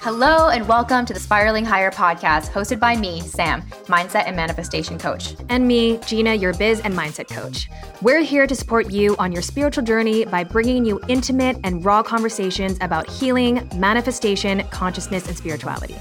Hello, 0.00 0.48
and 0.48 0.68
welcome 0.68 1.04
to 1.04 1.12
the 1.12 1.18
Spiraling 1.18 1.64
Higher 1.64 1.90
podcast, 1.90 2.50
hosted 2.50 2.78
by 2.78 2.94
me, 2.94 3.20
Sam, 3.22 3.62
mindset 3.86 4.28
and 4.28 4.36
manifestation 4.36 4.96
coach. 4.96 5.34
And 5.48 5.66
me, 5.66 5.98
Gina, 6.06 6.34
your 6.34 6.54
biz 6.54 6.78
and 6.80 6.94
mindset 6.94 7.28
coach. 7.28 7.68
We're 8.00 8.20
here 8.20 8.46
to 8.46 8.54
support 8.54 8.92
you 8.92 9.16
on 9.18 9.32
your 9.32 9.42
spiritual 9.42 9.82
journey 9.82 10.24
by 10.24 10.44
bringing 10.44 10.84
you 10.84 11.00
intimate 11.08 11.58
and 11.64 11.84
raw 11.84 12.04
conversations 12.04 12.78
about 12.80 13.10
healing, 13.10 13.68
manifestation, 13.74 14.62
consciousness, 14.70 15.26
and 15.26 15.36
spirituality. 15.36 15.96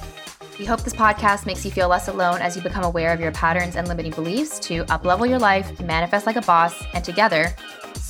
We 0.60 0.66
hope 0.66 0.82
this 0.82 0.94
podcast 0.94 1.46
makes 1.46 1.64
you 1.66 1.72
feel 1.72 1.88
less 1.88 2.08
alone 2.08 2.42
as 2.42 2.56
you 2.56 2.64
become 2.64 2.84
aware 2.84 3.14
of 3.14 3.20
your 3.20 3.32
patterns 3.32 3.76
and 3.76 3.88
limiting 3.88 4.12
beliefs 4.12 4.58
to 4.60 4.86
uplevel 4.86 5.30
your 5.30 5.38
life, 5.38 5.80
manifest 5.82 6.26
like 6.26 6.36
a 6.36 6.42
boss, 6.42 6.84
and 6.94 7.04
together, 7.04 7.56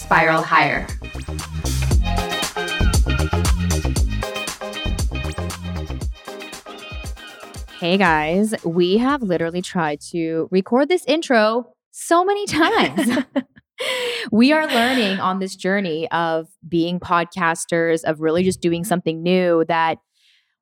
spiral 0.08 0.42
higher. 0.42 0.88
Hey 7.78 7.97
guys, 7.97 8.56
we 8.64 9.00
have 9.00 9.21
literally 9.21 9.61
tried 9.61 10.00
to 10.11 10.47
record 10.50 10.88
this 10.88 11.04
intro 11.07 11.74
so 11.92 12.24
many 12.24 12.46
times. 12.46 13.18
we 14.32 14.54
are 14.54 14.66
learning 14.68 15.20
on 15.20 15.39
this 15.39 15.57
journey 15.57 16.10
of 16.11 16.47
being 16.66 17.02
podcasters, 17.02 18.05
of 18.05 18.21
really 18.21 18.44
just 18.44 18.61
doing 18.61 18.86
something 18.86 19.21
new 19.21 19.66
that 19.68 19.97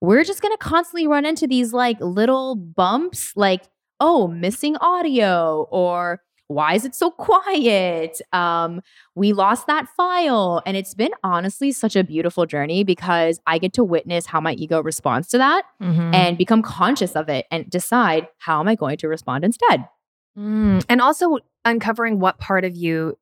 we're 0.02 0.23
just 0.23 0.41
going 0.41 0.54
to 0.54 0.57
constantly 0.57 1.07
run 1.07 1.23
into 1.23 1.46
these 1.46 1.71
like 1.71 1.98
little 2.02 2.55
bumps, 2.55 3.32
like, 3.35 3.62
oh, 3.99 4.27
missing 4.27 4.76
audio 4.77 5.68
or 5.70 6.20
why 6.48 6.76
is 6.76 6.85
it 6.85 6.94
so 6.94 7.09
quiet? 7.12 8.22
Um, 8.31 8.81
we 9.16 9.34
lost 9.34 9.67
that 9.67 9.88
file. 9.98 10.62
And 10.66 10.77
it's 10.77 10.94
been 10.94 11.12
honestly 11.23 11.71
such 11.71 11.95
a 11.95 12.04
beautiful 12.04 12.45
journey 12.45 12.84
because 12.84 13.40
I 13.48 13.57
get 13.57 13.74
to 13.74 13.84
witness 13.84 14.27
how 14.27 14.40
my 14.41 14.54
ego 14.54 14.82
responds 14.82 15.27
to 15.29 15.38
that 15.40 15.63
Mm-hmm. 15.82 16.13
and 16.13 16.38
become 16.38 16.62
conscious 16.62 17.16
of 17.16 17.29
it 17.29 17.46
and 17.51 17.70
decide 17.70 18.27
how 18.38 18.60
am 18.60 18.68
I 18.68 18.76
going 18.76 18.98
to 18.98 19.07
respond 19.07 19.43
instead. 19.43 19.88
Mm. 20.38 20.85
And 20.88 21.01
also 21.01 21.40
uncovering 21.63 22.20
what 22.20 22.38
part 22.40 22.63
of 22.63 22.76
you 22.76 23.18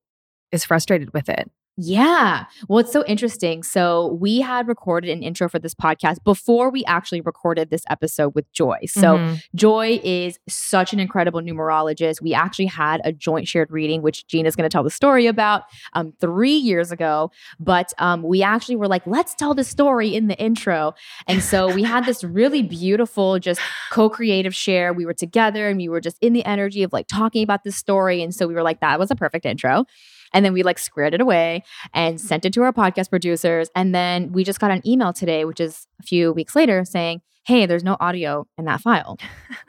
is 0.52 0.66
frustrated 0.66 1.14
with 1.14 1.30
it. 1.30 1.50
Yeah. 1.76 2.46
Well, 2.68 2.78
it's 2.80 2.92
so 2.92 3.04
interesting. 3.08 3.64
So, 3.64 4.16
we 4.22 4.42
had 4.42 4.68
recorded 4.68 5.10
an 5.10 5.24
intro 5.24 5.50
for 5.50 5.58
this 5.58 5.74
podcast 5.74 6.24
before 6.24 6.70
we 6.70 6.86
actually 6.86 7.22
recorded 7.22 7.72
this 7.72 7.82
episode 7.90 8.36
with 8.36 8.52
Joy. 8.54 8.78
So, 8.86 9.18
Mhm. 9.18 9.42
Joy 9.56 10.00
is 10.04 10.38
such 10.48 10.94
an 10.94 11.00
incredible 11.00 11.42
numerologist. 11.42 12.22
We 12.22 12.32
actually 12.36 12.68
had 12.68 13.02
a 13.04 13.12
joint 13.12 13.48
shared 13.48 13.72
reading, 13.72 14.04
which 14.04 14.28
Gina's 14.28 14.56
going 14.56 14.70
to 14.70 14.74
tell 14.74 14.84
the 14.84 14.92
story 14.92 15.26
about 15.26 15.64
um, 15.94 16.14
three 16.22 16.54
years 16.56 16.92
ago. 16.92 17.32
But 17.60 17.92
um, 17.98 18.22
we 18.22 18.44
actually 18.44 18.76
were 18.76 18.88
like, 18.88 19.08
let's 19.08 19.34
tell 19.34 19.56
the 19.56 19.64
story 19.64 20.14
in 20.14 20.28
the 20.28 20.38
intro. 20.38 20.94
And 21.28 21.42
so 21.42 21.74
we 21.74 21.82
had 21.82 22.06
this 22.06 22.24
really 22.24 22.62
beautiful, 22.62 23.40
just 23.40 23.60
co 23.92 24.10
creative 24.12 24.54
share. 24.54 24.94
We 24.94 25.08
were 25.08 25.14
together 25.16 25.70
and 25.70 25.78
we 25.78 25.90
were 25.90 26.02
just 26.02 26.18
in 26.22 26.34
the 26.34 26.46
energy 26.46 26.84
of 26.84 26.94
like 26.94 27.08
talking 27.08 27.42
about 27.44 27.64
this 27.64 27.76
story. 27.76 28.22
And 28.22 28.34
so 28.36 28.46
we 28.48 28.54
were 28.54 28.64
like, 28.64 28.80
that 28.82 29.00
was 29.00 29.10
a 29.10 29.16
perfect 29.16 29.46
intro. 29.48 29.86
And 30.34 30.44
then 30.44 30.54
we 30.54 30.64
like 30.64 30.80
squared 30.80 31.14
it 31.14 31.22
away 31.22 31.64
and 31.94 32.18
mm-hmm. 32.18 32.28
sent 32.28 32.46
it 32.46 32.54
to 32.54 32.64
our 32.64 32.74
podcast 32.74 33.10
producers. 33.10 33.70
And 33.76 33.94
then 33.94 34.32
we 34.32 34.44
just 34.44 34.60
got 34.60 34.72
an 34.72 34.86
email 34.88 35.14
today, 35.14 35.46
which 35.46 35.60
is 35.60 35.88
a 36.00 36.04
few 36.04 36.32
weeks 36.32 36.56
later, 36.56 36.84
saying, 36.86 37.22
hey, 37.46 37.66
there's 37.66 37.84
no 37.84 37.98
audio 38.00 38.48
in 38.58 38.66
that 38.66 38.82
file. 38.82 39.18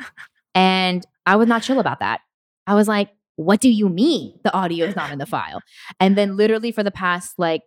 and 0.54 1.04
I 1.26 1.36
was 1.36 1.48
not 1.48 1.62
chill 1.62 1.80
about 1.80 2.00
that. 2.00 2.20
I 2.66 2.74
was 2.74 2.88
like, 2.88 3.10
what 3.36 3.60
do 3.60 3.68
you 3.68 3.88
mean 3.88 4.38
the 4.44 4.54
audio 4.54 4.86
is 4.86 4.96
not 4.96 5.10
in 5.10 5.18
the 5.18 5.26
file? 5.26 5.60
And 5.98 6.16
then 6.16 6.36
literally 6.36 6.70
for 6.70 6.82
the 6.82 6.92
past 6.92 7.34
like 7.38 7.62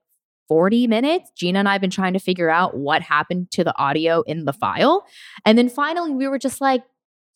40 0.47 0.87
minutes, 0.87 1.29
Gina 1.35 1.59
and 1.59 1.67
I 1.67 1.73
have 1.73 1.81
been 1.81 1.89
trying 1.89 2.13
to 2.13 2.19
figure 2.19 2.49
out 2.49 2.77
what 2.77 3.01
happened 3.01 3.51
to 3.51 3.63
the 3.63 3.77
audio 3.77 4.21
in 4.21 4.45
the 4.45 4.53
file. 4.53 5.05
And 5.45 5.57
then 5.57 5.67
finally 5.67 6.11
we 6.11 6.27
were 6.27 6.39
just 6.39 6.61
like, 6.61 6.83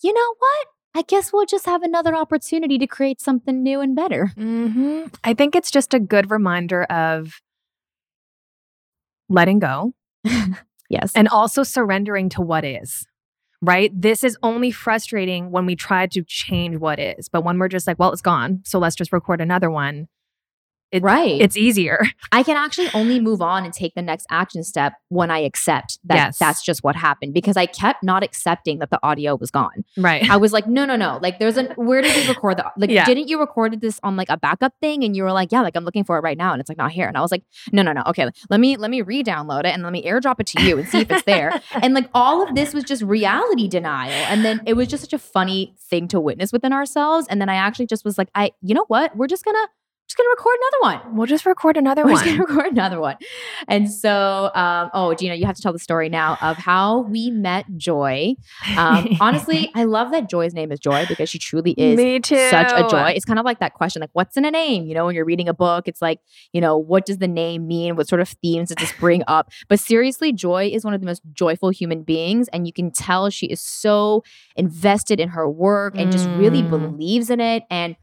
you 0.01 0.13
know 0.13 0.35
what? 0.37 0.67
I 0.93 1.03
guess 1.03 1.31
we'll 1.31 1.45
just 1.45 1.65
have 1.65 1.83
another 1.83 2.15
opportunity 2.15 2.77
to 2.77 2.87
create 2.87 3.21
something 3.21 3.63
new 3.63 3.79
and 3.79 3.95
better. 3.95 4.31
Mhm. 4.37 5.13
I 5.23 5.33
think 5.33 5.55
it's 5.55 5.71
just 5.71 5.93
a 5.93 5.99
good 5.99 6.29
reminder 6.29 6.83
of 6.83 7.41
letting 9.29 9.59
go 9.59 9.93
Yes. 10.89 11.13
and 11.15 11.27
also 11.29 11.63
surrendering 11.63 12.29
to 12.29 12.41
what 12.41 12.65
is. 12.65 13.07
Right? 13.61 13.91
This 13.95 14.23
is 14.23 14.37
only 14.41 14.71
frustrating 14.71 15.51
when 15.51 15.65
we 15.67 15.75
try 15.75 16.07
to 16.07 16.23
change 16.27 16.77
what 16.77 16.99
is. 16.99 17.29
But 17.29 17.43
when 17.43 17.59
we're 17.59 17.67
just 17.67 17.85
like, 17.85 17.99
well, 17.99 18.11
it's 18.11 18.21
gone. 18.21 18.61
So 18.65 18.79
let's 18.79 18.95
just 18.95 19.13
record 19.13 19.39
another 19.39 19.69
one. 19.69 20.07
It, 20.91 21.03
right. 21.03 21.39
It's 21.39 21.55
easier. 21.57 22.03
I 22.31 22.43
can 22.43 22.57
actually 22.57 22.89
only 22.93 23.19
move 23.19 23.41
on 23.41 23.63
and 23.63 23.73
take 23.73 23.95
the 23.95 24.01
next 24.01 24.25
action 24.29 24.63
step 24.63 24.93
when 25.09 25.31
I 25.31 25.39
accept 25.39 25.99
that 26.05 26.15
Yes. 26.15 26.37
that's 26.37 26.63
just 26.63 26.83
what 26.83 26.95
happened 26.95 27.33
because 27.33 27.55
I 27.57 27.65
kept 27.65 28.03
not 28.03 28.23
accepting 28.23 28.79
that 28.79 28.89
the 28.89 28.99
audio 29.03 29.35
was 29.35 29.51
gone. 29.51 29.83
Right. 29.97 30.29
I 30.29 30.37
was 30.37 30.51
like, 30.53 30.67
no, 30.67 30.85
no, 30.85 30.95
no. 30.95 31.19
Like, 31.21 31.39
there's 31.39 31.57
a, 31.57 31.63
where 31.75 32.01
did 32.01 32.15
we 32.15 32.27
record 32.27 32.57
the 32.57 32.65
like? 32.77 32.89
Yeah. 32.89 33.05
Didn't 33.05 33.27
you 33.29 33.39
recorded 33.39 33.81
this 33.81 33.99
on 34.03 34.15
like 34.15 34.29
a 34.29 34.37
backup 34.37 34.73
thing? 34.81 35.03
And 35.03 35.15
you 35.15 35.23
were 35.23 35.31
like, 35.31 35.51
yeah, 35.51 35.61
like 35.61 35.75
I'm 35.75 35.85
looking 35.85 36.03
for 36.03 36.17
it 36.17 36.21
right 36.21 36.37
now, 36.37 36.51
and 36.51 36.59
it's 36.59 36.69
like 36.69 36.77
not 36.77 36.91
here. 36.91 37.07
And 37.07 37.17
I 37.17 37.21
was 37.21 37.31
like, 37.31 37.43
no, 37.71 37.81
no, 37.81 37.93
no. 37.93 38.03
Okay, 38.07 38.29
let 38.49 38.59
me 38.59 38.77
let 38.77 38.91
me 38.91 39.01
re-download 39.01 39.61
it 39.61 39.67
and 39.73 39.83
let 39.83 39.93
me 39.93 40.03
airdrop 40.03 40.39
it 40.39 40.47
to 40.47 40.61
you 40.63 40.77
and 40.77 40.87
see 40.87 40.99
if 40.99 41.11
it's 41.11 41.23
there. 41.23 41.61
and 41.81 41.93
like 41.93 42.09
all 42.13 42.41
of 42.47 42.53
this 42.55 42.73
was 42.73 42.83
just 42.83 43.01
reality 43.01 43.67
denial, 43.67 44.11
and 44.11 44.43
then 44.43 44.61
it 44.65 44.73
was 44.73 44.87
just 44.87 45.03
such 45.03 45.13
a 45.13 45.19
funny 45.19 45.73
thing 45.89 46.07
to 46.09 46.19
witness 46.19 46.51
within 46.51 46.73
ourselves. 46.73 47.27
And 47.29 47.39
then 47.41 47.49
I 47.49 47.55
actually 47.55 47.87
just 47.87 48.03
was 48.03 48.17
like, 48.17 48.29
I, 48.35 48.51
you 48.61 48.73
know 48.73 48.85
what? 48.87 49.15
We're 49.15 49.27
just 49.27 49.45
gonna 49.45 49.67
just 50.11 50.17
gonna 50.17 50.29
record 50.29 50.57
another 50.59 50.97
one. 51.05 51.15
We'll 51.15 51.27
just 51.27 51.45
record 51.45 51.77
another 51.77 52.03
one. 52.03 52.13
We're 52.13 52.19
just 52.23 52.25
gonna 52.25 52.39
record 52.43 52.71
another 52.73 52.99
one. 52.99 53.15
And 53.67 53.89
so, 53.91 54.51
um, 54.53 54.89
oh, 54.93 55.13
Gina, 55.13 55.35
you 55.35 55.45
have 55.45 55.55
to 55.55 55.61
tell 55.61 55.73
the 55.73 55.79
story 55.79 56.09
now 56.09 56.37
of 56.41 56.57
how 56.57 56.99
we 57.01 57.29
met 57.31 57.65
Joy. 57.77 58.35
Um, 58.77 59.07
honestly, 59.21 59.71
I 59.75 59.85
love 59.85 60.11
that 60.11 60.29
Joy's 60.29 60.53
name 60.53 60.71
is 60.71 60.79
Joy 60.79 61.05
because 61.07 61.29
she 61.29 61.39
truly 61.39 61.71
is 61.71 61.97
Me 61.97 62.19
too. 62.19 62.49
such 62.49 62.71
a 62.73 62.87
joy. 62.89 63.11
It's 63.15 63.25
kind 63.25 63.39
of 63.39 63.45
like 63.45 63.59
that 63.59 63.73
question, 63.73 64.01
like, 64.01 64.09
what's 64.13 64.35
in 64.37 64.45
a 64.45 64.51
name? 64.51 64.85
You 64.85 64.93
know, 64.93 65.05
when 65.05 65.15
you're 65.15 65.25
reading 65.25 65.47
a 65.47 65.53
book, 65.53 65.87
it's 65.87 66.01
like, 66.01 66.19
you 66.53 66.59
know, 66.61 66.77
what 66.77 67.05
does 67.05 67.17
the 67.19 67.27
name 67.27 67.67
mean? 67.67 67.95
What 67.95 68.07
sort 68.09 68.21
of 68.21 68.29
themes 68.29 68.69
does 68.69 68.77
this 68.77 68.93
bring 68.99 69.23
up? 69.27 69.49
But 69.69 69.79
seriously, 69.79 70.33
Joy 70.33 70.69
is 70.73 70.83
one 70.83 70.93
of 70.93 70.99
the 71.01 71.07
most 71.07 71.21
joyful 71.33 71.69
human 71.69 72.03
beings. 72.03 72.47
And 72.49 72.67
you 72.67 72.73
can 72.73 72.91
tell 72.91 73.29
she 73.29 73.45
is 73.47 73.61
so 73.61 74.23
invested 74.55 75.19
in 75.19 75.29
her 75.29 75.49
work 75.49 75.93
and 75.97 76.11
just 76.11 76.27
really 76.27 76.63
Mm. 76.63 76.69
believes 76.69 77.29
in 77.29 77.39
it. 77.39 77.63
And 77.69 77.95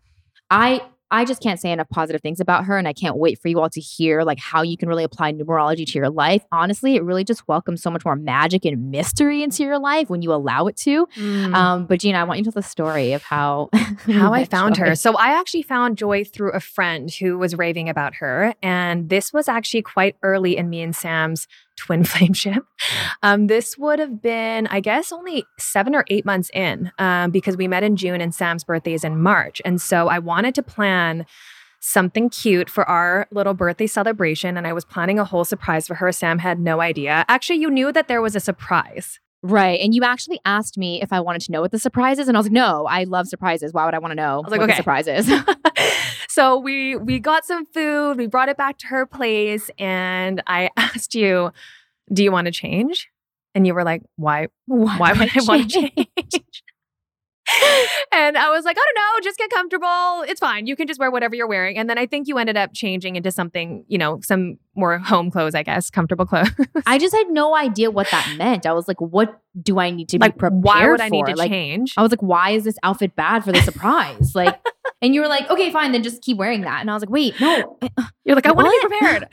I, 0.51 0.81
I 1.11 1.25
just 1.25 1.43
can't 1.43 1.59
say 1.59 1.73
enough 1.73 1.89
positive 1.89 2.21
things 2.21 2.41
about 2.41 2.65
her, 2.65 2.77
and 2.77 2.87
I 2.87 2.93
can't 2.93 3.17
wait 3.17 3.41
for 3.41 3.49
you 3.49 3.61
all 3.61 3.71
to 3.71 3.81
hear 3.81 4.23
like 4.23 4.39
how 4.39 4.63
you 4.63 4.77
can 4.77 4.89
really 4.89 5.05
apply 5.05 5.33
numerology 5.33 5.87
to 5.87 5.99
your 5.99 6.11
life. 6.11 6.45
Honestly, 6.53 6.97
it 6.97 7.03
really 7.03 7.25
just 7.25 7.47
welcomes 7.49 7.83
so 7.83 7.91
much 7.91 8.05
more 8.05 8.17
magic 8.17 8.65
and 8.65 8.91
mystery 8.91 9.43
into 9.43 9.63
your 9.63 9.79
life 9.79 10.11
when 10.11 10.23
you 10.23 10.33
allow 10.33 10.67
it 10.67 10.77
to. 10.79 11.07
Mm. 11.17 11.55
Um, 11.55 11.87
but 11.87 12.01
Gina, 12.01 12.19
I 12.19 12.25
want 12.25 12.39
you 12.39 12.45
to 12.45 12.53
tell 12.53 12.61
the 12.61 12.69
story 12.69 13.13
of 13.13 13.23
how 13.23 13.71
how 14.07 14.33
I 14.33 14.45
found 14.45 14.75
Joy. 14.75 14.87
her. 14.87 14.95
So 14.95 15.17
I 15.17 15.39
actually 15.39 15.63
found 15.63 15.97
Joy 15.97 16.25
through 16.25 16.53
a 16.53 16.61
friend 16.61 17.11
who 17.11 17.39
was 17.39 17.55
raving 17.57 17.89
about 17.89 18.15
her. 18.17 18.55
And 18.63 19.09
this 19.09 19.33
was 19.33 19.49
actually 19.49 19.83
quite 19.83 20.17
early 20.23 20.57
in 20.57 20.69
me 20.69 20.83
and 20.83 20.95
Sam's 20.95 21.47
twin 21.79 22.05
flame 22.05 22.33
ship. 22.33 22.65
Um, 23.23 23.47
this 23.47 23.79
would 23.79 23.99
have 23.99 24.21
been, 24.21 24.67
I 24.67 24.81
guess, 24.81 25.13
only 25.13 25.45
seven 25.59 25.95
or 25.95 26.05
eight 26.09 26.25
months 26.25 26.51
in 26.53 26.93
um, 26.99 27.31
because 27.31 27.57
we 27.57 27.69
met 27.69 27.83
in 27.83 27.97
June 27.97 28.21
and 28.21 28.35
Sam's 28.35 28.65
birthday 28.65 28.95
is 28.95 29.05
in 29.05 29.21
March. 29.21 29.63
And 29.65 29.81
so 29.81 30.09
I 30.09 30.19
wanted 30.19 30.55
to 30.57 30.63
plan 30.63 31.25
something 31.81 32.29
cute 32.29 32.69
for 32.69 32.89
our 32.89 33.27
little 33.31 33.55
birthday 33.55 33.87
celebration. 33.87 34.57
And 34.57 34.67
I 34.67 34.73
was 34.73 34.85
planning 34.85 35.19
a 35.19 35.25
whole 35.25 35.45
surprise 35.45 35.87
for 35.87 35.95
her. 35.95 36.11
Sam 36.13 36.39
had 36.39 36.59
no 36.59 36.81
idea. 36.81 37.25
Actually, 37.29 37.61
you 37.61 37.71
knew 37.71 37.93
that 37.93 38.09
there 38.09 38.21
was 38.21 38.35
a 38.35 38.41
surprise. 38.41 39.21
Right. 39.43 39.79
And 39.81 39.95
you 39.95 40.03
actually 40.03 40.41
asked 40.45 40.77
me 40.77 41.01
if 41.01 41.13
I 41.13 41.21
wanted 41.21 41.43
to 41.43 41.53
know 41.53 41.61
what 41.61 41.71
the 41.71 41.79
surprise 41.79 42.19
is. 42.19 42.27
And 42.27 42.37
I 42.37 42.41
was 42.41 42.47
like, 42.47 42.53
no, 42.53 42.87
I 42.87 43.05
love 43.05 43.29
surprises. 43.29 43.73
Why 43.73 43.85
would 43.85 43.95
I 43.95 43.99
want 43.99 44.11
to 44.11 44.17
know 44.17 44.39
I 44.39 44.41
was 44.41 44.51
like, 44.51 44.61
what 44.61 44.67
the 44.67 44.73
okay. 44.73 44.81
surprise 44.81 45.07
is? 45.07 45.29
so 46.39 46.57
we 46.57 46.95
we 46.95 47.19
got 47.19 47.45
some 47.45 47.67
food 47.67 48.17
we 48.17 48.29
brought 48.29 48.49
it 48.49 48.57
back 48.57 48.79
to 48.79 48.87
her 48.87 49.05
place 49.05 49.71
and 49.77 50.41
i 50.47 50.71
asked 50.77 51.15
you 51.17 51.51
do 52.13 52.25
you 52.25 52.33
want 52.33 52.47
to 52.47 52.53
change? 52.53 53.11
And 53.55 53.67
you 53.67 53.75
were 53.75 53.85
like 53.85 54.03
why 54.17 54.49
why 54.67 55.13
would 55.13 55.31
i 55.37 55.41
want 55.43 55.71
to 55.71 55.91
change 55.91 56.53
and 58.13 58.37
i 58.37 58.51
was 58.51 58.65
like 58.65 58.77
i 58.79 58.83
don't 58.83 58.97
know 58.97 59.21
just 59.23 59.39
get 59.39 59.51
comfortable 59.51 60.23
it's 60.29 60.41
fine 60.41 60.67
you 60.67 60.77
can 60.77 60.87
just 60.87 61.01
wear 61.01 61.11
whatever 61.11 61.35
you're 61.35 61.49
wearing 61.49 61.77
and 61.79 61.89
then 61.89 61.99
i 61.99 62.07
think 62.07 62.29
you 62.29 62.39
ended 62.39 62.57
up 62.57 62.71
changing 62.75 63.17
into 63.17 63.31
something 63.31 63.85
you 63.89 63.99
know 63.99 64.21
some 64.23 64.59
more 64.75 64.99
home 64.99 65.31
clothes 65.31 65.55
i 65.55 65.63
guess 65.63 65.91
comfortable 65.91 66.27
clothes 66.27 66.51
I 66.87 66.99
just 66.99 67.15
had 67.15 67.29
no 67.31 67.55
idea 67.57 67.91
what 67.91 68.11
that 68.11 68.35
meant. 68.37 68.67
I 68.67 68.73
was 68.73 68.89
like, 68.89 69.01
what 69.01 69.41
do 69.61 69.79
I 69.79 69.91
need 69.91 70.09
to 70.11 70.19
like 70.19 70.35
be 70.35 70.39
prepared 70.39 70.65
why 70.65 70.89
would 70.89 71.01
i 71.01 71.09
for? 71.09 71.15
need 71.15 71.27
to 71.27 71.37
like, 71.37 71.51
change 71.51 71.95
I 71.97 72.03
was 72.03 72.11
like, 72.11 72.23
why 72.23 72.51
is 72.51 72.65
this 72.65 72.77
outfit 72.83 73.15
bad 73.17 73.45
for 73.45 73.53
the 73.53 73.61
surprise? 73.63 74.35
like, 74.35 74.59
and 75.03 75.15
you 75.15 75.21
were 75.21 75.29
like, 75.29 75.51
okay, 75.51 75.71
fine, 75.71 75.93
then 75.93 76.03
just 76.03 76.23
keep 76.23 76.37
wearing 76.37 76.63
that. 76.63 76.81
And 76.81 76.91
I 76.91 76.95
was 76.95 77.03
like, 77.03 77.11
wait, 77.11 77.41
no, 77.41 77.79
You're 78.25 78.37
like, 78.37 78.47
I 78.47 78.53
want 78.53 78.67
to 78.67 78.89
be 78.89 78.89
prepared. 78.89 79.29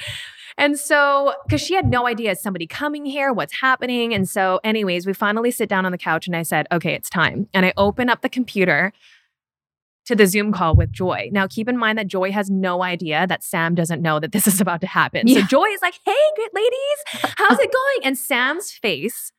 And 0.57 0.79
so, 0.79 1.33
because 1.45 1.61
she 1.61 1.73
had 1.73 1.89
no 1.89 2.07
idea, 2.07 2.31
is 2.31 2.41
somebody 2.41 2.65
coming 2.65 3.05
here? 3.05 3.33
What's 3.33 3.53
happening? 3.59 4.13
And 4.13 4.27
so, 4.27 4.59
anyways, 4.63 5.05
we 5.05 5.13
finally 5.13 5.51
sit 5.51 5.67
down 5.67 5.85
on 5.85 5.91
the 5.91 5.97
couch 5.97 6.27
and 6.27 6.35
I 6.35 6.43
said, 6.43 6.65
okay, 6.71 6.93
it's 6.93 7.09
time. 7.09 7.47
And 7.53 7.65
I 7.65 7.73
open 7.75 8.09
up 8.09 8.21
the 8.21 8.29
computer 8.29 8.93
to 10.05 10.15
the 10.15 10.27
Zoom 10.27 10.53
call 10.53 10.75
with 10.75 10.91
Joy. 10.91 11.29
Now, 11.31 11.47
keep 11.47 11.67
in 11.67 11.77
mind 11.77 11.97
that 11.97 12.07
Joy 12.07 12.31
has 12.31 12.49
no 12.49 12.83
idea 12.83 13.25
that 13.27 13.43
Sam 13.43 13.75
doesn't 13.75 14.01
know 14.01 14.19
that 14.19 14.31
this 14.31 14.47
is 14.47 14.61
about 14.61 14.81
to 14.81 14.87
happen. 14.87 15.27
So 15.27 15.41
Joy 15.41 15.65
is 15.65 15.81
like, 15.81 15.99
hey, 16.05 16.13
good 16.35 16.51
ladies, 16.53 17.33
how's 17.37 17.59
it 17.59 17.71
going? 17.71 18.07
And 18.07 18.17
Sam's 18.17 18.71
face 18.71 19.31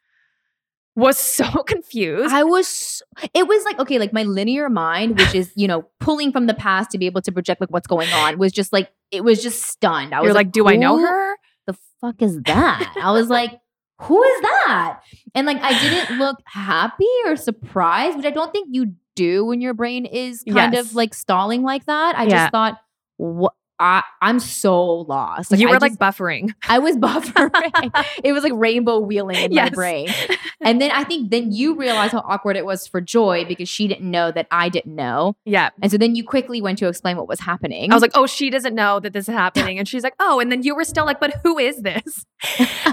was 0.96 1.16
so 1.19 1.44
confused. 1.66 2.34
I 2.34 2.43
was, 2.43 3.02
it 3.34 3.46
was 3.46 3.64
like, 3.64 3.78
okay, 3.78 3.98
like 3.98 4.12
my 4.12 4.25
linear 4.25 4.69
mind, 4.69 5.16
which 5.19 5.34
is, 5.34 5.52
you 5.54 5.69
know, 5.69 5.87
pulling 6.00 6.32
from 6.32 6.46
the 6.46 6.54
past 6.54 6.90
to 6.93 6.98
be 6.98 7.06
able 7.06 7.20
to 7.22 7.31
project 7.31 7.60
like 7.60 7.70
what's 7.70 7.87
going 7.87 8.12
on, 8.12 8.38
was 8.38 8.50
just 8.50 8.72
like, 8.72 8.90
it 9.12 9.22
was 9.22 9.43
just 9.43 9.62
stunned. 9.62 10.14
I 10.14 10.20
was 10.20 10.26
You're 10.26 10.34
like, 10.34 10.50
do 10.50 10.66
I 10.66 10.76
know 10.76 10.98
her? 10.98 11.37
The 11.66 11.76
fuck 12.00 12.20
is 12.22 12.43
that? 12.44 12.94
I 13.00 13.12
was 13.12 13.28
like, 13.28 13.60
who 14.00 14.22
is 14.22 14.40
that? 14.43 15.00
And 15.34 15.46
like, 15.46 15.62
I 15.62 15.75
didn't 15.75 16.10
look 16.19 16.38
happy 16.46 17.06
or 17.26 17.37
surprised, 17.37 18.16
which 18.16 18.26
I 18.26 18.31
don't 18.31 18.52
think 18.52 18.69
you 18.72 18.94
do 19.14 19.44
when 19.44 19.60
your 19.60 19.75
brain 19.75 20.04
is 20.06 20.42
kind 20.49 20.75
Yes. 20.75 20.87
of 20.90 20.94
like 20.94 21.14
stalling 21.14 21.62
like 21.62 21.87
that. 21.87 22.16
I 22.16 22.25
Yeah. 22.25 22.31
just 22.40 22.52
thought, 22.52 22.78
what? 23.19 23.52
I, 23.78 24.02
I'm 24.23 24.40
so 24.40 24.84
lost. 25.00 25.50
Like, 25.50 25.61
you 25.61 25.69
I 25.69 25.73
were 25.73 25.78
just- 25.78 25.82
like 26.00 26.14
buffering. 26.14 26.52
I 26.69 26.78
was 26.78 26.96
buffering. 26.96 28.06
it 28.25 28.32
was 28.32 28.43
like 28.43 28.52
rainbow 28.55 28.99
wheeling 28.99 29.37
in 29.37 29.55
my 29.55 29.70
brain. 29.70 30.08
And 30.62 30.81
then 30.81 30.90
I 30.90 31.05
think 31.05 31.31
then 31.31 31.52
you 31.52 31.76
realized 31.76 32.12
how 32.12 32.25
awkward 32.26 32.56
it 32.56 32.64
was 32.64 32.88
for 32.88 33.00
Joy 33.00 33.44
because 33.44 33.69
she 33.69 33.87
didn't 33.87 34.11
know 34.11 34.32
that 34.32 34.49
I 34.50 34.69
didn't 34.69 34.96
know. 34.96 35.37
Yeah. 35.44 35.69
And 35.81 35.93
so 35.93 35.99
then 35.99 36.17
you 36.17 36.25
quickly 36.25 36.61
went 36.61 36.78
to 36.78 36.88
explain 36.88 37.17
what 37.19 37.28
was 37.28 37.38
happening. 37.38 37.93
I 37.93 37.94
was 37.94 38.02
like, 38.02 38.12
oh, 38.14 38.26
she 38.26 38.50
doesn't 38.50 38.75
know 38.75 38.99
that 39.00 39.12
this 39.12 39.28
is 39.28 39.34
happening. 39.34 39.78
And 39.78 39.87
she's 39.87 40.02
like, 40.02 40.14
oh, 40.19 40.40
and 40.40 40.50
then 40.50 40.62
you 40.64 40.75
were 40.75 40.82
still 40.84 41.05
like, 41.05 41.20
but 41.20 41.34
who 41.44 41.58
is 41.58 41.82
this? 41.82 42.25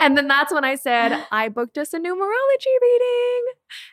and 0.01 0.15
then 0.15 0.27
that's 0.27 0.53
when 0.53 0.63
I 0.63 0.75
said, 0.75 1.25
I 1.31 1.50
booked 1.50 1.77
us 1.80 1.94
a 1.94 2.00
numerology 2.00 2.75
reading. 2.81 3.44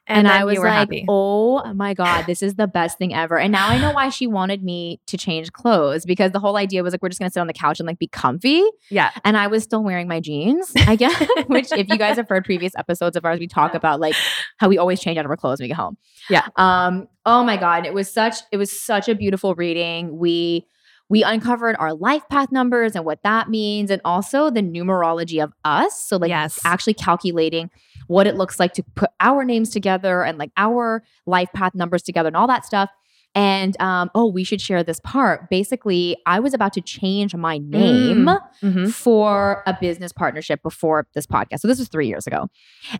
And, 0.06 0.26
and 0.26 0.28
I 0.28 0.44
was 0.44 0.58
like, 0.58 0.72
happy. 0.72 1.04
oh 1.08 1.72
my 1.74 1.94
God, 1.94 2.26
this 2.26 2.42
is 2.42 2.54
the 2.54 2.66
best 2.66 2.98
thing 2.98 3.14
ever. 3.14 3.38
And 3.38 3.52
now 3.52 3.68
I 3.68 3.78
know 3.78 3.92
why 3.92 4.08
she 4.08 4.26
wanted 4.26 4.62
me 4.62 5.00
to 5.06 5.16
change 5.16 5.52
clothes 5.52 6.04
because 6.04 6.32
the 6.32 6.40
whole 6.40 6.56
idea 6.56 6.82
was 6.82 6.92
like, 6.92 7.02
we're 7.02 7.08
just 7.08 7.20
going 7.20 7.30
to 7.30 7.32
sit 7.32 7.40
on 7.40 7.46
the 7.46 7.52
couch 7.52 7.80
and 7.80 7.86
like 7.86 7.98
be 7.98 8.08
comfy. 8.08 8.62
yeah. 8.90 9.10
And 9.24 9.36
I 9.36 9.46
was 9.46 9.62
still 9.62 9.82
wearing 9.82 10.08
my 10.08 10.20
jeans, 10.20 10.72
I 10.76 10.96
guess, 10.96 11.26
which 11.46 11.72
if 11.72 11.88
you 11.88 11.98
guys 11.98 12.16
have 12.16 12.28
heard 12.28 12.44
previous 12.44 12.72
episodes 12.76 13.16
of 13.16 13.24
ours, 13.24 13.38
we 13.38 13.46
talk 13.46 13.74
about 13.74 14.00
like 14.00 14.16
how 14.58 14.68
we 14.68 14.78
always 14.78 15.00
change 15.00 15.18
out 15.18 15.24
of 15.24 15.30
our 15.30 15.36
clothes 15.36 15.60
when 15.60 15.64
we 15.64 15.68
get 15.68 15.76
home. 15.76 15.96
Yeah. 16.28 16.46
Um, 16.56 17.08
oh 17.26 17.44
my 17.44 17.56
God. 17.56 17.86
It 17.86 17.94
was 17.94 18.12
such, 18.12 18.36
it 18.50 18.56
was 18.56 18.70
such 18.70 19.08
a 19.08 19.14
beautiful 19.14 19.54
reading. 19.54 20.18
We 20.18 20.66
we 21.10 21.24
uncovered 21.24 21.76
our 21.78 21.92
life 21.92 22.22
path 22.30 22.52
numbers 22.52 22.94
and 22.94 23.04
what 23.04 23.22
that 23.24 23.50
means, 23.50 23.90
and 23.90 24.00
also 24.04 24.48
the 24.48 24.62
numerology 24.62 25.42
of 25.42 25.52
us. 25.64 26.00
So, 26.00 26.16
like, 26.16 26.28
yes. 26.28 26.58
actually 26.64 26.94
calculating 26.94 27.68
what 28.10 28.26
it 28.26 28.34
looks 28.34 28.58
like 28.58 28.72
to 28.74 28.82
put 28.96 29.08
our 29.20 29.44
names 29.44 29.70
together 29.70 30.24
and 30.24 30.36
like 30.36 30.50
our 30.56 31.02
life 31.26 31.48
path 31.54 31.74
numbers 31.76 32.02
together 32.02 32.26
and 32.26 32.36
all 32.36 32.48
that 32.48 32.64
stuff. 32.64 32.90
And 33.36 33.80
um, 33.80 34.10
oh, 34.16 34.26
we 34.26 34.42
should 34.42 34.60
share 34.60 34.82
this 34.82 34.98
part. 35.04 35.48
Basically, 35.48 36.16
I 36.26 36.40
was 36.40 36.52
about 36.52 36.72
to 36.72 36.80
change 36.80 37.32
my 37.36 37.58
name 37.58 38.28
Mhm. 38.60 38.90
for 38.92 39.62
a 39.68 39.76
business 39.80 40.10
partnership 40.12 40.60
before 40.64 41.06
this 41.14 41.28
podcast. 41.28 41.60
So 41.60 41.68
this 41.68 41.78
was 41.78 41.86
three 41.88 42.08
years 42.08 42.26
ago. 42.26 42.48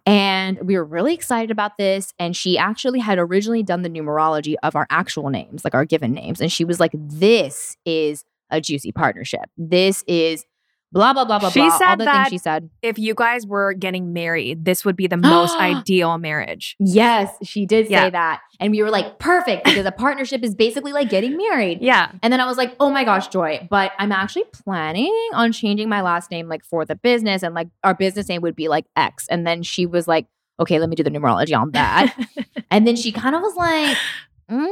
And 0.06 0.60
we 0.62 0.76
were 0.76 0.84
really 0.84 1.14
excited 1.14 1.50
about 1.50 1.76
this. 1.78 2.14
And 2.20 2.36
she 2.36 2.56
actually 2.56 3.00
had 3.00 3.18
originally 3.18 3.64
done 3.64 3.82
the 3.82 3.90
numerology 3.90 4.54
of 4.62 4.76
our 4.76 4.86
actual 4.90 5.30
names, 5.30 5.64
like 5.64 5.74
our 5.74 5.84
given 5.84 6.12
names. 6.12 6.40
And 6.40 6.52
she 6.52 6.64
was 6.64 6.78
like, 6.78 6.92
this 6.94 7.76
is 7.84 8.24
a 8.50 8.60
juicy 8.60 8.92
partnership. 8.92 9.50
This 9.56 10.04
is 10.06 10.44
blah, 10.92 11.12
blah, 11.12 11.25
blah, 11.25 11.38
blah, 11.38 11.50
She 11.50 11.60
blah. 11.60 11.70
all 11.70 11.78
said 11.78 11.96
the 11.96 12.04
that- 12.04 12.25
things 12.25 12.31
she 12.31 12.38
said. 12.38 12.69
If 12.82 12.98
you 12.98 13.14
guys 13.14 13.46
were 13.46 13.72
getting 13.75 14.12
married, 14.12 14.64
this 14.64 14.84
would 14.84 14.96
be 14.96 15.06
the 15.06 15.16
most 15.37 15.56
ideal 15.58 16.19
marriage. 16.19 16.76
Yes, 16.81 17.31
she 17.42 17.66
did 17.66 17.87
say 17.87 17.92
Yeah. 17.92 18.10
that. 18.10 18.40
And 18.58 18.72
we 18.72 18.82
were 18.82 18.90
like, 18.90 19.19
perfect, 19.19 19.64
because 19.64 19.87
a 19.87 19.92
partnership 19.92 20.42
is 20.42 20.54
basically 20.54 20.92
like 20.92 21.08
getting 21.08 21.37
married. 21.37 21.78
Yeah. 21.81 22.10
And 22.22 22.32
then 22.32 22.40
I 22.40 22.46
was 22.46 22.56
like, 22.58 22.75
oh 22.81 22.90
my 22.90 23.04
gosh, 23.04 23.28
Joy, 23.28 23.66
but 23.70 23.92
I'm 23.98 24.12
actually 24.12 24.44
planning 24.52 25.14
on 25.32 25.52
changing 25.52 25.88
my 25.88 26.02
last 26.02 26.31
name 26.31 26.48
like 26.48 26.64
for 26.64 26.84
the 26.84 26.96
business 26.96 27.42
and 27.42 27.54
like 27.54 27.69
our 27.84 27.94
business 27.94 28.28
name 28.28 28.42
would 28.42 28.56
be 28.56 28.69
like 28.69 28.84
X. 28.96 29.26
And 29.28 29.46
then 29.46 29.62
she 29.62 29.87
was 29.87 30.06
like, 30.08 30.26
okay, 30.58 30.78
let 30.78 30.90
me 30.90 30.96
do 30.96 31.02
the 31.02 31.10
numerology 31.10 31.58
on 31.58 31.70
that. 31.70 32.14
and 32.70 32.87
then 32.87 32.96
she 32.96 33.12
kind 33.12 33.34
of 33.34 33.40
was 33.40 33.54
like, 33.56 33.96
mm, 34.50 34.66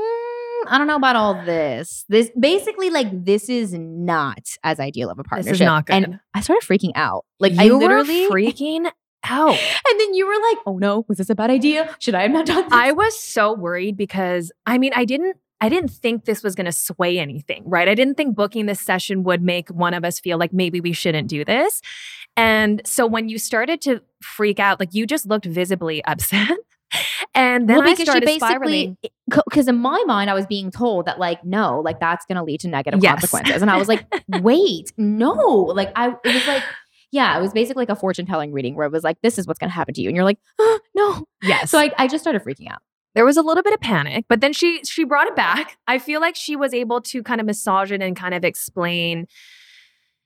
I 0.66 0.78
don't 0.78 0.87
know 0.87 0.96
about 0.96 1.16
all 1.16 1.34
this. 1.44 2.05
This 2.08 2.31
basically 2.38 2.90
like 2.90 3.25
this 3.25 3.49
is 3.49 3.75
not 3.75 4.56
as 4.64 4.81
ideal 4.81 5.10
of 5.10 5.19
a 5.19 5.25
partnership. 5.25 5.64
not 5.64 5.87
good. 5.87 5.96
And 5.96 6.20
I 6.34 6.40
started 6.40 6.66
freaking 6.66 6.93
out. 6.94 7.25
Like 7.38 7.55
I 7.58 7.64
you 7.64 7.75
were 7.75 7.81
literally 7.81 8.28
freaking 8.31 8.90
out. 9.25 9.50
And 9.50 10.00
then 10.00 10.14
you 10.14 10.26
were 10.26 10.34
like, 10.50 10.58
oh 10.66 10.78
no, 10.78 11.05
was 11.08 11.19
this 11.19 11.31
a 11.31 11.34
bad 11.34 11.50
idea? 11.50 11.94
Should 11.99 12.14
I 12.14 12.22
have 12.22 12.31
not 12.31 12.46
done 12.46 12.64
this? 12.64 12.72
I 12.72 12.93
was 12.93 13.19
so 13.19 13.55
worried 13.55 13.96
because 13.96 14.52
I 14.66 14.78
mean, 14.78 14.93
I 14.94 15.05
didn't 15.05 15.37
I 15.60 15.69
didn't 15.69 15.90
think 15.90 16.25
this 16.25 16.43
was 16.43 16.55
going 16.55 16.66
to 16.66 16.72
sway 16.72 17.19
anything, 17.19 17.64
right? 17.66 17.88
I 17.88 17.94
didn't 17.94 18.14
think 18.16 18.37
booking 18.37 18.66
this 18.66 18.81
session 18.81 19.25
would 19.25 19.43
make 19.43 19.69
one 19.70 19.93
of 19.93 20.05
us 20.05 20.20
feel 20.20 20.38
like 20.38 20.52
maybe 20.52 20.81
we 20.81 20.93
shouldn't 20.93 21.28
do 21.28 21.44
this. 21.44 21.82
And 22.37 22.81
so 22.84 23.06
when 23.06 23.28
you 23.28 23.38
started 23.38 23.81
to 23.82 24.00
freak 24.22 24.60
out, 24.60 24.78
like 24.78 24.94
you 24.94 25.06
just 25.06 25.26
looked 25.26 25.46
visibly 25.46 26.05
upset. 26.05 26.56
And 27.38 27.69
then 27.69 27.79
well, 27.79 27.88
I 27.88 27.94
started 27.94 28.25
basically, 28.26 28.49
spiraling. 28.49 28.96
because 29.49 29.69
in 29.69 29.76
my 29.76 30.02
mind, 30.06 30.29
I 30.29 30.35
was 30.35 30.44
being 30.46 30.70
told 30.73 31.06
that 31.06 31.19
like, 31.20 31.44
no, 31.44 31.81
like 31.81 32.00
that's 32.00 32.26
going 32.26 32.37
to 32.37 32.43
lead 32.43 32.61
to 32.61 32.69
negative 32.69 33.00
Yes. 33.02 33.20
consequences, 33.20 33.62
and 33.62 33.70
I 33.70 33.76
was 33.76 33.87
like, 33.87 34.05
wait, 34.29 34.93
no, 34.96 35.32
like 35.75 35.93
I, 35.94 36.08
it 36.25 36.35
was 36.35 36.46
like, 36.49 36.64
yeah, 37.12 37.38
it 37.38 37.40
was 37.40 37.52
basically 37.52 37.82
like 37.82 37.90
a 37.90 37.96
fortune 37.96 38.26
telling 38.26 38.52
reading 38.52 38.75
where 38.75 38.87
it 38.87 38.93
was 38.93 39.05
like, 39.05 39.19
this 39.23 39.38
is 39.38 39.46
what's 39.46 39.58
going 39.58 39.70
to 39.70 39.75
happen 39.75 39.94
to 39.94 40.02
you, 40.02 40.08
and 40.08 40.17
you're 40.17 40.25
like, 40.25 40.38
oh, 40.58 40.81
no. 40.94 41.25
Yes. 41.43 41.70
So 41.70 41.79
I, 41.79 41.93
I 41.96 42.08
just 42.08 42.25
started 42.25 42.43
freaking 42.43 42.70
out. 42.70 42.81
there 43.14 43.25
was 43.25 43.37
a 43.37 43.43
little 43.43 43.62
bit 43.62 43.73
of 43.73 43.81
panic, 43.81 44.25
but 44.29 44.41
then 44.41 44.52
she 44.52 44.82
she 44.84 45.05
brought 45.05 45.29
it 45.29 45.37
back. 45.37 45.76
I 45.87 45.99
feel 45.99 46.20
like 46.20 46.34
she 46.34 46.56
was 46.56 46.75
able 46.75 47.00
to 47.02 47.23
kind 47.23 47.41
of 47.41 47.46
massage 47.46 47.93
it 47.93 48.02
and 48.02 48.17
kind 48.17 48.34
of 48.34 48.44
explain 48.44 49.26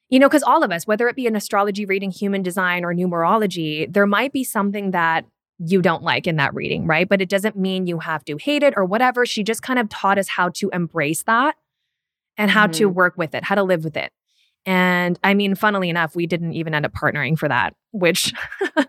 you 0.08 0.19
know, 0.19 0.29
because 0.29 0.43
all 0.43 0.62
of 0.62 0.70
us, 0.70 0.87
whether 0.87 1.08
it 1.08 1.17
be 1.17 1.26
an 1.26 1.35
astrology 1.35 1.87
reading, 1.87 2.11
human 2.11 2.43
design, 2.43 2.85
or 2.85 2.94
numerology, 2.94 3.91
there 3.91 4.06
might 4.06 4.31
be 4.31 4.44
something 4.44 4.91
that 4.91 5.25
you 5.64 5.82
don't 5.82 6.03
like 6.03 6.26
in 6.26 6.37
that 6.37 6.55
reading, 6.55 6.87
right? 6.87 7.09
But 7.09 7.20
it 7.20 7.29
doesn't 7.29 7.56
mean 7.56 7.87
you 7.87 8.00
have 8.00 8.25
to 8.25 8.37
hate 8.37 8.62
it 8.62 8.75
or 8.76 8.85
whatever. 8.85 9.25
She 9.26 9.43
just 9.43 9.62
kind 9.62 9.79
of 9.79 9.88
taught 9.88 10.19
us 10.19 10.29
how 10.29 10.49
to 10.50 10.70
embrace 10.70 11.23
that 11.25 11.56
and 12.37 12.50
how 12.50 12.67
to 12.67 12.87
work 12.87 13.17
with 13.17 13.35
it, 13.35 13.44
how 13.44 13.55
to 13.55 13.62
live 13.62 13.85
with 13.85 13.97
it. 13.97 14.12
And 14.64 15.19
I 15.23 15.35
mean, 15.35 15.55
funnily 15.55 15.88
enough, 15.88 16.14
we 16.14 16.26
didn't 16.26 16.53
even 16.55 16.75
end 16.75 16.87
up 16.87 16.93
partnering 16.93 17.38
for 17.38 17.49
that, 17.49 17.75
which 17.91 18.32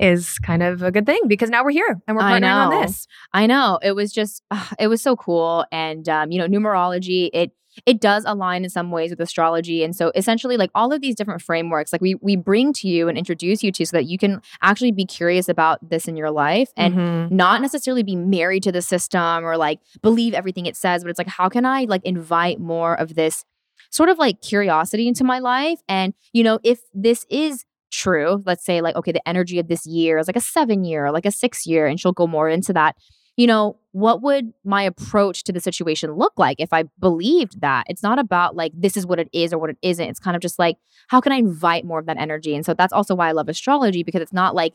is 0.00 0.38
kind 0.40 0.62
of 0.62 0.82
a 0.82 0.90
good 0.90 1.06
thing 1.06 1.22
because 1.26 1.50
now 1.50 1.64
we're 1.64 1.70
here 1.70 2.00
and 2.06 2.16
we're 2.16 2.22
partnering 2.22 2.74
on 2.74 2.82
this. 2.82 3.06
I 3.32 3.46
know 3.46 3.78
it 3.82 3.92
was 3.92 4.12
just, 4.12 4.42
ah, 4.50 4.72
it 4.78 4.88
was 4.88 5.00
so 5.00 5.16
cool, 5.16 5.64
and 5.70 6.08
um, 6.08 6.32
you 6.32 6.38
know, 6.38 6.48
numerology 6.48 7.30
it 7.32 7.52
it 7.86 8.00
does 8.00 8.24
align 8.26 8.64
in 8.64 8.70
some 8.70 8.90
ways 8.90 9.10
with 9.10 9.20
astrology, 9.20 9.82
and 9.84 9.94
so 9.94 10.12
essentially, 10.14 10.56
like 10.56 10.70
all 10.74 10.92
of 10.92 11.00
these 11.00 11.14
different 11.14 11.42
frameworks, 11.42 11.92
like 11.92 12.00
we 12.00 12.14
we 12.16 12.36
bring 12.36 12.72
to 12.74 12.88
you 12.88 13.08
and 13.08 13.16
introduce 13.18 13.62
you 13.62 13.70
to, 13.72 13.84
so 13.86 13.96
that 13.96 14.06
you 14.06 14.18
can 14.18 14.40
actually 14.62 14.92
be 14.92 15.04
curious 15.04 15.48
about 15.48 15.78
this 15.88 16.08
in 16.08 16.16
your 16.16 16.30
life 16.30 16.70
and 16.76 16.94
Mhm. 16.94 17.30
not 17.30 17.60
necessarily 17.62 18.02
be 18.02 18.16
married 18.16 18.62
to 18.64 18.72
the 18.72 18.82
system 18.82 19.44
or 19.44 19.56
like 19.56 19.80
believe 20.02 20.34
everything 20.34 20.66
it 20.66 20.76
says, 20.76 21.02
but 21.02 21.10
it's 21.10 21.18
like, 21.18 21.28
how 21.28 21.48
can 21.48 21.64
I 21.66 21.84
like 21.84 22.04
invite 22.04 22.60
more 22.60 22.94
of 22.98 23.14
this 23.14 23.44
sort 23.90 24.08
of 24.08 24.18
like 24.18 24.40
curiosity 24.42 25.08
into 25.08 25.24
my 25.24 25.38
life? 25.38 25.80
And, 25.88 26.14
you 26.32 26.42
know, 26.42 26.58
if 26.62 26.80
this 26.92 27.24
is 27.30 27.64
true, 27.90 28.42
let's 28.44 28.64
say 28.64 28.80
like, 28.80 28.96
okay, 28.96 29.12
the 29.12 29.26
energy 29.26 29.58
of 29.58 29.68
this 29.68 29.86
year 29.86 30.18
is 30.18 30.26
like 30.26 30.36
a 30.36 30.40
seven 30.40 30.84
year 30.84 31.06
or 31.06 31.10
like 31.12 31.24
a 31.26 31.30
six 31.30 31.66
year, 31.66 31.86
and 31.86 31.98
she'll 31.98 32.12
go 32.12 32.26
more 32.26 32.48
into 32.48 32.72
that. 32.74 32.96
You 33.38 33.46
know, 33.46 33.76
what 33.92 34.20
would 34.20 34.52
my 34.64 34.82
approach 34.82 35.44
to 35.44 35.52
the 35.52 35.60
situation 35.60 36.12
look 36.12 36.32
like 36.36 36.56
if 36.58 36.72
I 36.72 36.84
believed 36.98 37.60
that? 37.60 37.84
It's 37.88 38.02
not 38.02 38.18
about 38.18 38.56
like, 38.56 38.72
this 38.74 38.96
is 38.96 39.06
what 39.06 39.20
it 39.20 39.28
is 39.32 39.52
or 39.52 39.58
what 39.58 39.70
it 39.70 39.78
isn't. 39.80 40.06
It's 40.08 40.18
kind 40.18 40.34
of 40.34 40.42
just 40.42 40.58
like, 40.58 40.76
how 41.06 41.20
can 41.20 41.30
I 41.32 41.36
invite 41.36 41.84
more 41.84 42.00
of 42.00 42.06
that 42.06 42.18
energy? 42.18 42.54
And 42.56 42.66
so 42.66 42.74
that's 42.74 42.92
also 42.92 43.14
why 43.14 43.28
I 43.28 43.32
love 43.32 43.48
astrology 43.48 44.02
because 44.02 44.22
it's 44.22 44.32
not 44.32 44.56
like, 44.56 44.74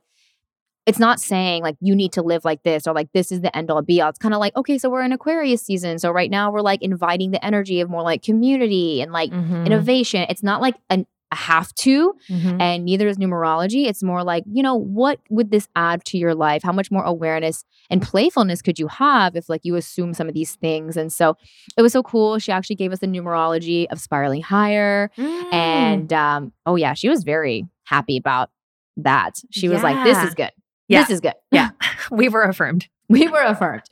it's 0.86 1.00
not 1.00 1.20
saying 1.20 1.62
like 1.62 1.76
you 1.82 1.94
need 1.96 2.14
to 2.14 2.22
live 2.22 2.44
like 2.46 2.64
this 2.64 2.88
or 2.88 2.94
like 2.94 3.10
this 3.14 3.32
is 3.34 3.42
the 3.42 3.56
end 3.56 3.70
all 3.70 3.82
be 3.82 4.00
all. 4.02 4.10
It's 4.10 4.20
kind 4.20 4.34
of 4.34 4.40
like, 4.40 4.56
okay, 4.56 4.78
so 4.78 4.90
we're 4.90 5.04
in 5.04 5.12
Aquarius 5.12 5.62
season. 5.62 6.00
So 6.00 6.10
right 6.12 6.32
now 6.32 6.50
we're 6.52 6.62
like 6.62 6.82
inviting 6.82 7.32
the 7.32 7.44
energy 7.46 7.82
of 7.82 7.90
more 7.90 8.02
like 8.02 8.22
community 8.22 9.02
and 9.02 9.12
like 9.12 9.32
Mhm. 9.32 9.66
innovation. 9.66 10.26
It's 10.30 10.44
not 10.44 10.62
like 10.62 10.76
an, 10.90 11.06
a 11.34 11.36
have 11.36 11.74
to, 11.76 12.14
Mhm. 12.30 12.62
and 12.62 12.86
neither 12.86 13.08
is 13.08 13.18
numerology. 13.18 13.88
It's 13.88 14.02
more 14.04 14.24
like, 14.24 14.44
you 14.52 14.64
know, 14.64 14.76
what 14.76 15.20
would 15.30 15.52
this 15.52 15.68
add 15.76 16.06
to 16.06 16.18
your 16.18 16.34
life? 16.36 16.64
How 16.64 16.72
much 16.72 16.90
more 16.92 17.04
awareness 17.04 17.66
and 17.90 18.02
playfulness 18.02 18.62
could 18.62 18.80
you 18.80 18.88
have 18.88 19.36
if 19.36 19.50
like 19.50 19.62
you 19.64 19.76
assume 19.76 20.14
some 20.14 20.28
of 20.28 20.34
these 20.34 20.56
things? 20.56 20.96
And 20.96 21.12
so 21.12 21.36
it 21.78 21.82
was 21.82 21.92
so 21.94 22.04
cool. 22.04 22.40
She 22.40 22.52
actually 22.52 22.76
gave 22.78 22.92
us 22.94 23.00
the 23.00 23.08
numerology 23.08 23.88
of 23.92 24.00
spiraling 24.00 24.42
higher. 24.42 25.10
Mm. 25.18 25.54
And 25.54 26.14
um, 26.14 26.54
oh 26.66 26.76
yeah, 26.76 26.94
she 26.94 27.10
was 27.10 27.24
very 27.24 27.66
happy 27.86 28.18
about 28.18 28.50
that. 28.98 29.36
She 29.52 29.68
was 29.70 29.84
like, 29.84 30.04
this 30.06 30.18
is 30.24 30.34
good. 30.36 30.52
Yeah. 30.88 31.02
This 31.02 31.10
is 31.12 31.22
good. 31.22 31.34
Yeah. 31.52 31.70
we 32.12 32.30
were 32.30 32.44
affirmed. 32.44 32.88
we 33.10 33.28
were 33.28 33.42
affirmed. 33.42 33.84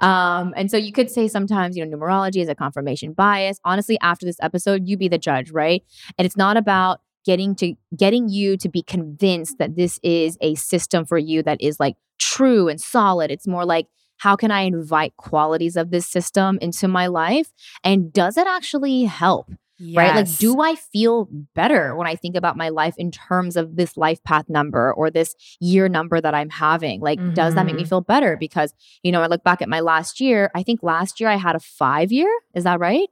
Um, 0.00 0.52
and 0.56 0.70
so 0.70 0.76
you 0.76 0.92
could 0.92 1.10
say 1.10 1.28
sometimes, 1.28 1.76
you 1.76 1.86
know, 1.86 1.96
numerology 1.96 2.42
is 2.42 2.48
a 2.48 2.54
confirmation 2.54 3.12
bias. 3.12 3.58
Honestly, 3.64 3.98
after 4.00 4.26
this 4.26 4.38
episode, 4.42 4.88
you 4.88 4.96
be 4.96 5.08
the 5.08 5.18
judge, 5.18 5.50
right? 5.50 5.84
And 6.18 6.26
it's 6.26 6.36
not 6.36 6.56
about 6.56 7.00
getting 7.24 7.54
to 7.54 7.74
getting 7.96 8.28
you 8.28 8.56
to 8.56 8.68
be 8.68 8.82
convinced 8.82 9.58
that 9.58 9.76
this 9.76 10.00
is 10.02 10.36
a 10.40 10.54
system 10.56 11.04
for 11.04 11.18
you 11.18 11.42
that 11.42 11.60
is 11.60 11.78
like 11.78 11.96
true 12.18 12.68
and 12.68 12.80
solid. 12.80 13.30
It's 13.30 13.46
more 13.46 13.64
like 13.64 13.86
how 14.18 14.36
can 14.36 14.50
I 14.50 14.62
invite 14.62 15.16
qualities 15.16 15.76
of 15.76 15.90
this 15.90 16.06
system 16.06 16.58
into 16.60 16.88
my 16.88 17.06
life? 17.06 17.52
And 17.82 18.12
does 18.12 18.36
it 18.36 18.46
actually 18.46 19.04
help? 19.04 19.50
Right? 19.94 20.14
Like, 20.14 20.38
do 20.38 20.60
I 20.60 20.74
feel 20.74 21.28
better 21.54 21.96
when 21.96 22.06
I 22.06 22.14
think 22.16 22.36
about 22.36 22.56
my 22.56 22.68
life 22.68 22.94
in 22.98 23.10
terms 23.10 23.56
of 23.56 23.76
this 23.76 23.96
life 23.96 24.22
path 24.24 24.46
number 24.48 24.92
or 24.92 25.10
this 25.10 25.34
year 25.60 25.88
number 25.88 26.20
that 26.20 26.34
I'm 26.34 26.50
having? 26.50 27.00
Like, 27.00 27.18
mm-hmm. 27.18 27.34
does 27.34 27.54
that 27.54 27.66
make 27.66 27.74
me 27.74 27.82
Mm-hmm. 27.82 27.88
feel 27.88 28.00
better? 28.02 28.36
Because, 28.36 28.74
you 29.02 29.10
know, 29.12 29.22
I 29.22 29.26
look 29.26 29.42
back 29.42 29.62
at 29.62 29.68
my 29.68 29.80
last 29.80 30.20
year, 30.20 30.50
I 30.54 30.62
think 30.62 30.82
last 30.82 31.20
year 31.20 31.28
I 31.28 31.36
had 31.36 31.56
a 31.56 31.60
five 31.60 32.12
year. 32.12 32.30
Is 32.54 32.64
that 32.64 32.78
right? 32.78 33.08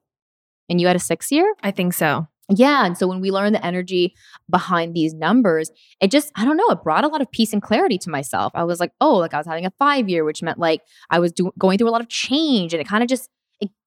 And 0.68 0.80
you 0.80 0.86
had 0.86 0.96
a 0.96 1.00
six 1.00 1.32
year? 1.32 1.54
I 1.62 1.70
think 1.70 1.94
so. 1.94 2.26
Yeah. 2.50 2.86
And 2.86 2.96
so 2.96 3.06
when 3.06 3.20
we 3.20 3.30
learn 3.30 3.52
the 3.52 3.64
energy 3.64 4.14
behind 4.48 4.94
these 4.94 5.12
numbers, 5.12 5.70
it 6.00 6.10
just, 6.10 6.32
I 6.34 6.46
don't 6.46 6.56
know, 6.56 6.68
it 6.70 6.82
brought 6.82 7.04
a 7.04 7.08
lot 7.08 7.20
of 7.20 7.30
peace 7.30 7.52
and 7.52 7.60
clarity 7.62 7.98
to 7.98 8.10
myself. 8.10 8.52
I 8.54 8.64
was 8.64 8.80
like, 8.80 8.92
oh, 9.02 9.16
like 9.16 9.34
I 9.34 9.36
was 9.38 9.46
having 9.46 9.66
a 9.66 9.72
five 9.78 10.08
year, 10.08 10.24
which 10.24 10.42
meant 10.42 10.58
like 10.58 10.80
I 11.10 11.18
was 11.18 11.32
do- 11.32 11.52
going 11.58 11.76
through 11.76 11.88
a 11.88 11.92
lot 11.92 12.00
of 12.00 12.08
change. 12.08 12.72
And 12.72 12.80
it 12.80 12.88
kind 12.88 13.02
of 13.02 13.08
just, 13.08 13.28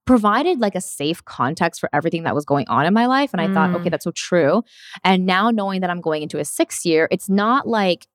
provided 0.06 0.60
like 0.60 0.76
a 0.76 0.82
safe 0.82 1.24
context 1.26 1.80
for 1.80 1.90
everything 1.94 2.24
that 2.24 2.36
was 2.36 2.46
going 2.46 2.68
on 2.68 2.86
in 2.86 2.94
my 2.94 3.06
life. 3.06 3.32
And 3.34 3.42
I 3.42 3.48
thought, 3.48 3.72
Mm. 3.72 3.76
okay, 3.76 3.90
that's 3.90 4.04
so 4.04 4.12
true. 4.12 4.64
And 5.04 5.26
now 5.26 5.52
knowing 5.52 5.82
that 5.82 5.90
I'm 5.90 6.02
going 6.02 6.24
into 6.24 6.40
a 6.40 6.46
six 6.46 6.86
year, 6.86 7.08
it's 7.12 7.30
not 7.30 7.68
like, 7.68 8.08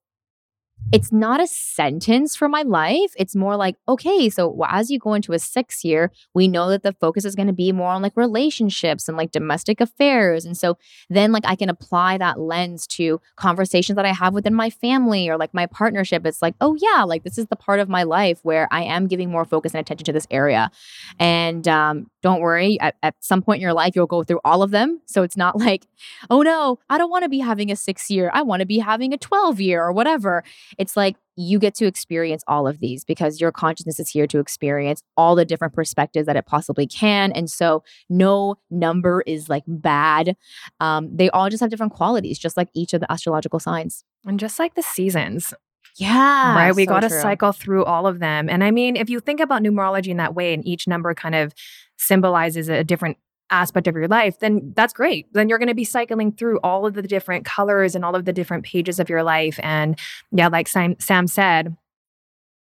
it's 0.92 1.12
not 1.12 1.40
a 1.40 1.46
sentence 1.48 2.36
for 2.36 2.48
my 2.48 2.62
life. 2.62 3.12
It's 3.16 3.34
more 3.34 3.56
like, 3.56 3.76
okay, 3.88 4.28
so 4.28 4.64
as 4.68 4.88
you 4.88 5.00
go 5.00 5.14
into 5.14 5.32
a 5.32 5.38
six 5.38 5.84
year, 5.84 6.12
we 6.32 6.46
know 6.46 6.68
that 6.70 6.84
the 6.84 6.92
focus 6.92 7.24
is 7.24 7.34
going 7.34 7.48
to 7.48 7.52
be 7.52 7.72
more 7.72 7.90
on 7.90 8.02
like 8.02 8.16
relationships 8.16 9.08
and 9.08 9.16
like 9.16 9.32
domestic 9.32 9.80
affairs. 9.80 10.44
And 10.44 10.56
so 10.56 10.78
then 11.10 11.32
like 11.32 11.42
I 11.44 11.56
can 11.56 11.68
apply 11.68 12.18
that 12.18 12.38
lens 12.38 12.86
to 12.88 13.20
conversations 13.34 13.96
that 13.96 14.06
I 14.06 14.12
have 14.12 14.32
within 14.32 14.54
my 14.54 14.70
family 14.70 15.28
or 15.28 15.36
like 15.36 15.52
my 15.52 15.66
partnership. 15.66 16.24
It's 16.24 16.40
like, 16.40 16.54
oh 16.60 16.76
yeah, 16.80 17.02
like 17.02 17.24
this 17.24 17.36
is 17.36 17.46
the 17.46 17.56
part 17.56 17.80
of 17.80 17.88
my 17.88 18.04
life 18.04 18.38
where 18.44 18.68
I 18.70 18.82
am 18.84 19.08
giving 19.08 19.30
more 19.30 19.44
focus 19.44 19.74
and 19.74 19.80
attention 19.80 20.04
to 20.04 20.12
this 20.12 20.28
area. 20.30 20.70
And 21.18 21.66
um, 21.66 22.10
don't 22.22 22.40
worry, 22.40 22.78
at, 22.80 22.94
at 23.02 23.16
some 23.20 23.42
point 23.42 23.58
in 23.58 23.62
your 23.62 23.72
life, 23.72 23.96
you'll 23.96 24.06
go 24.06 24.22
through 24.22 24.40
all 24.44 24.62
of 24.62 24.70
them. 24.70 25.00
So 25.06 25.24
it's 25.24 25.36
not 25.36 25.58
like, 25.66 25.86
oh 26.30 26.42
no, 26.42 26.78
I 26.88 26.96
don't 26.96 27.10
want 27.10 27.24
to 27.24 27.28
be 27.28 27.40
having 27.40 27.72
a 27.72 27.76
six 27.76 28.08
year. 28.08 28.30
I 28.32 28.42
want 28.42 28.60
to 28.60 28.66
be 28.66 28.78
having 28.78 29.12
a 29.12 29.18
12 29.18 29.60
year 29.60 29.82
or 29.82 29.92
whatever. 29.92 30.44
It's 30.78 30.96
like 30.96 31.16
you 31.36 31.58
get 31.58 31.74
to 31.76 31.86
experience 31.86 32.42
all 32.46 32.66
of 32.66 32.80
these 32.80 33.04
because 33.04 33.40
your 33.40 33.52
consciousness 33.52 34.00
is 34.00 34.08
here 34.08 34.26
to 34.26 34.38
experience 34.38 35.02
all 35.16 35.34
the 35.34 35.44
different 35.44 35.74
perspectives 35.74 36.26
that 36.26 36.36
it 36.36 36.46
possibly 36.46 36.86
can. 36.86 37.32
And 37.32 37.50
so 37.50 37.82
no 38.08 38.56
number 38.70 39.22
is 39.26 39.48
like 39.48 39.64
bad. 39.66 40.36
Um, 40.80 41.14
they 41.14 41.28
all 41.30 41.50
just 41.50 41.60
have 41.60 41.70
different 41.70 41.92
qualities, 41.92 42.38
just 42.38 42.56
like 42.56 42.68
each 42.74 42.94
of 42.94 43.00
the 43.00 43.10
astrological 43.12 43.58
signs. 43.60 44.04
And 44.24 44.40
just 44.40 44.58
like 44.58 44.74
the 44.74 44.82
seasons, 44.82 45.52
Yeah. 45.98 46.54
right? 46.56 46.74
We 46.74 46.84
so 46.84 46.90
got 46.90 47.00
to 47.00 47.10
cycle 47.10 47.52
through 47.52 47.84
all 47.84 48.06
of 48.06 48.18
them. 48.18 48.48
And 48.48 48.64
I 48.64 48.70
mean, 48.70 48.96
if 48.96 49.08
you 49.10 49.20
think 49.20 49.40
about 49.40 49.62
numerology 49.62 50.08
in 50.08 50.16
that 50.16 50.34
way, 50.34 50.52
and 50.54 50.66
each 50.66 50.88
number 50.88 51.14
kind 51.14 51.34
of 51.34 51.52
symbolizes 51.98 52.68
a 52.68 52.82
different 52.84 53.18
aspect 53.50 53.86
of 53.86 53.94
your 53.94 54.08
life, 54.08 54.38
then 54.38 54.72
that's 54.74 54.92
great. 54.92 55.32
Then 55.32 55.48
you're 55.48 55.58
going 55.58 55.68
to 55.68 55.74
be 55.74 55.84
cycling 55.84 56.32
through 56.32 56.58
all 56.62 56.86
of 56.86 56.94
the 56.94 57.02
different 57.02 57.44
colors 57.44 57.94
and 57.94 58.04
all 58.04 58.14
of 58.16 58.24
the 58.24 58.32
different 58.32 58.64
pages 58.64 58.98
of 58.98 59.08
your 59.08 59.22
life. 59.22 59.58
And 59.62 59.98
yeah, 60.32 60.48
like 60.48 60.68
Sam, 60.68 60.96
Sam 60.98 61.26
said, 61.26 61.76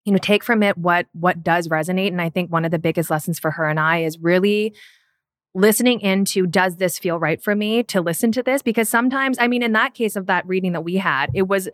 you 0.04 0.12
know, 0.12 0.18
take 0.18 0.44
from 0.44 0.62
it 0.62 0.76
what 0.76 1.06
what 1.12 1.42
does 1.42 1.68
resonate. 1.68 2.08
And 2.08 2.20
I 2.20 2.28
think 2.28 2.52
one 2.52 2.64
of 2.64 2.70
the 2.70 2.78
biggest 2.78 3.10
lessons 3.10 3.38
for 3.38 3.52
her 3.52 3.68
and 3.68 3.80
I 3.80 4.02
is 4.02 4.18
really 4.18 4.74
listening 5.54 6.00
into 6.00 6.46
does 6.46 6.76
this 6.76 6.98
feel 6.98 7.18
right 7.18 7.42
for 7.42 7.54
me 7.54 7.82
to 7.84 8.00
listen 8.00 8.32
to 8.32 8.42
this 8.42 8.60
because 8.60 8.88
sometimes 8.88 9.38
i 9.38 9.46
mean 9.46 9.62
in 9.62 9.72
that 9.72 9.94
case 9.94 10.16
of 10.16 10.26
that 10.26 10.44
reading 10.48 10.72
that 10.72 10.82
we 10.82 10.96
had 10.96 11.30
it 11.32 11.46
was 11.46 11.68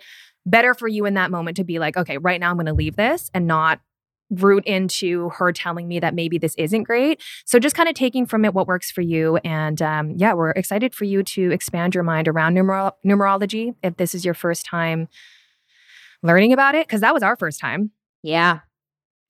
better 0.45 0.75
for 0.75 0.87
you 0.87 1.07
in 1.07 1.15
that 1.15 1.31
moment 1.31 1.57
to 1.57 1.65
be 1.65 1.79
like 1.79 1.97
okay 1.97 2.19
right 2.19 2.41
now 2.41 2.51
i'm 2.51 2.57
going 2.57 2.67
to 2.67 2.75
leave 2.75 2.97
this 2.97 3.31
and 3.33 3.47
not 3.47 3.81
root 4.31 4.65
into 4.65 5.29
her 5.31 5.53
telling 5.53 5.89
me 5.89 5.99
that 6.01 6.15
maybe 6.15 6.39
this 6.39 6.55
isn't 6.57 6.85
great 6.85 7.21
so 7.45 7.59
just 7.59 7.75
kind 7.75 7.89
of 7.89 7.95
taking 7.95 8.25
from 8.27 8.45
it 8.45 8.55
what 8.55 8.67
works 8.67 8.91
for 8.91 9.01
you 9.01 9.37
and 9.39 9.83
um, 9.83 10.13
yeah 10.17 10.33
we're 10.33 10.51
excited 10.51 10.95
for 10.95 11.05
you 11.05 11.23
to 11.23 11.51
expand 11.51 11.95
your 11.95 12.05
mind 12.05 12.29
around 12.29 12.55
numer- 12.55 12.93
numerology 13.05 13.75
if 13.83 13.97
this 13.97 14.15
is 14.15 14.25
your 14.25 14.35
first 14.35 14.65
time 14.65 15.09
learning 16.23 16.53
about 16.53 16.75
it 16.75 16.87
because 16.87 17.01
that 17.01 17.15
was 17.15 17.23
our 17.23 17.37
first 17.37 17.59
time 17.61 17.91
Yeah. 18.23 18.61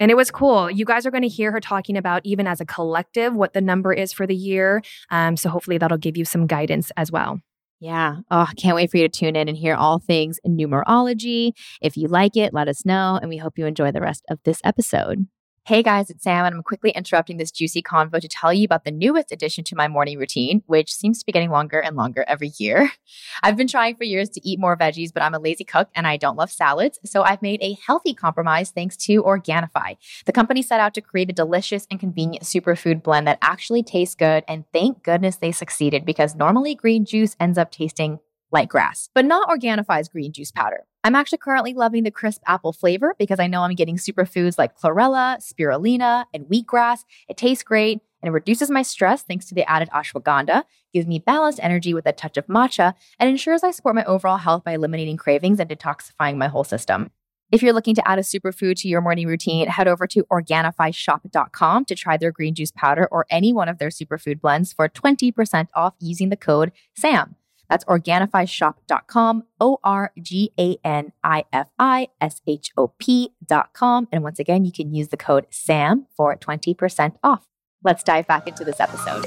and 0.00 0.10
it 0.10 0.16
was 0.16 0.30
cool. 0.30 0.70
You 0.70 0.84
guys 0.84 1.06
are 1.06 1.10
going 1.10 1.22
to 1.22 1.28
hear 1.28 1.52
her 1.52 1.60
talking 1.60 1.96
about, 1.96 2.22
even 2.24 2.46
as 2.46 2.60
a 2.60 2.64
collective, 2.64 3.34
what 3.34 3.52
the 3.52 3.60
number 3.60 3.92
is 3.92 4.12
for 4.12 4.26
the 4.26 4.34
year. 4.34 4.82
Um, 5.10 5.36
so 5.36 5.50
hopefully 5.50 5.78
that'll 5.78 5.98
give 5.98 6.16
you 6.16 6.24
some 6.24 6.46
guidance 6.46 6.90
as 6.96 7.12
well. 7.12 7.40
Yeah. 7.80 8.16
Oh, 8.30 8.46
can't 8.58 8.76
wait 8.76 8.90
for 8.90 8.98
you 8.98 9.08
to 9.08 9.18
tune 9.18 9.36
in 9.36 9.48
and 9.48 9.56
hear 9.56 9.74
all 9.74 9.98
things 9.98 10.38
numerology. 10.46 11.52
If 11.80 11.96
you 11.96 12.08
like 12.08 12.36
it, 12.36 12.52
let 12.52 12.68
us 12.68 12.84
know. 12.84 13.18
And 13.20 13.30
we 13.30 13.38
hope 13.38 13.56
you 13.56 13.64
enjoy 13.64 13.90
the 13.90 14.02
rest 14.02 14.22
of 14.28 14.38
this 14.44 14.60
episode. 14.64 15.26
Hey 15.70 15.84
guys, 15.84 16.10
it's 16.10 16.24
Sam, 16.24 16.44
and 16.46 16.52
I'm 16.52 16.64
quickly 16.64 16.90
interrupting 16.90 17.36
this 17.36 17.52
juicy 17.52 17.80
convo 17.80 18.20
to 18.20 18.26
tell 18.26 18.52
you 18.52 18.64
about 18.64 18.82
the 18.82 18.90
newest 18.90 19.30
addition 19.30 19.62
to 19.62 19.76
my 19.76 19.86
morning 19.86 20.18
routine, 20.18 20.64
which 20.66 20.92
seems 20.92 21.20
to 21.20 21.24
be 21.24 21.30
getting 21.30 21.50
longer 21.50 21.78
and 21.78 21.94
longer 21.94 22.24
every 22.26 22.50
year. 22.58 22.90
I've 23.44 23.56
been 23.56 23.68
trying 23.68 23.94
for 23.94 24.02
years 24.02 24.28
to 24.30 24.40
eat 24.44 24.58
more 24.58 24.76
veggies, 24.76 25.12
but 25.14 25.22
I'm 25.22 25.32
a 25.32 25.38
lazy 25.38 25.62
cook 25.62 25.88
and 25.94 26.08
I 26.08 26.16
don't 26.16 26.34
love 26.34 26.50
salads. 26.50 26.98
So 27.04 27.22
I've 27.22 27.40
made 27.40 27.62
a 27.62 27.78
healthy 27.86 28.14
compromise 28.14 28.72
thanks 28.72 28.96
to 28.96 29.22
Organifi. 29.22 29.96
The 30.26 30.32
company 30.32 30.60
set 30.60 30.80
out 30.80 30.92
to 30.94 31.00
create 31.00 31.30
a 31.30 31.34
delicious 31.34 31.86
and 31.88 32.00
convenient 32.00 32.42
superfood 32.46 33.04
blend 33.04 33.28
that 33.28 33.38
actually 33.40 33.84
tastes 33.84 34.16
good. 34.16 34.42
And 34.48 34.64
thank 34.72 35.04
goodness 35.04 35.36
they 35.36 35.52
succeeded 35.52 36.04
because 36.04 36.34
normally 36.34 36.74
green 36.74 37.04
juice 37.04 37.36
ends 37.38 37.58
up 37.58 37.70
tasting 37.70 38.18
like 38.50 38.70
grass, 38.70 39.08
but 39.14 39.24
not 39.24 39.48
Organifi's 39.48 40.08
green 40.08 40.32
juice 40.32 40.50
powder. 40.50 40.86
I'm 41.02 41.14
actually 41.14 41.38
currently 41.38 41.72
loving 41.72 42.04
the 42.04 42.10
crisp 42.10 42.42
apple 42.46 42.74
flavor 42.74 43.14
because 43.18 43.40
I 43.40 43.46
know 43.46 43.62
I'm 43.62 43.74
getting 43.74 43.96
superfoods 43.96 44.58
like 44.58 44.78
chlorella, 44.78 45.38
spirulina, 45.38 46.26
and 46.34 46.44
wheatgrass. 46.44 47.04
It 47.28 47.38
tastes 47.38 47.64
great 47.64 48.00
and 48.22 48.28
it 48.28 48.32
reduces 48.32 48.70
my 48.70 48.82
stress 48.82 49.22
thanks 49.22 49.46
to 49.46 49.54
the 49.54 49.68
added 49.68 49.88
ashwagandha, 49.90 50.64
gives 50.92 51.06
me 51.06 51.18
balanced 51.18 51.60
energy 51.62 51.94
with 51.94 52.04
a 52.04 52.12
touch 52.12 52.36
of 52.36 52.46
matcha, 52.48 52.92
and 53.18 53.30
ensures 53.30 53.64
I 53.64 53.70
support 53.70 53.94
my 53.94 54.04
overall 54.04 54.36
health 54.36 54.62
by 54.62 54.72
eliminating 54.72 55.16
cravings 55.16 55.58
and 55.58 55.70
detoxifying 55.70 56.36
my 56.36 56.48
whole 56.48 56.64
system. 56.64 57.10
If 57.50 57.62
you're 57.62 57.72
looking 57.72 57.94
to 57.96 58.06
add 58.06 58.18
a 58.18 58.22
superfood 58.22 58.76
to 58.76 58.88
your 58.88 59.00
morning 59.00 59.26
routine, 59.26 59.68
head 59.68 59.88
over 59.88 60.06
to 60.06 60.24
organifishop.com 60.24 61.84
to 61.86 61.94
try 61.96 62.16
their 62.16 62.30
green 62.30 62.54
juice 62.54 62.70
powder 62.70 63.08
or 63.10 63.26
any 63.30 63.52
one 63.52 63.68
of 63.68 63.78
their 63.78 63.88
superfood 63.88 64.40
blends 64.40 64.72
for 64.72 64.88
20% 64.88 65.68
off 65.74 65.94
using 65.98 66.28
the 66.28 66.36
code 66.36 66.72
SAM. 66.94 67.36
That's 67.70 67.84
organifishop.com, 67.84 69.44
O 69.60 69.78
R 69.82 70.12
G 70.20 70.52
A 70.58 70.76
N 70.84 71.12
I 71.24 71.44
F 71.52 71.70
I 71.78 72.08
S 72.20 72.42
H 72.46 72.72
O 72.76 72.88
P.com. 72.98 74.08
And 74.12 74.22
once 74.22 74.38
again, 74.38 74.66
you 74.66 74.72
can 74.72 74.92
use 74.92 75.08
the 75.08 75.16
code 75.16 75.46
SAM 75.50 76.06
for 76.14 76.36
20% 76.36 77.14
off. 77.22 77.46
Let's 77.82 78.02
dive 78.02 78.26
back 78.26 78.46
into 78.46 78.64
this 78.64 78.80
episode. 78.80 79.24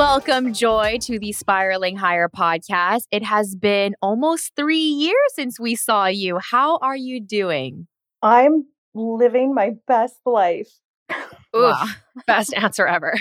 Welcome, 0.00 0.54
Joy, 0.54 0.96
to 1.02 1.18
the 1.18 1.30
Spiraling 1.32 1.94
Higher 1.94 2.30
podcast. 2.30 3.02
It 3.10 3.22
has 3.22 3.54
been 3.54 3.94
almost 4.00 4.52
three 4.56 4.78
years 4.78 5.14
since 5.34 5.60
we 5.60 5.74
saw 5.74 6.06
you. 6.06 6.38
How 6.38 6.78
are 6.78 6.96
you 6.96 7.20
doing? 7.20 7.86
I'm 8.22 8.64
living 8.94 9.54
my 9.54 9.72
best 9.86 10.16
life. 10.24 10.70
Oof, 11.54 11.76
best 12.26 12.54
answer 12.54 12.86
ever. 12.86 13.14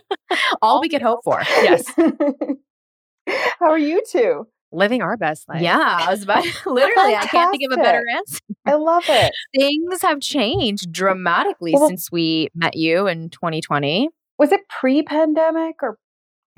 All 0.62 0.82
we 0.82 0.90
could 0.90 1.00
hope 1.00 1.20
for. 1.24 1.40
yes, 1.62 1.86
How 3.58 3.70
are 3.70 3.78
you 3.78 4.02
two? 4.12 4.46
living 4.70 5.00
our 5.00 5.16
best 5.16 5.48
life. 5.48 5.62
Yeah, 5.62 5.78
I 5.80 6.10
was 6.10 6.24
about 6.24 6.44
literally, 6.66 7.14
I 7.14 7.24
can't 7.26 7.50
think 7.50 7.62
of 7.72 7.78
a 7.78 7.82
better 7.82 8.04
answer. 8.06 8.40
I 8.66 8.74
love 8.74 9.04
it. 9.08 9.32
Things 9.58 10.02
have 10.02 10.20
changed 10.20 10.92
dramatically 10.92 11.72
Well- 11.72 11.88
since 11.88 12.12
we 12.12 12.48
met 12.54 12.76
you 12.76 13.06
in 13.06 13.30
2020. 13.30 14.10
Was 14.38 14.52
it 14.52 14.60
pre-pandemic 14.68 15.76
or 15.82 15.88
it 15.88 15.92
was 15.92 15.98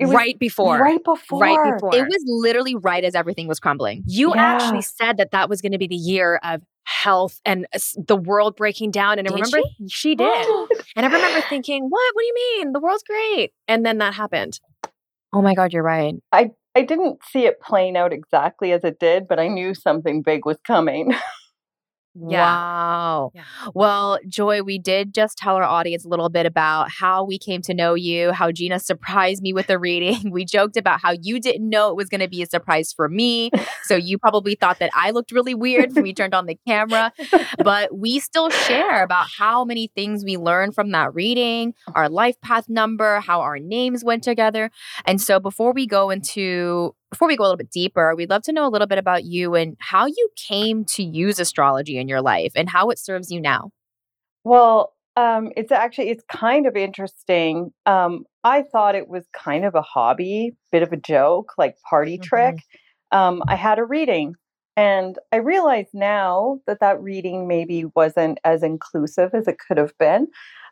right 0.09 0.37
before. 0.39 0.79
Right 0.79 1.03
before. 1.03 1.39
Right 1.39 1.73
before. 1.73 1.95
It 1.95 2.03
was 2.03 2.23
literally 2.27 2.75
right 2.75 3.03
as 3.03 3.15
everything 3.15 3.47
was 3.47 3.59
crumbling. 3.59 4.03
You 4.05 4.33
Yeah. 4.35 4.41
actually 4.41 4.81
said 4.81 5.17
that 5.17 5.31
that 5.31 5.49
was 5.49 5.61
going 5.61 5.71
to 5.71 5.77
be 5.77 5.87
the 5.87 5.95
year 5.95 6.39
of 6.43 6.61
health 6.83 7.39
and 7.45 7.67
the 7.97 8.15
world 8.15 8.55
breaking 8.55 8.91
down. 8.91 9.19
And 9.19 9.27
I 9.27 9.31
remember 9.31 9.59
she 9.87 10.15
did. 10.15 10.27
and 10.95 11.05
I 11.05 11.09
remember 11.09 11.41
thinking, 11.47 11.83
what? 11.83 12.11
What 12.13 12.21
do 12.21 12.25
you 12.25 12.57
mean? 12.57 12.71
The 12.73 12.79
world's 12.79 13.03
great. 13.03 13.51
And 13.67 13.85
then 13.85 13.99
that 13.99 14.13
happened. 14.13 14.59
Oh 15.33 15.41
my 15.41 15.53
God, 15.53 15.71
you're 15.73 15.83
right. 15.83 16.15
I, 16.31 16.51
I 16.75 16.81
didn't 16.83 17.19
see 17.23 17.45
it 17.45 17.61
playing 17.61 17.95
out 17.95 18.11
exactly 18.13 18.71
as 18.73 18.83
it 18.83 18.99
did, 18.99 19.27
but 19.27 19.39
I 19.39 19.47
knew 19.47 19.73
something 19.73 20.21
big 20.21 20.45
was 20.45 20.57
coming. 20.65 21.13
Yeah. 22.13 22.41
Wow. 22.41 23.31
Yeah. 23.33 23.43
Well, 23.73 24.19
Joy, 24.27 24.63
we 24.63 24.77
did 24.77 25.13
just 25.13 25.37
tell 25.37 25.55
our 25.55 25.63
audience 25.63 26.03
a 26.03 26.09
little 26.09 26.27
bit 26.29 26.45
about 26.45 26.89
how 26.91 27.23
we 27.23 27.37
came 27.39 27.61
to 27.63 27.73
know 27.73 27.93
you, 27.93 28.33
how 28.33 28.51
Gina 28.51 28.79
surprised 28.79 29.41
me 29.41 29.53
with 29.53 29.67
the 29.67 29.79
reading. 29.79 30.17
We 30.31 30.45
joked 30.45 30.77
about 30.77 31.01
how 31.01 31.13
you 31.21 31.39
didn't 31.39 31.69
know 31.69 31.89
it 31.89 31.95
was 31.95 32.07
going 32.09 32.21
to 32.21 32.27
be 32.27 32.41
a 32.41 32.45
surprise 32.45 32.93
for 32.93 33.07
me. 33.09 33.49
So 33.83 33.95
you 33.95 34.17
probably 34.17 34.55
thought 34.55 34.79
that 34.79 34.89
I 34.93 35.11
looked 35.11 35.31
really 35.31 35.53
weird 35.55 35.93
when 35.93 36.03
we 36.03 36.13
turned 36.13 36.33
on 36.33 36.45
the 36.45 36.57
camera. 36.67 37.11
But 37.63 37.95
we 37.97 38.19
still 38.19 38.49
share 38.49 39.03
about 39.03 39.27
how 39.37 39.63
many 39.65 39.91
things 39.95 40.23
we 40.23 40.37
learned 40.37 40.73
from 40.73 40.91
that 40.91 41.13
reading, 41.13 41.73
our 41.93 42.09
life 42.09 42.39
path 42.41 42.65
number, 42.69 43.19
how 43.19 43.41
our 43.41 43.59
names 43.59 44.03
went 44.03 44.23
together. 44.23 44.71
And 45.05 45.21
so 45.21 45.39
before 45.39 45.73
we 45.73 45.85
go 45.85 46.09
into 46.09 46.95
before 47.11 47.27
we 47.27 47.35
go 47.37 47.43
a 47.43 47.45
little 47.45 47.57
bit 47.57 47.71
deeper, 47.71 48.15
we'd 48.15 48.29
love 48.29 48.43
to 48.43 48.53
know 48.53 48.65
a 48.67 48.69
little 48.69 48.87
bit 48.87 48.97
about 48.97 49.25
you 49.25 49.55
and 49.55 49.77
how 49.79 50.05
you 50.07 50.29
came 50.37 50.85
to 50.85 51.03
use 51.03 51.39
astrology 51.39 51.97
in 51.97 52.07
your 52.07 52.21
life 52.21 52.53
and 52.55 52.69
how 52.69 52.89
it 52.89 52.99
serves 52.99 53.31
you 53.31 53.41
now. 53.41 53.71
Well, 54.43 54.93
um, 55.17 55.51
it's 55.57 55.71
actually 55.71 56.09
it's 56.09 56.23
kind 56.31 56.65
of 56.65 56.75
interesting. 56.75 57.71
Um, 57.85 58.25
I 58.43 58.63
thought 58.63 58.95
it 58.95 59.07
was 59.07 59.25
kind 59.33 59.65
of 59.65 59.75
a 59.75 59.81
hobby, 59.81 60.55
bit 60.71 60.83
of 60.83 60.91
a 60.93 60.97
joke, 60.97 61.53
like 61.57 61.75
party 61.89 62.17
Mhm. 62.17 62.17
trick. 62.17 62.63
Um, 63.11 63.43
I 63.47 63.55
had 63.55 63.77
a 63.77 63.83
reading, 63.85 64.35
and 64.77 65.17
I 65.31 65.37
realize 65.37 65.87
now 65.93 66.59
that 66.65 66.79
that 66.79 67.01
reading 67.01 67.47
maybe 67.47 67.85
wasn't 67.95 68.39
as 68.45 68.63
inclusive 68.63 69.31
as 69.33 69.47
it 69.47 69.57
could 69.59 69.77
have 69.77 69.97
been, 69.97 70.27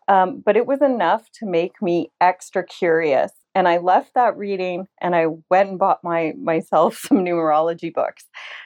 um, 0.07 0.41
but 0.45 0.55
it 0.57 0.65
was 0.65 0.81
enough 0.81 1.29
to 1.35 1.45
make 1.45 1.81
me 1.81 2.11
extra 2.21 2.63
curious. 2.63 3.31
And 3.59 3.67
I 3.67 3.79
left 3.79 4.13
that 4.13 4.37
reading, 4.37 4.87
and 5.01 5.13
I 5.13 5.25
went 5.49 5.69
and 5.69 5.77
bought 5.77 6.01
my 6.01 6.31
myself 6.41 6.95
some 7.07 7.17
numerology 7.17 7.93
books. 7.93 8.23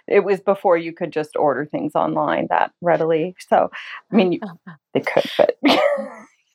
It 0.07 0.23
was 0.23 0.39
before 0.39 0.77
you 0.77 0.93
could 0.93 1.11
just 1.11 1.35
order 1.35 1.65
things 1.65 1.93
online 1.95 2.45
that 2.51 2.73
readily. 2.79 3.35
So, 3.49 3.71
I 4.11 4.15
mean, 4.15 4.33
you, 4.33 4.39
they 4.93 4.99
could, 4.99 5.23
but 5.35 5.57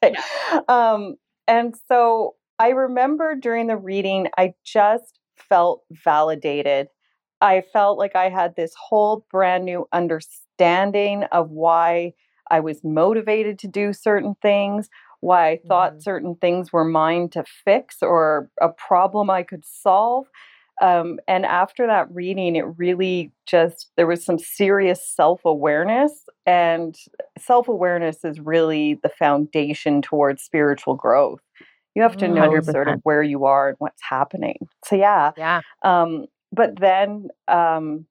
okay. 0.05 0.15
um, 0.69 1.17
and 1.49 1.75
so 1.89 2.37
I 2.61 2.69
remember 2.69 3.35
during 3.35 3.67
the 3.67 3.77
reading, 3.77 4.29
I 4.39 4.55
just 4.65 5.19
felt 5.37 5.83
validated. 5.91 6.87
I 7.41 7.65
felt 7.73 7.99
like 7.99 8.15
I 8.15 8.29
had 8.29 8.55
this 8.55 8.73
whole 8.79 9.27
brand 9.33 9.65
new 9.65 9.89
understanding 9.93 11.25
of 11.33 11.51
why 11.51 12.13
I 12.53 12.61
was 12.61 12.85
motivated 12.85 13.59
to 13.61 13.69
do 13.69 13.93
certain 13.93 14.37
things, 14.41 14.89
why 15.21 15.49
I 15.51 15.61
thought 15.69 15.95
Mhm. 15.97 16.03
certain 16.03 16.37
things 16.37 16.73
were 16.73 16.85
mine 16.85 17.29
to 17.31 17.45
fix 17.65 18.03
or 18.03 18.51
a 18.61 18.69
problem 18.69 19.31
I 19.31 19.43
could 19.43 19.65
solve. 19.65 20.27
Um, 20.81 21.19
and 21.27 21.45
after 21.45 21.87
that 21.89 22.09
reading, 22.13 22.55
it 22.55 22.65
really 22.77 23.33
just, 23.47 23.91
there 23.97 24.07
was 24.07 24.25
some 24.25 24.39
serious 24.39 25.05
self 25.07 25.41
awareness. 25.45 26.13
And 26.47 26.97
self 27.39 27.69
awareness 27.69 28.25
is 28.25 28.39
really 28.41 28.95
the 29.03 29.09
foundation 29.09 30.03
towards 30.03 30.43
spiritual 30.43 30.95
growth. 30.95 31.41
You 31.95 32.03
have 32.03 32.17
to 32.19 32.29
know 32.29 32.61
sort 32.61 32.89
100%. 32.89 32.89
of 32.89 33.01
where 33.03 33.23
you 33.23 33.45
are 33.45 33.69
and 33.71 33.77
what's 33.81 34.03
happening. 34.09 34.59
So, 34.85 34.95
yeah. 34.97 35.33
Yeah. 35.37 35.63
Um, 35.85 36.27
but 36.53 36.79
then, 36.79 37.29
um, 37.49 38.07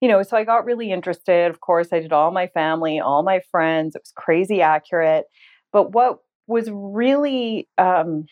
you 0.00 0.08
know, 0.08 0.22
so 0.22 0.36
I 0.36 0.44
got 0.44 0.64
really 0.64 0.90
interested. 0.90 1.50
Of 1.50 1.60
course, 1.60 1.88
I 1.92 2.00
did 2.00 2.12
all 2.12 2.30
my 2.30 2.48
family, 2.48 3.00
all 3.00 3.22
my 3.22 3.40
friends. 3.50 3.94
It 3.94 4.02
was 4.02 4.12
crazy 4.16 4.60
accurate. 4.60 5.24
But 5.72 5.92
what 5.92 6.18
was 6.46 6.68
really, 6.70 7.68
um, 7.78 8.26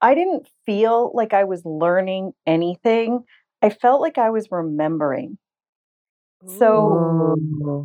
I 0.00 0.14
didn't 0.14 0.48
feel 0.66 1.10
like 1.14 1.32
I 1.34 1.44
was 1.44 1.64
learning 1.64 2.32
anything. 2.46 3.24
I 3.62 3.70
felt 3.70 4.00
like 4.00 4.18
I 4.18 4.30
was 4.30 4.50
remembering. 4.50 5.38
So 6.46 7.04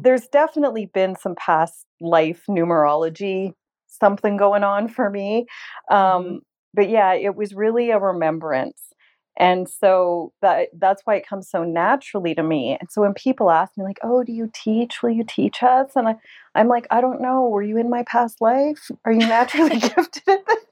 there's 0.04 0.28
definitely 0.28 0.88
been 0.94 1.16
some 1.16 1.36
past 1.36 1.86
life 2.00 2.44
numerology, 2.50 3.54
something 3.88 4.38
going 4.38 4.64
on 4.64 4.88
for 4.88 5.10
me. 5.10 5.46
Um, 5.90 6.42
But 6.74 6.90
yeah, 6.90 7.14
it 7.14 7.36
was 7.36 7.54
really 7.54 7.92
a 7.92 8.00
remembrance. 8.00 8.91
And 9.38 9.68
so 9.70 10.34
that 10.42 10.70
that's 10.78 11.02
why 11.06 11.16
it 11.16 11.28
comes 11.28 11.50
so 11.50 11.64
naturally 11.64 12.36
to 12.36 12.44
me. 12.44 12.78
And 12.80 12.92
so 12.92 13.02
when 13.02 13.14
people 13.14 13.50
ask 13.52 13.78
me 13.78 13.84
like, 13.84 14.00
"Oh, 14.04 14.24
do 14.24 14.32
you 14.34 14.50
teach? 14.54 15.02
Will 15.02 15.12
you 15.12 15.24
teach 15.24 15.64
us?" 15.64 15.92
and 15.96 16.08
I, 16.10 16.16
I'm 16.56 16.68
like, 16.68 16.88
"I 16.92 17.02
don't 17.02 17.22
know. 17.22 17.48
Were 17.48 17.64
you 17.64 17.78
in 17.78 17.90
my 17.90 18.04
past 18.04 18.42
life? 18.42 18.92
Are 19.06 19.12
you 19.12 19.20
naturally 19.20 19.80
gifted 19.80 20.24
at 20.28 20.46
this?" 20.48 20.66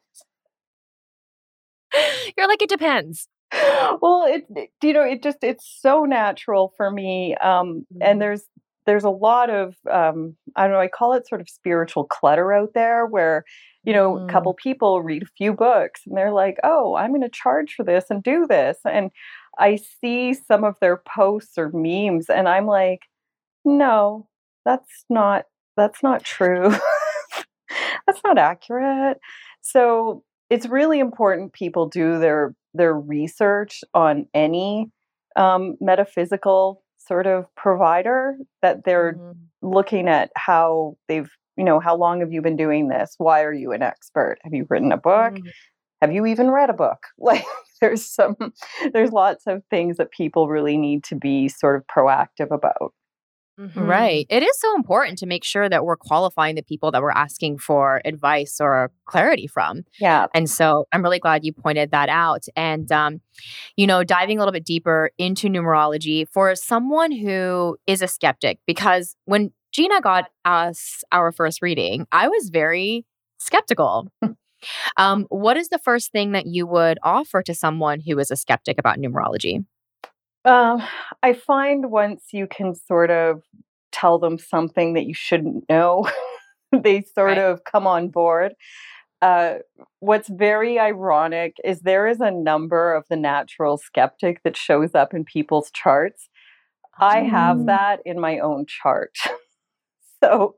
You're 2.37 2.47
like, 2.47 2.61
it 2.61 2.69
depends. 2.69 3.27
well, 4.01 4.25
it, 4.27 4.45
you 4.83 4.93
know, 4.93 5.01
it 5.01 5.23
just 5.23 5.37
it's 5.41 5.77
so 5.81 6.05
natural 6.05 6.73
for 6.77 6.91
me. 6.91 7.35
Um, 7.35 7.85
and 8.01 8.21
there's 8.21 8.43
there's 8.85 9.03
a 9.03 9.09
lot 9.09 9.49
of 9.49 9.75
um, 9.89 10.35
I 10.55 10.63
don't 10.63 10.73
know. 10.73 10.79
I 10.79 10.87
call 10.87 11.13
it 11.13 11.27
sort 11.27 11.41
of 11.41 11.49
spiritual 11.49 12.05
clutter 12.05 12.53
out 12.53 12.73
there, 12.75 13.05
where 13.05 13.43
you 13.89 13.93
know, 13.93 14.17
a 14.17 14.21
Mm. 14.21 14.31
couple 14.31 14.53
people 14.55 15.03
read 15.03 15.23
a 15.23 15.27
few 15.37 15.53
books 15.53 16.03
and 16.07 16.17
they're 16.17 16.33
like, 16.33 16.57
"Oh, 16.63 16.95
I'm 16.95 17.11
going 17.11 17.21
to 17.23 17.29
charge 17.29 17.75
for 17.75 17.83
this 17.85 18.05
and 18.11 18.23
do 18.23 18.47
this," 18.47 18.79
and 18.85 19.11
I 19.59 19.77
see 19.77 20.33
some 20.35 20.63
of 20.65 20.75
their 20.81 20.97
posts 20.97 21.57
or 21.59 21.71
memes, 21.73 22.29
and 22.29 22.49
I'm 22.49 22.67
like, 22.67 23.01
"No, 23.65 24.27
that's 24.65 25.05
not 25.09 25.45
that's 25.77 26.03
not 26.03 26.23
true. 26.23 26.71
that's 28.07 28.21
not 28.23 28.37
accurate." 28.37 29.17
So 29.61 30.23
it's 30.49 30.67
really 30.67 30.99
important 30.99 31.53
people 31.53 31.87
do 31.87 32.19
their 32.19 32.55
their 32.73 32.93
research 32.95 33.81
on 33.93 34.27
any 34.33 34.91
um, 35.35 35.77
metaphysical 35.81 36.83
sort 36.97 37.27
of 37.27 37.45
provider 37.55 38.37
that 38.61 38.83
they're 38.85 39.21
Mhm. 39.21 39.49
looking 39.61 40.07
at 40.07 40.31
how 40.35 40.95
they've 41.07 41.29
you 41.59 41.65
know 41.65 41.79
how 41.79 41.95
long 41.95 42.21
have 42.21 42.31
you 42.31 42.41
been 42.41 42.55
doing 42.55 42.87
this 42.87 43.13
why 43.19 43.43
are 43.43 43.53
you 43.53 43.71
an 43.73 43.83
expert 43.83 44.37
have 44.43 44.53
you 44.53 44.65
written 44.69 44.91
a 44.91 44.97
book 44.97 45.33
Mm. 45.35 45.51
have 46.01 46.11
you 46.13 46.25
even 46.25 46.49
read 46.49 46.69
a 46.69 46.73
book 46.85 47.01
like 47.19 47.43
there's 47.81 48.05
some 48.05 48.35
there's 48.93 49.11
lots 49.11 49.43
of 49.47 49.61
things 49.69 49.97
that 49.97 50.11
people 50.11 50.47
really 50.47 50.77
need 50.77 51.03
to 51.05 51.15
be 51.15 51.49
sort 51.49 51.75
of 51.77 51.83
proactive 51.95 52.51
about 52.51 52.93
Mhm. 53.59 53.85
Right. 53.89 54.25
It 54.29 54.41
is 54.41 54.57
so 54.57 54.73
important 54.73 55.17
to 55.17 55.25
make 55.25 55.43
sure 55.43 55.67
that 55.67 55.83
we're 55.83 55.97
qualifying 55.97 56.55
the 56.55 56.63
people 56.63 56.91
that 56.91 57.01
we're 57.01 57.11
asking 57.11 57.57
for 57.57 58.01
advice 58.05 58.61
or 58.61 58.89
clarity 59.05 59.47
from. 59.47 59.83
yeah 59.99 60.27
And 60.33 60.49
so 60.49 60.85
I'm 60.93 61.03
really 61.03 61.19
glad 61.19 61.43
you 61.43 61.51
pointed 61.51 61.91
that 61.91 62.07
out. 62.07 62.45
And, 62.55 62.89
um, 62.89 63.19
you 63.75 63.85
know, 63.85 64.05
diving 64.05 64.37
a 64.37 64.39
little 64.41 64.53
bit 64.53 64.65
deeper 64.65 65.11
into 65.17 65.49
numerology 65.49 66.25
for 66.29 66.55
someone 66.55 67.11
who 67.11 67.77
is 67.85 68.01
a 68.01 68.07
skeptic, 68.07 68.59
because 68.65 69.17
when 69.25 69.51
Gina 69.71 70.01
got 70.01 70.25
us 70.45 71.03
our 71.11 71.31
first 71.31 71.61
reading, 71.61 72.07
I 72.11 72.27
was 72.27 72.49
very 72.49 73.05
skeptical. 73.37 74.07
um, 74.97 75.25
what 75.29 75.57
is 75.57 75.69
the 75.69 75.79
first 75.79 76.11
thing 76.11 76.31
that 76.33 76.47
you 76.47 76.65
would 76.67 76.97
offer 77.03 77.41
to 77.43 77.53
someone 77.53 77.99
who 78.01 78.17
is 78.19 78.31
a 78.31 78.35
skeptic 78.35 78.77
about 78.79 78.97
numerology? 78.97 79.65
Um, 80.45 80.81
I 81.21 81.33
find 81.33 81.91
once 81.91 82.25
you 82.31 82.47
can 82.47 82.73
sort 82.75 83.11
of 83.11 83.43
tell 83.91 84.19
them 84.19 84.37
something 84.37 84.93
that 84.93 85.05
you 85.05 85.13
shouldn't 85.13 85.65
know, 85.69 86.09
they 86.71 87.01
sort 87.01 87.37
Right. 87.37 87.37
of 87.37 87.63
come 87.63 87.85
on 87.87 88.09
board. 88.09 88.53
Uh, 89.21 89.55
what's 89.99 90.29
very 90.29 90.79
ironic 90.79 91.57
is 91.63 91.81
there 91.81 92.07
is 92.07 92.21
a 92.21 92.31
number 92.31 92.93
of 92.93 93.03
the 93.09 93.17
natural 93.17 93.77
skeptic 93.77 94.41
that 94.43 94.55
shows 94.55 94.95
up 94.95 95.13
in 95.13 95.25
people's 95.25 95.69
charts. 95.71 96.29
I 96.99 97.21
have 97.23 97.57
Mm. 97.57 97.65
that 97.67 97.99
in 98.05 98.19
my 98.19 98.39
own 98.39 98.65
chart. 98.67 99.15
so 100.23 100.55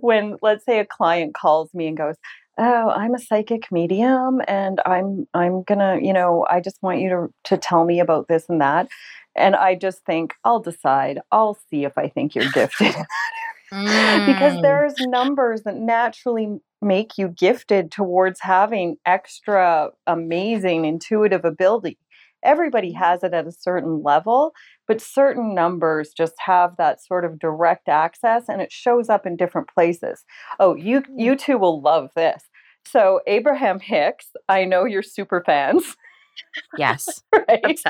when, 0.00 0.36
let's 0.42 0.64
say, 0.64 0.78
a 0.80 0.84
client 0.86 1.34
calls 1.34 1.72
me 1.74 1.86
and 1.88 1.96
goes, 1.96 2.16
oh 2.58 2.90
i'm 2.90 3.14
a 3.14 3.18
psychic 3.18 3.70
medium 3.70 4.40
and 4.48 4.80
i'm 4.84 5.26
i'm 5.34 5.62
gonna 5.62 5.98
you 6.02 6.12
know 6.12 6.44
i 6.50 6.60
just 6.60 6.76
want 6.82 7.00
you 7.00 7.08
to 7.08 7.28
to 7.44 7.56
tell 7.56 7.84
me 7.84 8.00
about 8.00 8.26
this 8.28 8.44
and 8.48 8.60
that 8.60 8.88
and 9.36 9.54
i 9.56 9.74
just 9.74 10.04
think 10.04 10.34
i'll 10.44 10.60
decide. 10.60 11.20
I'll 11.30 11.56
see 11.70 11.84
if 11.84 11.96
i 11.96 12.08
think 12.08 12.34
you're 12.34 12.44
gifted 12.46 12.94
because 14.26 14.54
Mm. 14.54 14.62
there's 14.62 14.94
numbers 14.98 15.62
that 15.62 15.76
naturally 15.76 16.58
make 16.82 17.18
you 17.18 17.28
gifted 17.28 17.90
towards 17.90 18.40
having 18.40 18.96
extra 19.06 19.90
amazing 20.06 20.84
intuitive 20.84 21.44
ability. 21.44 21.98
Everybody 22.42 22.92
has 22.92 23.22
it 23.22 23.34
at 23.34 23.46
a 23.46 23.52
certain 23.52 24.02
level 24.02 24.52
but 24.90 25.00
certain 25.00 25.54
numbers 25.54 26.10
just 26.16 26.34
have 26.38 26.76
that 26.76 27.00
sort 27.00 27.24
of 27.24 27.38
direct 27.38 27.88
access 27.88 28.48
and 28.48 28.60
it 28.60 28.72
shows 28.72 29.08
up 29.08 29.24
in 29.24 29.36
different 29.36 29.68
places 29.72 30.24
oh 30.58 30.74
you 30.74 31.00
hmm. 31.00 31.18
you 31.18 31.36
two 31.36 31.56
will 31.58 31.80
love 31.80 32.10
this 32.16 32.42
so 32.84 33.20
abraham 33.28 33.78
hicks 33.78 34.30
i 34.48 34.64
know 34.64 34.84
you're 34.84 35.02
super 35.02 35.42
fans 35.46 35.96
yes. 36.76 37.22
right 37.48 37.80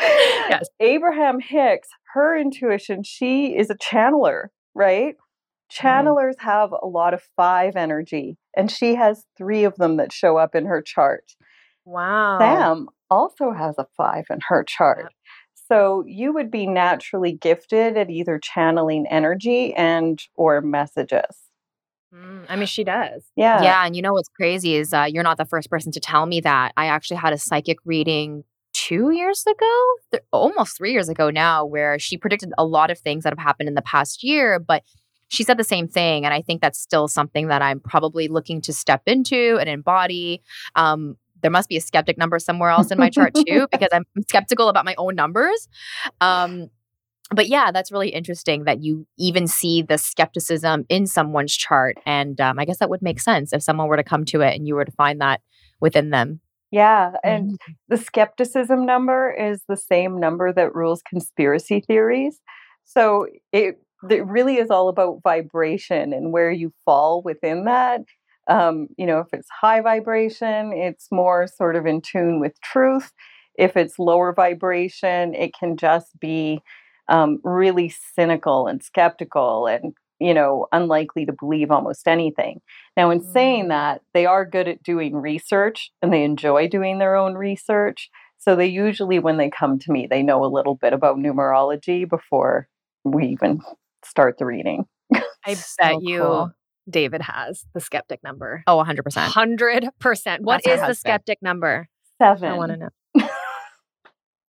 Yes. 0.00 0.68
Abraham 0.80 1.40
Hicks, 1.40 1.88
her 2.14 2.36
intuition, 2.36 3.02
she 3.04 3.56
is 3.56 3.70
a 3.70 3.76
channeler, 3.76 4.46
right? 4.74 5.14
Mm-hmm. 5.14 5.86
Channelers 5.86 6.34
have 6.38 6.72
a 6.72 6.86
lot 6.86 7.14
of 7.14 7.22
five 7.36 7.76
energy, 7.76 8.36
and 8.56 8.70
she 8.70 8.96
has 8.96 9.24
three 9.36 9.64
of 9.64 9.76
them 9.76 9.96
that 9.96 10.12
show 10.12 10.36
up 10.36 10.54
in 10.54 10.66
her 10.66 10.82
chart. 10.82 11.24
Wow. 11.84 12.38
Sam 12.38 12.88
also 13.10 13.52
has 13.52 13.76
a 13.78 13.86
five 13.96 14.24
in 14.30 14.38
her 14.48 14.64
chart. 14.64 15.12
So 15.68 16.04
you 16.06 16.32
would 16.32 16.50
be 16.50 16.66
naturally 16.66 17.32
gifted 17.32 17.96
at 17.96 18.10
either 18.10 18.38
channeling 18.38 19.06
energy 19.08 19.74
and 19.74 20.22
or 20.34 20.60
messages. 20.60 21.44
Mm, 22.14 22.44
I 22.48 22.56
mean, 22.56 22.66
she 22.66 22.84
does. 22.84 23.24
Yeah. 23.34 23.62
Yeah. 23.62 23.86
And 23.86 23.96
you 23.96 24.02
know 24.02 24.12
what's 24.12 24.28
crazy 24.28 24.76
is 24.76 24.92
uh, 24.92 25.06
you're 25.08 25.24
not 25.24 25.38
the 25.38 25.44
first 25.44 25.70
person 25.70 25.90
to 25.92 26.00
tell 26.00 26.26
me 26.26 26.40
that. 26.42 26.72
I 26.76 26.86
actually 26.86 27.16
had 27.16 27.32
a 27.32 27.38
psychic 27.38 27.78
reading 27.84 28.44
two 28.72 29.10
years 29.10 29.44
ago, 29.46 29.84
th- 30.12 30.22
almost 30.32 30.76
three 30.76 30.92
years 30.92 31.08
ago 31.08 31.30
now, 31.30 31.64
where 31.64 31.98
she 31.98 32.16
predicted 32.16 32.52
a 32.58 32.64
lot 32.64 32.90
of 32.90 32.98
things 32.98 33.24
that 33.24 33.30
have 33.30 33.44
happened 33.44 33.68
in 33.68 33.74
the 33.74 33.82
past 33.82 34.22
year, 34.22 34.58
but 34.58 34.82
she 35.28 35.42
said 35.42 35.56
the 35.56 35.64
same 35.64 35.88
thing. 35.88 36.24
And 36.24 36.34
I 36.34 36.42
think 36.42 36.60
that's 36.60 36.78
still 36.78 37.08
something 37.08 37.48
that 37.48 37.62
I'm 37.62 37.80
probably 37.80 38.28
looking 38.28 38.60
to 38.62 38.72
step 38.72 39.02
into 39.06 39.56
and 39.58 39.68
embody. 39.68 40.42
Um, 40.76 41.16
there 41.44 41.50
must 41.50 41.68
be 41.68 41.76
a 41.76 41.80
skeptic 41.80 42.16
number 42.16 42.38
somewhere 42.38 42.70
else 42.70 42.90
in 42.90 42.98
my 42.98 43.10
chart 43.10 43.34
too, 43.46 43.68
because 43.70 43.90
I'm 43.92 44.06
skeptical 44.26 44.70
about 44.70 44.86
my 44.86 44.94
own 44.96 45.14
numbers. 45.14 45.68
Um, 46.22 46.70
but 47.30 47.48
yeah, 47.48 47.70
that's 47.70 47.92
really 47.92 48.08
interesting 48.08 48.64
that 48.64 48.82
you 48.82 49.06
even 49.18 49.46
see 49.46 49.82
the 49.82 49.98
skepticism 49.98 50.86
in 50.88 51.06
someone's 51.06 51.54
chart. 51.54 51.98
And 52.06 52.40
um, 52.40 52.58
I 52.58 52.64
guess 52.64 52.78
that 52.78 52.88
would 52.88 53.02
make 53.02 53.20
sense 53.20 53.52
if 53.52 53.62
someone 53.62 53.88
were 53.88 53.98
to 53.98 54.02
come 54.02 54.24
to 54.26 54.40
it 54.40 54.54
and 54.54 54.66
you 54.66 54.74
were 54.74 54.86
to 54.86 54.92
find 54.92 55.20
that 55.20 55.42
within 55.80 56.08
them. 56.08 56.40
Yeah. 56.70 57.12
And 57.22 57.58
the 57.88 57.98
skepticism 57.98 58.86
number 58.86 59.30
is 59.30 59.60
the 59.68 59.76
same 59.76 60.18
number 60.18 60.50
that 60.50 60.74
rules 60.74 61.02
conspiracy 61.02 61.80
theories. 61.80 62.40
So 62.84 63.26
it, 63.52 63.80
it 64.10 64.26
really 64.26 64.56
is 64.56 64.70
all 64.70 64.88
about 64.88 65.20
vibration 65.22 66.14
and 66.14 66.32
where 66.32 66.50
you 66.50 66.72
fall 66.86 67.20
within 67.22 67.66
that. 67.66 68.00
Um, 68.48 68.88
you 68.96 69.06
know, 69.06 69.20
if 69.20 69.28
it's 69.32 69.48
high 69.50 69.80
vibration, 69.80 70.72
it's 70.72 71.08
more 71.10 71.46
sort 71.46 71.76
of 71.76 71.86
in 71.86 72.00
tune 72.00 72.40
with 72.40 72.60
truth. 72.60 73.12
If 73.58 73.76
it's 73.76 73.98
lower 73.98 74.32
vibration, 74.32 75.34
it 75.34 75.52
can 75.58 75.76
just 75.76 76.18
be 76.20 76.60
um, 77.08 77.40
really 77.44 77.92
cynical 78.14 78.66
and 78.66 78.82
skeptical 78.82 79.66
and 79.66 79.94
you 80.20 80.32
know 80.32 80.66
unlikely 80.72 81.26
to 81.26 81.32
believe 81.38 81.70
almost 81.70 82.06
anything 82.06 82.60
now 82.96 83.10
in 83.10 83.20
saying 83.20 83.66
Mm. 83.66 83.68
that 83.68 84.00
they 84.14 84.26
are 84.26 84.44
good 84.44 84.68
at 84.68 84.82
doing 84.82 85.16
research 85.16 85.90
and 86.00 86.12
they 86.12 86.22
enjoy 86.22 86.68
doing 86.68 86.98
their 86.98 87.16
own 87.16 87.34
research 87.34 88.08
so 88.38 88.54
they 88.54 88.66
usually 88.66 89.18
when 89.18 89.38
they 89.38 89.50
come 89.50 89.78
to 89.78 89.90
me 89.90 90.06
they 90.08 90.22
know 90.22 90.44
a 90.44 90.46
little 90.54 90.76
bit 90.76 90.92
about 90.92 91.16
numerology 91.18 92.08
before 92.08 92.68
we 93.04 93.26
even 93.26 93.60
start 94.04 94.38
the 94.38 94.46
reading 94.46 94.84
I 95.46 95.64
So 95.86 95.88
bet 95.88 96.00
you 96.00 96.14
cool. 96.16 96.54
David 96.88 97.22
has 97.22 97.64
the 97.74 97.80
skeptic 97.80 98.22
number. 98.22 98.62
Oh, 98.66 98.82
100%. 98.84 99.02
100%. 99.02 100.40
What 100.40 100.62
That's 100.64 100.82
is 100.82 100.86
the 100.88 100.94
skeptic 100.94 101.38
number? 101.42 101.88
seven 102.18 102.50
I 102.52 102.56
want 102.56 102.72
to 102.72 102.76
know. 102.76 102.88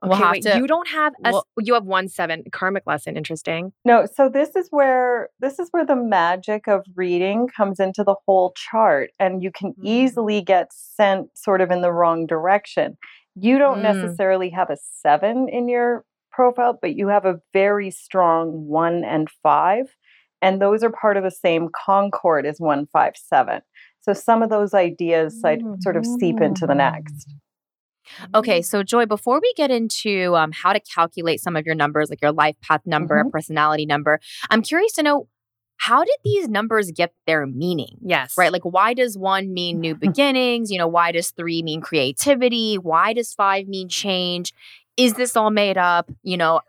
We'll 0.04 0.14
Okay, 0.16 0.32
wait, 0.32 0.44
to- 0.44 0.58
you 0.58 0.66
don't 0.66 0.88
have 0.88 1.14
a, 1.24 1.28
s- 1.28 1.34
we'll- 1.34 1.46
you 1.60 1.76
have 1.76 1.84
one 1.86 2.08
seven 2.08 2.44
karmic 2.52 2.88
lesson. 2.88 3.16
Interesting. 3.16 3.72
No, 3.86 4.08
so 4.12 4.30
this 4.30 4.56
is 4.56 4.68
where 4.72 5.30
this 5.40 5.60
is 5.60 5.68
where 5.70 5.86
the 5.86 5.96
magic 5.96 6.68
of 6.68 6.84
reading 6.96 7.48
comes 7.56 7.80
into 7.80 8.04
the 8.04 8.16
whole 8.26 8.52
chart 8.58 9.12
and 9.20 9.44
you 9.44 9.52
can 9.52 9.74
Mm. 9.74 9.84
easily 9.86 10.42
get 10.42 10.74
sent 10.74 11.38
sort 11.38 11.62
of 11.62 11.70
in 11.70 11.82
the 11.82 11.92
wrong 11.94 12.26
direction. 12.26 12.98
You 13.36 13.60
don't 13.60 13.78
Mm. 13.84 13.94
necessarily 13.94 14.50
have 14.50 14.72
a 14.72 14.78
7 15.04 15.48
in 15.48 15.70
your 15.70 16.04
profile, 16.32 16.80
but 16.82 16.96
you 16.96 17.10
have 17.10 17.26
a 17.26 17.40
very 17.54 17.92
strong 17.92 18.66
1 18.68 19.04
and 19.04 19.30
5 19.44 19.86
and 20.42 20.62
those 20.62 20.84
are 20.84 20.90
part 20.90 21.18
of 21.18 21.24
the 21.24 21.32
same 21.32 21.70
concord 21.74 22.46
as 22.46 22.60
157. 22.60 23.62
So 24.02 24.14
some 24.14 24.42
of 24.42 24.50
those 24.50 24.74
ideas 24.74 25.40
side, 25.40 25.62
sort 25.82 25.96
of 25.96 26.06
seep 26.06 26.42
into 26.42 26.66
the 26.66 26.74
next. 26.74 27.30
Okay, 28.34 28.62
so 28.62 28.84
Joy, 28.84 29.06
before 29.06 29.40
we 29.40 29.54
get 29.56 29.72
into 29.72 30.36
um, 30.36 30.52
how 30.52 30.74
to 30.74 30.80
calculate 30.80 31.40
some 31.40 31.56
of 31.56 31.66
your 31.66 31.76
numbers, 31.76 32.10
like 32.10 32.22
your 32.22 32.32
life 32.32 32.56
path 32.62 32.82
number, 32.86 33.24
personality 33.32 33.86
number, 33.86 34.20
I'm 34.50 34.62
curious 34.62 34.94
to 34.94 35.04
know 35.04 35.28
how 35.78 36.04
did 36.04 36.16
these 36.24 36.48
numbers 36.48 36.92
get 36.92 37.14
their 37.26 37.48
meaning? 37.48 37.98
Yes. 38.02 38.36
Right? 38.38 38.52
Like, 38.52 38.64
why 38.64 38.94
does 38.94 39.18
one 39.18 39.54
mean 39.54 39.80
new 39.80 39.96
beginnings? 40.00 40.72
You 40.72 40.78
know, 40.78 40.88
why 40.88 41.12
does 41.12 41.32
three 41.32 41.64
mean 41.64 41.82
creativity? 41.82 42.76
Why 42.76 43.14
does 43.14 43.34
five 43.34 43.68
mean 43.68 43.90
change? 43.90 44.54
Is 44.98 45.14
this 45.14 45.36
all 45.36 45.50
made 45.50 45.78
up? 45.78 46.12
You 46.22 46.38
know, 46.38 46.62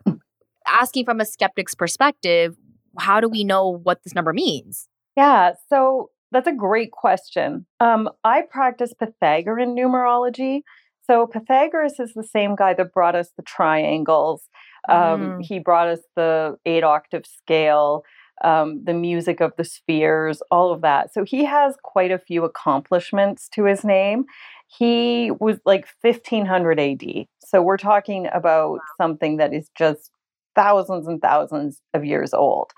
asking 0.67 1.05
from 1.05 1.19
a 1.19 1.25
skeptic's 1.25 1.75
perspective, 1.75 2.55
how 2.99 3.19
do 3.19 3.27
we 3.27 3.43
know 3.43 3.69
what 3.69 4.03
this 4.03 4.15
number 4.15 4.33
means? 4.33 4.87
Yeah, 5.15 5.53
so 5.69 6.09
that's 6.31 6.47
a 6.47 6.53
great 6.53 6.91
question. 6.91 7.65
Um, 7.79 8.09
I 8.23 8.41
practice 8.41 8.93
Pythagorean 8.93 9.75
numerology. 9.75 10.61
So 11.05 11.27
Pythagoras 11.27 11.99
is 11.99 12.13
the 12.13 12.23
same 12.23 12.55
guy 12.55 12.73
that 12.73 12.93
brought 12.93 13.15
us 13.15 13.29
the 13.35 13.43
triangles. 13.43 14.49
Um, 14.89 14.95
Mm. 15.39 15.45
He 15.45 15.59
brought 15.59 15.87
us 15.87 15.99
the 16.15 16.57
eight 16.65 16.83
octave 16.83 17.25
scale, 17.25 18.03
um, 18.43 18.83
the 18.83 18.93
music 18.93 19.39
of 19.41 19.53
the 19.57 19.63
spheres, 19.63 20.41
all 20.49 20.71
of 20.71 20.81
that. 20.81 21.13
So 21.13 21.23
he 21.23 21.45
has 21.45 21.75
quite 21.83 22.11
a 22.11 22.17
few 22.17 22.43
accomplishments 22.43 23.47
to 23.49 23.65
his 23.65 23.83
name. 23.83 24.25
He 24.67 25.29
was 25.39 25.59
like 25.65 25.87
1500 26.01 26.79
AD. 26.79 27.27
So 27.39 27.61
we're 27.61 27.77
talking 27.77 28.27
about 28.33 28.79
something 28.99 29.37
that 29.37 29.53
is 29.53 29.69
just 29.75 30.09
thousands 30.55 31.07
and 31.07 31.21
thousands 31.21 31.81
of 31.93 32.05
years 32.05 32.33
old. 32.33 32.71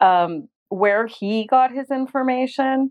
Um, 0.00 0.48
where 0.68 1.06
he 1.06 1.46
got 1.46 1.72
his 1.72 1.90
information, 1.90 2.90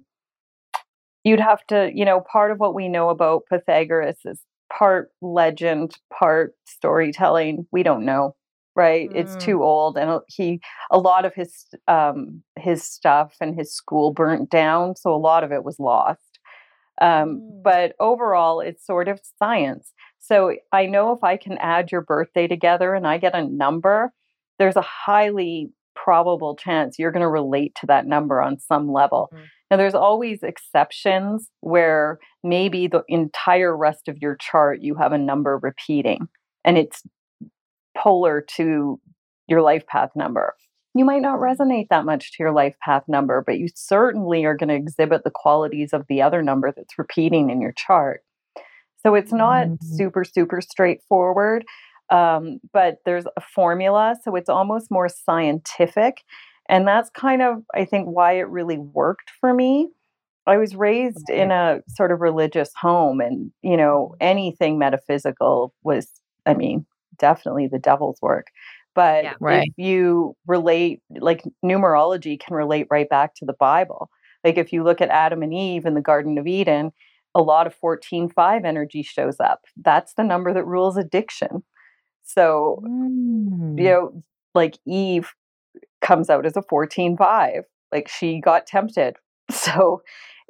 you'd 1.23 1.39
have 1.39 1.65
to, 1.67 1.91
you 1.93 2.05
know, 2.05 2.21
part 2.21 2.51
of 2.51 2.59
what 2.59 2.73
we 2.75 2.89
know 2.89 3.09
about 3.09 3.43
Pythagoras 3.49 4.17
is 4.25 4.41
part 4.71 5.11
legend, 5.21 5.95
part 6.17 6.53
storytelling. 6.65 7.65
We 7.71 7.83
don't 7.83 8.05
know, 8.05 8.35
right? 8.75 9.09
It's 9.13 9.35
Mm. 9.35 9.39
too 9.39 9.63
old, 9.63 9.97
and 9.97 10.21
he 10.27 10.59
a 10.91 10.97
lot 10.99 11.25
of 11.25 11.33
his 11.33 11.65
um, 11.87 12.43
his 12.57 12.83
stuff 12.83 13.35
and 13.41 13.55
his 13.55 13.73
school 13.73 14.11
burnt 14.11 14.49
down, 14.49 14.95
so 14.95 15.13
a 15.13 15.17
lot 15.17 15.43
of 15.43 15.51
it 15.51 15.63
was 15.63 15.79
lost. 15.79 16.39
Um, 17.01 17.41
Mm. 17.41 17.63
But 17.63 17.95
overall, 17.99 18.59
it's 18.61 18.85
sort 18.85 19.07
of 19.07 19.19
science. 19.39 19.93
So 20.19 20.55
I 20.71 20.85
know 20.85 21.11
if 21.13 21.23
I 21.23 21.37
can 21.37 21.57
add 21.59 21.91
your 21.91 22.01
birthday 22.01 22.47
together 22.47 22.93
and 22.95 23.07
I 23.07 23.17
get 23.17 23.35
a 23.35 23.43
number, 23.45 24.13
there's 24.59 24.75
a 24.75 24.81
highly 24.81 25.71
probable 25.95 26.55
chance 26.55 26.97
you're 26.97 27.11
going 27.11 27.21
to 27.21 27.29
relate 27.29 27.75
to 27.79 27.85
that 27.87 28.05
number 28.05 28.41
on 28.41 28.59
some 28.59 28.91
level. 28.91 29.29
Mm. 29.33 29.39
Now, 29.71 29.77
there's 29.77 29.95
always 29.95 30.43
exceptions 30.43 31.49
where 31.61 32.19
maybe 32.43 32.87
the 32.87 33.03
entire 33.07 33.75
rest 33.75 34.07
of 34.07 34.17
your 34.19 34.35
chart 34.35 34.81
you 34.81 34.95
have 34.95 35.11
a 35.11 35.17
number 35.17 35.57
repeating 35.61 36.27
and 36.63 36.77
it's 36.77 37.03
polar 37.97 38.41
to 38.55 38.99
your 39.47 39.61
life 39.61 39.85
path 39.87 40.11
number. 40.15 40.55
You 40.95 41.05
might 41.05 41.21
not 41.21 41.39
resonate 41.39 41.87
that 41.89 42.05
much 42.05 42.33
to 42.33 42.43
your 42.43 42.51
life 42.51 42.75
path 42.83 43.03
number, 43.07 43.43
but 43.45 43.57
you 43.57 43.67
certainly 43.73 44.45
are 44.45 44.55
going 44.55 44.69
to 44.69 44.75
exhibit 44.75 45.23
the 45.23 45.31
qualities 45.33 45.91
of 45.91 46.05
the 46.07 46.21
other 46.21 46.43
number 46.43 46.71
that's 46.75 46.97
repeating 46.99 47.49
in 47.49 47.59
your 47.59 47.73
chart. 47.73 48.21
So 49.01 49.15
it's 49.15 49.33
not 49.33 49.67
Mhm. 49.67 49.83
super, 49.83 50.23
super 50.23 50.61
straightforward, 50.61 51.65
um, 52.13 52.59
but 52.73 52.97
there's 53.05 53.25
a 53.37 53.41
formula. 53.41 54.15
So 54.23 54.35
it's 54.35 54.49
almost 54.49 54.91
more 54.91 55.09
scientific. 55.09 56.23
And 56.69 56.87
that's 56.87 57.09
kind 57.09 57.41
of, 57.41 57.63
I 57.75 57.85
think, 57.85 58.07
why 58.07 58.33
it 58.33 58.49
really 58.49 58.77
worked 58.77 59.31
for 59.41 59.53
me. 59.53 59.89
I 60.47 60.57
was 60.57 60.75
raised 60.75 61.29
in 61.29 61.51
a 61.51 61.81
sort 61.87 62.11
of 62.11 62.21
religious 62.21 62.69
home, 62.79 63.21
and, 63.21 63.51
you 63.61 63.77
know, 63.77 64.15
anything 64.21 64.77
metaphysical 64.77 65.73
was, 65.83 66.07
I 66.45 66.53
mean, 66.53 66.85
definitely 67.17 67.67
the 67.67 67.79
devil's 67.79 68.21
work. 68.21 68.47
But 68.95 69.23
Yeah. 69.23 69.33
Right. 69.39 69.67
if 69.67 69.73
you 69.77 70.35
relate, 70.47 71.01
like 71.19 71.43
numerology 71.65 72.39
can 72.39 72.55
relate 72.55 72.87
right 72.91 73.09
back 73.09 73.35
to 73.35 73.45
the 73.45 73.53
Bible. 73.53 74.09
Like 74.43 74.57
if 74.57 74.73
you 74.73 74.83
look 74.83 75.01
at 75.01 75.09
Adam 75.09 75.41
and 75.43 75.53
Eve 75.53 75.85
in 75.85 75.93
the 75.95 76.01
Garden 76.01 76.37
of 76.37 76.47
Eden, 76.47 76.91
a 77.35 77.41
lot 77.41 77.65
of 77.67 77.75
14.5 77.75 78.65
energy 78.65 79.01
shows 79.03 79.39
up. 79.39 79.65
That's 79.81 80.13
the 80.15 80.23
number 80.23 80.53
that 80.53 80.65
rules 80.65 80.97
addiction. 80.97 81.63
So, 82.23 82.81
Mm. 82.83 83.77
you 83.77 83.85
know, 83.89 84.23
like 84.53 84.77
Eve 84.85 85.33
comes 86.01 86.29
out 86.29 86.45
as 86.45 86.55
a 86.57 86.61
14.5. 86.61 87.63
Like 87.91 88.07
she 88.07 88.39
got 88.39 88.65
tempted. 88.67 89.15
So 89.51 90.01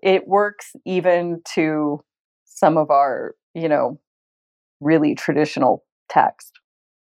it 0.03 0.27
works 0.27 0.75
even 0.85 1.41
to 1.55 2.01
some 2.45 2.77
of 2.77 2.91
our, 2.91 3.35
you 3.55 3.67
know, 3.67 3.99
really 4.79 5.15
traditional 5.15 5.83
text. 6.09 6.51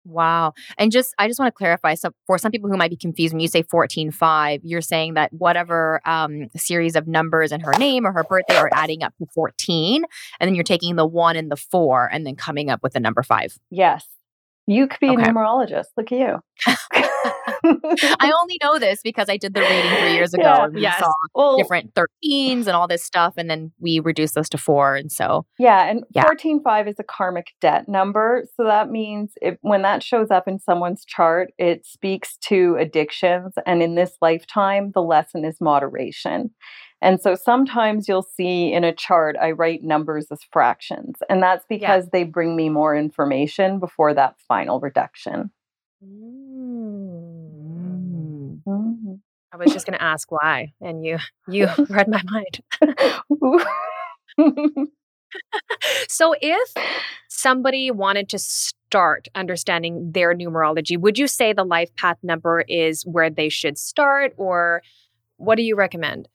Wow. 0.03 0.53
And 0.77 0.91
just, 0.91 1.13
I 1.17 1.27
just 1.27 1.39
want 1.39 1.53
to 1.53 1.57
clarify. 1.57 1.93
So, 1.95 2.11
for 2.27 2.37
some 2.37 2.51
people 2.51 2.69
who 2.69 2.77
might 2.77 2.89
be 2.91 2.97
confused, 2.97 3.33
when 3.33 3.39
you 3.41 3.47
say 3.47 3.63
14.5, 3.63 4.61
you're 4.63 4.81
saying 4.81 5.15
that 5.15 5.31
whatever 5.33 6.01
um, 6.05 6.47
series 6.55 6.95
of 6.95 7.07
numbers 7.07 7.51
in 7.51 7.59
her 7.61 7.73
name 7.77 8.05
or 8.05 8.11
her 8.13 8.23
birthday 8.23 8.55
are 8.55 8.69
adding 8.73 9.03
up 9.03 9.13
to 9.17 9.25
14. 9.33 10.03
And 10.39 10.47
then 10.47 10.55
you're 10.55 10.63
taking 10.63 10.95
the 10.95 11.05
one 11.05 11.35
and 11.35 11.51
the 11.51 11.57
four 11.57 12.09
and 12.11 12.25
then 12.25 12.35
coming 12.35 12.69
up 12.69 12.81
with 12.83 12.93
the 12.93 12.99
number 12.99 13.21
five. 13.23 13.57
Yes. 13.69 14.05
You 14.69 14.87
could 14.87 14.99
be 14.99 15.09
Okay. 15.09 15.23
a 15.23 15.25
numerologist. 15.27 15.85
Look 15.95 16.11
at 16.11 16.19
you. 16.19 16.39
I 17.63 18.31
only 18.41 18.57
know 18.61 18.79
this 18.79 18.99
because 19.03 19.29
I 19.29 19.37
did 19.37 19.53
the 19.53 19.61
reading 19.61 19.91
three 19.99 20.13
years 20.13 20.33
ago 20.33 20.43
Yeah. 20.43 20.63
and 20.65 20.73
we 20.75 20.81
Yes. 20.81 20.99
saw 20.99 21.13
well, 21.33 21.57
different 21.57 21.93
13s 21.95 22.67
and 22.67 22.69
all 22.69 22.87
this 22.87 23.03
stuff. 23.03 23.33
And 23.37 23.49
then 23.49 23.71
we 23.79 23.99
reduced 23.99 24.35
those 24.35 24.49
to 24.49 24.57
four. 24.57 24.95
And 24.95 25.11
so, 25.11 25.45
Yeah, 25.57 25.89
and 25.89 26.03
Yeah. 26.13 26.23
145 26.23 26.87
is 26.87 26.95
a 26.99 27.03
karmic 27.03 27.47
debt 27.61 27.87
number. 27.87 28.43
So 28.55 28.63
that 28.65 28.89
means 28.89 29.33
if, 29.41 29.57
when 29.61 29.81
that 29.83 30.03
shows 30.03 30.31
up 30.31 30.47
in 30.47 30.59
someone's 30.59 31.05
chart, 31.05 31.51
it 31.57 31.85
speaks 31.85 32.37
to 32.47 32.75
addictions. 32.77 33.53
And 33.65 33.81
in 33.81 33.95
this 33.95 34.17
lifetime, 34.21 34.91
the 34.93 35.01
lesson 35.01 35.45
is 35.45 35.61
moderation. 35.61 36.51
And 37.01 37.21
so 37.21 37.35
sometimes 37.35 38.07
you'll 38.07 38.23
see 38.23 38.73
in 38.73 38.83
a 38.83 38.93
chart, 38.93 39.35
I 39.39 39.51
write 39.51 39.83
numbers 39.83 40.27
as 40.31 40.39
fractions. 40.51 41.17
And 41.29 41.43
that's 41.43 41.65
because 41.69 42.09
they 42.09 42.23
bring 42.23 42.55
me 42.55 42.69
more 42.69 42.95
information 42.95 43.79
before 43.79 44.13
that 44.15 44.35
final 44.47 44.79
reduction. 44.79 45.51
Mm. 46.03 48.61
Mhm. 48.67 49.19
I 49.53 49.57
was 49.57 49.71
just 49.73 49.85
going 49.85 49.97
to 49.97 50.03
ask 50.03 50.31
why, 50.31 50.73
and 50.81 51.05
you 51.05 51.17
you 51.47 51.67
read 51.89 52.07
my 52.07 52.21
mind. 52.25 52.61
So, 56.07 56.35
if 56.41 56.73
somebody 57.29 57.91
wanted 57.91 58.29
to 58.29 58.39
start 58.39 59.27
understanding 59.35 60.11
their 60.13 60.33
numerology, 60.35 60.97
would 60.99 61.17
you 61.17 61.27
say 61.27 61.53
the 61.53 61.63
life 61.63 61.93
path 61.95 62.17
number 62.23 62.63
is 62.67 63.03
where 63.05 63.29
they 63.29 63.49
should 63.49 63.77
start, 63.77 64.33
or 64.37 64.81
what 65.37 65.55
do 65.55 65.63
you 65.63 65.75
recommend? 65.75 66.27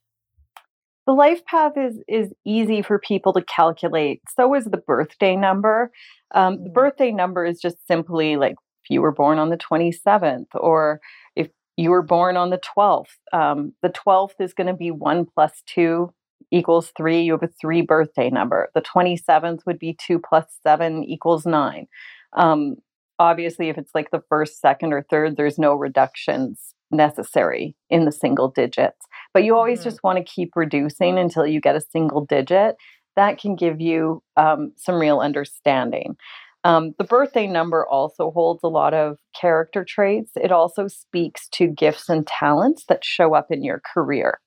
The 1.06 1.12
life 1.12 1.44
path 1.46 1.72
is 1.76 2.00
is 2.08 2.32
easy 2.44 2.82
for 2.82 2.98
people 2.98 3.32
to 3.34 3.42
calculate. 3.42 4.20
So 4.36 4.54
is 4.54 4.64
the 4.66 4.76
birthday 4.76 5.36
number. 5.36 5.90
Um, 6.34 6.64
the 6.64 6.70
Mm. 6.70 6.74
birthday 6.74 7.10
number 7.12 7.44
is 7.44 7.60
just 7.60 7.86
simply 7.86 8.36
like 8.36 8.54
if 8.84 8.90
you 8.90 9.02
were 9.02 9.12
born 9.12 9.38
on 9.38 9.50
the 9.50 9.56
27th 9.56 10.48
or 10.54 11.00
if 11.36 11.48
you 11.76 11.90
were 11.90 12.02
born 12.02 12.36
on 12.36 12.50
the 12.50 12.58
12th. 12.58 13.18
Um, 13.32 13.74
the 13.82 13.90
12th 13.90 14.40
is 14.40 14.54
going 14.54 14.66
to 14.68 14.74
be 14.74 14.90
1 14.90 15.26
plus 15.34 15.62
2 15.66 16.12
equals 16.50 16.92
3. 16.96 17.22
You 17.22 17.32
have 17.32 17.42
a 17.42 17.48
3 17.60 17.82
birthday 17.82 18.30
number. 18.30 18.70
The 18.74 18.82
27th 18.82 19.60
would 19.66 19.78
be 19.78 19.96
2 20.06 20.18
plus 20.18 20.46
7 20.62 21.04
equals 21.04 21.46
9. 21.46 21.86
Um, 22.34 22.76
obviously, 23.18 23.68
if 23.68 23.78
it's 23.78 23.94
like 23.94 24.10
the 24.10 24.22
first, 24.28 24.60
second, 24.60 24.92
or 24.92 25.02
third, 25.10 25.36
there's 25.36 25.58
no 25.58 25.74
reductions 25.74 26.74
necessary 26.90 27.74
in 27.90 28.04
the 28.04 28.12
single 28.12 28.48
digits. 28.48 29.06
But 29.34 29.44
you 29.44 29.56
always 29.56 29.80
Mhm. 29.80 29.84
just 29.84 30.02
want 30.02 30.18
to 30.18 30.24
keep 30.24 30.50
reducing 30.56 31.18
until 31.18 31.46
you 31.46 31.60
get 31.60 31.76
a 31.76 31.80
single 31.80 32.24
digit. 32.24 32.76
That 33.16 33.38
can 33.38 33.56
give 33.56 33.80
you 33.80 34.22
um, 34.36 34.72
some 34.76 34.96
real 34.96 35.20
understanding. 35.20 36.16
Um, 36.64 36.94
the 36.98 37.04
birthday 37.04 37.46
number 37.46 37.86
also 37.88 38.30
holds 38.30 38.60
a 38.62 38.68
lot 38.68 38.94
of 38.94 39.18
character 39.38 39.84
traits. 39.84 40.30
It 40.36 40.52
also 40.52 40.86
speaks 40.86 41.48
to 41.50 41.66
gifts 41.66 42.08
and 42.08 42.26
talents 42.26 42.84
that 42.88 43.04
show 43.04 43.34
up 43.34 43.50
in 43.50 43.64
your 43.64 43.80
career. 43.94 44.38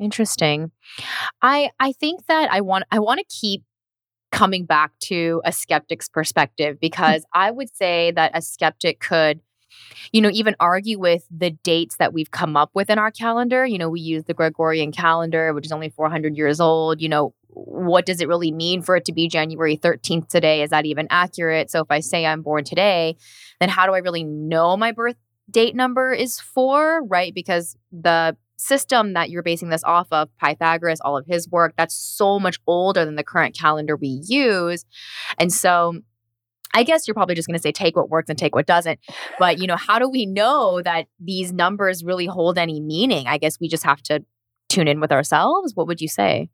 interesting. 0.00 0.70
I, 1.42 1.70
I 1.78 1.92
think 1.92 2.26
that 2.26 2.50
I 2.50 2.60
want, 2.60 2.84
I 2.90 2.98
want 2.98 3.18
to 3.20 3.26
keep 3.40 3.62
coming 4.32 4.64
back 4.64 4.90
to 5.04 5.40
a 5.44 5.52
skeptic's 5.52 6.08
perspective 6.08 6.78
because 6.80 7.24
I 7.34 7.50
would 7.50 7.74
say 7.74 8.10
that 8.12 8.32
a 8.34 8.42
skeptic 8.42 9.00
could 9.00 9.40
you 10.12 10.20
know, 10.20 10.30
even 10.32 10.56
argue 10.60 10.98
with 10.98 11.26
the 11.30 11.50
dates 11.50 11.96
that 11.96 12.12
we've 12.12 12.30
come 12.30 12.56
up 12.56 12.70
with 12.74 12.90
in 12.90 12.98
our 12.98 13.10
calendar. 13.10 13.64
You 13.64 13.78
know, 13.78 13.88
we 13.88 14.00
use 14.00 14.24
the 14.24 14.34
Gregorian 14.34 14.92
calendar, 14.92 15.52
which 15.52 15.66
is 15.66 15.72
only 15.72 15.88
400 15.88 16.36
years 16.36 16.60
old. 16.60 17.00
You 17.00 17.08
know, 17.08 17.34
what 17.48 18.06
does 18.06 18.20
it 18.20 18.28
really 18.28 18.52
mean 18.52 18.82
four 18.82 18.96
it 18.96 19.04
to 19.06 19.12
be 19.12 19.28
January 19.28 19.76
13th 19.76 20.28
today? 20.28 20.62
Is 20.62 20.70
that 20.70 20.86
even 20.86 21.06
accurate? 21.10 21.70
So 21.70 21.80
if 21.80 21.90
I 21.90 22.00
say 22.00 22.24
I'm 22.26 22.42
born 22.42 22.64
today, 22.64 23.16
then 23.60 23.68
how 23.68 23.86
do 23.86 23.92
I 23.92 23.98
really 23.98 24.24
know 24.24 24.76
my 24.76 24.92
birth 24.92 25.16
date 25.50 25.74
number 25.74 26.12
is 26.12 26.40
for, 26.40 27.02
right? 27.04 27.34
Because 27.34 27.76
the 27.90 28.36
system 28.56 29.14
that 29.14 29.28
you're 29.28 29.42
basing 29.42 29.68
this 29.68 29.84
off 29.84 30.06
of, 30.12 30.28
Pythagoras, 30.38 31.00
all 31.00 31.16
of 31.16 31.26
his 31.26 31.48
work, 31.48 31.74
that's 31.76 31.94
so 31.94 32.38
much 32.38 32.58
older 32.66 33.04
than 33.04 33.16
the 33.16 33.24
current 33.24 33.56
calendar 33.58 33.96
we 33.96 34.22
use. 34.24 34.84
And 35.38 35.52
so 35.52 36.00
I 36.74 36.82
guess 36.82 37.06
you're 37.06 37.14
probably 37.14 37.34
just 37.34 37.48
going 37.48 37.56
to 37.56 37.62
say 37.62 37.72
take 37.72 37.96
what 37.96 38.10
works 38.10 38.28
and 38.28 38.38
take 38.38 38.54
what 38.54 38.66
doesn't. 38.66 38.98
But, 39.38 39.58
you 39.58 39.66
know, 39.66 39.76
how 39.76 39.98
do 39.98 40.08
we 40.08 40.26
know 40.26 40.80
that 40.82 41.06
these 41.20 41.52
numbers 41.52 42.04
really 42.04 42.26
hold 42.26 42.58
any 42.58 42.80
meaning? 42.80 43.26
I 43.26 43.38
guess 43.38 43.58
we 43.60 43.68
just 43.68 43.84
have 43.84 44.02
to 44.04 44.24
tune 44.68 44.88
in 44.88 45.00
with 45.00 45.12
ourselves. 45.12 45.72
What 45.74 45.86
would 45.86 46.00
you 46.00 46.08
say? 46.08 46.48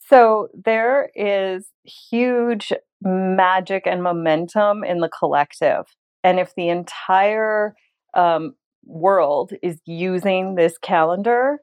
So 0.00 0.48
there 0.52 1.10
is 1.14 1.66
huge 1.84 2.72
magic 3.00 3.86
and 3.86 4.02
momentum 4.02 4.84
in 4.84 4.98
the 4.98 5.08
collective. 5.08 5.84
And 6.22 6.38
if 6.38 6.54
the 6.54 6.68
entire 6.68 7.74
um, 8.14 8.54
world 8.84 9.52
is 9.62 9.80
using 9.86 10.54
this 10.54 10.76
calendar, 10.78 11.60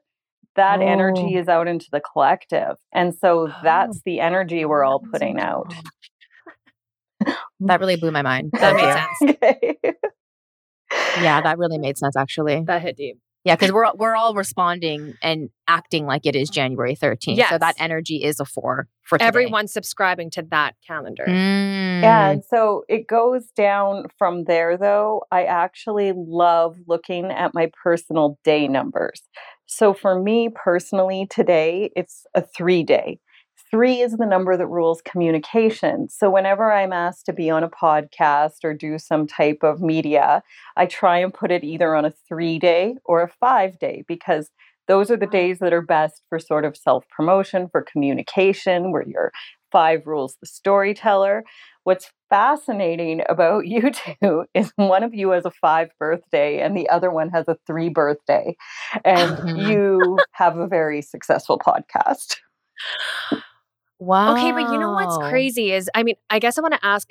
that 0.56 0.82
energy 0.82 1.36
is 1.36 1.48
out 1.48 1.68
into 1.68 1.86
the 1.92 2.00
collective. 2.00 2.76
And 2.92 3.14
so 3.14 3.50
that's 3.62 4.02
the 4.04 4.20
energy 4.20 4.64
we're 4.64 4.84
all 4.84 5.00
putting 5.12 5.38
out. 5.38 5.72
That 7.60 7.80
really 7.80 7.96
blew 7.96 8.10
my 8.10 8.22
mind. 8.22 8.50
That 8.52 8.74
Thank 8.74 8.76
made 8.76 8.92
sense. 8.92 9.36
Okay. 9.42 11.22
Yeah, 11.22 11.40
that 11.40 11.58
really 11.58 11.78
made 11.78 11.98
sense 11.98 12.16
actually. 12.16 12.64
That 12.66 12.82
hit 12.82 12.96
deep. 12.96 13.18
Yeah, 13.44 13.56
because 13.56 13.72
we're 13.72 13.90
we're 13.94 14.14
all 14.14 14.34
responding 14.34 15.14
and 15.22 15.48
acting 15.66 16.04
like 16.04 16.26
it 16.26 16.36
is 16.36 16.50
January 16.50 16.94
13th. 16.94 17.48
So 17.48 17.56
that 17.56 17.74
energy 17.78 18.22
is 18.22 18.38
a 18.38 18.44
four 18.44 18.86
for 19.02 19.16
today. 19.16 19.28
Everyone's 19.28 19.72
subscribing 19.72 20.30
to 20.32 20.42
that 20.50 20.74
calendar. 20.86 21.24
Mm. 21.26 22.02
Yeah, 22.02 22.30
and 22.30 22.44
so 22.44 22.84
it 22.88 23.06
goes 23.06 23.46
down 23.56 24.08
from 24.18 24.44
there, 24.44 24.76
though. 24.76 25.22
I 25.30 25.44
actually 25.44 26.12
love 26.14 26.76
looking 26.86 27.30
at 27.30 27.54
my 27.54 27.70
personal 27.82 28.38
day 28.44 28.68
numbers. 28.68 29.22
So 29.64 29.94
for 29.94 30.20
me 30.20 30.50
personally, 30.54 31.26
today 31.30 31.90
it's 31.96 32.26
a 32.34 32.42
three 32.42 32.82
day. 32.82 33.20
Three 33.70 34.00
is 34.00 34.16
the 34.16 34.26
number 34.26 34.56
that 34.56 34.66
rules 34.66 35.00
communication. 35.02 36.08
So 36.08 36.28
whenever 36.28 36.72
I'm 36.72 36.92
asked 36.92 37.26
to 37.26 37.32
be 37.32 37.50
on 37.50 37.62
a 37.62 37.70
podcast 37.70 38.64
or 38.64 38.74
do 38.74 38.98
some 38.98 39.28
type 39.28 39.58
of 39.62 39.80
media, 39.80 40.42
I 40.76 40.86
try 40.86 41.18
and 41.18 41.32
put 41.32 41.52
it 41.52 41.62
either 41.62 41.94
on 41.94 42.04
a 42.04 42.10
three 42.10 42.58
day 42.58 42.96
or 43.04 43.22
a 43.22 43.28
five 43.28 43.78
day 43.78 44.04
because 44.08 44.50
those 44.88 45.08
are 45.08 45.16
the 45.16 45.26
days 45.26 45.60
that 45.60 45.72
are 45.72 45.82
best 45.82 46.22
for 46.28 46.40
sort 46.40 46.64
of 46.64 46.76
self 46.76 47.04
promotion, 47.10 47.68
for 47.70 47.82
communication, 47.82 48.90
where 48.90 49.04
you're 49.06 49.30
five 49.70 50.04
rules 50.04 50.36
the 50.40 50.48
storyteller. 50.48 51.44
What's 51.84 52.10
fascinating 52.28 53.22
about 53.28 53.66
you 53.68 53.92
two 53.92 54.46
is 54.52 54.72
one 54.74 55.04
of 55.04 55.14
you 55.14 55.30
has 55.30 55.44
a 55.44 55.50
five 55.52 55.90
birthday 55.98 56.60
and 56.60 56.76
the 56.76 56.88
other 56.88 57.12
one 57.12 57.28
has 57.30 57.46
a 57.46 57.56
three 57.68 57.88
birthday. 57.88 58.56
And 59.04 59.60
you 59.68 60.18
have 60.32 60.56
a 60.56 60.66
very 60.66 61.02
successful 61.02 61.58
podcast. 61.58 62.36
Wow. 64.00 64.32
Okay, 64.32 64.50
but 64.50 64.72
you 64.72 64.78
know 64.78 64.92
what's 64.92 65.16
crazy 65.30 65.72
is, 65.72 65.88
I 65.94 66.02
mean, 66.02 66.16
I 66.30 66.38
guess 66.38 66.58
I 66.58 66.62
want 66.62 66.74
to 66.74 66.84
ask, 66.84 67.06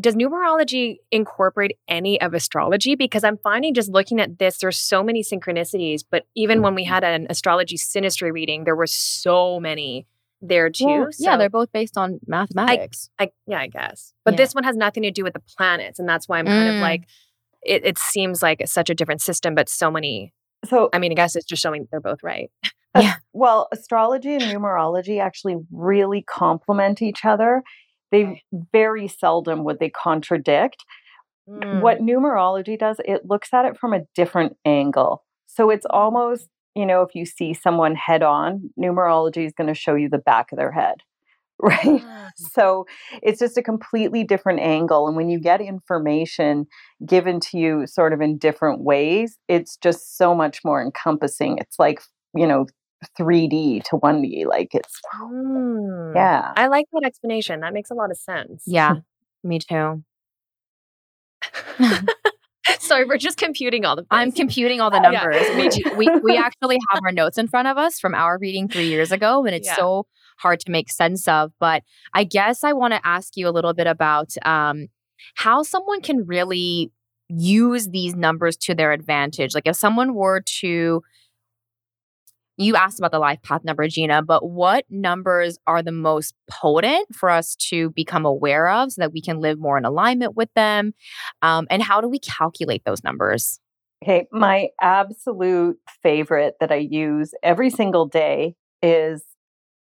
does 0.00 0.14
numerology 0.14 0.98
incorporate 1.10 1.76
any 1.88 2.20
of 2.20 2.32
astrology? 2.32 2.94
Because 2.94 3.24
I'm 3.24 3.36
finding 3.38 3.74
just 3.74 3.90
looking 3.90 4.20
at 4.20 4.38
this, 4.38 4.58
there's 4.58 4.78
so 4.78 5.02
many 5.02 5.22
synchronicities. 5.24 6.02
But 6.08 6.26
even 6.36 6.62
when 6.62 6.76
we 6.76 6.84
had 6.84 7.02
an 7.02 7.26
astrology 7.28 7.76
synastry 7.76 8.32
reading, 8.32 8.62
there 8.64 8.76
were 8.76 8.86
so 8.86 9.58
many 9.58 10.06
there 10.40 10.70
too. 10.70 10.86
Well, 10.86 11.08
yeah, 11.18 11.36
they're 11.36 11.50
both 11.50 11.72
based 11.72 11.98
on 11.98 12.20
mathematics. 12.28 13.10
I, 13.18 13.30
yeah, 13.48 13.58
I 13.58 13.66
guess. 13.66 14.12
But 14.24 14.34
Yeah. 14.34 14.36
this 14.38 14.54
one 14.54 14.62
has 14.62 14.76
nothing 14.76 15.02
to 15.02 15.10
do 15.10 15.24
with 15.24 15.32
the 15.32 15.42
planets, 15.56 15.98
and 15.98 16.08
that's 16.08 16.28
why 16.28 16.38
I'm 16.38 16.46
kind 16.46 16.68
of 16.68 16.76
Mm. 16.76 16.80
like, 16.80 17.08
it, 17.62 17.84
it 17.84 17.98
seems 17.98 18.40
like 18.40 18.62
such 18.66 18.88
a 18.88 18.94
different 18.94 19.20
system, 19.20 19.56
but 19.56 19.68
so 19.68 19.90
many. 19.90 20.32
So 20.64 20.90
I 20.92 21.00
mean, 21.00 21.10
I 21.10 21.16
guess 21.16 21.34
it's 21.34 21.44
just 21.46 21.60
showing 21.60 21.88
they're 21.90 22.00
both 22.00 22.22
right. 22.22 22.52
Yeah. 22.96 23.14
Well, 23.32 23.68
astrology 23.72 24.34
and 24.34 24.42
numerology 24.42 25.20
actually 25.20 25.56
really 25.70 26.22
complement 26.22 27.02
each 27.02 27.24
other. 27.24 27.62
They 28.10 28.42
very 28.72 29.08
seldom 29.08 29.64
would 29.64 29.78
they 29.78 29.90
contradict. 29.90 30.84
Mm. 31.48 31.80
What 31.80 32.00
numerology 32.00 32.78
does, 32.78 33.00
it 33.04 33.22
looks 33.24 33.52
at 33.52 33.64
it 33.64 33.76
from 33.78 33.92
a 33.92 34.00
different 34.14 34.56
angle. 34.64 35.24
So 35.46 35.70
it's 35.70 35.86
almost, 35.90 36.48
you 36.74 36.86
know, 36.86 37.02
if 37.02 37.14
you 37.14 37.24
see 37.26 37.54
someone 37.54 37.94
head 37.94 38.22
on, 38.22 38.70
numerology 38.78 39.46
is 39.46 39.52
going 39.56 39.68
to 39.68 39.74
show 39.74 39.94
you 39.94 40.08
the 40.08 40.18
back 40.18 40.52
of 40.52 40.58
their 40.58 40.72
head. 40.72 40.96
Right. 41.60 42.00
Ah. 42.04 42.30
So 42.36 42.86
it's 43.20 43.40
just 43.40 43.58
a 43.58 43.64
completely 43.64 44.22
different 44.22 44.60
angle. 44.60 45.08
And 45.08 45.16
when 45.16 45.28
you 45.28 45.40
get 45.40 45.60
information 45.60 46.66
given 47.04 47.40
to 47.50 47.58
you 47.58 47.84
sort 47.88 48.12
of 48.12 48.20
in 48.20 48.38
different 48.38 48.84
ways, 48.84 49.36
it's 49.48 49.76
just 49.76 50.16
so 50.16 50.36
much 50.36 50.60
more 50.64 50.80
encompassing. 50.80 51.58
It's 51.58 51.76
like, 51.76 52.00
you 52.32 52.46
know, 52.46 52.66
3D 53.18 53.82
to 53.84 53.96
1D. 53.96 54.46
Like 54.46 54.68
it's, 54.74 55.00
Mm. 55.20 56.14
yeah. 56.14 56.52
I 56.56 56.66
like 56.68 56.86
that 56.92 57.02
explanation. 57.04 57.60
That 57.60 57.72
makes 57.72 57.90
a 57.90 57.94
lot 57.94 58.10
of 58.10 58.16
sense. 58.18 58.62
Yeah, 58.66 58.96
me 59.44 59.58
too. 59.58 60.02
Sorry, 62.80 63.04
we're 63.06 63.16
just 63.16 63.38
computing 63.38 63.84
all 63.86 63.96
the. 63.96 64.04
I'm 64.10 64.30
computing 64.30 64.80
all 64.80 64.90
the 64.90 65.00
numbers. 65.00 65.40
me 65.56 65.62
we, 65.64 65.68
too. 65.70 65.94
we 65.96 66.08
we 66.22 66.36
actually 66.36 66.78
have 66.90 67.00
our 67.04 67.12
notes 67.12 67.38
in 67.38 67.48
front 67.48 67.66
of 67.68 67.78
us 67.78 67.98
from 67.98 68.14
our 68.14 68.38
reading 68.38 68.68
three 68.68 68.88
years 68.88 69.10
ago, 69.10 69.44
and 69.46 69.54
it's 69.54 69.68
Yeah. 69.68 69.76
so 69.76 70.06
hard 70.38 70.60
to 70.60 70.70
make 70.70 70.90
sense 70.90 71.26
of. 71.28 71.52
But 71.58 71.82
I 72.14 72.24
guess 72.24 72.64
I 72.64 72.72
want 72.74 72.92
to 72.94 73.00
ask 73.06 73.36
you 73.36 73.48
a 73.48 73.50
little 73.52 73.72
bit 73.72 73.86
about 73.86 74.32
um, 74.44 74.88
how 75.36 75.62
someone 75.62 76.02
can 76.02 76.26
really 76.26 76.92
use 77.28 77.88
these 77.88 78.14
numbers 78.14 78.56
to 78.56 78.74
their 78.74 78.92
advantage? 78.92 79.54
Like 79.54 79.66
if 79.66 79.76
someone 79.76 80.14
were 80.14 80.42
to 80.60 81.02
you 82.58 82.76
asked 82.76 82.98
about 82.98 83.12
the 83.12 83.18
life 83.18 83.40
path 83.42 83.64
number, 83.64 83.86
Gina, 83.88 84.22
but 84.22 84.48
what 84.48 84.84
numbers 84.90 85.58
are 85.66 85.82
the 85.82 85.92
most 85.92 86.34
potent 86.50 87.14
for 87.14 87.30
us 87.30 87.54
to 87.70 87.90
become 87.90 88.26
aware 88.26 88.68
of 88.68 88.92
so 88.92 89.02
that 89.02 89.12
we 89.12 89.22
can 89.22 89.40
live 89.40 89.58
more 89.58 89.78
in 89.78 89.84
alignment 89.84 90.36
with 90.36 90.52
them? 90.54 90.92
Um, 91.42 91.66
and 91.70 91.82
how 91.82 92.00
do 92.00 92.08
we 92.08 92.18
calculate 92.18 92.82
those 92.84 93.02
numbers? 93.04 93.60
Okay, 94.02 94.26
my 94.30 94.68
absolute 94.80 95.78
favorite 96.02 96.54
that 96.60 96.70
I 96.70 96.76
use 96.76 97.32
every 97.42 97.70
single 97.70 98.06
day 98.06 98.54
is 98.82 99.24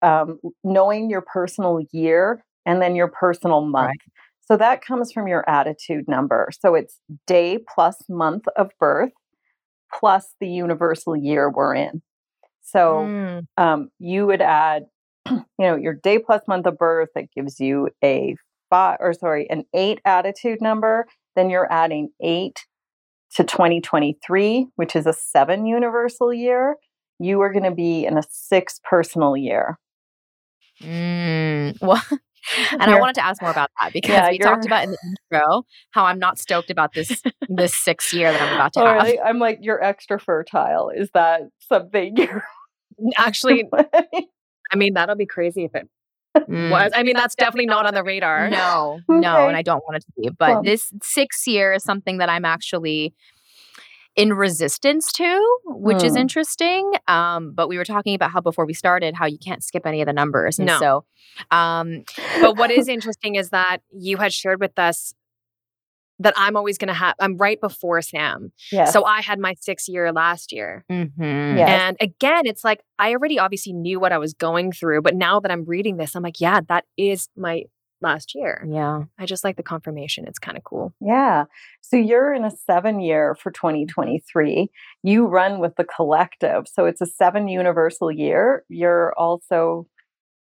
um, 0.02 0.38
knowing 0.62 1.10
your 1.10 1.22
personal 1.22 1.80
year 1.92 2.44
and 2.66 2.80
then 2.80 2.94
your 2.94 3.08
personal 3.08 3.62
month. 3.62 3.86
Right. 3.86 3.98
So 4.46 4.56
that 4.56 4.84
comes 4.84 5.10
from 5.10 5.26
your 5.26 5.48
attitude 5.48 6.04
number. 6.06 6.50
So 6.60 6.74
it's 6.74 6.98
day 7.26 7.58
plus 7.74 7.96
month 8.08 8.44
of 8.56 8.70
birth 8.78 9.12
plus 9.98 10.34
the 10.40 10.48
universal 10.48 11.16
year 11.16 11.50
we're 11.50 11.74
in. 11.74 12.02
So 12.64 13.04
mm. 13.06 13.46
um, 13.56 13.90
you 13.98 14.26
would 14.26 14.42
add, 14.42 14.86
you 15.30 15.44
know, 15.58 15.76
your 15.76 15.94
day 15.94 16.18
plus 16.18 16.42
month 16.48 16.66
of 16.66 16.76
birth 16.76 17.10
that 17.14 17.30
gives 17.36 17.60
you 17.60 17.90
a 18.02 18.34
five 18.70 18.96
or 19.00 19.12
sorry, 19.12 19.48
an 19.50 19.64
eight 19.74 20.00
attitude 20.04 20.60
number. 20.60 21.06
Then 21.36 21.50
you're 21.50 21.70
adding 21.70 22.08
eight 22.20 22.64
to 23.36 23.44
2023, 23.44 24.68
which 24.76 24.96
is 24.96 25.06
a 25.06 25.12
seven 25.12 25.66
universal 25.66 26.32
year. 26.32 26.76
You 27.18 27.40
are 27.42 27.52
going 27.52 27.64
to 27.64 27.74
be 27.74 28.06
in 28.06 28.16
a 28.16 28.22
six 28.28 28.80
personal 28.82 29.36
year. 29.36 29.78
Mm, 30.82 31.76
well, 31.82 32.02
and 32.72 32.82
I 32.82 32.98
wanted 32.98 33.14
to 33.14 33.24
ask 33.24 33.40
more 33.40 33.50
about 33.50 33.70
that 33.80 33.92
because 33.92 34.10
yeah, 34.10 34.30
we 34.30 34.38
talked 34.38 34.66
about 34.66 34.84
in 34.84 34.90
the 34.90 34.98
intro 35.32 35.64
how 35.90 36.04
I'm 36.04 36.18
not 36.18 36.38
stoked 36.38 36.70
about 36.70 36.92
this 36.92 37.22
this 37.48 37.74
sixth 37.74 38.12
year 38.12 38.32
that 38.32 38.42
I'm 38.42 38.54
about 38.54 38.72
to 38.74 38.80
have. 38.80 38.96
Right. 38.96 39.18
I'm 39.24 39.38
like, 39.38 39.58
you're 39.62 39.82
extra 39.82 40.18
fertile. 40.18 40.90
Is 40.94 41.10
that 41.14 41.42
something 41.60 42.16
you're 42.16 42.44
actually? 43.16 43.68
I 43.74 44.76
mean, 44.76 44.94
that'll 44.94 45.16
be 45.16 45.26
crazy 45.26 45.64
if 45.64 45.74
it 45.74 45.88
mm. 46.36 46.70
was. 46.70 46.92
I 46.94 47.02
mean, 47.02 47.14
that's, 47.14 47.34
that's 47.34 47.36
definitely 47.36 47.66
not 47.66 47.86
on 47.86 47.94
the 47.94 48.02
radar. 48.02 48.50
No, 48.50 49.00
okay. 49.08 49.20
no, 49.20 49.48
and 49.48 49.56
I 49.56 49.62
don't 49.62 49.82
want 49.86 49.96
it 49.96 50.04
to 50.06 50.12
be. 50.16 50.30
But 50.36 50.48
well, 50.50 50.62
this 50.62 50.92
six 51.02 51.46
year 51.46 51.72
is 51.72 51.84
something 51.84 52.18
that 52.18 52.28
I'm 52.28 52.44
actually 52.44 53.14
in 54.16 54.32
resistance 54.32 55.12
to, 55.12 55.58
which 55.64 56.04
is 56.04 56.12
hmm. 56.12 56.18
interesting. 56.18 56.92
Um, 57.08 57.52
but 57.52 57.68
we 57.68 57.76
were 57.76 57.84
talking 57.84 58.14
about 58.14 58.30
how 58.30 58.40
before 58.40 58.64
we 58.64 58.74
started, 58.74 59.14
how 59.16 59.26
you 59.26 59.38
can't 59.38 59.62
skip 59.62 59.86
any 59.86 60.00
of 60.02 60.06
the 60.06 60.12
numbers. 60.12 60.58
And 60.58 60.66
no. 60.66 60.78
so, 60.78 61.04
um, 61.50 62.04
but 62.40 62.56
what 62.56 62.70
is 62.70 62.86
interesting 62.86 63.34
is 63.34 63.50
that 63.50 63.78
you 63.92 64.18
had 64.18 64.32
shared 64.32 64.60
with 64.60 64.78
us 64.78 65.14
that 66.20 66.34
I'm 66.36 66.56
always 66.56 66.78
going 66.78 66.88
to 66.88 66.94
have, 66.94 67.14
I'm 67.18 67.36
right 67.36 67.60
before 67.60 68.00
Sam. 68.02 68.52
Yes. 68.70 68.92
So 68.92 69.04
I 69.04 69.20
had 69.20 69.38
my 69.38 69.54
sixth 69.60 69.88
year 69.88 70.12
last 70.12 70.52
year. 70.52 70.84
Mm-hmm. 70.90 71.58
Yes. 71.58 71.68
And 71.68 71.96
again, 72.00 72.46
it's 72.46 72.64
like 72.64 72.82
I 72.98 73.10
already 73.10 73.38
obviously 73.38 73.72
knew 73.72 73.98
what 73.98 74.12
I 74.12 74.18
was 74.18 74.32
going 74.32 74.72
through, 74.72 75.02
but 75.02 75.14
now 75.14 75.40
that 75.40 75.50
I'm 75.50 75.64
reading 75.64 75.96
this, 75.96 76.14
I'm 76.14 76.22
like, 76.22 76.40
yeah, 76.40 76.60
that 76.68 76.84
is 76.96 77.28
my 77.36 77.64
last 78.00 78.34
year. 78.34 78.64
Yeah. 78.70 79.04
I 79.18 79.26
just 79.26 79.42
like 79.42 79.56
the 79.56 79.62
confirmation. 79.62 80.26
It's 80.28 80.38
kind 80.38 80.56
of 80.56 80.62
cool. 80.62 80.94
Yeah. 81.00 81.44
So 81.80 81.96
you're 81.96 82.32
in 82.32 82.44
a 82.44 82.50
seven 82.50 83.00
year 83.00 83.34
for 83.34 83.50
2023. 83.50 84.68
You 85.02 85.26
run 85.26 85.58
with 85.58 85.74
the 85.76 85.84
collective. 85.84 86.68
So 86.68 86.84
it's 86.84 87.00
a 87.00 87.06
seven 87.06 87.48
universal 87.48 88.12
year. 88.12 88.64
You're 88.68 89.12
also, 89.18 89.88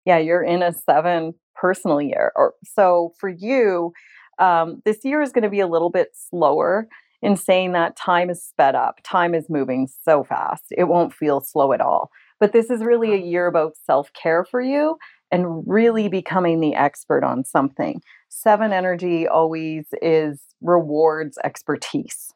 yeah, 0.07 0.19
you're 0.19 0.43
in 0.43 0.63
a 0.63 0.73
seven 0.73 1.35
personal 1.55 2.01
year. 2.01 2.33
Or 2.37 2.55
so 2.65 3.13
for 3.19 3.29
you, 3.29 3.93
um, 4.41 4.83
this 4.85 5.05
year 5.05 5.23
is 5.23 5.33
going 5.33 5.45
to 5.45 5.51
be 5.51 5.61
a 5.61 5.67
little 5.67 5.91
bit 5.91 6.09
slower 6.15 6.89
in 7.23 7.37
saying 7.37 7.73
that 7.73 7.97
time 7.97 8.31
is 8.31 8.43
sped 8.43 8.75
up. 8.75 9.01
Time 9.05 9.35
is 9.35 9.51
moving 9.51 9.89
so 10.05 10.25
fast. 10.25 10.65
It 10.71 10.85
won't 10.85 11.13
feel 11.13 11.41
slow 11.41 11.73
at 11.73 11.81
all. 11.81 12.11
But 12.39 12.53
this 12.53 12.71
is 12.71 12.83
really 12.83 13.13
a 13.13 13.19
year 13.19 13.47
about 13.47 13.77
self 13.77 14.11
care 14.15 14.45
for 14.45 14.61
you 14.61 14.97
and 15.31 15.63
really 15.67 16.09
becoming 16.09 16.61
the 16.61 16.75
expert 16.75 17.23
on 17.23 17.45
something. 17.45 18.01
Seven 18.29 18.73
energy 18.73 19.29
always 19.29 19.87
is 20.01 20.41
rewards 20.63 21.39
expertise. 21.45 22.33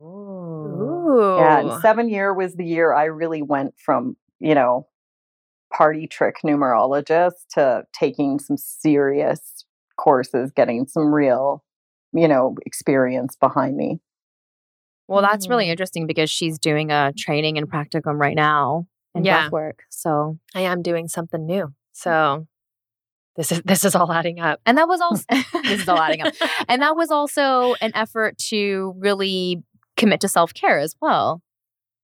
Ooh. 0.00 1.36
Yeah, 1.38 1.60
and 1.60 1.80
seven 1.80 2.08
year 2.08 2.32
was 2.32 2.54
the 2.54 2.64
year 2.64 2.92
I 2.92 3.04
really 3.04 3.42
went 3.42 3.74
from, 3.78 4.16
you 4.38 4.54
know, 4.54 4.86
party 5.72 6.06
trick 6.06 6.36
numerologist 6.44 7.46
to 7.54 7.84
taking 7.92 8.38
some 8.38 8.56
serious 8.56 9.55
courses, 9.96 10.50
getting 10.54 10.86
some 10.86 11.12
real, 11.12 11.64
you 12.12 12.28
know, 12.28 12.56
experience 12.64 13.36
behind 13.36 13.76
me. 13.76 14.00
Well, 15.08 15.22
that's 15.22 15.48
really 15.48 15.66
mm. 15.66 15.70
interesting 15.70 16.06
because 16.06 16.30
she's 16.30 16.58
doing 16.58 16.90
a 16.90 17.12
training 17.16 17.58
and 17.58 17.70
practicum 17.70 18.18
right 18.18 18.34
now 18.34 18.86
in 19.14 19.24
yeah. 19.24 19.48
work. 19.50 19.84
So 19.88 20.38
I 20.54 20.62
am 20.62 20.82
doing 20.82 21.08
something 21.08 21.46
new. 21.46 21.72
So 21.92 22.46
this 23.36 23.52
is 23.52 23.62
this 23.62 23.84
is 23.84 23.94
all 23.94 24.12
adding 24.12 24.40
up. 24.40 24.60
And 24.66 24.78
that 24.78 24.88
was 24.88 25.00
also 25.00 25.24
this 25.62 25.82
is 25.82 25.88
all 25.88 26.00
adding 26.00 26.22
up. 26.22 26.34
And 26.68 26.82
that 26.82 26.96
was 26.96 27.10
also 27.10 27.74
an 27.80 27.92
effort 27.94 28.38
to 28.50 28.94
really 28.98 29.62
commit 29.96 30.20
to 30.20 30.28
self-care 30.28 30.78
as 30.78 30.96
well. 31.00 31.42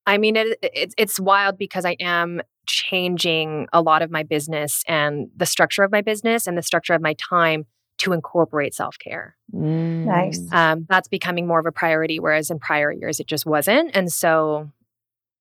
I 0.07 0.19
mean 0.19 0.37
it, 0.37 0.59
it 0.63 0.95
it's 0.97 1.19
wild 1.19 1.59
because 1.59 1.85
I 1.85 1.97
am 2.01 2.41
changing 2.67 3.67
a 3.73 3.83
lot 3.83 4.03
of 4.03 4.11
my 4.11 4.23
business 4.23 4.85
and 4.87 5.29
the 5.37 5.47
structure 5.47 5.83
of 5.83 5.91
my 5.91 6.01
business 6.01 6.47
and 6.47 6.57
the 6.57 6.63
structure 6.63 6.95
of 6.95 7.03
my 7.03 7.15
time 7.15 7.67
to 8.03 8.13
incorporate 8.13 8.75
self 8.75 8.99
care. 8.99 9.37
Mm. 9.55 10.05
Nice. 10.05 10.41
Um, 10.53 10.87
that's 10.89 11.09
becoming 11.09 11.47
more 11.47 11.61
of 11.61 11.67
a 11.67 11.73
priority, 11.73 12.19
whereas 12.19 12.51
in 12.51 12.59
prior 12.59 12.91
years 12.91 13.21
it 13.21 13.27
just 13.27 13.47
wasn't. 13.47 13.91
And 13.95 14.13
so, 14.13 14.71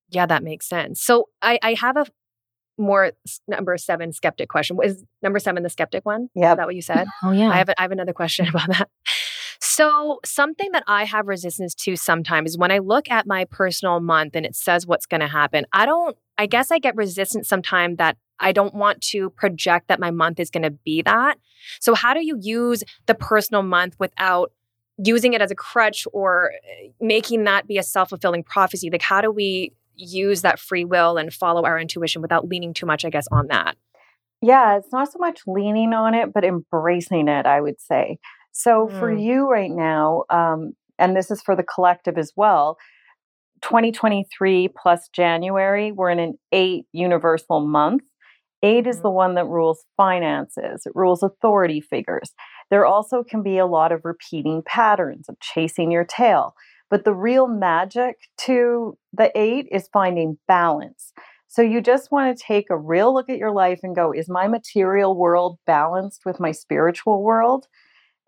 yeah, 0.10 0.26
that 0.26 0.44
makes 0.44 0.68
sense. 0.68 1.02
So 1.02 1.30
I, 1.42 1.60
I 1.64 1.74
have 1.74 1.98
a 1.98 2.06
more 2.78 3.12
number 3.48 3.78
seven 3.78 4.14
skeptic 4.14 4.50
question. 4.50 4.78
Is 4.84 5.04
number 5.22 5.40
seven 5.40 5.64
the 5.64 5.70
skeptic 5.70 6.06
one? 6.06 6.30
Yeah. 6.36 6.52
Is 6.52 6.58
that 6.58 6.66
what 6.66 6.76
you 6.76 6.82
said? 6.82 7.08
Oh, 7.24 7.32
yeah. 7.32 7.50
I 7.50 7.58
have, 7.58 7.70
a, 7.70 7.80
I 7.80 7.84
have 7.84 7.92
another 7.92 8.14
question 8.14 8.48
about 8.50 8.68
that. 8.70 8.90
So, 9.74 10.20
something 10.26 10.74
that 10.74 10.84
I 10.86 11.06
have 11.06 11.28
resistance 11.28 11.74
to 11.76 11.96
sometimes 11.96 12.52
is 12.52 12.58
when 12.58 12.74
I 12.74 12.80
look 12.80 13.10
at 13.10 13.26
my 13.26 13.46
personal 13.46 14.02
month 14.02 14.36
and 14.36 14.46
it 14.46 14.54
says 14.54 14.86
what's 14.86 15.06
going 15.06 15.22
to 15.22 15.30
happen, 15.30 15.66
I 15.72 15.86
don't, 15.86 16.18
I 16.38 16.46
guess 16.46 16.72
I 16.72 16.78
get 16.78 16.94
resistant 16.98 17.46
sometimes 17.48 17.96
that 17.96 18.18
I 18.42 18.52
don't 18.52 18.76
want 18.76 19.00
to 19.12 19.30
project 19.30 19.88
that 19.88 19.98
my 19.98 20.12
month 20.12 20.42
is 20.42 20.50
going 20.50 20.64
to 20.64 20.72
be 20.72 21.02
that. 21.04 21.36
So, 21.80 21.96
how 21.96 22.14
do 22.14 22.20
you 22.20 22.38
use 22.42 22.84
the 23.06 23.16
personal 23.16 23.64
month 23.64 23.96
without 23.98 24.52
using 24.98 25.32
it 25.32 25.42
as 25.42 25.52
a 25.52 25.56
crutch 25.56 26.06
or 26.12 26.52
eh, 26.70 26.90
making 27.00 27.46
that 27.46 27.66
be 27.66 27.78
a 27.78 27.84
self 27.84 28.10
fulfilling 28.10 28.44
prophecy? 28.44 28.90
Like, 28.92 29.02
how 29.02 29.22
do 29.22 29.32
we 29.32 29.72
use 29.96 30.42
that 30.42 30.60
free 30.60 30.84
will 30.84 31.16
and 31.16 31.34
follow 31.34 31.64
our 31.64 31.80
intuition 31.80 32.22
without 32.22 32.46
leaning 32.46 32.74
too 32.74 32.86
much, 32.86 33.06
I 33.06 33.10
guess, 33.10 33.28
on 33.32 33.48
that? 33.48 33.78
Yeah, 34.42 34.76
it's 34.76 34.92
not 34.92 35.10
so 35.10 35.20
much 35.20 35.40
leaning 35.48 35.94
on 35.94 36.14
it, 36.14 36.34
but 36.34 36.44
embracing 36.44 37.30
it, 37.30 37.46
I 37.46 37.62
would 37.62 37.80
say. 37.80 38.20
So, 38.52 38.88
mm. 38.88 39.00
for 39.00 39.12
you 39.12 39.50
right 39.50 39.72
now, 39.72 40.24
um, 40.30 40.74
and 41.00 41.16
this 41.16 41.32
is 41.32 41.42
for 41.42 41.56
the 41.56 41.64
collective 41.64 42.18
as 42.18 42.32
well, 42.36 42.78
2023 43.62 44.70
plus 44.76 45.10
January, 45.14 45.92
we're 45.92 46.10
in 46.10 46.20
an 46.20 46.34
eight 46.52 46.86
universal 46.92 47.60
month. 47.60 48.04
Eight 48.64 48.86
is 48.86 48.98
the 48.98 49.10
mm-hmm. 49.10 49.16
one 49.16 49.36
that 49.36 49.48
rules 49.48 49.86
finances, 49.98 50.86
it 50.86 50.92
rules 50.96 51.24
authority 51.24 51.82
figures. 51.82 52.32
There 52.70 52.86
also 52.86 53.24
can 53.24 53.44
be 53.44 53.58
a 53.58 53.66
lot 53.66 53.92
of 53.92 54.02
repeating 54.04 54.62
patterns 54.66 55.28
of 55.28 55.40
chasing 55.40 55.92
your 55.92 56.06
tail. 56.06 56.54
But 56.90 57.06
the 57.06 57.14
real 57.14 57.48
magic 57.48 58.18
to 58.40 58.98
the 59.14 59.32
eight 59.34 59.68
is 59.72 59.90
finding 59.94 60.38
balance. 60.48 61.14
So 61.48 61.62
you 61.62 61.82
just 61.82 62.12
want 62.12 62.38
to 62.38 62.44
take 62.44 62.70
a 62.70 62.78
real 62.78 63.14
look 63.14 63.30
at 63.30 63.38
your 63.38 63.52
life 63.52 63.80
and 63.84 63.96
go, 63.96 64.14
is 64.14 64.30
my 64.30 64.48
material 64.48 65.18
world 65.18 65.58
balanced 65.66 66.22
with 66.26 66.40
my 66.40 66.52
spiritual 66.52 67.24
world? 67.24 67.66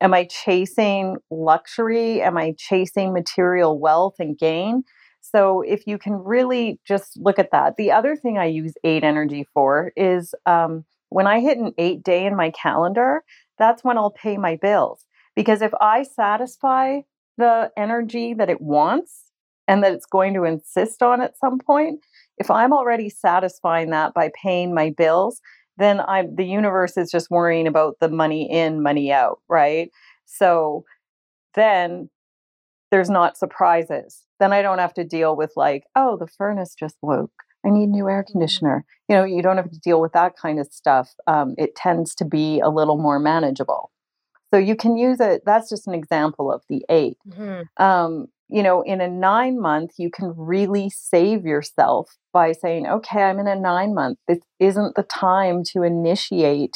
Am 0.04 0.13
I 0.13 0.26
chasing 0.26 1.16
luxury? 1.32 2.22
Am 2.22 2.38
I 2.38 2.54
chasing 2.58 3.13
material 3.13 3.80
wealth 3.80 4.16
and 4.20 4.38
gain? 4.38 4.84
So 5.22 5.62
if 5.62 5.88
you 5.88 5.98
can 5.98 6.16
really 6.16 6.78
just 6.86 7.18
look 7.18 7.39
at 7.39 7.52
that. 7.52 7.78
The 7.78 7.92
other 7.92 8.18
thing 8.18 8.38
I 8.38 8.46
use 8.46 8.74
eight 8.84 9.06
energy 9.06 9.48
for 9.54 9.94
is 9.96 10.36
um, 10.46 10.84
when 11.08 11.26
I 11.26 11.39
hit 11.39 11.58
an 11.58 11.74
eight 11.78 12.04
day 12.04 12.26
in 12.26 12.36
my 12.36 12.52
calendar, 12.52 13.24
that's 13.58 13.82
when 13.86 13.98
I'll 13.98 14.12
pay 14.12 14.36
my 14.36 14.58
bills. 14.62 15.06
Because 15.38 15.62
if 15.62 15.72
I 15.80 16.04
satisfy 16.04 17.00
the 17.38 17.72
energy 17.78 18.34
that 18.34 18.50
it 18.50 18.60
wants 18.60 19.32
and 19.70 19.82
that 19.86 19.94
it's 19.94 20.06
going 20.06 20.34
to 20.34 20.44
insist 20.44 21.02
on 21.02 21.22
at 21.22 21.38
some 21.38 21.60
point, 21.60 22.02
if 22.38 22.52
I'm 22.52 22.74
already 22.74 23.10
satisfying 23.10 23.92
that 23.92 24.13
by 24.13 24.32
paying 24.44 24.74
my 24.74 24.94
bills, 24.96 25.39
then 25.78 26.00
I 26.00 26.24
the 26.34 26.46
universe 26.46 26.98
is 26.98 27.12
just 27.12 27.30
worrying 27.30 27.68
about 27.68 27.98
the 28.00 28.10
money 28.10 28.50
in, 28.52 28.84
money 28.84 29.12
out, 29.12 29.40
right? 29.50 29.90
So 30.26 30.86
then 31.56 32.10
there's 32.92 33.10
not 33.10 33.38
surprises. 33.38 34.24
Then 34.40 34.54
I 34.54 34.62
don't 34.62 34.80
have 34.80 34.94
to 34.96 35.04
deal 35.04 35.36
with 35.36 35.54
like, 35.56 35.84
oh, 35.96 36.18
the 36.18 36.28
furnace 36.28 36.76
just 36.78 36.98
woke. 37.02 37.32
I 37.66 37.70
need 37.70 37.88
new 37.88 38.10
air 38.10 38.24
mm-hmm. 38.24 38.32
conditioner. 38.32 38.86
You 39.10 39.16
know, 39.16 39.24
you 39.24 39.42
don't 39.42 39.58
have 39.58 39.72
to 39.72 39.80
deal 39.80 40.02
with 40.02 40.14
that 40.14 40.34
kind 40.38 40.60
of 40.60 40.68
stuff. 40.68 41.12
Um, 41.28 41.56
it 41.58 41.76
tends 41.76 42.14
to 42.16 42.26
be 42.26 42.60
a 42.60 42.70
little 42.70 42.98
more 42.98 43.20
manageable. 43.20 43.92
So 44.54 44.60
you 44.60 44.76
can 44.76 44.97
use 44.97 45.20
it. 45.20 45.41
That's 45.45 45.70
just 45.70 45.88
an 45.88 45.95
example 45.95 46.52
of 46.52 46.62
the 46.70 46.86
8 46.89 47.18
Mm-hmm. 47.28 47.84
Um, 47.84 48.28
you 48.50 48.62
know, 48.62 48.82
in 48.82 49.02
a 49.02 49.08
nine 49.08 49.60
month, 49.60 49.91
you 49.98 50.10
can 50.12 50.34
really 50.36 50.89
save 50.89 51.46
yourself 51.46 52.18
by 52.32 52.52
saying, 52.52 52.88
okay, 52.88 53.24
I'm 53.24 53.39
in 53.39 53.48
a 53.48 53.56
nine 53.56 53.94
month. 53.94 54.20
This 54.28 54.39
isn't 54.60 54.96
the 54.96 55.04
time 55.04 55.64
to 55.72 55.84
initiate 55.84 56.76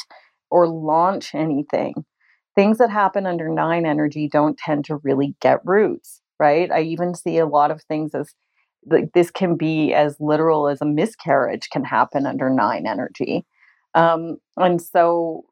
or 0.50 0.66
launch 0.66 1.34
anything. 1.34 1.94
Things 2.54 2.78
that 2.78 2.90
happen 2.90 3.26
under 3.26 3.48
nine 3.48 3.86
energy 3.86 4.28
don't 4.30 4.58
tend 4.58 4.84
to 4.86 4.96
really 4.96 5.36
get 5.40 5.60
roots, 5.64 6.20
right? 6.40 6.70
I 6.72 6.80
even 6.80 7.14
see 7.14 7.38
a 7.38 7.46
lot 7.46 7.70
of 7.70 7.82
things 7.82 8.14
as 8.14 8.34
like 8.86 9.12
this 9.12 9.30
can 9.30 9.56
be 9.56 9.92
as 9.92 10.16
literal 10.20 10.68
as 10.68 10.80
a 10.80 10.86
miscarriage 10.86 11.68
can 11.70 11.84
happen 11.84 12.26
under 12.26 12.48
nine 12.48 12.86
energy. 12.86 13.44
Um, 13.94 14.38
and 14.56 14.80
so 14.80 15.44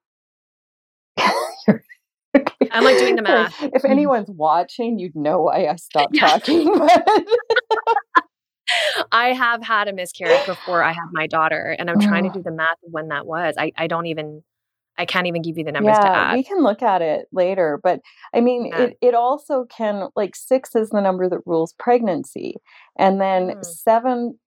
I'm 2.77 2.85
like 2.85 2.99
doing 2.99 3.17
the 3.17 3.23
math. 3.23 3.55
If 3.75 3.85
anyone's 3.85 4.29
watching, 4.31 4.99
you'd 4.99 5.17
know 5.17 5.43
why 5.43 5.67
I 5.67 5.77
stopped 5.77 6.15
Yeah. 6.21 6.29
talking. 6.39 6.79
I 9.13 9.33
have 9.33 9.63
had 9.63 9.89
a 9.89 9.93
miscarriage 9.93 10.45
before 10.47 10.83
I 10.83 10.93
had 10.93 11.07
my 11.13 11.27
daughter, 11.27 11.77
and 11.79 11.89
I'm 11.89 12.01
trying 12.01 12.25
to 12.25 12.31
Oh. 12.31 12.33
do 12.33 12.43
the 12.43 12.51
math 12.51 12.77
of 12.85 12.93
when 12.93 13.09
that 13.09 13.27
was. 13.27 13.55
I, 13.57 13.73
I 13.77 13.87
don't 13.87 14.07
even, 14.07 14.43
I 14.99 15.05
can't 15.07 15.27
even 15.29 15.43
give 15.43 15.57
you 15.57 15.65
the 15.65 15.73
numbers 15.73 15.97
to 15.99 16.05
yeah, 16.07 16.31
add. 16.31 16.35
we 16.35 16.43
can 16.43 16.63
look 16.63 16.83
at 16.83 17.01
it 17.03 17.27
later. 17.33 17.79
But 17.83 18.01
I 18.35 18.41
mean, 18.41 18.67
Yeah. 18.67 18.83
it, 18.87 18.97
it 19.01 19.15
also 19.15 19.65
can, 19.67 20.09
like, 20.17 20.35
six 20.35 20.75
is 20.75 20.91
the 20.91 21.01
number 21.01 21.29
that 21.29 21.41
rules 21.47 21.75
pregnancy. 21.79 22.57
And 22.99 23.21
then 23.21 23.51
Mm. 23.51 23.65
seven, 23.65 24.39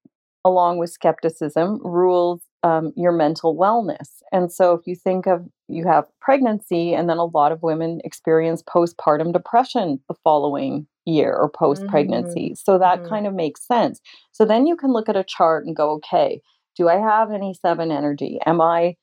along 0.44 0.80
with 0.80 0.90
skepticism, 0.92 1.80
rules 1.84 2.42
um, 2.64 2.92
your 2.96 3.12
mental 3.12 3.56
wellness. 3.56 4.10
And 4.32 4.52
so 4.52 4.74
if 4.74 4.86
you 4.86 4.96
think 4.96 5.28
of 5.28 5.46
you 5.68 5.86
have 5.88 6.06
pregnancy, 6.20 6.94
and 6.94 7.10
then 7.10 7.18
a 7.18 7.26
lot 7.26 7.52
of 7.52 7.62
women 7.62 8.02
experience 8.04 8.64
postpartum 8.64 9.32
depression 9.34 10.00
the 10.08 10.16
following 10.24 10.88
year 11.06 11.34
or 11.34 11.50
post 11.50 11.86
pregnancy. 11.88 12.54
So 12.56 12.78
that 12.80 13.00
Mhm. 13.02 13.10
kind 13.10 13.28
of 13.28 13.34
makes 13.34 13.66
sense. 13.68 14.02
So 14.32 14.46
then 14.46 14.66
you 14.68 14.76
can 14.76 14.92
look 14.92 15.10
at 15.10 15.16
a 15.16 15.24
chart 15.24 15.66
and 15.66 15.76
go, 15.76 15.92
okay, 15.92 16.42
do 16.76 16.90
I 16.90 16.96
have 16.98 17.32
any 17.32 17.54
seven 17.54 17.92
energy? 17.92 18.40
Am 18.46 18.62
I 18.62 18.96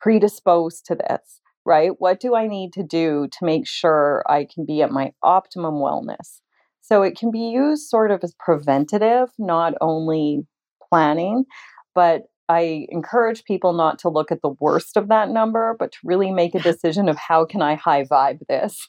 predisposed 0.00 0.86
to 0.86 0.94
this? 0.94 1.40
Right? 1.66 1.92
What 1.98 2.20
do 2.20 2.34
I 2.34 2.46
need 2.46 2.72
to 2.74 2.82
do 2.82 3.28
to 3.30 3.44
make 3.44 3.66
sure 3.66 4.24
I 4.28 4.46
can 4.52 4.64
be 4.64 4.82
at 4.82 4.90
my 4.90 5.12
optimum 5.22 5.74
wellness? 5.74 6.40
So 6.80 7.02
it 7.02 7.16
can 7.18 7.30
be 7.30 7.40
used 7.50 7.88
sort 7.88 8.10
of 8.10 8.24
as 8.24 8.34
preventative, 8.38 9.28
not 9.38 9.74
only 9.80 10.46
planning, 10.90 11.44
but 11.94 12.22
I 12.50 12.88
encourage 12.88 13.44
people 13.44 13.72
not 13.72 14.00
to 14.00 14.08
look 14.08 14.32
at 14.32 14.42
the 14.42 14.56
worst 14.58 14.96
of 14.96 15.06
that 15.06 15.28
number, 15.28 15.76
but 15.78 15.92
to 15.92 15.98
really 16.02 16.32
make 16.32 16.56
a 16.56 16.58
decision 16.58 17.08
of 17.08 17.16
how 17.16 17.44
can 17.44 17.62
I 17.62 17.76
high 17.76 18.02
vibe 18.02 18.40
this? 18.48 18.88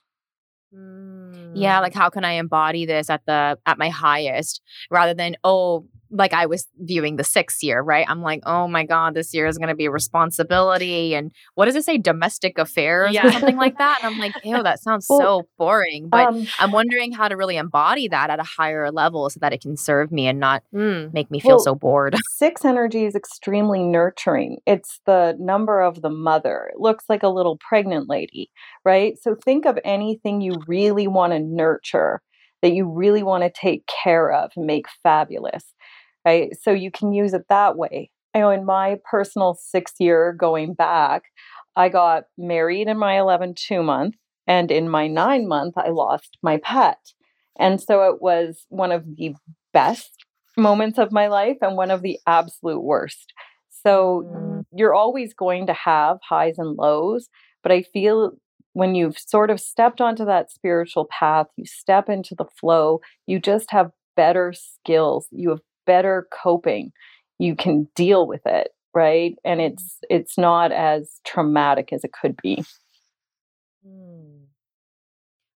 Yeah, 0.73 1.79
Mm. 1.79 1.81
like 1.81 1.93
how 1.93 2.09
can 2.09 2.23
I 2.23 2.33
embody 2.33 2.85
this 2.85 3.09
at 3.09 3.25
the 3.25 3.57
at 3.65 3.77
my 3.77 3.89
highest 3.89 4.61
rather 4.89 5.13
than 5.13 5.35
oh 5.43 5.85
like 6.13 6.33
I 6.33 6.45
was 6.45 6.67
viewing 6.77 7.15
the 7.15 7.23
sixth 7.23 7.63
year, 7.63 7.81
right? 7.81 8.05
I'm 8.09 8.21
like, 8.21 8.41
oh 8.45 8.67
my 8.67 8.83
God, 8.85 9.13
this 9.13 9.33
year 9.33 9.45
is 9.45 9.57
going 9.57 9.69
to 9.69 9.75
be 9.75 9.85
a 9.85 9.91
responsibility. 9.91 11.15
And 11.15 11.31
what 11.55 11.65
does 11.67 11.75
it 11.77 11.85
say? 11.85 11.97
Domestic 11.97 12.57
affairs 12.57 13.13
Yeah. 13.13 13.27
or 13.27 13.31
something 13.31 13.55
like 13.55 13.77
that. 13.77 13.99
And 14.03 14.13
I'm 14.13 14.19
like, 14.19 14.33
ew, 14.43 14.61
that 14.61 14.81
sounds 14.81 15.05
Well, 15.09 15.19
so 15.19 15.47
boring. 15.57 16.09
But 16.09 16.27
Um, 16.27 16.45
I'm 16.59 16.73
wondering 16.73 17.13
how 17.13 17.29
to 17.29 17.37
really 17.37 17.55
embody 17.55 18.09
that 18.09 18.29
at 18.29 18.39
a 18.39 18.43
higher 18.43 18.91
level 18.91 19.29
so 19.29 19.39
that 19.39 19.53
it 19.53 19.61
can 19.61 19.77
serve 19.77 20.11
me 20.11 20.27
and 20.27 20.37
not 20.37 20.63
Mm. 20.73 21.13
make 21.13 21.31
me 21.31 21.39
feel 21.39 21.51
Well, 21.51 21.59
so 21.59 21.75
bored. 21.75 22.15
Six 22.35 22.65
energy 22.65 23.05
is 23.05 23.15
extremely 23.15 23.81
nurturing. 23.81 24.57
It's 24.65 24.99
the 25.05 25.37
number 25.39 25.79
of 25.81 26.01
the 26.01 26.09
mother. 26.09 26.71
It 26.73 26.79
looks 26.81 27.05
like 27.07 27.23
a 27.23 27.29
little 27.29 27.57
pregnant 27.57 28.09
lady, 28.09 28.51
right? 28.83 29.17
So 29.21 29.33
think 29.35 29.65
of 29.65 29.79
anything 29.85 30.41
you 30.41 30.55
really 30.67 31.07
want 31.07 31.33
to 31.33 31.39
nurture, 31.39 32.21
that 32.61 32.73
you 32.73 32.87
really 32.87 33.23
want 33.23 33.43
to 33.43 33.49
take 33.51 33.87
care 34.03 34.31
of 34.31 34.51
and 34.55 34.65
make 34.65 34.85
fabulous, 35.03 35.63
right? 36.25 36.49
So 36.61 36.71
you 36.71 36.91
can 36.91 37.13
use 37.13 37.33
it 37.33 37.45
that 37.49 37.77
way. 37.77 38.09
I 38.33 38.39
know 38.39 38.51
in 38.51 38.65
my 38.65 38.97
personal 39.09 39.55
six 39.55 39.93
year 39.99 40.33
going 40.33 40.73
back, 40.73 41.23
I 41.75 41.89
got 41.89 42.23
married 42.37 42.87
in 42.87 42.97
my 42.97 43.19
11 43.19 43.53
2 43.55 43.83
month, 43.83 44.15
and 44.47 44.71
in 44.71 44.89
my 44.89 45.07
nine 45.07 45.47
month, 45.47 45.75
I 45.77 45.89
lost 45.89 46.37
my 46.43 46.57
pet. 46.57 46.97
And 47.59 47.81
so 47.81 48.03
it 48.13 48.21
was 48.21 48.65
one 48.69 48.91
of 48.91 49.03
the 49.17 49.33
best 49.73 50.25
moments 50.57 50.97
of 50.97 51.11
my 51.11 51.27
life 51.27 51.57
and 51.61 51.77
one 51.77 51.91
of 51.91 52.01
the 52.01 52.19
absolute 52.27 52.81
worst. 52.81 53.33
So 53.69 54.23
Mm. 54.27 54.65
you're 54.73 54.93
always 54.93 55.33
going 55.33 55.67
to 55.67 55.73
have 55.73 56.19
highs 56.27 56.57
and 56.57 56.75
lows, 56.77 57.29
but 57.63 57.71
I 57.71 57.81
feel 57.83 58.33
when 58.73 58.95
you've 58.95 59.17
sort 59.17 59.49
of 59.49 59.59
stepped 59.59 60.01
onto 60.01 60.25
that 60.25 60.51
spiritual 60.51 61.07
path, 61.09 61.47
you 61.57 61.65
step 61.65 62.09
into 62.09 62.35
the 62.35 62.45
flow, 62.59 63.01
you 63.27 63.39
just 63.39 63.71
have 63.71 63.91
better 64.15 64.53
skills, 64.53 65.27
you 65.31 65.49
have 65.49 65.61
better 65.85 66.27
coping. 66.31 66.91
You 67.39 67.55
can 67.55 67.87
deal 67.95 68.27
with 68.27 68.41
it, 68.45 68.69
right? 68.93 69.35
And 69.43 69.59
it's 69.59 69.97
it's 70.09 70.37
not 70.37 70.71
as 70.71 71.19
traumatic 71.25 71.91
as 71.91 72.03
it 72.03 72.11
could 72.13 72.37
be. 72.41 72.63
Mm. 73.85 74.45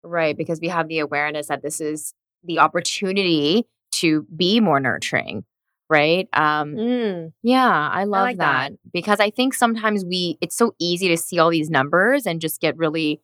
Right, 0.03 0.36
because 0.38 0.59
we 0.59 0.68
have 0.68 0.88
the 0.88 0.99
awareness 0.99 1.47
that 1.47 1.61
this 1.61 1.80
is 1.80 2.14
the 2.43 2.59
opportunity 2.59 3.66
to 3.95 4.26
be 4.36 4.59
more 4.59 4.80
nurturing, 4.80 5.45
right? 5.89 6.27
Um, 6.34 6.75
Mm. 6.75 7.34
yeah, 7.43 7.89
I 7.91 8.03
love 8.05 8.21
like 8.23 8.38
that. 8.38 8.71
that. 8.71 8.79
because 8.93 9.19
I 9.19 9.29
think 9.29 9.53
sometimes 9.53 10.03
we 10.05 10.38
it's 10.41 10.55
so 10.55 10.73
easy 10.79 11.07
to 11.09 11.17
see 11.17 11.39
all 11.39 11.49
these 11.49 11.69
numbers 11.69 12.25
and 12.25 12.39
just 12.41 12.59
get 12.61 12.77
really 12.77 13.21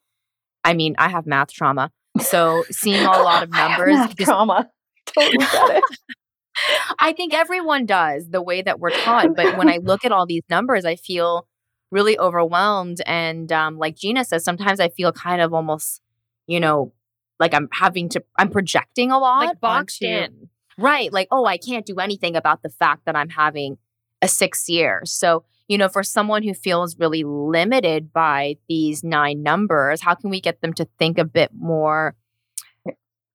I 0.63 0.73
mean, 0.73 0.95
I 0.97 1.07
have 1.09 1.25
math 1.25 1.51
trauma. 1.51 1.89
So 2.19 2.63
seeing 2.69 3.01
a 3.05 3.09
lot 3.11 3.43
of 3.43 3.49
I 3.53 3.67
numbers 3.69 3.95
math 3.95 4.15
just- 4.17 4.27
trauma. 4.29 4.69
Totally 5.05 5.37
get 5.37 5.77
it. 5.77 5.83
I 6.99 7.13
think 7.13 7.33
everyone 7.33 7.85
does 7.85 8.27
the 8.29 8.41
way 8.41 8.61
that 8.61 8.79
we're 8.79 8.89
taught. 8.91 9.35
But 9.35 9.57
when 9.57 9.69
I 9.69 9.77
look 9.77 10.03
at 10.03 10.11
all 10.11 10.25
these 10.25 10.43
numbers, 10.49 10.83
I 10.85 10.95
feel 10.97 11.47
really 11.91 12.19
overwhelmed. 12.19 13.01
And 13.05 13.49
um, 13.51 13.77
like 13.79 13.95
Gina 13.95 14.25
says, 14.25 14.43
sometimes 14.43 14.79
I 14.81 14.89
feel 14.89 15.11
kind 15.13 15.41
of 15.41 15.53
almost, 15.53 16.01
you 16.47 16.59
know, 16.59 16.91
like 17.39 17.53
I'm 17.53 17.69
having 17.71 18.09
to, 18.09 18.23
I'm 18.37 18.49
projecting 18.49 19.09
a 19.11 19.17
lot. 19.17 19.45
Like 19.45 19.61
boxed 19.61 20.03
onto- 20.03 20.13
in. 20.13 20.49
Right. 20.79 21.11
Like, 21.11 21.27
oh, 21.29 21.45
I 21.45 21.57
can't 21.57 21.85
do 21.85 21.95
anything 21.99 22.37
about 22.37 22.63
the 22.63 22.69
fact 22.69 23.05
that 23.05 23.15
I'm 23.15 23.29
having 23.29 23.77
a 24.21 24.27
six 24.29 24.69
year. 24.69 25.01
So, 25.03 25.43
you 25.67 25.77
know, 25.77 25.89
for 25.89 26.03
someone 26.03 26.41
who 26.41 26.53
feels 26.53 26.97
really 26.97 27.23
limited 27.23 28.13
by 28.13 28.55
these 28.69 29.03
nine 29.03 29.43
numbers, 29.43 30.01
how 30.01 30.15
can 30.15 30.29
we 30.29 30.39
get 30.39 30.61
them 30.61 30.73
to 30.73 30.87
think 30.97 31.17
a 31.17 31.25
bit 31.25 31.51
more, 31.53 32.15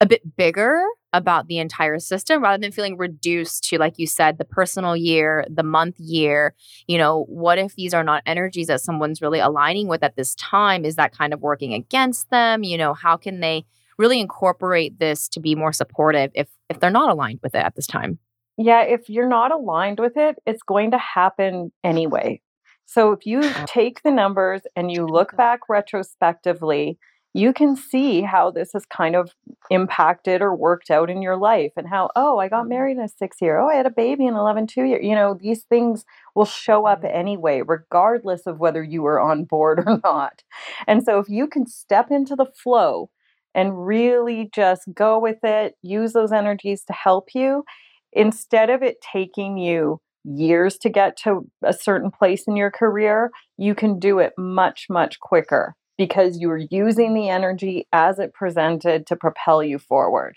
a 0.01 0.07
bit 0.07 0.37
bigger 0.37 0.83
about 1.13 1.47
the 1.47 1.59
entire 1.59 1.99
system 1.99 2.43
rather 2.43 2.61
than 2.61 2.73
feeling 2.73 2.97
reduced 2.97 3.65
to, 3.65 3.79
like 3.79 3.99
you 3.99 4.07
said, 4.07 4.39
the 4.39 4.45
personal 4.45 4.97
year, 4.97 5.45
the 5.49 5.63
month 5.63 6.01
year? 6.01 6.55
You 6.89 6.97
know, 6.97 7.25
what 7.29 7.59
if 7.59 7.77
these 7.77 7.93
are 7.93 8.05
not 8.05 8.23
energies 8.25 8.69
that 8.69 8.81
someone's 8.81 9.21
really 9.21 9.39
aligning 9.39 9.87
with 9.87 10.03
at 10.03 10.17
this 10.17 10.35
time? 10.37 10.87
Is 10.87 10.97
that 10.97 11.17
kind 11.17 11.35
of 11.35 11.41
working 11.41 11.75
against 11.75 12.31
them? 12.31 12.65
You 12.65 12.79
know, 12.79 12.95
how 12.95 13.19
can 13.19 13.41
they 13.41 13.67
really 13.99 14.21
incorporate 14.21 14.99
this 14.99 15.29
to 15.29 15.41
be 15.41 15.55
more 15.55 15.73
supportive 15.73 16.31
if 16.35 16.49
if 16.69 16.81
they're 16.81 16.91
not 16.91 17.11
aligned 17.11 17.41
with 17.43 17.55
it 17.55 17.59
at 17.59 17.75
this 17.77 17.87
time? 17.87 18.19
Yeah, 18.57 18.83
if 18.83 19.09
you're 19.09 19.29
not 19.29 19.53
aligned 19.53 19.99
with 19.99 20.17
it, 20.17 20.37
it's 20.47 20.63
going 20.63 20.93
to 20.93 20.99
happen 20.99 21.73
anyway. 21.83 22.41
So 22.87 23.13
if 23.13 23.27
you 23.27 23.43
take 23.67 24.03
the 24.03 24.11
numbers 24.11 24.63
and 24.77 24.93
you 24.93 25.07
look 25.07 25.37
back 25.37 25.61
retrospectively, 25.69 26.99
you 27.37 27.53
can 27.53 27.75
see 27.75 28.23
how 28.23 28.53
this 28.53 28.71
has 28.75 28.87
kind 28.87 29.17
of 29.17 29.33
impacted 29.69 30.41
or 30.41 30.55
worked 30.55 30.89
out 30.89 31.11
in 31.11 31.21
your 31.21 31.37
life 31.37 31.73
and 31.77 31.89
how, 31.89 32.11
oh, 32.15 32.39
I 32.39 32.49
got 32.49 32.61
mm-hmm. 32.61 32.69
married 32.69 32.97
in 32.97 33.03
a 33.03 33.09
six 33.09 33.39
year. 33.41 33.59
Oh, 33.59 33.69
I 33.69 33.75
had 33.75 33.87
a 33.87 33.91
baby 33.91 34.27
in 34.27 34.35
11, 34.35 34.69
two 34.69 34.85
year. 34.85 35.03
You 35.03 35.17
know, 35.17 35.35
these 35.35 35.65
things 35.65 36.05
will 36.37 36.45
show 36.45 36.87
up 36.87 37.03
mm-hmm. 37.03 37.17
anyway, 37.17 37.63
regardless 37.67 38.47
of 38.47 38.61
whether 38.61 38.85
you 38.85 39.03
were 39.03 39.21
on 39.21 39.45
board 39.45 39.81
or 39.87 40.01
not. 40.05 40.45
And 40.87 41.03
so 41.03 41.19
if 41.19 41.29
you 41.29 41.49
can 41.49 41.67
step 41.67 42.13
into 42.13 42.37
the 42.37 42.47
flow 42.47 43.11
and 43.55 43.87
really 43.87 44.51
just 44.55 44.83
go 44.95 45.19
with 45.19 45.39
it, 45.43 45.75
use 45.83 46.13
those 46.13 46.33
energies 46.33 46.85
to 46.85 46.93
help 46.93 47.29
you, 47.35 47.65
instead 48.13 48.71
of 48.71 48.83
it 48.83 48.97
taking 49.01 49.57
you 49.59 50.01
years 50.25 50.79
to 50.79 50.89
get 50.89 51.17
to 51.19 51.47
a 51.63 51.73
certain 51.73 52.11
place 52.11 52.45
in 52.49 52.57
your 52.57 52.71
career, 52.71 53.31
you 53.59 53.75
can 53.75 53.99
do 53.99 54.19
it 54.19 54.33
much, 54.39 54.87
much 54.89 55.21
quicker 55.21 55.75
because 55.99 56.39
you 56.39 56.51
are 56.51 56.61
using 56.71 57.15
the 57.15 57.29
energy 57.29 57.87
as 57.93 58.19
it 58.19 58.33
presented 58.33 59.07
to 59.07 59.17
propel 59.17 59.63
you 59.63 59.79
forward. 59.79 60.35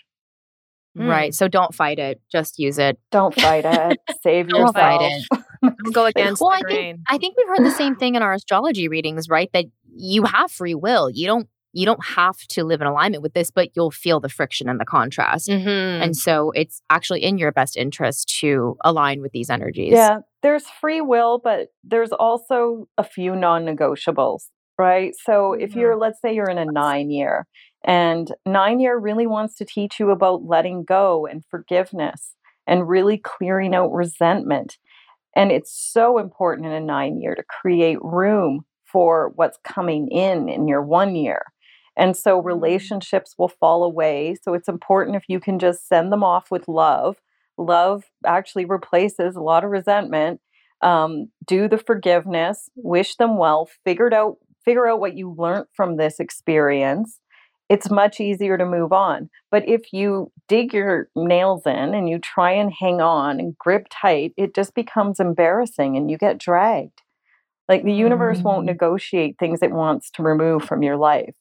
Mm. 0.96 1.08
Right. 1.08 1.34
So 1.34 1.48
don't 1.48 1.74
fight 1.74 1.98
it. 1.98 2.20
Just 2.30 2.58
use 2.58 2.78
it. 2.78 2.98
Don't 3.10 3.34
fight 3.34 3.64
it. 3.64 3.98
Save 4.22 4.48
Don't 4.48 4.60
yourself. 4.60 4.76
fight 4.76 5.00
it. 5.00 5.40
Don't 5.62 5.94
go 5.94 6.04
against 6.06 6.40
Well, 6.40 6.50
the 6.50 6.66
I 6.66 6.70
think. 6.70 7.00
I 7.08 7.18
think 7.18 7.36
we've 7.36 7.48
heard 7.48 7.64
the 7.66 7.70
same 7.70 7.96
thing 7.96 8.14
in 8.14 8.22
our 8.22 8.34
astrology 8.34 8.88
readings, 8.88 9.28
right? 9.28 9.50
That 9.52 9.66
you 9.96 10.24
have 10.24 10.50
free 10.50 10.74
will. 10.74 11.10
You 11.10 11.26
don't 11.26 11.48
you 11.72 11.84
don't 11.84 12.04
have 12.04 12.36
to 12.48 12.64
live 12.64 12.80
in 12.80 12.86
alignment 12.86 13.22
with 13.22 13.34
this, 13.34 13.50
but 13.50 13.70
you'll 13.76 13.90
feel 13.90 14.20
the 14.20 14.28
friction 14.28 14.68
and 14.68 14.80
the 14.80 14.84
contrast. 14.84 15.48
Mhm. 15.48 16.02
And 16.02 16.16
so 16.16 16.50
it's 16.52 16.80
actually 16.90 17.22
in 17.22 17.38
your 17.38 17.52
best 17.52 17.76
interest 17.76 18.28
to 18.40 18.76
align 18.84 19.20
with 19.20 19.32
these 19.32 19.50
energies. 19.50 19.92
Yeah, 19.92 20.20
there's 20.42 20.66
free 20.80 21.00
will, 21.00 21.38
but 21.38 21.68
there's 21.84 22.12
also 22.12 22.88
a 22.96 23.04
few 23.04 23.34
non 23.36 23.64
negotiables. 23.64 24.48
right? 24.80 25.12
So 25.24 25.54
if 25.54 25.70
Mm-hmm. 25.70 25.80
you're, 25.80 25.96
let's 25.96 26.20
say 26.20 26.32
you're 26.32 26.48
in 26.48 26.56
a 26.56 26.64
nine 26.64 27.10
year, 27.10 27.46
and 27.84 28.32
nine 28.46 28.78
year 28.78 28.96
really 28.96 29.26
wants 29.26 29.56
to 29.56 29.64
teach 29.64 29.98
you 29.98 30.10
about 30.10 30.44
letting 30.44 30.84
go 30.84 31.26
and 31.26 31.42
forgiveness 31.50 32.34
and 32.66 32.88
really 32.88 33.18
clearing 33.18 33.74
out 33.74 33.90
resentment. 33.92 34.78
And 35.34 35.50
it's 35.50 35.72
so 35.92 36.18
important 36.18 36.66
in 36.68 36.72
a 36.72 36.80
nine 36.80 37.20
year 37.20 37.34
to 37.34 37.42
create 37.60 37.98
room 38.02 38.60
for 38.84 39.32
what's 39.34 39.58
coming 39.64 40.08
in 40.12 40.48
in 40.48 40.68
your 40.68 40.82
one 40.82 41.16
year. 41.16 41.42
And 41.98 42.16
so 42.16 42.40
relationships 42.40 43.34
will 43.38 43.48
fall 43.48 43.84
away. 43.84 44.36
So 44.42 44.54
it's 44.54 44.68
important 44.68 45.16
if 45.16 45.24
you 45.28 45.40
can 45.40 45.58
just 45.58 45.88
send 45.88 46.12
them 46.12 46.24
off 46.24 46.50
with 46.50 46.68
love. 46.68 47.16
Love 47.58 48.04
actually 48.26 48.64
replaces 48.64 49.36
a 49.36 49.42
lot 49.42 49.64
of 49.64 49.70
resentment. 49.70 50.40
Um, 50.82 51.30
do 51.46 51.68
the 51.68 51.78
forgiveness, 51.78 52.70
wish 52.76 53.16
them 53.16 53.36
well, 53.36 53.68
figured 53.84 54.14
out, 54.14 54.36
figure 54.64 54.88
out 54.88 55.00
what 55.00 55.16
you 55.16 55.34
learned 55.36 55.66
from 55.74 55.96
this 55.96 56.20
experience. 56.20 57.20
It's 57.68 57.90
much 57.90 58.20
easier 58.20 58.56
to 58.56 58.64
move 58.64 58.92
on. 58.92 59.28
But 59.50 59.68
if 59.68 59.92
you 59.92 60.32
dig 60.48 60.72
your 60.72 61.08
nails 61.16 61.62
in 61.66 61.94
and 61.94 62.08
you 62.08 62.18
try 62.20 62.52
and 62.52 62.72
hang 62.72 63.00
on 63.00 63.40
and 63.40 63.58
grip 63.58 63.88
tight, 63.90 64.32
it 64.36 64.54
just 64.54 64.74
becomes 64.74 65.20
embarrassing 65.20 65.96
and 65.96 66.10
you 66.10 66.16
get 66.16 66.38
dragged. 66.38 67.02
Like 67.68 67.84
the 67.84 67.92
universe 67.94 68.42
won't 68.44 68.64
Mm. 68.64 68.68
negotiate 68.68 69.36
things 69.38 69.62
it 69.62 69.72
wants 69.72 70.10
to 70.12 70.22
remove 70.22 70.64
from 70.64 70.82
your 70.82 70.96
life. 70.96 71.34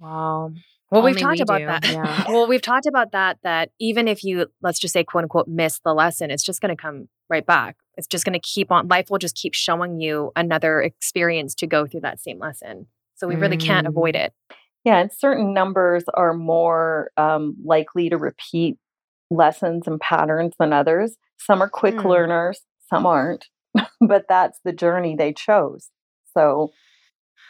Wow. 0.00 0.52
Well, 0.90 1.02
we've 1.02 1.16
talked 1.18 1.36
we 1.38 1.42
about 1.42 1.58
do, 1.58 1.66
that. 1.66 1.88
yeah. 1.88 2.24
well, 2.28 2.48
we've 2.48 2.62
talked 2.62 2.86
about 2.86 3.12
that, 3.12 3.38
that 3.44 3.70
even 3.78 4.08
if 4.08 4.24
you, 4.24 4.46
let's 4.60 4.78
just 4.80 4.92
say, 4.92 5.04
quote 5.04 5.22
unquote, 5.24 5.46
miss 5.46 5.78
the 5.84 5.94
lesson, 5.94 6.30
it's 6.32 6.42
just 6.42 6.60
going 6.60 6.74
to 6.74 6.80
come 6.80 7.08
right 7.28 7.46
back. 7.46 7.76
It's 7.96 8.08
just 8.08 8.24
going 8.24 8.32
to 8.32 8.40
keep 8.40 8.72
on, 8.72 8.88
life 8.88 9.10
will 9.10 9.18
just 9.18 9.36
keep 9.36 9.54
showing 9.54 10.00
you 10.00 10.32
another 10.34 10.80
experience 10.82 11.54
to 11.56 11.66
go 11.66 11.86
through 11.86 12.00
that 12.00 12.20
same 12.20 12.38
lesson. 12.40 12.86
So 13.14 13.28
we 13.28 13.36
really 13.36 13.56
can't 13.58 13.86
Mm. 13.86 13.90
avoid 13.90 14.16
it. 14.16 14.32
Yeah, 14.84 14.98
and 14.98 15.12
certain 15.12 15.52
numbers 15.52 16.04
are 16.14 16.32
more 16.32 17.10
um, 17.18 17.54
likely 17.62 18.08
to 18.08 18.16
repeat 18.16 18.78
lessons 19.30 19.86
and 19.86 20.00
patterns 20.00 20.54
than 20.58 20.72
others. 20.72 21.16
Some 21.38 21.62
are 21.62 21.68
quick 21.68 22.00
Hmm. 22.00 22.08
learners, 22.08 22.62
some 22.88 23.04
aren't, 23.06 23.46
but 24.00 24.24
that's 24.28 24.58
the 24.64 24.72
journey 24.72 25.14
they 25.14 25.32
chose. 25.34 25.88
So 26.34 26.72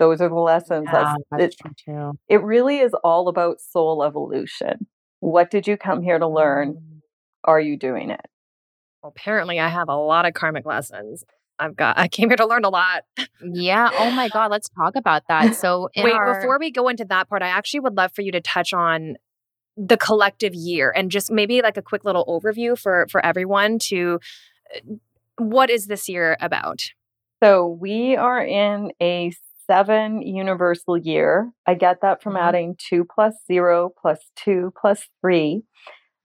those 0.00 0.20
are 0.20 0.28
the 0.28 0.34
lessons. 0.34 0.88
Yeah, 0.90 1.14
that's, 1.30 1.54
that's 1.60 1.82
it, 1.86 2.16
it 2.28 2.42
really 2.42 2.78
is 2.78 2.92
all 3.04 3.28
about 3.28 3.60
soul 3.60 4.02
evolution. 4.02 4.86
What 5.20 5.50
did 5.50 5.68
you 5.68 5.76
come 5.76 6.02
here 6.02 6.18
to 6.18 6.26
learn? 6.26 6.72
Mm. 6.74 7.00
Are 7.44 7.60
you 7.60 7.76
doing 7.76 8.10
it? 8.10 8.24
Well, 9.02 9.12
apparently, 9.14 9.60
I 9.60 9.68
have 9.68 9.88
a 9.88 9.96
lot 9.96 10.26
of 10.26 10.32
karmic 10.34 10.64
lessons. 10.64 11.22
I've 11.58 11.76
got, 11.76 11.98
I 11.98 12.08
came 12.08 12.30
here 12.30 12.38
to 12.38 12.46
learn 12.46 12.64
a 12.64 12.70
lot. 12.70 13.04
Yeah. 13.44 13.90
Oh 13.92 14.10
my 14.10 14.28
God. 14.30 14.50
Let's 14.50 14.70
talk 14.70 14.96
about 14.96 15.24
that. 15.28 15.54
So, 15.54 15.90
in 15.92 16.04
Wait, 16.04 16.14
our- 16.14 16.40
before 16.40 16.58
we 16.58 16.70
go 16.70 16.88
into 16.88 17.04
that 17.04 17.28
part, 17.28 17.42
I 17.42 17.48
actually 17.48 17.80
would 17.80 17.96
love 17.96 18.12
for 18.12 18.22
you 18.22 18.32
to 18.32 18.40
touch 18.40 18.72
on 18.72 19.16
the 19.76 19.98
collective 19.98 20.54
year 20.54 20.90
and 20.96 21.10
just 21.10 21.30
maybe 21.30 21.60
like 21.62 21.76
a 21.76 21.82
quick 21.82 22.04
little 22.04 22.24
overview 22.26 22.78
for 22.78 23.06
for 23.10 23.24
everyone 23.24 23.78
to 23.78 24.18
uh, 24.74 24.94
what 25.36 25.70
is 25.70 25.86
this 25.86 26.08
year 26.08 26.36
about? 26.40 26.90
So 27.42 27.66
we 27.66 28.16
are 28.16 28.44
in 28.44 28.92
a 29.00 29.32
seven 29.70 30.22
universal 30.22 30.96
year. 30.98 31.52
I 31.66 31.74
get 31.74 32.00
that 32.02 32.22
from 32.22 32.34
Mhm. 32.34 32.40
adding 32.40 32.76
two 32.78 33.04
plus 33.04 33.34
zero 33.46 33.90
plus 34.00 34.18
two 34.36 34.72
plus 34.80 35.08
3 35.20 35.62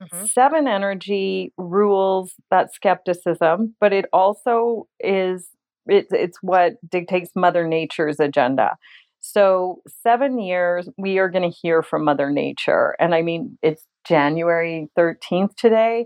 Mhm. 0.04 0.30
Seven 0.30 0.68
energy 0.68 1.54
rules 1.58 2.36
that 2.52 2.74
skepticism, 2.74 3.76
but 3.80 3.94
it 3.94 4.06
also 4.12 4.88
is 5.00 5.50
it, 5.88 6.08
it's 6.12 6.40
what 6.42 6.74
dictates 6.90 7.32
Mother 7.36 7.68
Nature's 7.68 8.20
agenda. 8.20 8.76
So 9.22 9.82
seven 9.88 10.40
years, 10.40 10.90
we 10.98 11.18
are 11.20 11.30
going 11.30 11.50
to 11.50 11.56
hear 11.58 11.82
from 11.84 12.04
Mother 12.06 12.30
Nature, 12.32 12.96
and 13.00 13.16
I 13.16 13.22
mean 13.22 13.58
it's 13.62 13.86
January 14.08 14.90
thirteenth 14.96 15.56
today. 15.56 16.06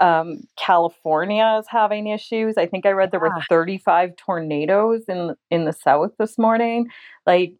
Um, 0.00 0.40
California 0.56 1.58
is 1.60 1.66
having 1.68 2.06
issues. 2.06 2.56
I 2.56 2.66
think 2.66 2.86
I 2.86 2.90
read 2.92 3.10
there 3.10 3.20
were 3.20 3.28
35 3.48 4.16
tornadoes 4.16 5.02
in 5.08 5.34
in 5.50 5.66
the 5.66 5.72
south 5.72 6.12
this 6.18 6.38
morning. 6.38 6.88
Like 7.26 7.54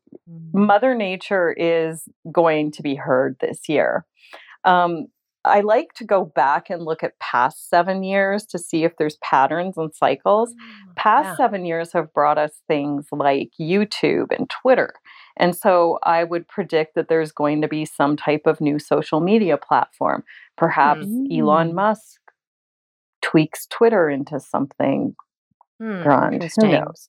Mother 0.53 0.95
Nature 0.95 1.53
is 1.53 2.09
going 2.33 2.73
to 2.73 2.83
be 2.83 2.95
heard 2.95 3.37
this 3.41 3.69
year. 3.69 4.07
Um, 4.65 5.07
I 5.43 5.61
like 5.61 5.95
to 5.95 6.05
go 6.05 6.27
back 6.27 6.69
and 6.69 6.85
look 6.85 7.03
at 7.03 7.19
past 7.19 7.71
seven 7.71 8.03
years 8.03 8.45
to 8.47 8.59
see 8.59 8.85
if 8.85 8.97
there's 8.99 9.17
patterns 9.23 9.79
and 9.79 9.95
cycles. 9.95 10.55
Past 10.97 11.29
Yeah. 11.29 11.37
seven 11.37 11.65
years 11.65 11.95
have 11.95 12.13
brought 12.13 12.37
us 12.37 12.61
things 12.69 13.07
like 13.11 13.49
YouTube 13.59 14.37
and 14.37 14.51
Twitter. 14.51 14.93
And 15.39 15.57
so 15.57 15.99
I 16.03 16.25
would 16.25 16.47
predict 16.47 16.95
that 16.95 17.09
there's 17.09 17.33
going 17.33 17.63
to 17.63 17.69
be 17.69 17.87
some 17.87 18.17
type 18.19 18.43
of 18.45 18.61
new 18.61 18.79
social 18.79 19.21
media 19.21 19.57
platform. 19.57 20.25
Perhaps 20.59 21.07
Elon 21.33 21.71
Mm. 21.71 21.75
Musk 21.75 22.20
tweaks 23.31 23.67
Twitter 23.67 24.09
into 24.11 24.41
something 24.41 25.15
Hmm. 25.81 26.03
grand. 26.03 26.43
Who 26.61 26.69
knows? 26.69 27.09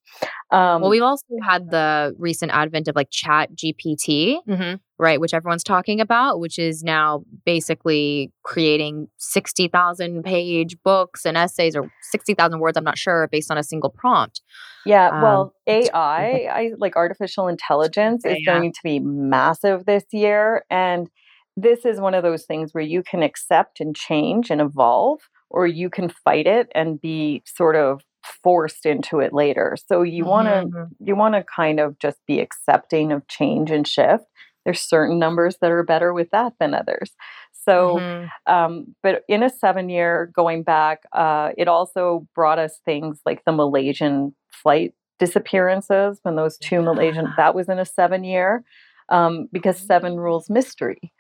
Um, 0.52 0.82
well, 0.82 0.90
we've 0.90 1.02
also 1.04 1.26
had 1.44 1.72
the 1.72 2.16
recent 2.18 2.54
advent 2.54 2.88
of 2.88 2.96
like 2.96 3.10
Chat 3.12 3.50
GPT, 3.54 4.40
Mhm. 4.48 4.80
right? 4.98 5.20
Which 5.20 5.34
everyone's 5.34 5.64
talking 5.64 6.00
about, 6.00 6.40
which 6.40 6.58
is 6.58 6.82
now 6.84 7.24
basically 7.46 8.32
creating 8.44 9.10
60,000 9.18 10.24
page 10.24 10.78
books 10.84 11.26
and 11.26 11.36
essays 11.36 11.76
or 11.76 11.90
60,000 12.12 12.60
words, 12.62 12.78
I'm 12.78 12.86
not 12.86 12.98
sure, 12.98 13.28
based 13.30 13.52
on 13.52 13.58
a 13.58 13.64
single 13.64 13.90
prompt. 13.90 14.42
Yeah, 14.86 15.10
Um, 15.10 15.22
well, 15.22 15.54
AI, 15.68 15.92
I 16.52 16.72
like 16.78 16.96
artificial 16.96 17.50
intelligence 17.50 18.24
is 18.26 18.38
Yeah. 18.46 18.54
going 18.54 18.72
to 18.72 18.80
be 18.84 19.00
massive 19.00 19.86
this 19.86 20.06
year 20.14 20.64
and 20.70 21.10
this 21.58 21.86
is 21.86 22.00
one 22.00 22.14
of 22.14 22.24
those 22.24 22.46
things 22.46 22.74
where 22.74 22.84
you 22.84 23.04
can 23.04 23.22
accept 23.22 23.82
and 23.82 23.94
change 23.94 24.50
and 24.50 24.62
evolve 24.62 25.20
or 25.52 25.68
you 25.68 25.90
can 25.90 26.10
fight 26.10 26.48
it 26.48 26.70
and 26.76 27.02
be 27.02 27.44
sort 27.46 27.76
of 27.76 28.02
forced 28.44 28.86
into 28.86 29.20
it 29.20 29.34
later. 29.34 29.76
So 29.88 30.02
you 30.04 30.26
want 30.26 30.48
to 30.48 30.66
Mhm. 30.66 30.90
you 31.00 31.16
want 31.16 31.36
to 31.36 31.44
kind 31.56 31.80
of 31.80 31.98
just 32.00 32.20
be 32.28 32.40
accepting 32.40 33.12
of 33.12 33.28
change 33.28 33.72
and 33.72 33.88
shift. 33.88 34.26
There's 34.66 34.82
certain 34.82 35.20
numbers 35.20 35.58
that 35.62 35.72
are 35.72 35.84
better 35.84 36.14
with 36.14 36.30
that 36.32 36.54
than 36.60 36.74
others. 36.76 37.12
So 37.54 38.04
Mhm. 38.04 38.32
um, 38.48 38.96
but 39.04 39.24
in 39.28 39.44
a 39.44 39.50
seven 39.50 39.90
year 39.90 40.32
going 40.36 40.64
back, 40.64 41.00
uh, 41.14 41.52
it 41.58 41.68
also 41.68 42.28
brought 42.36 42.60
us 42.60 42.80
things 42.86 43.22
like 43.26 43.44
the 43.46 43.52
Malaysian 43.52 44.34
flight 44.52 44.94
disappearances 45.20 46.20
when 46.24 46.36
those 46.36 46.58
two 46.60 46.82
Malaysian, 46.82 47.34
that 47.38 47.54
was 47.56 47.70
in 47.70 47.80
a 47.80 47.86
seven 47.86 48.24
year 48.24 48.64
um, 49.10 49.48
because 49.52 49.80
seven 49.80 50.18
rules 50.18 50.50
mystery. 50.50 51.12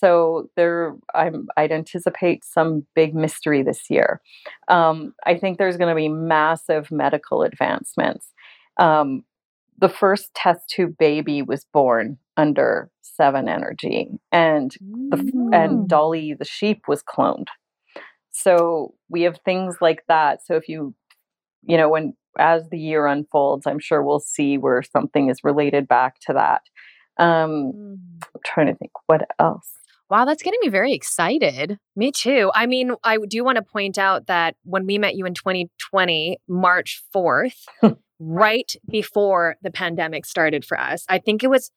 So 0.00 0.50
there, 0.56 0.94
I'm, 1.14 1.48
I'd 1.56 1.72
anticipate 1.72 2.44
some 2.44 2.86
big 2.94 3.14
mystery 3.14 3.62
this 3.62 3.90
year. 3.90 4.20
Um, 4.68 5.14
I 5.26 5.36
think 5.36 5.58
there's 5.58 5.76
going 5.76 5.90
to 5.90 5.96
be 5.96 6.08
massive 6.08 6.90
medical 6.90 7.42
advancements. 7.42 8.28
Um, 8.78 9.24
the 9.80 9.88
first 9.88 10.34
test 10.34 10.68
tube 10.68 10.96
baby 10.98 11.42
was 11.42 11.64
born 11.72 12.18
under 12.36 12.90
seven 13.02 13.48
energy, 13.48 14.08
and 14.32 14.72
the 15.10 15.16
Mm. 15.16 15.54
and 15.54 15.88
Dolly 15.88 16.34
the 16.34 16.44
sheep 16.44 16.82
was 16.88 17.02
cloned. 17.02 17.46
So 18.30 18.94
we 19.08 19.22
have 19.22 19.38
things 19.44 19.76
like 19.80 20.04
that. 20.08 20.44
So 20.44 20.54
if 20.56 20.68
you, 20.68 20.94
you 21.62 21.76
know, 21.76 21.88
when 21.88 22.14
as 22.38 22.68
the 22.70 22.78
year 22.78 23.06
unfolds, 23.06 23.66
I'm 23.66 23.78
sure 23.80 24.02
we'll 24.02 24.20
see 24.20 24.58
where 24.58 24.82
something 24.82 25.28
is 25.30 25.42
related 25.44 25.88
back 25.88 26.20
to 26.26 26.32
that. 26.34 26.62
Um, 27.22 27.72
Mm. 27.72 27.98
I'm 28.34 28.40
trying 28.44 28.66
to 28.68 28.74
think 28.74 28.92
what 29.06 29.22
else. 29.38 29.77
Wow, 30.10 30.24
that's 30.24 30.42
getting 30.42 30.60
me 30.62 30.68
very 30.68 30.94
excited. 30.94 31.78
Me 31.94 32.10
too. 32.10 32.50
I 32.54 32.66
mean, 32.66 32.92
I 33.04 33.18
do 33.28 33.44
want 33.44 33.56
to 33.56 33.62
point 33.62 33.98
out 33.98 34.26
that 34.26 34.56
when 34.64 34.86
we 34.86 34.96
met 34.96 35.16
you 35.16 35.26
in 35.26 35.34
2020, 35.34 36.38
March 36.48 37.02
4th, 37.14 37.66
right 38.18 38.72
before 38.90 39.56
the 39.62 39.70
pandemic 39.70 40.24
started 40.24 40.64
for 40.64 40.80
us, 40.80 41.04
I 41.08 41.18
think 41.18 41.44
it 41.44 41.48
was 41.48 41.70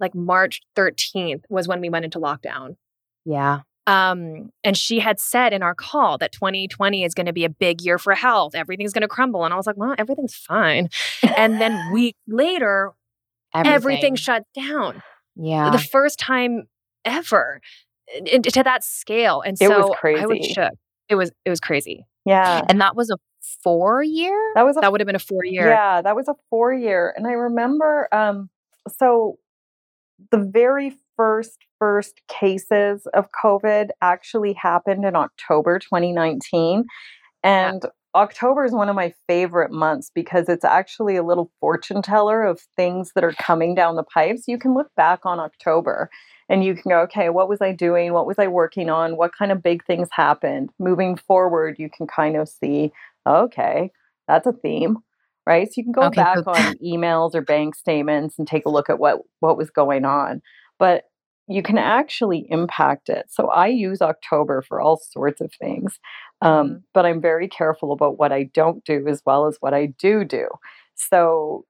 like 0.00 0.14
March 0.14 0.62
13th 0.76 1.42
was 1.50 1.68
when 1.68 1.80
we 1.80 1.90
went 1.90 2.06
into 2.06 2.18
lockdown. 2.18 2.76
Yeah. 3.24 3.60
Um, 3.86 4.50
and 4.64 4.76
she 4.76 5.00
had 5.00 5.18
said 5.18 5.52
in 5.52 5.62
our 5.62 5.74
call 5.74 6.18
that 6.18 6.32
2020 6.32 7.04
is 7.04 7.14
going 7.14 7.26
to 7.26 7.32
be 7.32 7.44
a 7.44 7.50
big 7.50 7.80
year 7.80 7.98
for 7.98 8.14
health. 8.14 8.54
Everything's 8.54 8.92
going 8.92 9.02
to 9.02 9.08
crumble. 9.08 9.44
And 9.44 9.52
I 9.52 9.56
was 9.56 9.66
like, 9.66 9.78
well, 9.78 9.94
everything's 9.98 10.34
fine. 10.34 10.88
and 11.36 11.60
then 11.60 11.90
week 11.92 12.16
later, 12.26 12.92
everything, 13.54 14.14
shut 14.14 14.44
down. 14.54 15.02
Yeah. 15.36 15.70
The 15.70 15.78
first 15.78 16.18
time 16.18 16.64
ever 17.04 17.60
and 18.32 18.44
to 18.44 18.62
that 18.62 18.84
scale. 18.84 19.40
And 19.40 19.56
It 19.60 19.68
so 19.68 19.88
was 19.88 19.96
I 20.04 20.26
was 20.26 20.46
shook. 20.46 20.72
It 21.08 21.14
was 21.14 21.32
it 21.44 21.50
was 21.50 21.60
crazy. 21.60 22.04
Yeah, 22.24 22.64
and 22.68 22.80
that 22.80 22.96
was 22.96 23.10
a 23.10 23.16
four 23.62 24.02
year? 24.02 24.52
that 24.54 24.64
was 24.64 24.76
a 24.76 24.80
That 24.80 24.92
would 24.92 25.00
have 25.00 25.06
been 25.06 25.16
a 25.16 25.20
four 25.20 25.44
year. 25.44 25.68
Yeah, 25.68 26.02
that 26.02 26.14
was 26.14 26.28
a 26.28 26.34
four 26.50 26.72
year. 26.72 27.14
And 27.16 27.26
I 27.26 27.32
remember 27.32 28.08
um 28.12 28.50
so 28.96 29.38
the 30.30 30.38
very 30.38 30.94
first 31.16 31.58
first 31.78 32.20
cases 32.28 33.06
of 33.14 33.28
COVID 33.42 33.90
actually 34.02 34.52
happened 34.52 35.04
in 35.04 35.14
October 35.16 35.78
2019. 35.78 36.84
And 37.44 37.82
October 38.14 38.64
is 38.64 38.72
one 38.72 38.88
of 38.88 38.96
my 38.96 39.12
favorite 39.28 39.70
months 39.70 40.10
because 40.12 40.48
it's 40.48 40.64
actually 40.64 41.16
a 41.16 41.22
little 41.22 41.52
fortune 41.60 42.02
teller 42.02 42.42
of 42.42 42.60
things 42.76 43.12
that 43.14 43.22
are 43.22 43.32
coming 43.32 43.74
down 43.74 43.96
the 43.96 44.02
pipes. 44.02 44.48
You 44.48 44.58
can 44.58 44.74
look 44.74 44.88
back 44.96 45.20
on 45.24 45.38
October 45.38 46.10
and 46.48 46.64
you 46.64 46.74
can 46.74 46.90
go, 46.90 47.00
okay, 47.00 47.28
what 47.28 47.48
was 47.48 47.60
I 47.60 47.72
doing? 47.72 48.12
What 48.12 48.26
was 48.26 48.38
I 48.38 48.46
working 48.46 48.88
on? 48.88 49.16
What 49.16 49.32
kind 49.36 49.52
of 49.52 49.62
big 49.62 49.84
things 49.84 50.08
happened? 50.10 50.70
Moving 50.78 51.16
forward, 51.16 51.76
you 51.78 51.90
can 51.90 52.06
kind 52.06 52.36
of 52.36 52.48
see, 52.48 52.92
okay, 53.26 53.90
that's 54.26 54.46
a 54.46 54.52
theme, 54.52 54.98
right? 55.46 55.66
So 55.66 55.74
you 55.76 55.84
can 55.84 55.92
go 55.92 56.04
okay, 56.04 56.22
back 56.22 56.46
on 56.46 56.74
emails 56.84 57.34
or 57.34 57.42
bank 57.42 57.74
statements 57.74 58.38
and 58.38 58.46
take 58.46 58.66
a 58.66 58.70
look 58.70 58.88
at 58.90 58.98
what 58.98 59.20
what 59.40 59.56
was 59.56 59.70
going 59.70 60.04
on. 60.04 60.42
But 60.78 61.04
you 61.48 61.62
can 61.62 61.78
actually 61.78 62.46
impact 62.50 63.08
it. 63.08 63.24
So 63.30 63.48
I 63.48 63.68
use 63.68 64.02
October 64.02 64.60
for 64.60 64.80
all 64.80 64.98
sorts 64.98 65.40
of 65.40 65.50
things, 65.54 65.98
um, 66.42 66.68
mm-hmm. 66.68 66.76
but 66.92 67.06
I'm 67.06 67.22
very 67.22 67.48
careful 67.48 67.92
about 67.92 68.18
what 68.18 68.32
I 68.32 68.44
don't 68.54 68.84
do 68.84 69.08
as 69.08 69.22
well 69.24 69.46
as 69.46 69.56
what 69.60 69.72
I 69.72 69.86
do 69.98 70.24
do. 70.24 70.48
So 70.94 71.64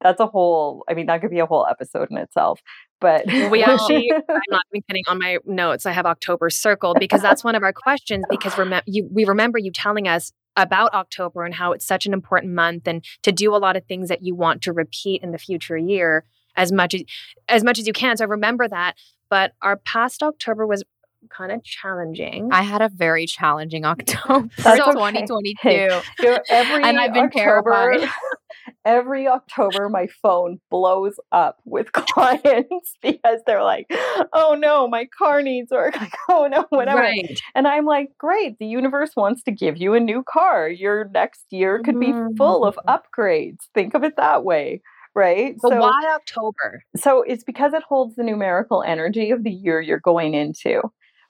that's 0.00 0.20
a 0.20 0.26
whole, 0.26 0.84
I 0.88 0.94
mean, 0.94 1.06
that 1.06 1.20
could 1.20 1.30
be 1.30 1.38
a 1.38 1.46
whole 1.46 1.66
episode 1.68 2.08
in 2.10 2.18
itself. 2.18 2.60
But 3.00 3.26
we 3.26 3.62
actually, 3.64 4.10
I'm 4.12 4.42
not 4.50 4.62
even 4.72 4.82
kidding 4.88 5.04
on 5.08 5.18
my 5.18 5.38
notes. 5.44 5.86
I 5.86 5.92
have 5.92 6.06
October 6.06 6.50
circled 6.50 6.98
because 7.00 7.22
that's 7.22 7.44
one 7.44 7.54
of 7.54 7.62
our 7.62 7.72
questions. 7.72 8.24
Because 8.30 8.56
rem- 8.58 8.82
you, 8.86 9.08
we 9.12 9.24
remember 9.24 9.58
you 9.58 9.70
telling 9.70 10.08
us 10.08 10.32
about 10.56 10.94
October 10.94 11.44
and 11.44 11.54
how 11.54 11.72
it's 11.72 11.86
such 11.86 12.06
an 12.06 12.12
important 12.12 12.54
month 12.54 12.88
and 12.88 13.04
to 13.22 13.32
do 13.32 13.54
a 13.54 13.58
lot 13.58 13.76
of 13.76 13.84
things 13.86 14.08
that 14.08 14.22
you 14.22 14.34
want 14.34 14.62
to 14.62 14.72
repeat 14.72 15.22
in 15.22 15.32
the 15.32 15.38
future 15.38 15.76
year 15.76 16.24
as 16.56 16.72
much 16.72 16.94
as 16.94 17.02
as 17.48 17.62
much 17.62 17.78
as 17.78 17.86
you 17.86 17.92
can. 17.92 18.16
So 18.16 18.26
remember 18.26 18.66
that. 18.66 18.94
But 19.28 19.52
our 19.60 19.76
past 19.76 20.22
October 20.22 20.66
was 20.66 20.84
kind 21.30 21.52
of 21.52 21.62
challenging. 21.64 22.48
I 22.52 22.62
had 22.62 22.82
a 22.82 22.88
very 22.88 23.26
challenging 23.26 23.84
October. 23.84 24.48
That's 24.58 24.84
so 24.84 24.92
2022. 24.92 25.56
Hey, 25.60 25.88
every 26.50 26.82
and 26.82 26.98
I've 26.98 27.12
been 27.12 27.26
October, 27.26 27.94
terrified. 27.94 28.08
every 28.84 29.26
October 29.26 29.88
my 29.88 30.06
phone 30.22 30.58
blows 30.70 31.18
up 31.32 31.58
with 31.64 31.92
clients 31.92 32.94
because 33.02 33.40
they're 33.46 33.62
like, 33.62 33.86
oh 34.32 34.56
no, 34.58 34.88
my 34.88 35.06
car 35.18 35.42
needs 35.42 35.70
work. 35.70 35.96
Like, 35.96 36.14
oh 36.28 36.48
no, 36.50 36.66
whatever. 36.70 37.00
Right. 37.00 37.40
And 37.54 37.66
I'm 37.66 37.84
like, 37.84 38.08
great, 38.18 38.58
the 38.58 38.66
universe 38.66 39.10
wants 39.16 39.42
to 39.44 39.50
give 39.50 39.76
you 39.76 39.94
a 39.94 40.00
new 40.00 40.22
car. 40.22 40.68
Your 40.68 41.08
next 41.12 41.44
year 41.50 41.80
could 41.82 41.98
be 41.98 42.12
full 42.36 42.64
of 42.64 42.76
mm-hmm. 42.76 42.88
upgrades. 42.88 43.58
Think 43.74 43.94
of 43.94 44.04
it 44.04 44.16
that 44.16 44.44
way 44.44 44.82
right? 45.16 45.56
But 45.60 45.70
so, 45.70 45.80
why 45.80 46.14
October? 46.14 46.84
So 46.94 47.22
it's 47.22 47.42
because 47.42 47.72
it 47.72 47.82
holds 47.82 48.14
the 48.14 48.22
numerical 48.22 48.84
energy 48.86 49.32
of 49.32 49.42
the 49.42 49.50
year 49.50 49.80
you're 49.80 49.98
going 49.98 50.34
into, 50.34 50.82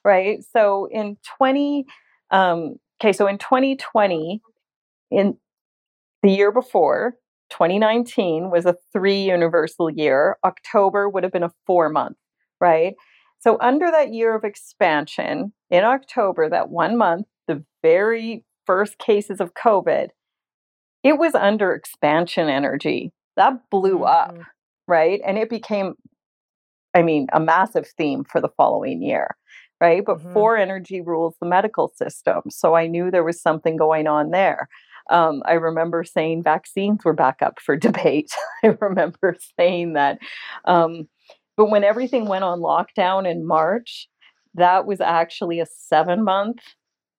right? 0.07 0.41
So 0.53 0.87
in 0.89 1.17
20, 1.37 1.85
um, 2.31 2.77
okay, 3.01 3.11
so 3.11 3.27
in 3.27 3.37
2020, 3.37 4.41
in 5.11 5.37
the 6.23 6.31
year 6.31 6.53
before, 6.53 7.15
2019 7.49 8.49
was 8.49 8.65
a 8.65 8.77
three 8.93 9.23
universal 9.23 9.89
year. 9.89 10.37
October 10.45 11.09
would 11.09 11.23
have 11.23 11.33
been 11.33 11.43
a 11.43 11.51
four 11.65 11.89
month, 11.89 12.15
right? 12.61 12.93
So 13.39 13.57
under 13.59 13.91
that 13.91 14.13
year 14.13 14.33
of 14.33 14.45
expansion, 14.45 15.51
in 15.69 15.83
October, 15.83 16.49
that 16.49 16.69
one 16.69 16.97
month, 16.97 17.27
the 17.47 17.65
very 17.81 18.45
first 18.65 18.97
cases 18.97 19.41
of 19.41 19.53
COVID, 19.53 20.09
it 21.03 21.17
was 21.17 21.35
under 21.35 21.73
expansion 21.73 22.47
energy 22.47 23.11
that 23.35 23.69
blew 23.69 24.03
up, 24.03 24.31
mm-hmm. 24.31 24.41
right? 24.87 25.19
And 25.25 25.37
it 25.37 25.49
became, 25.49 25.95
I 26.93 27.01
mean, 27.01 27.27
a 27.33 27.41
massive 27.41 27.87
theme 27.97 28.23
for 28.23 28.41
the 28.41 28.49
following 28.57 29.01
year, 29.01 29.35
right? 29.79 30.03
But 30.05 30.19
mm-hmm. 30.19 30.33
four 30.33 30.57
energy 30.57 31.01
rules 31.01 31.35
the 31.39 31.47
medical 31.47 31.89
system. 31.95 32.41
So 32.49 32.75
I 32.75 32.87
knew 32.87 33.11
there 33.11 33.23
was 33.23 33.41
something 33.41 33.77
going 33.77 34.07
on 34.07 34.31
there. 34.31 34.69
Um, 35.09 35.41
I 35.45 35.53
remember 35.53 36.03
saying 36.03 36.43
vaccines 36.43 37.05
were 37.05 37.13
back 37.13 37.41
up 37.41 37.59
for 37.59 37.75
debate. 37.77 38.31
I 38.63 38.75
remember 38.81 39.37
saying 39.59 39.93
that. 39.93 40.19
Um, 40.65 41.07
but 41.55 41.69
when 41.69 41.83
everything 41.83 42.27
went 42.27 42.43
on 42.43 42.59
lockdown 42.59 43.29
in 43.29 43.47
March, 43.47 44.07
that 44.53 44.85
was 44.85 45.01
actually 45.01 45.59
a 45.59 45.65
seven 45.65 46.23
month 46.23 46.59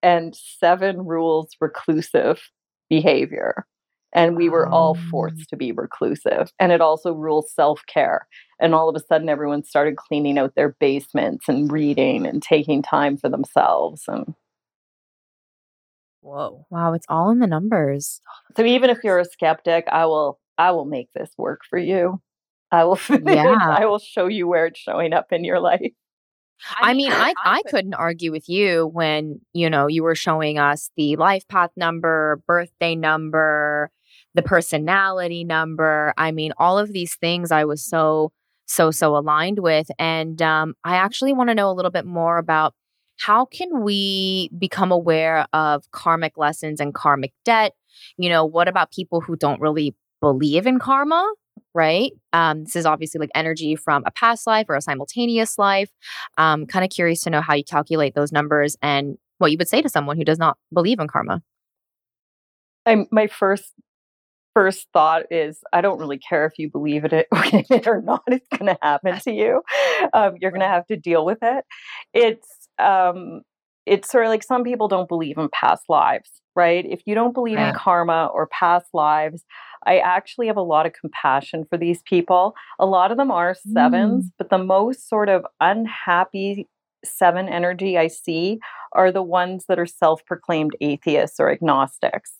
and 0.02 0.34
seven 0.36 1.06
rules 1.06 1.56
reclusive 1.60 2.40
behavior 2.88 3.66
and 4.12 4.36
we 4.36 4.48
were 4.48 4.66
all 4.68 4.96
oh. 4.98 5.10
forced 5.10 5.48
to 5.50 5.56
be 5.56 5.72
reclusive 5.72 6.50
and 6.58 6.72
it 6.72 6.80
also 6.80 7.12
rules 7.12 7.52
self-care 7.52 8.26
and 8.60 8.74
all 8.74 8.88
of 8.88 8.96
a 8.96 9.04
sudden 9.06 9.28
everyone 9.28 9.64
started 9.64 9.96
cleaning 9.96 10.38
out 10.38 10.54
their 10.54 10.76
basements 10.80 11.48
and 11.48 11.70
reading 11.70 12.26
and 12.26 12.42
taking 12.42 12.82
time 12.82 13.16
for 13.16 13.28
themselves 13.28 14.02
and 14.08 14.34
whoa 16.20 16.66
wow 16.70 16.92
it's 16.92 17.06
all 17.08 17.30
in 17.30 17.38
the 17.38 17.46
numbers 17.46 18.20
so 18.56 18.64
even 18.64 18.90
if 18.90 18.98
you're 19.04 19.18
a 19.18 19.24
skeptic 19.24 19.84
i 19.90 20.04
will 20.04 20.38
i 20.56 20.70
will 20.70 20.84
make 20.84 21.08
this 21.14 21.30
work 21.38 21.60
for 21.68 21.78
you 21.78 22.20
i 22.70 22.84
will 22.84 22.98
yeah. 23.24 23.56
i 23.78 23.86
will 23.86 23.98
show 23.98 24.26
you 24.26 24.46
where 24.46 24.66
it's 24.66 24.80
showing 24.80 25.12
up 25.12 25.26
in 25.32 25.44
your 25.44 25.60
life 25.60 25.92
I 26.80 26.94
mean, 26.94 27.12
I, 27.12 27.34
I 27.44 27.62
couldn't 27.68 27.94
argue 27.94 28.32
with 28.32 28.48
you 28.48 28.88
when, 28.92 29.40
you 29.52 29.70
know, 29.70 29.86
you 29.86 30.02
were 30.02 30.14
showing 30.14 30.58
us 30.58 30.90
the 30.96 31.16
life 31.16 31.46
path 31.48 31.70
number, 31.76 32.42
birthday 32.46 32.94
number, 32.94 33.90
the 34.34 34.42
personality 34.42 35.44
number. 35.44 36.12
I 36.16 36.32
mean, 36.32 36.52
all 36.58 36.78
of 36.78 36.92
these 36.92 37.14
things 37.16 37.52
I 37.52 37.64
was 37.64 37.84
so, 37.84 38.32
so, 38.68 38.90
so 38.90 39.16
aligned 39.16 39.58
with. 39.58 39.90
And 39.98 40.40
um, 40.40 40.74
I 40.84 40.96
actually 40.96 41.32
want 41.32 41.50
to 41.50 41.54
know 41.54 41.70
a 41.70 41.72
little 41.74 41.90
bit 41.90 42.06
more 42.06 42.38
about 42.38 42.74
how 43.18 43.46
can 43.46 43.82
we 43.82 44.50
become 44.56 44.92
aware 44.92 45.46
of 45.52 45.90
karmic 45.90 46.38
lessons 46.38 46.80
and 46.80 46.94
karmic 46.94 47.32
debt? 47.44 47.72
You 48.16 48.28
know, 48.28 48.44
what 48.44 48.68
about 48.68 48.92
people 48.92 49.20
who 49.20 49.36
don't 49.36 49.60
really 49.60 49.96
believe 50.20 50.66
in 50.66 50.78
karma? 50.78 51.28
Right. 51.74 52.12
Um, 52.32 52.64
this 52.64 52.76
is 52.76 52.86
obviously 52.86 53.18
like 53.18 53.30
energy 53.34 53.74
from 53.74 54.02
a 54.06 54.10
past 54.12 54.46
life 54.46 54.66
or 54.68 54.76
a 54.76 54.80
simultaneous 54.80 55.58
life. 55.58 55.90
Um, 56.36 56.66
kind 56.66 56.84
of 56.84 56.90
curious 56.90 57.22
to 57.22 57.30
know 57.30 57.40
how 57.40 57.54
you 57.54 57.64
calculate 57.64 58.14
those 58.14 58.32
numbers 58.32 58.76
and 58.82 59.18
what 59.38 59.50
you 59.50 59.58
would 59.58 59.68
say 59.68 59.82
to 59.82 59.88
someone 59.88 60.16
who 60.16 60.24
does 60.24 60.38
not 60.38 60.56
believe 60.72 61.00
in 61.00 61.08
karma. 61.08 61.42
I'm 62.86 63.06
my 63.10 63.26
first 63.26 63.72
first 64.54 64.88
thought 64.92 65.22
is 65.30 65.60
I 65.72 65.80
don't 65.80 65.98
really 65.98 66.18
care 66.18 66.44
if 66.46 66.58
you 66.58 66.70
believe 66.70 67.04
it 67.04 67.26
or 67.86 68.02
not. 68.02 68.22
It's 68.26 68.46
going 68.56 68.74
to 68.74 68.78
happen 68.82 69.18
to 69.24 69.32
you. 69.32 69.62
Um, 70.12 70.34
you're 70.40 70.50
going 70.50 70.60
to 70.60 70.66
have 70.66 70.86
to 70.86 70.96
deal 70.96 71.24
with 71.24 71.38
it. 71.42 71.64
It's 72.14 72.68
um, 72.78 73.42
it's 73.86 74.10
sort 74.10 74.24
of 74.24 74.30
like 74.30 74.42
some 74.42 74.64
people 74.64 74.88
don't 74.88 75.08
believe 75.08 75.38
in 75.38 75.48
past 75.48 75.84
lives, 75.88 76.30
right? 76.54 76.84
If 76.88 77.00
you 77.06 77.14
don't 77.14 77.32
believe 77.32 77.58
yeah. 77.58 77.70
in 77.70 77.74
karma 77.74 78.26
or 78.32 78.46
past 78.48 78.88
lives, 78.92 79.44
I 79.86 79.98
actually 79.98 80.48
have 80.48 80.56
a 80.56 80.62
lot 80.62 80.86
of 80.86 80.92
compassion 80.92 81.64
for 81.68 81.78
these 81.78 82.02
people. 82.02 82.54
A 82.78 82.86
lot 82.86 83.10
of 83.10 83.16
them 83.16 83.30
are 83.30 83.54
sevens, 83.54 84.26
mm. 84.26 84.30
but 84.36 84.50
the 84.50 84.58
most 84.58 85.08
sort 85.08 85.28
of 85.28 85.46
unhappy 85.60 86.68
seven 87.04 87.48
energy 87.48 87.96
I 87.96 88.08
see 88.08 88.58
are 88.92 89.12
the 89.12 89.22
ones 89.22 89.64
that 89.68 89.78
are 89.78 89.86
self 89.86 90.24
proclaimed 90.26 90.76
atheists 90.80 91.38
or 91.40 91.50
agnostics. 91.50 92.32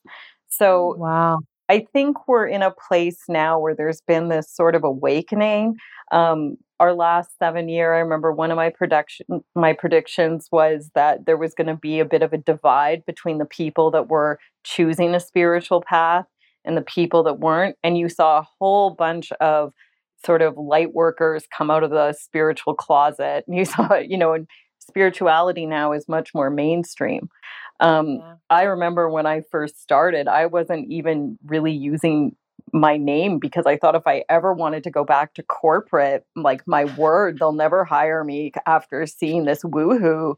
So, 0.48 0.94
wow. 0.98 1.38
I 1.68 1.86
think 1.92 2.26
we're 2.26 2.46
in 2.46 2.62
a 2.62 2.70
place 2.70 3.24
now 3.28 3.58
where 3.58 3.74
there's 3.74 4.00
been 4.00 4.28
this 4.28 4.50
sort 4.50 4.74
of 4.74 4.84
awakening. 4.84 5.76
Um, 6.12 6.56
our 6.80 6.94
last 6.94 7.30
seven 7.38 7.68
year, 7.68 7.94
I 7.94 7.98
remember 7.98 8.32
one 8.32 8.50
of 8.50 8.56
my 8.56 8.70
production 8.70 9.26
my 9.54 9.72
predictions 9.72 10.48
was 10.50 10.90
that 10.94 11.26
there 11.26 11.36
was 11.36 11.54
going 11.54 11.66
to 11.66 11.76
be 11.76 11.98
a 11.98 12.04
bit 12.04 12.22
of 12.22 12.32
a 12.32 12.38
divide 12.38 13.04
between 13.04 13.38
the 13.38 13.44
people 13.44 13.90
that 13.90 14.08
were 14.08 14.38
choosing 14.64 15.14
a 15.14 15.20
spiritual 15.20 15.82
path 15.82 16.26
and 16.64 16.76
the 16.76 16.82
people 16.82 17.22
that 17.24 17.40
weren't. 17.40 17.76
And 17.82 17.98
you 17.98 18.08
saw 18.08 18.38
a 18.38 18.46
whole 18.58 18.90
bunch 18.90 19.32
of 19.40 19.72
sort 20.24 20.42
of 20.42 20.56
light 20.56 20.94
workers 20.94 21.44
come 21.56 21.70
out 21.70 21.82
of 21.82 21.90
the 21.90 22.12
spiritual 22.12 22.74
closet. 22.74 23.44
And 23.46 23.56
you 23.56 23.64
saw, 23.64 23.96
you 23.96 24.16
know, 24.16 24.32
and 24.32 24.46
spirituality 24.88 25.66
now 25.66 25.92
is 25.92 26.08
much 26.08 26.34
more 26.34 26.50
mainstream. 26.50 27.28
Um, 27.80 28.16
yeah. 28.16 28.34
I 28.50 28.62
remember 28.64 29.08
when 29.08 29.26
I 29.26 29.42
first 29.50 29.80
started, 29.80 30.26
I 30.26 30.46
wasn't 30.46 30.90
even 30.90 31.38
really 31.44 31.72
using 31.72 32.34
my 32.72 32.96
name 32.96 33.38
because 33.38 33.66
I 33.66 33.76
thought 33.76 33.94
if 33.94 34.06
I 34.06 34.24
ever 34.28 34.52
wanted 34.52 34.84
to 34.84 34.90
go 34.90 35.04
back 35.04 35.34
to 35.34 35.42
corporate, 35.42 36.24
like 36.34 36.66
my 36.66 36.84
word, 36.96 37.38
they'll 37.38 37.52
never 37.52 37.84
hire 37.84 38.24
me 38.24 38.52
after 38.66 39.06
seeing 39.06 39.44
this 39.44 39.62
woohoo 39.62 40.34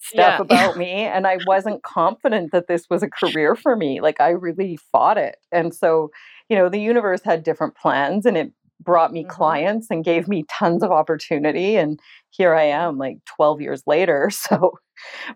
stuff 0.00 0.38
yeah. 0.38 0.42
about 0.42 0.76
me. 0.78 0.90
And 0.90 1.26
I 1.26 1.38
wasn't 1.46 1.82
confident 1.82 2.52
that 2.52 2.68
this 2.68 2.86
was 2.88 3.02
a 3.02 3.08
career 3.08 3.54
for 3.54 3.76
me. 3.76 4.00
Like 4.00 4.20
I 4.20 4.30
really 4.30 4.78
fought 4.90 5.18
it. 5.18 5.36
And 5.52 5.74
so, 5.74 6.10
you 6.48 6.56
know, 6.56 6.68
the 6.68 6.80
universe 6.80 7.20
had 7.24 7.42
different 7.42 7.76
plans 7.76 8.26
and 8.26 8.36
it 8.36 8.52
brought 8.80 9.12
me 9.12 9.22
mm-hmm. 9.22 9.30
clients 9.30 9.88
and 9.90 10.04
gave 10.04 10.28
me 10.28 10.44
tons 10.50 10.82
of 10.82 10.90
opportunity. 10.90 11.76
And 11.76 11.98
here 12.30 12.54
I 12.54 12.64
am, 12.64 12.98
like 12.98 13.18
12 13.36 13.60
years 13.60 13.82
later. 13.86 14.30
So, 14.48 14.78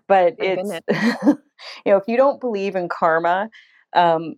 but 0.07 0.35
it's, 0.39 0.81
you 1.25 1.37
know, 1.85 1.97
if 1.97 2.03
you 2.07 2.17
don't 2.17 2.41
believe 2.41 2.75
in 2.75 2.89
karma, 2.89 3.49
um, 3.95 4.35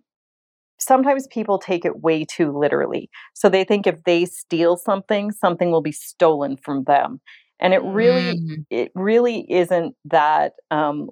sometimes 0.78 1.26
people 1.28 1.58
take 1.58 1.84
it 1.84 2.00
way 2.00 2.24
too 2.24 2.56
literally. 2.56 3.10
So 3.34 3.48
they 3.48 3.64
think 3.64 3.86
if 3.86 4.04
they 4.04 4.24
steal 4.26 4.76
something, 4.76 5.32
something 5.32 5.70
will 5.70 5.82
be 5.82 5.92
stolen 5.92 6.56
from 6.56 6.84
them. 6.84 7.20
And 7.58 7.72
it 7.72 7.82
really, 7.82 8.38
mm. 8.38 8.64
it 8.70 8.92
really 8.94 9.50
isn't 9.50 9.94
that 10.04 10.52
um, 10.70 11.08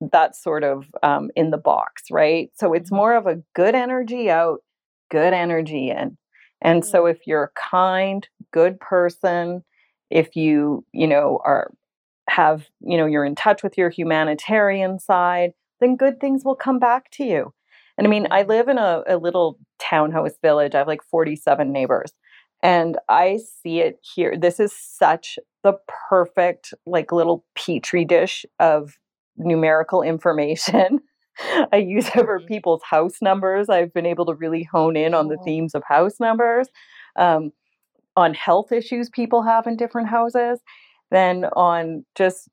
that's 0.00 0.42
sort 0.42 0.64
of 0.64 0.86
um, 1.02 1.30
in 1.36 1.50
the 1.50 1.58
box, 1.58 2.04
right? 2.10 2.50
So 2.54 2.72
it's 2.72 2.90
Mm-hmm. 2.90 2.96
more 2.96 3.14
of 3.14 3.26
a 3.26 3.42
good 3.54 3.74
energy 3.74 4.30
out, 4.30 4.60
good 5.10 5.32
energy 5.32 5.90
in. 5.90 6.16
And 6.62 6.84
so 6.84 7.02
mm-hmm. 7.02 7.16
if 7.16 7.26
you're 7.26 7.44
a 7.44 7.70
kind, 7.70 8.26
good 8.52 8.80
person, 8.80 9.62
if 10.10 10.36
you, 10.36 10.84
you 10.92 11.06
know, 11.06 11.40
are 11.44 11.72
have, 12.28 12.68
you 12.80 12.96
know, 12.96 13.06
you're 13.06 13.24
in 13.24 13.34
touch 13.34 13.62
with 13.62 13.78
your 13.78 13.90
humanitarian 13.90 14.98
side, 14.98 15.52
then 15.80 15.96
good 15.96 16.20
things 16.20 16.44
will 16.44 16.56
come 16.56 16.78
back 16.78 17.10
to 17.12 17.24
you. 17.24 17.52
And 17.98 18.06
I 18.06 18.10
mean, 18.10 18.26
I 18.30 18.40
mm-hmm. 18.40 18.50
live 18.50 18.68
in 18.68 18.78
a, 18.78 19.02
a 19.06 19.16
little 19.16 19.58
townhouse 19.78 20.34
village. 20.42 20.74
I 20.74 20.78
have 20.78 20.86
like 20.86 21.02
47 21.02 21.72
neighbors. 21.72 22.12
And 22.62 22.98
I 23.08 23.38
see 23.62 23.80
it 23.80 24.00
here. 24.14 24.36
This 24.36 24.58
is 24.58 24.72
such 24.72 25.38
the 25.62 25.74
perfect, 26.08 26.72
like, 26.86 27.12
little 27.12 27.44
petri 27.54 28.04
dish 28.04 28.46
of 28.58 28.96
numerical 29.36 30.02
information. 30.14 31.00
I 31.72 31.76
use 31.76 32.08
Mhm. 32.10 32.46
people's 32.46 32.82
house 32.88 33.20
numbers. 33.22 33.68
I've 33.68 33.92
been 33.92 34.06
able 34.06 34.26
to 34.26 34.34
really 34.34 34.64
hone 34.64 34.96
in 34.96 35.14
on 35.14 35.28
the 35.28 35.38
Oh. 35.38 35.44
themes 35.44 35.74
of 35.74 35.82
house 35.88 36.18
numbers, 36.20 36.68
um, 37.16 37.52
on 38.16 38.34
health 38.34 38.72
issues 38.72 39.10
people 39.10 39.42
have 39.42 39.66
in 39.66 39.76
different 39.76 40.08
houses, 40.08 40.60
then 41.10 41.46
on 41.56 42.04
just 42.16 42.48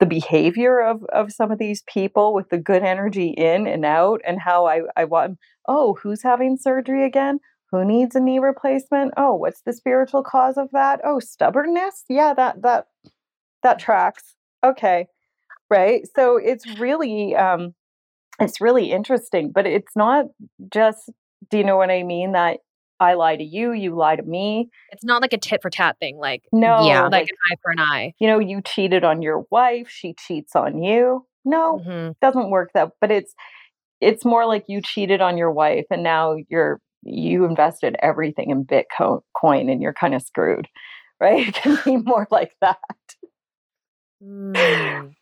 the 0.00 0.06
behavior 0.06 0.80
of, 0.80 1.04
of 1.06 1.32
some 1.32 1.50
of 1.50 1.58
these 1.58 1.82
people 1.88 2.34
with 2.34 2.48
the 2.50 2.58
good 2.58 2.82
energy 2.82 3.28
in 3.30 3.66
and 3.66 3.84
out, 3.84 4.20
and 4.26 4.40
how 4.40 4.66
I, 4.66 4.82
I 4.96 5.04
want, 5.04 5.38
oh, 5.68 5.94
who's 6.02 6.22
having 6.22 6.56
surgery 6.58 7.04
again? 7.04 7.40
Who 7.72 7.84
needs 7.84 8.14
a 8.16 8.20
knee 8.20 8.38
replacement? 8.38 9.14
Oh, 9.16 9.34
what's 9.34 9.62
the 9.62 9.72
spiritual 9.72 10.22
cause 10.22 10.56
of 10.58 10.70
that? 10.72 11.00
Oh, 11.04 11.18
stubbornness? 11.20 12.04
Yeah, 12.08 12.34
that 12.34 12.62
that 12.62 12.86
that 13.62 13.78
tracks. 13.78 14.34
Okay 14.64 15.08
right 15.70 16.02
so 16.14 16.36
it's 16.36 16.66
really 16.66 17.34
um 17.36 17.74
it's 18.40 18.60
really 18.60 18.90
interesting 18.92 19.50
but 19.52 19.66
it's 19.66 19.94
not 19.96 20.26
just 20.72 21.10
do 21.50 21.58
you 21.58 21.64
know 21.64 21.76
what 21.76 21.90
i 21.90 22.02
mean 22.02 22.32
that 22.32 22.58
i 23.00 23.14
lie 23.14 23.36
to 23.36 23.44
you 23.44 23.72
you 23.72 23.94
lie 23.94 24.16
to 24.16 24.22
me 24.22 24.68
It's 24.90 25.04
not 25.04 25.22
like 25.22 25.32
a 25.32 25.38
tit 25.38 25.60
for 25.62 25.70
tat 25.70 25.96
thing, 26.00 26.16
like 26.18 26.42
no 26.52 26.86
Yeah. 26.86 27.02
like 27.04 27.12
like 27.12 27.28
an 27.30 27.36
eye 27.52 27.56
for 27.62 27.70
an 27.72 27.78
eye. 27.80 28.14
you 28.18 28.26
know 28.28 28.38
you 28.38 28.60
cheated 28.62 29.04
on 29.04 29.22
your 29.22 29.44
wife 29.50 29.88
she 29.88 30.14
cheats 30.18 30.54
on 30.56 30.82
you 30.82 31.26
no 31.44 31.80
Mhm. 31.86 32.14
doesn't 32.20 32.50
work 32.50 32.70
that 32.74 32.90
but 33.00 33.10
it's 33.10 33.34
it's 34.00 34.24
more 34.24 34.44
like 34.46 34.64
you 34.68 34.80
cheated 34.82 35.20
on 35.20 35.36
your 35.38 35.50
wife 35.52 35.86
and 35.90 36.02
now 36.02 36.36
you're 36.48 36.80
you 37.02 37.44
invested 37.44 37.96
everything 38.02 38.50
in 38.50 38.64
bitcoin 38.64 39.70
and 39.70 39.80
you're 39.80 39.94
kind 39.94 40.14
of 40.14 40.22
screwed 40.22 40.66
right 41.20 41.48
it 41.48 41.54
can 41.54 41.78
be 41.84 41.96
more 41.96 42.26
like 42.30 42.52
that 42.60 42.78
Mm. 44.22 45.14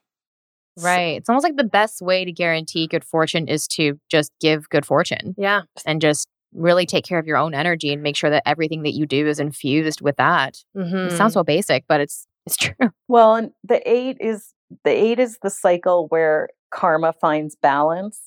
Right. 0.82 1.16
It's 1.18 1.28
almost 1.28 1.44
like 1.44 1.56
the 1.56 1.64
best 1.64 2.02
way 2.02 2.24
to 2.24 2.32
guarantee 2.32 2.86
good 2.86 3.04
fortune 3.04 3.48
is 3.48 3.66
to 3.68 3.98
just 4.10 4.32
give 4.40 4.68
good 4.70 4.84
fortune 4.84 5.34
Yeah. 5.38 5.62
and 5.86 6.00
just 6.00 6.28
really 6.52 6.86
take 6.86 7.04
care 7.04 7.18
of 7.18 7.26
your 7.26 7.36
own 7.36 7.54
energy 7.54 7.92
and 7.92 8.02
make 8.02 8.16
sure 8.16 8.30
that 8.30 8.42
everything 8.46 8.82
that 8.82 8.92
you 8.94 9.06
do 9.06 9.26
is 9.26 9.38
infused 9.40 10.00
with 10.00 10.16
that. 10.16 10.56
Mhm. 10.76 11.06
It 11.06 11.12
sounds 11.12 11.34
so 11.34 11.42
basic, 11.44 11.84
but 11.88 12.00
it's 12.00 12.26
it's 12.46 12.56
true. 12.56 12.74
Well, 13.08 13.34
and 13.36 13.50
the 13.62 13.80
eight 13.90 14.16
is 14.20 14.52
the 14.84 14.90
eight 14.90 15.18
is 15.18 15.38
the 15.42 15.50
cycle 15.50 16.06
where 16.08 16.48
karma 16.70 17.12
finds 17.20 17.56
balance. 17.56 18.20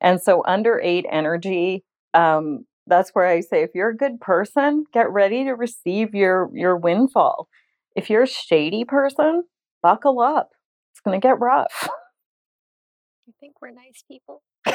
And 0.00 0.20
so 0.20 0.42
under 0.46 0.80
eight 0.82 1.06
energy, 1.10 1.84
um, 2.14 2.64
that's 2.86 3.10
where 3.10 3.26
I 3.26 3.40
say 3.40 3.62
if 3.62 3.70
you're 3.74 3.90
a 3.90 3.96
good 3.96 4.20
person, 4.20 4.84
get 4.92 5.10
ready 5.10 5.44
to 5.44 5.52
receive 5.52 6.14
your 6.14 6.50
your 6.54 6.76
windfall. 6.76 7.48
If 7.94 8.10
you're 8.10 8.24
a 8.24 8.26
shady 8.26 8.84
person, 8.84 9.44
buckle 9.82 10.20
up. 10.20 10.50
It's 11.02 11.10
gonna 11.10 11.18
get 11.18 11.40
rough. 11.40 11.88
I 13.28 13.32
think 13.40 13.54
we're 13.60 13.70
nice 13.72 14.04
people. 14.06 14.42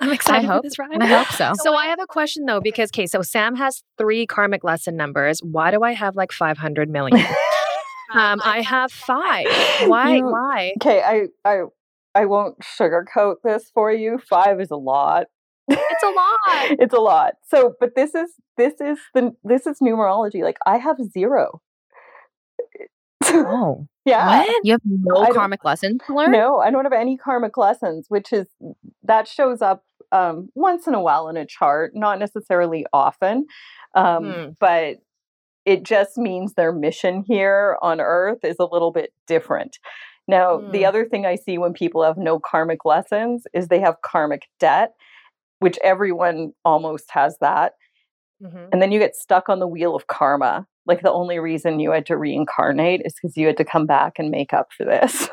I'm 0.00 0.12
excited 0.12 0.46
hope- 0.46 0.62
for 0.62 0.68
this 0.68 0.78
ride. 0.78 1.02
I 1.02 1.06
hope 1.06 1.26
so. 1.28 1.52
So 1.64 1.74
I 1.74 1.86
have 1.86 1.98
a 2.00 2.06
question 2.06 2.44
though, 2.46 2.60
because 2.60 2.90
okay, 2.90 3.06
so 3.06 3.22
Sam 3.22 3.56
has 3.56 3.82
three 3.98 4.24
karmic 4.24 4.62
lesson 4.62 4.96
numbers. 4.96 5.40
Why 5.42 5.72
do 5.72 5.82
I 5.82 5.94
have 5.94 6.14
like 6.14 6.30
500 6.30 6.88
million? 6.88 7.18
um, 8.14 8.40
I 8.44 8.62
have 8.64 8.92
five. 8.92 9.46
Why? 9.88 10.16
You- 10.18 10.26
Why? 10.26 10.74
Okay, 10.80 11.02
I 11.02 11.26
I 11.44 11.62
I 12.14 12.26
won't 12.26 12.58
sugarcoat 12.60 13.36
this 13.42 13.68
for 13.74 13.90
you. 13.90 14.18
Five 14.18 14.60
is 14.60 14.70
a 14.70 14.76
lot. 14.76 15.26
It's 15.66 16.02
a 16.04 16.06
lot. 16.10 16.78
it's 16.78 16.94
a 16.94 17.00
lot. 17.00 17.32
So, 17.48 17.74
but 17.80 17.96
this 17.96 18.14
is 18.14 18.30
this 18.56 18.74
is 18.80 18.98
the 19.12 19.32
this 19.42 19.66
is 19.66 19.80
numerology. 19.80 20.42
Like 20.44 20.58
I 20.64 20.76
have 20.76 20.98
zero. 21.12 21.62
Oh. 23.24 23.86
yeah. 24.04 24.26
What? 24.44 24.60
You 24.64 24.72
have 24.72 24.80
no 24.84 25.26
karmic 25.32 25.64
lessons 25.64 26.00
to 26.06 26.14
learn? 26.14 26.32
No, 26.32 26.58
I 26.58 26.70
don't 26.70 26.84
have 26.84 26.92
any 26.92 27.16
karmic 27.16 27.56
lessons, 27.56 28.06
which 28.08 28.32
is 28.32 28.46
that 29.02 29.28
shows 29.28 29.62
up 29.62 29.82
um, 30.12 30.48
once 30.54 30.86
in 30.86 30.94
a 30.94 31.00
while 31.02 31.28
in 31.28 31.36
a 31.36 31.44
chart, 31.46 31.92
not 31.94 32.18
necessarily 32.18 32.86
often, 32.92 33.46
um, 33.94 34.24
Hmm. 34.24 34.48
but 34.60 34.96
it 35.64 35.82
just 35.82 36.16
means 36.16 36.54
their 36.54 36.72
mission 36.72 37.24
here 37.26 37.76
on 37.82 38.00
Earth 38.00 38.44
is 38.44 38.56
a 38.60 38.64
little 38.66 38.92
bit 38.92 39.12
different. 39.26 39.78
Now, 40.28 40.60
the 40.60 40.80
Hmm. 40.82 40.86
other 40.88 41.04
thing 41.06 41.26
I 41.26 41.34
see 41.36 41.58
when 41.58 41.72
people 41.72 42.02
have 42.04 42.16
no 42.16 42.38
karmic 42.38 42.84
lessons 42.84 43.46
is 43.52 43.68
they 43.68 43.80
have 43.80 44.00
karmic 44.02 44.42
debt, 44.60 44.92
which 45.58 45.78
everyone 45.82 46.52
almost 46.64 47.10
has 47.10 47.36
that. 47.40 47.74
Mhm. 48.42 48.68
And 48.72 48.82
then 48.82 48.92
you 48.92 48.98
get 49.00 49.16
stuck 49.16 49.48
on 49.48 49.58
the 49.60 49.68
wheel 49.68 49.94
of 49.96 50.06
karma. 50.06 50.66
Like 50.86 51.02
the 51.02 51.12
only 51.12 51.38
reason 51.38 51.80
you 51.80 51.90
had 51.92 52.06
to 52.06 52.16
reincarnate 52.16 53.02
is 53.04 53.14
because 53.14 53.36
you 53.36 53.46
had 53.46 53.56
to 53.58 53.64
come 53.64 53.86
back 53.86 54.14
and 54.18 54.30
make 54.30 54.52
up 54.52 54.68
for 54.76 54.84
this. 54.84 55.28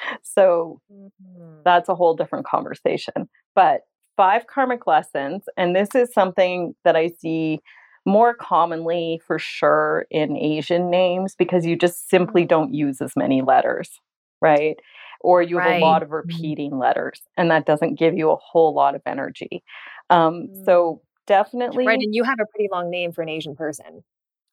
so 0.22 0.80
Mhm. 0.92 1.62
that's 1.64 1.88
a 1.88 1.94
whole 1.94 2.14
different 2.14 2.46
conversation. 2.46 3.28
But 3.54 3.82
five 4.16 4.46
karmic 4.46 4.86
lessons, 4.86 5.44
and 5.56 5.74
this 5.76 5.94
is 5.94 6.12
something 6.12 6.74
that 6.84 6.96
I 6.96 7.08
see 7.08 7.60
more 8.06 8.34
commonly 8.34 9.20
for 9.26 9.38
sure 9.38 10.06
in 10.10 10.36
Asian 10.36 10.90
names 10.90 11.34
because 11.36 11.66
you 11.66 11.76
just 11.76 12.08
simply 12.08 12.44
don't 12.44 12.72
use 12.72 13.00
as 13.00 13.16
many 13.16 13.42
letters, 13.42 14.00
right? 14.40 14.76
Or 15.20 15.42
you 15.42 15.56
have 15.58 15.64
a 15.66 15.72
lot 15.74 16.02
of 16.02 16.10
repeating 16.12 16.78
letters, 16.78 17.20
and 17.36 17.50
that 17.50 17.66
doesn't 17.66 17.98
give 17.98 18.16
you 18.16 18.30
a 18.30 18.36
whole 18.36 18.74
lot 18.74 18.94
of 18.94 19.02
energy. 19.06 19.62
Um, 20.10 20.48
so 20.64 21.02
definitely, 21.26 21.86
Right, 21.86 21.98
and 22.00 22.14
you 22.14 22.22
have 22.24 22.38
a 22.40 22.46
pretty 22.46 22.68
long 22.70 22.90
name 22.90 23.12
for 23.12 23.22
an 23.22 23.28
Asian 23.28 23.56
person. 23.56 24.04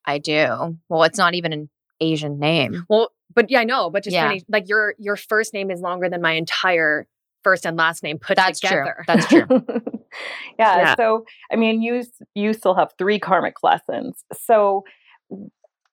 I 0.05 0.17
do. 0.17 0.77
Well, 0.89 1.03
it's 1.03 1.17
not 1.17 1.33
even 1.35 1.53
an 1.53 1.69
Asian 1.99 2.39
name. 2.39 2.85
Well, 2.89 3.09
but 3.33 3.49
yeah, 3.49 3.59
I 3.59 3.63
know. 3.63 3.89
But 3.89 4.03
just 4.03 4.13
Yeah. 4.13 4.31
Asi- 4.31 4.45
like 4.49 4.67
your 4.67 4.95
your 4.97 5.15
first 5.15 5.53
name 5.53 5.71
is 5.71 5.81
longer 5.81 6.09
than 6.09 6.21
my 6.21 6.33
entire 6.33 7.07
first 7.43 7.65
and 7.65 7.75
last 7.77 8.03
name 8.03 8.19
put 8.19 8.37
That's 8.37 8.59
true. 8.59 8.69
together. 8.69 9.03
That's 9.07 9.25
true. 9.27 9.45
yeah, 10.59 10.77
Yeah. 10.77 10.95
So, 10.95 11.25
I 11.51 11.55
mean, 11.55 11.81
you 11.81 12.03
you 12.35 12.53
still 12.53 12.75
have 12.75 12.91
three 12.97 13.19
karmic 13.19 13.55
lessons. 13.63 14.23
So, 14.33 14.83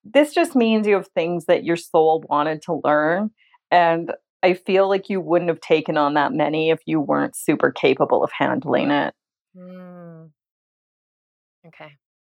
this 0.04 0.32
just 0.32 0.54
means 0.56 0.86
you 0.86 0.94
have 0.94 1.08
things 1.08 1.46
that 1.46 1.64
your 1.64 1.76
soul 1.76 2.24
wanted 2.28 2.62
to 2.62 2.80
learn, 2.84 3.30
and 3.70 4.12
I 4.42 4.54
feel 4.54 4.88
like 4.88 5.08
you 5.10 5.20
wouldn't 5.20 5.50
have 5.50 5.60
taken 5.60 5.96
on 5.96 6.14
that 6.14 6.32
many 6.32 6.70
if 6.70 6.80
you 6.86 7.00
weren't 7.00 7.36
super 7.36 7.70
capable 7.70 8.24
of 8.24 8.30
handling 8.36 8.90
it. 8.90 9.14
Mm. 9.56 10.30
Okay, 11.66 11.92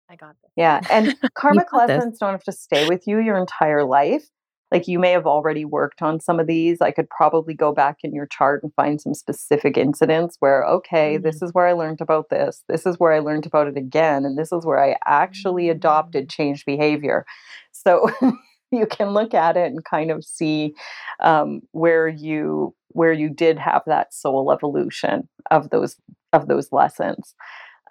I 0.09 0.15
got 0.15 0.35
this. 0.41 0.51
Yeah, 0.55 0.81
and 0.89 1.15
karmic 1.35 1.69
got 1.71 1.87
this. 1.87 1.97
lessons 1.97 2.19
don't 2.19 2.31
have 2.31 2.43
to 2.43 2.51
stay 2.51 2.87
with 2.87 3.07
you 3.07 3.19
your 3.19 3.37
entire 3.37 3.83
life. 3.83 4.25
Like 4.71 4.87
you 4.87 4.99
may 4.99 5.11
have 5.11 5.27
already 5.27 5.63
worked 5.63 6.01
on 6.01 6.19
some 6.19 6.39
of 6.39 6.47
these. 6.47 6.81
I 6.81 6.91
could 6.91 7.09
probably 7.09 7.53
go 7.53 7.71
back 7.71 7.97
in 8.03 8.13
your 8.13 8.25
chart 8.25 8.63
and 8.63 8.73
find 8.75 8.99
some 8.99 9.13
specific 9.13 9.77
incidents 9.77 10.37
where, 10.39 10.63
okay, 10.65 11.17
this 11.17 11.41
is 11.41 11.53
where 11.53 11.67
I 11.67 11.73
learned 11.73 12.01
about 12.01 12.29
this. 12.29 12.63
This 12.67 12.85
is 12.85 12.99
where 12.99 13.13
I 13.13 13.19
learned 13.19 13.45
about 13.45 13.67
it 13.67 13.77
again. 13.77 14.25
And 14.25 14.37
this 14.37 14.51
is 14.51 14.65
where 14.65 14.83
I 14.83 14.95
actually 15.05 15.69
adopted 15.69 16.29
changed 16.29 16.65
behavior. 16.65 17.25
So 17.71 18.09
you 18.71 18.87
can 18.87 19.09
look 19.09 19.33
at 19.33 19.55
it 19.55 19.67
and 19.71 19.85
kind 19.85 20.11
of 20.11 20.23
see 20.25 20.73
um, 21.21 21.61
where 21.71 22.07
you 22.07 22.75
where 22.89 23.13
you 23.13 23.29
did 23.29 23.59
have 23.59 23.83
that 23.85 24.13
soul 24.13 24.51
evolution 24.51 25.27
of 25.51 25.69
those 25.69 25.95
of 26.33 26.47
those 26.47 26.71
lessons. 26.71 27.35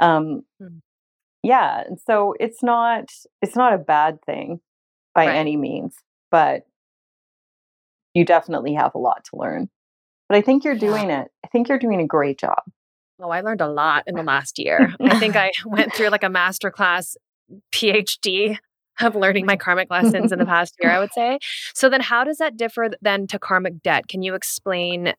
Um, 0.00 0.42
Hmm. 0.60 0.78
Yeah, 1.44 1.84
so 2.06 2.34
it's 2.40 2.62
not 2.62 3.04
it's 3.42 3.54
not 3.54 3.72
a 3.74 3.78
bad 3.78 4.18
thing 4.24 4.60
by 5.14 5.26
Right. 5.26 5.36
any 5.36 5.56
means, 5.56 5.94
but 6.30 6.66
you 8.14 8.24
definitely 8.24 8.74
have 8.74 8.94
a 8.94 8.98
lot 8.98 9.24
to 9.30 9.36
learn. 9.36 9.68
But 10.28 10.38
I 10.38 10.40
think 10.40 10.64
you're 10.64 10.74
doing 10.78 11.10
it. 11.10 11.28
I 11.44 11.48
think 11.48 11.68
you're 11.68 11.78
doing 11.78 12.00
a 12.00 12.06
great 12.06 12.38
job. 12.38 12.62
Oh, 13.20 13.30
I 13.30 13.42
learned 13.42 13.60
a 13.60 13.68
lot 13.68 14.04
in 14.06 14.14
the 14.16 14.22
last 14.34 14.58
year. 14.58 14.92
I 15.00 15.18
think 15.18 15.36
I 15.36 15.52
went 15.66 15.94
through 15.94 16.08
like 16.08 16.24
a 16.24 16.28
masterclass 16.28 17.14
PhD 17.72 18.56
of 19.00 19.14
learning 19.14 19.44
my 19.44 19.56
karmic 19.56 19.90
lessons 19.90 20.32
in 20.32 20.38
the 20.38 20.44
past 20.46 20.74
year, 20.80 20.90
I 20.90 20.98
would 20.98 21.12
say. 21.14 21.38
So 21.74 21.88
then 21.90 22.00
how 22.00 22.24
does 22.24 22.38
that 22.38 22.56
differ 22.56 22.88
then 23.02 23.26
to 23.28 23.38
karmic 23.38 23.82
debt? 23.82 24.08
Can 24.08 24.22
you 24.22 24.34
explain 24.34 25.14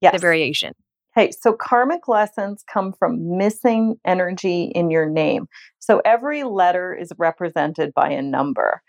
Yes. 0.00 0.12
the 0.12 0.18
variation? 0.18 0.74
Hey, 1.18 1.32
so 1.32 1.52
karmic 1.52 2.06
lessons 2.06 2.62
come 2.72 2.92
from 2.92 3.36
missing 3.36 3.96
energy 4.06 4.70
in 4.72 4.88
your 4.88 5.04
name. 5.04 5.48
So 5.80 6.00
every 6.04 6.44
letter 6.44 6.94
is 6.94 7.10
represented 7.18 7.92
by 7.92 8.10
a 8.10 8.22
number. 8.22 8.82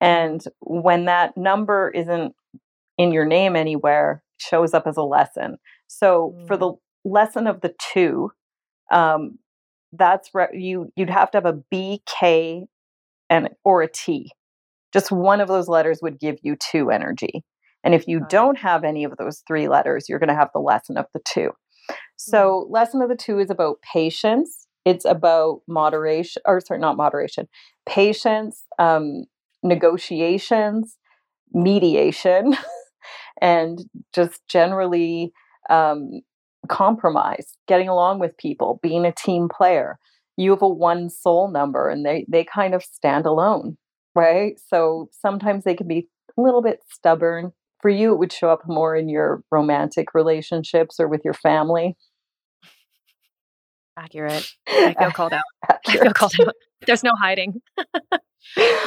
And 0.00 0.42
when 0.58 1.04
that 1.04 1.36
number 1.36 1.92
isn't 1.94 2.34
in 2.98 3.12
your 3.12 3.24
name 3.24 3.54
anywhere 3.54 4.24
shows 4.38 4.74
up 4.74 4.88
as 4.88 4.96
a 4.96 5.04
lesson. 5.04 5.58
So 5.86 6.34
mm. 6.36 6.48
for 6.48 6.56
the 6.56 6.72
lesson 7.04 7.46
of 7.46 7.60
the 7.60 7.72
two, 7.92 8.32
um, 8.90 9.38
that's 9.92 10.30
re- 10.34 10.48
you 10.54 10.90
you'd 10.96 11.08
have 11.08 11.30
to 11.30 11.36
have 11.36 11.46
a 11.46 11.62
B, 11.70 12.02
K, 12.04 12.66
and 13.30 13.50
or 13.62 13.82
a 13.82 13.88
T. 13.88 14.32
Just 14.92 15.12
one 15.12 15.40
of 15.40 15.46
those 15.46 15.68
letters 15.68 16.00
would 16.02 16.18
give 16.18 16.38
you 16.42 16.56
two 16.56 16.90
energy. 16.90 17.44
And 17.84 17.94
if 17.94 18.08
you 18.08 18.26
don't 18.28 18.58
have 18.58 18.82
any 18.82 19.04
of 19.04 19.16
those 19.16 19.44
three 19.46 19.68
letters, 19.68 20.08
you're 20.08 20.18
going 20.18 20.30
to 20.30 20.34
have 20.34 20.50
the 20.52 20.58
lesson 20.58 20.96
of 20.96 21.06
the 21.14 21.20
two. 21.24 21.52
So, 22.16 22.66
mm. 22.66 22.72
lesson 22.72 23.02
of 23.02 23.08
the 23.08 23.16
two 23.16 23.38
is 23.38 23.50
about 23.50 23.80
patience. 23.82 24.66
It's 24.84 25.04
about 25.04 25.62
moderation, 25.66 26.42
or 26.46 26.60
sorry, 26.60 26.80
not 26.80 26.96
moderation, 26.96 27.48
patience, 27.86 28.64
um, 28.78 29.24
negotiations, 29.62 30.96
mediation, 31.52 32.56
and 33.40 33.80
just 34.14 34.40
generally 34.48 35.32
um, 35.70 36.20
compromise, 36.68 37.56
getting 37.66 37.88
along 37.88 38.18
with 38.18 38.36
people, 38.36 38.78
being 38.82 39.04
a 39.04 39.12
team 39.12 39.48
player. 39.48 39.98
You 40.36 40.50
have 40.50 40.62
a 40.62 40.68
one 40.68 41.08
soul 41.08 41.50
number 41.50 41.88
and 41.88 42.04
they, 42.04 42.26
they 42.28 42.44
kind 42.44 42.74
of 42.74 42.82
stand 42.82 43.26
alone, 43.26 43.78
right? 44.14 44.54
So 44.68 45.08
sometimes 45.12 45.64
they 45.64 45.74
can 45.74 45.88
be 45.88 46.08
a 46.36 46.42
little 46.42 46.62
bit 46.62 46.80
stubborn. 46.92 47.52
For 47.86 47.90
you, 47.90 48.12
it 48.12 48.18
would 48.18 48.32
show 48.32 48.50
up 48.50 48.62
more 48.66 48.96
in 48.96 49.08
your 49.08 49.44
romantic 49.52 50.12
relationships 50.12 50.98
or 50.98 51.06
with 51.06 51.20
your 51.24 51.34
family. 51.34 51.96
Accurate. 53.96 54.54
I 54.66 54.92
feel 54.98 55.12
called 55.12 55.32
out. 55.32 55.44
Accurate. 55.70 55.86
I 55.86 56.02
feel 56.02 56.12
called 56.12 56.34
out. 56.40 56.54
There's 56.84 57.04
no 57.04 57.12
hiding. 57.22 57.62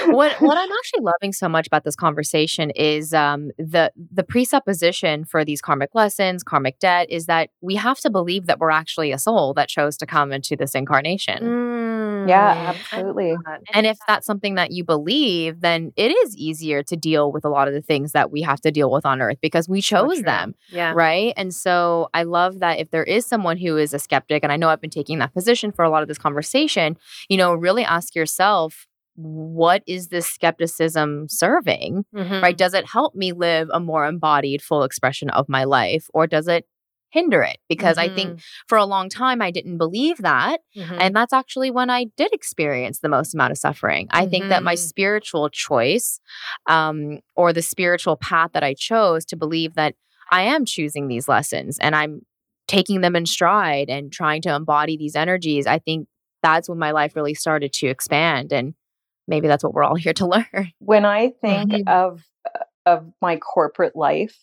what 0.07 0.33
what 0.41 0.57
I'm 0.57 0.69
actually 0.69 0.99
loving 1.01 1.31
so 1.31 1.47
much 1.47 1.65
about 1.65 1.85
this 1.85 1.95
conversation 1.95 2.71
is 2.71 3.13
um, 3.13 3.51
the 3.57 3.93
the 3.95 4.23
presupposition 4.23 5.23
for 5.23 5.45
these 5.45 5.61
karmic 5.61 5.95
lessons, 5.95 6.43
karmic 6.43 6.77
debt, 6.79 7.09
is 7.09 7.25
that 7.27 7.51
we 7.61 7.75
have 7.75 7.99
to 7.99 8.09
believe 8.09 8.47
that 8.47 8.59
we're 8.59 8.69
actually 8.69 9.13
a 9.13 9.17
soul 9.17 9.53
that 9.53 9.69
chose 9.69 9.95
to 9.95 10.05
come 10.05 10.33
into 10.33 10.57
this 10.57 10.75
incarnation. 10.75 11.41
Mm, 11.41 11.88
yeah, 12.27 12.73
absolutely. 12.75 13.35
And 13.73 13.85
if 13.85 13.97
that's 14.07 14.25
something 14.25 14.55
that 14.55 14.71
you 14.71 14.83
believe, 14.83 15.61
then 15.61 15.91
it 15.95 16.11
is 16.11 16.35
easier 16.35 16.83
to 16.83 16.95
deal 16.95 17.31
with 17.31 17.45
a 17.45 17.49
lot 17.49 17.67
of 17.67 17.73
the 17.73 17.81
things 17.81 18.11
that 18.11 18.31
we 18.31 18.41
have 18.41 18.59
to 18.61 18.71
deal 18.71 18.91
with 18.91 19.05
on 19.05 19.21
Earth 19.21 19.37
because 19.41 19.69
we 19.69 19.81
chose 19.81 20.17
so 20.17 20.23
them. 20.23 20.55
Yeah. 20.71 20.93
Right. 20.95 21.33
And 21.37 21.53
so 21.53 22.09
I 22.13 22.23
love 22.23 22.59
that 22.59 22.79
if 22.79 22.91
there 22.91 23.03
is 23.03 23.25
someone 23.25 23.57
who 23.57 23.77
is 23.77 23.93
a 23.93 23.99
skeptic, 23.99 24.43
and 24.43 24.51
I 24.51 24.57
know 24.57 24.69
I've 24.69 24.81
been 24.81 24.89
taking 24.89 25.19
that 25.19 25.33
position 25.33 25.71
for 25.71 25.83
a 25.83 25.89
lot 25.89 26.01
of 26.01 26.07
this 26.07 26.17
conversation, 26.17 26.97
you 27.29 27.37
know, 27.37 27.53
really 27.53 27.83
ask 27.83 28.15
yourself 28.15 28.85
what 29.21 29.83
is 29.85 30.07
this 30.07 30.25
skepticism 30.25 31.27
serving? 31.27 32.05
Mm-hmm. 32.15 32.41
Right? 32.41 32.57
Does 32.57 32.73
it 32.73 32.85
help 32.85 33.15
me 33.15 33.33
live 33.33 33.67
a 33.73 33.79
more 33.79 34.05
embodied, 34.05 34.61
full 34.61 34.83
expression 34.83 35.29
of 35.31 35.49
my 35.49 35.65
life, 35.65 36.07
or 36.13 36.25
does 36.25 36.47
it 36.47 36.65
hinder 37.09 37.41
it? 37.41 37.57
Because 37.67 37.97
mm-hmm. 37.97 38.11
I 38.11 38.15
think 38.15 38.29
mm-hmm. 38.29 38.39
for 38.67 38.77
a 38.77 38.85
long 38.85 39.09
time 39.09 39.41
I 39.41 39.51
didn't 39.51 39.77
believe 39.77 40.17
that. 40.17 40.61
Mm-hmm. 40.75 40.97
And 40.99 41.15
that's 41.15 41.33
actually 41.33 41.71
when 41.71 41.89
I 41.89 42.05
did 42.17 42.31
experience 42.33 42.99
the 42.99 43.09
most 43.09 43.33
amount 43.33 43.51
of 43.51 43.57
suffering. 43.57 44.07
I 44.11 44.25
think 44.25 44.49
that 44.49 44.63
my 44.63 44.75
mm-hmm. 44.75 44.87
spiritual 44.87 45.49
choice 45.49 46.19
um, 46.67 47.19
or 47.35 47.53
the 47.53 47.61
spiritual 47.61 48.17
path 48.17 48.51
that 48.53 48.63
I 48.63 48.73
chose 48.73 49.25
to 49.25 49.35
believe 49.35 49.75
that 49.75 49.95
I 50.31 50.43
am 50.43 50.65
choosing 50.65 51.07
these 51.07 51.27
lessons 51.27 51.79
and 51.79 51.95
I'm 51.95 52.21
taking 52.69 53.01
them 53.01 53.15
in 53.15 53.25
stride 53.25 53.89
and 53.89 54.13
trying 54.13 54.41
to 54.43 54.55
embody 54.55 54.95
these 54.95 55.15
energies, 55.15 55.65
I 55.65 55.79
think 55.79 56.07
that's 56.41 56.69
when 56.69 56.77
my 56.77 56.91
life 56.91 57.15
really 57.15 57.33
started 57.33 57.73
to 57.73 57.87
expand 57.87 58.53
and 58.53 58.75
maybe 59.27 59.47
that's 59.47 59.63
what 59.63 59.73
we're 59.73 59.83
all 59.83 59.95
here 59.95 60.13
to 60.13 60.25
learn. 60.53 60.71
When 60.79 61.03
I 61.03 61.33
think 61.41 61.71
mm-hmm. 61.71 61.89
of 61.89 62.23
uh, 62.45 62.63
of 62.85 63.11
my 63.21 63.37
corporate 63.37 63.95
life 63.95 64.37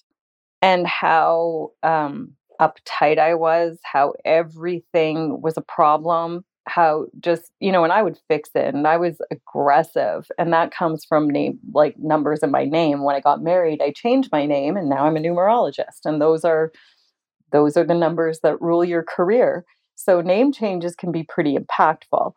and 0.60 0.86
how 0.86 1.70
um, 1.82 2.36
uptight 2.61 3.18
I 3.18 3.34
was, 3.34 3.78
how 3.82 4.14
everything 4.24 5.40
was 5.42 5.57
a 5.57 5.62
problem, 5.62 6.44
how 6.66 7.07
just 7.20 7.52
you 7.61 7.70
know, 7.72 7.84
and 7.84 7.92
I 7.92 8.02
would 8.02 8.18
fix 8.28 8.50
it, 8.54 8.74
and 8.74 8.86
I 8.86 8.96
was 8.96 9.20
aggressive, 9.30 10.28
and 10.38 10.52
that 10.52 10.72
comes 10.72 11.04
from 11.04 11.28
name 11.28 11.59
like 11.72 11.96
numbers 11.98 12.40
in 12.42 12.50
my 12.50 12.64
name. 12.64 13.02
When 13.02 13.16
I 13.16 13.20
got 13.20 13.42
married, 13.42 13.80
I 13.80 13.92
changed 13.92 14.30
my 14.32 14.46
name, 14.46 14.76
and 14.76 14.88
now 14.88 15.07
I'm 15.07 15.16
a 15.16 15.20
numerologist, 15.20 16.04
and 16.04 16.20
those 16.20 16.44
are 16.44 16.72
those 17.52 17.76
are 17.76 17.84
the 17.84 17.94
numbers 17.94 18.40
that 18.42 18.61
rule 18.61 18.84
your 18.84 19.04
career. 19.04 19.64
So 19.94 20.20
name 20.20 20.52
changes 20.52 20.94
can 20.94 21.11
be 21.12 21.22
pretty 21.22 21.57
impactful. 21.57 22.32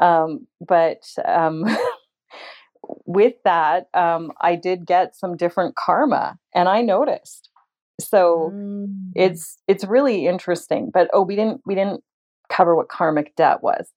Um, 0.00 0.46
but 0.66 1.02
um, 1.24 1.64
with 3.06 3.34
that, 3.44 3.86
um, 3.94 4.32
I 4.40 4.56
did 4.56 4.86
get 4.86 5.14
some 5.14 5.36
different 5.36 5.76
karma, 5.76 6.38
and 6.54 6.68
I 6.68 6.80
noticed. 6.82 7.50
So 8.00 8.50
mm. 8.52 8.86
it's 9.14 9.58
it's 9.68 9.84
really 9.84 10.26
interesting. 10.26 10.90
But 10.92 11.08
oh, 11.12 11.22
we 11.22 11.36
didn't 11.36 11.60
we 11.64 11.74
didn't 11.74 12.02
cover 12.50 12.74
what 12.74 12.88
karmic 12.88 13.34
debt 13.36 13.62
was. 13.62 13.90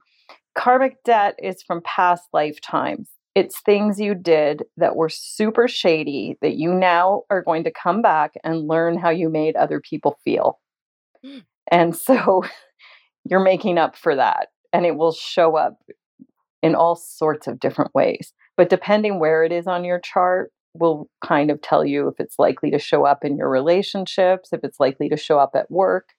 Karmic 0.56 1.04
debt 1.04 1.36
is 1.42 1.62
from 1.64 1.82
past 1.84 2.24
lifetimes. 2.34 3.10
It's 3.36 3.62
things 3.62 4.00
you 4.00 4.16
did 4.16 4.64
that 4.78 4.96
were 4.96 5.10
super 5.10 5.68
shady 5.68 6.38
that 6.42 6.56
you 6.56 6.74
now 6.74 7.24
are 7.30 7.44
going 7.44 7.64
to 7.66 7.72
come 7.72 8.02
back 8.02 8.32
and 8.44 8.68
learn 8.68 8.98
how 8.98 9.12
you 9.12 9.30
made 9.30 9.56
other 9.56 9.80
people 9.80 10.18
feel. 10.24 10.60
Mm. 11.24 11.44
And 11.70 11.96
so 11.96 12.44
you're 13.30 13.44
making 13.44 13.78
up 13.78 13.96
for 13.96 14.16
that 14.16 14.48
and 14.74 14.86
it 14.86 14.96
will 14.96 15.12
show 15.12 15.56
up 15.56 15.78
in 16.64 16.74
all 16.74 16.96
sorts 16.96 17.46
of 17.46 17.60
different 17.60 17.94
ways. 17.94 18.34
But 18.56 18.70
depending 18.70 19.20
where 19.20 19.44
it 19.44 19.52
is 19.52 19.68
on 19.68 19.86
your 19.86 20.00
chart, 20.00 20.52
will 20.74 21.10
kind 21.26 21.50
of 21.50 21.62
tell 21.62 21.84
you 21.86 22.08
if 22.08 22.16
it's 22.20 22.38
likely 22.38 22.72
to 22.72 22.80
show 22.80 23.06
up 23.06 23.26
in 23.26 23.38
your 23.38 23.50
relationships, 23.50 24.50
if 24.52 24.64
it's 24.64 24.80
likely 24.80 25.10
to 25.10 25.18
show 25.18 25.40
up 25.40 25.52
at 25.56 25.70
work, 25.72 26.10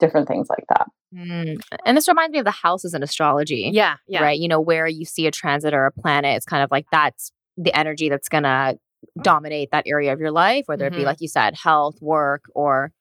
different 0.00 0.28
things 0.28 0.48
like 0.48 0.64
that. 0.68 0.86
Mm. 1.14 1.60
And 1.84 1.96
this 1.96 2.08
reminds 2.08 2.32
me 2.32 2.38
of 2.38 2.44
the 2.44 2.50
houses 2.50 2.94
in 2.94 3.02
astrology. 3.02 3.70
Yeah, 3.72 3.96
yeah. 4.08 4.22
Right. 4.22 4.38
You 4.38 4.48
know, 4.48 4.60
where 4.60 4.86
you 4.86 5.04
see 5.04 5.26
a 5.26 5.30
transit 5.30 5.74
or 5.74 5.86
a 5.86 5.92
planet, 5.92 6.36
it's 6.36 6.46
kind 6.46 6.64
of 6.64 6.70
like 6.70 6.86
that's 6.90 7.32
the 7.56 7.76
energy 7.76 8.08
that's 8.08 8.28
going 8.28 8.44
to 8.44 8.78
dominate 9.20 9.70
that 9.72 9.84
area 9.86 10.12
of 10.12 10.20
your 10.20 10.30
life, 10.30 10.64
whether 10.66 10.84
mm-hmm. 10.86 10.94
it 10.94 10.96
be, 10.96 11.02
mm-hmm. 11.02 11.06
like 11.06 11.20
you 11.20 11.28
said, 11.28 11.54
health, 11.56 11.96
work, 12.00 12.44
or 12.54 12.92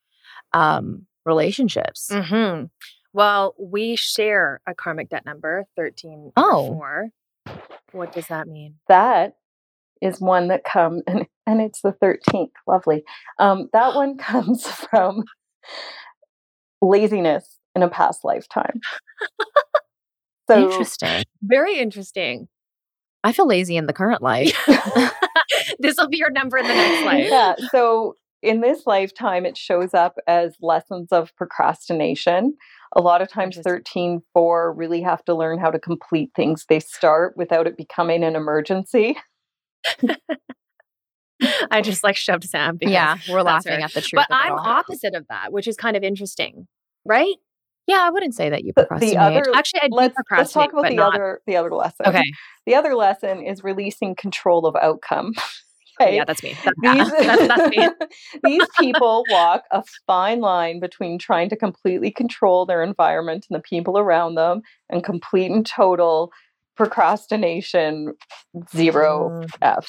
um, 0.53 1.05
relationships. 1.25 2.09
Mm-hmm. 2.11 2.65
Well, 3.13 3.55
we 3.59 3.95
share 3.95 4.61
a 4.67 4.73
karmic 4.73 5.09
debt 5.09 5.25
number, 5.25 5.65
13 5.75 6.31
oh. 6.37 6.67
4. 6.67 7.09
What 7.91 8.13
does 8.13 8.27
that 8.27 8.47
mean? 8.47 8.75
That 8.87 9.35
is 10.01 10.19
one 10.19 10.47
that 10.47 10.63
comes, 10.63 11.03
and, 11.07 11.25
and 11.45 11.61
it's 11.61 11.81
the 11.81 11.93
13th. 12.01 12.51
Lovely. 12.67 13.03
Um, 13.39 13.69
that 13.73 13.95
one 13.95 14.17
comes 14.19 14.65
from 14.65 15.23
laziness 16.81 17.59
in 17.75 17.83
a 17.83 17.89
past 17.89 18.21
lifetime. 18.23 18.79
So, 20.49 20.69
interesting. 20.69 21.23
Very 21.41 21.79
interesting. 21.79 22.47
I 23.23 23.31
feel 23.31 23.47
lazy 23.47 23.77
in 23.77 23.85
the 23.85 23.93
current 23.93 24.21
life. 24.23 24.57
this 25.79 25.95
will 25.97 26.09
be 26.09 26.17
your 26.17 26.31
number 26.31 26.57
in 26.57 26.67
the 26.67 26.73
next 26.73 27.05
life. 27.05 27.27
Yeah. 27.29 27.55
So 27.69 28.15
in 28.41 28.61
this 28.61 28.87
lifetime, 28.87 29.45
it 29.45 29.55
shows 29.55 29.93
up 29.93 30.15
as 30.27 30.55
lessons 30.59 31.09
of 31.11 31.33
procrastination 31.37 32.57
a 32.93 33.01
lot 33.01 33.21
of 33.21 33.29
times 33.29 33.57
13 33.57 34.21
4 34.33 34.73
really 34.73 35.01
have 35.01 35.23
to 35.25 35.35
learn 35.35 35.59
how 35.59 35.69
to 35.69 35.79
complete 35.79 36.31
things 36.35 36.65
they 36.67 36.79
start 36.79 37.35
without 37.37 37.67
it 37.67 37.77
becoming 37.77 38.23
an 38.23 38.35
emergency 38.35 39.17
i 41.71 41.81
just 41.81 42.03
like 42.03 42.15
shoved 42.15 42.43
sam 42.43 42.77
yeah 42.81 43.17
we're 43.29 43.41
laughing 43.41 43.73
her. 43.73 43.85
at 43.85 43.93
the 43.93 44.01
truth 44.01 44.23
but 44.29 44.35
i'm 44.35 44.53
opposite 44.53 45.15
of 45.15 45.25
that 45.27 45.51
which 45.51 45.67
is 45.67 45.75
kind 45.75 45.97
of 45.97 46.03
interesting 46.03 46.67
right 47.05 47.35
yeah 47.87 47.99
i 48.01 48.09
wouldn't 48.09 48.35
say 48.35 48.49
that 48.49 48.63
you 48.63 48.73
procrastinate 48.73 49.15
the 49.15 49.19
other, 49.19 49.43
actually 49.55 49.81
i 49.81 49.87
let's, 49.89 50.15
let's 50.29 50.53
talk 50.53 50.71
about 50.71 50.87
the 50.87 50.95
not... 50.95 51.15
other 51.15 51.41
the 51.47 51.55
other 51.55 51.71
lesson 51.71 52.05
okay 52.05 52.23
the 52.65 52.75
other 52.75 52.95
lesson 52.95 53.41
is 53.41 53.63
releasing 53.63 54.15
control 54.15 54.65
of 54.65 54.75
outcome 54.75 55.33
Okay. 55.99 56.15
Yeah, 56.15 56.25
that's 56.25 56.43
me. 56.43 56.55
That's, 56.63 56.79
these, 56.81 57.11
that's, 57.27 57.47
that's 57.47 57.75
me. 57.75 57.89
these 58.43 58.67
people 58.79 59.23
walk 59.29 59.63
a 59.71 59.83
fine 60.07 60.39
line 60.39 60.79
between 60.79 61.19
trying 61.19 61.49
to 61.49 61.55
completely 61.55 62.11
control 62.11 62.65
their 62.65 62.83
environment 62.83 63.45
and 63.49 63.57
the 63.57 63.61
people 63.61 63.97
around 63.97 64.35
them 64.35 64.61
and 64.89 65.03
complete 65.03 65.51
and 65.51 65.65
total 65.65 66.31
procrastination, 66.75 68.13
zero 68.75 69.45
mm. 69.61 69.81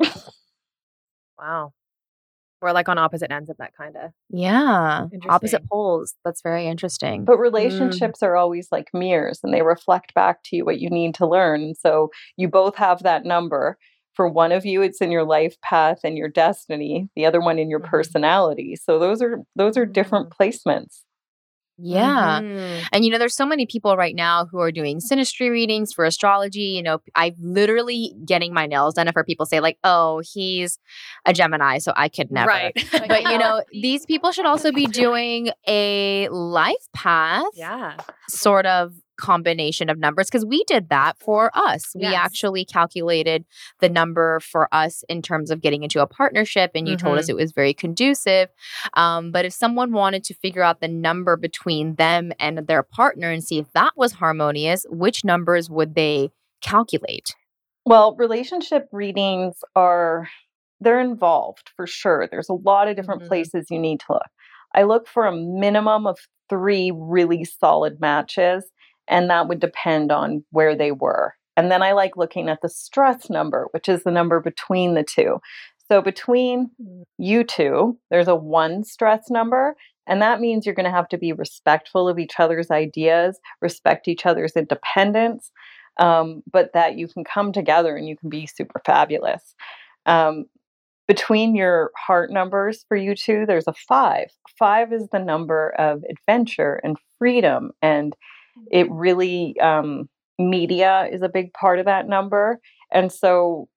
Fs. 0.00 0.30
wow. 1.38 1.72
We're 2.62 2.72
like 2.72 2.90
on 2.90 2.98
opposite 2.98 3.32
ends 3.32 3.48
of 3.48 3.56
that 3.56 3.74
kind 3.74 3.96
of. 3.96 4.10
Yeah. 4.28 5.06
Opposite 5.28 5.66
poles. 5.70 6.14
That's 6.26 6.42
very 6.42 6.66
interesting. 6.66 7.24
But 7.24 7.36
mm. 7.36 7.40
relationships 7.40 8.20
mm. 8.20 8.26
are 8.26 8.36
always 8.36 8.68
like 8.70 8.90
mirrors 8.92 9.40
and 9.42 9.54
they 9.54 9.62
reflect 9.62 10.12
back 10.14 10.42
to 10.44 10.56
you 10.56 10.64
what 10.64 10.78
you 10.78 10.90
need 10.90 11.14
to 11.16 11.26
learn. 11.26 11.74
So 11.74 12.10
you 12.36 12.48
both 12.48 12.76
have 12.76 13.02
that 13.02 13.24
number 13.24 13.78
for 14.14 14.28
one 14.28 14.52
of 14.52 14.66
you 14.66 14.82
it's 14.82 15.00
in 15.00 15.10
your 15.10 15.24
life 15.24 15.58
path 15.62 16.00
and 16.04 16.18
your 16.18 16.28
destiny 16.28 17.08
the 17.16 17.24
other 17.24 17.40
one 17.40 17.58
in 17.58 17.70
your 17.70 17.80
mm-hmm. 17.80 17.90
personality 17.90 18.76
so 18.76 18.98
those 18.98 19.22
are 19.22 19.38
those 19.56 19.76
are 19.76 19.86
different 19.86 20.30
mm-hmm. 20.30 20.42
placements 20.42 21.02
Yeah. 21.82 22.40
Mhm. 22.40 22.82
And 22.92 23.04
you 23.04 23.10
know, 23.10 23.18
there's 23.18 23.34
so 23.34 23.46
many 23.46 23.66
people 23.66 23.96
right 23.96 24.14
now 24.14 24.46
who 24.46 24.58
are 24.60 24.72
doing 24.72 25.00
synastry 25.00 25.50
readings 25.50 25.92
for 25.92 26.04
astrology. 26.04 26.60
You 26.60 26.82
know, 26.82 26.98
I'm 27.14 27.34
literally 27.40 28.14
getting 28.24 28.52
my 28.52 28.66
nails 28.66 28.94
done. 28.94 29.08
If 29.08 29.16
our 29.16 29.24
people 29.24 29.46
say, 29.46 29.60
like, 29.60 29.78
oh, 29.84 30.22
he's 30.32 30.78
a 31.26 31.32
Gemini, 31.32 31.78
so 31.78 31.92
I 31.96 32.08
could 32.08 32.30
never. 32.30 32.48
Right. 32.48 32.76
But 33.08 33.22
you 33.24 33.38
know, 33.38 33.62
these 33.72 34.06
people 34.06 34.30
should 34.32 34.46
also 34.46 34.72
be 34.72 34.86
doing 35.04 35.50
a 35.66 36.28
life 36.28 36.86
path 36.94 37.44
yeah. 37.54 37.96
Sort 38.32 38.66
of 38.66 38.94
combination 39.18 39.90
of 39.90 39.98
numbers 39.98 40.28
because 40.28 40.46
we 40.46 40.64
did 40.64 40.88
that 40.88 41.18
for 41.18 41.50
us. 41.54 41.92
We 41.94 42.02
Yes. 42.02 42.14
actually 42.16 42.64
calculated 42.64 43.44
the 43.80 43.88
number 43.90 44.40
for 44.40 44.66
us 44.72 45.04
in 45.10 45.20
terms 45.20 45.50
of 45.50 45.60
getting 45.60 45.82
into 45.82 46.00
a 46.00 46.06
partnership, 46.06 46.70
and 46.74 46.88
you 46.88 46.96
told 46.96 47.18
us 47.18 47.28
it 47.28 47.36
was 47.36 47.52
very 47.52 47.74
conducive. 47.74 48.48
Um, 48.94 49.30
but 49.30 49.44
if 49.44 49.52
someone 49.52 49.92
wanted 49.92 50.24
to 50.24 50.34
figure 50.34 50.62
out 50.62 50.80
the 50.80 50.88
number 50.88 51.36
between 51.36 51.96
them 51.96 52.32
and 52.40 52.66
their 52.66 52.82
partner 52.82 53.30
and 53.30 53.44
see 53.44 53.58
if 53.58 53.70
that 53.74 53.92
was 53.94 54.12
harmonious, 54.12 54.86
which 54.88 55.22
numbers 55.22 55.68
would 55.68 55.94
they 55.94 56.30
calculate? 56.62 57.34
Well, 57.84 58.14
relationship 58.16 58.88
readings 58.92 59.56
are 59.76 60.28
they're 60.80 61.00
involved 61.00 61.70
for 61.76 61.86
sure. 61.86 62.26
There's 62.30 62.48
a 62.48 62.54
lot 62.54 62.88
of 62.88 62.96
different 62.96 63.24
Mhm. 63.24 63.28
places 63.28 63.66
you 63.68 63.78
need 63.78 64.00
to 64.00 64.14
look. 64.14 64.28
I 64.74 64.84
look 64.84 65.06
for 65.06 65.26
a 65.26 65.36
minimum 65.36 66.06
of 66.06 66.18
3 66.50 66.92
really 66.94 67.44
solid 67.44 68.00
matches 68.00 68.64
and 69.08 69.30
that 69.30 69.48
would 69.48 69.60
depend 69.60 70.12
on 70.12 70.44
where 70.50 70.76
they 70.76 70.92
were. 70.92 71.34
And 71.56 71.70
then 71.70 71.82
I 71.82 71.92
like 71.92 72.16
looking 72.16 72.48
at 72.48 72.60
the 72.62 72.68
stress 72.68 73.30
number, 73.30 73.68
which 73.72 73.88
is 73.88 74.04
the 74.04 74.10
number 74.10 74.40
between 74.40 74.94
the 74.94 75.04
two. 75.04 75.40
So 75.88 76.02
between 76.02 76.70
you 77.18 77.42
two, 77.42 77.98
there's 78.10 78.28
a 78.28 78.36
1 78.36 78.84
stress 78.84 79.30
number 79.30 79.74
and 80.06 80.20
that 80.22 80.40
means 80.40 80.66
you're 80.66 80.74
going 80.74 80.84
to 80.84 80.90
have 80.90 81.08
to 81.10 81.18
be 81.18 81.32
respectful 81.32 82.08
of 82.08 82.18
each 82.18 82.40
other's 82.40 82.70
ideas, 82.70 83.38
respect 83.60 84.08
each 84.08 84.26
other's 84.26 84.52
independence, 84.52 85.52
um, 85.98 86.42
but 86.50 86.72
that 86.74 86.96
you 86.96 87.06
can 87.06 87.22
come 87.22 87.52
together 87.52 87.96
and 87.96 88.08
you 88.08 88.16
can 88.16 88.28
be 88.28 88.46
super 88.46 88.82
fabulous. 88.84 89.54
Um, 90.06 90.46
between 91.10 91.56
your 91.56 91.90
heart 91.96 92.30
numbers 92.30 92.84
for 92.86 92.96
you 92.96 93.16
two, 93.16 93.44
there's 93.44 93.66
a 93.66 93.72
five. 93.72 94.28
Five 94.56 94.92
is 94.92 95.08
the 95.10 95.18
number 95.18 95.70
of 95.76 96.04
adventure 96.08 96.80
and 96.84 96.96
freedom, 97.18 97.72
and 97.82 98.14
it 98.70 98.88
really, 98.88 99.58
um, 99.58 100.08
media 100.38 101.08
is 101.10 101.20
a 101.20 101.28
big 101.28 101.52
part 101.52 101.80
of 101.80 101.86
that 101.86 102.06
number. 102.06 102.60
And 102.92 103.10
so, 103.10 103.68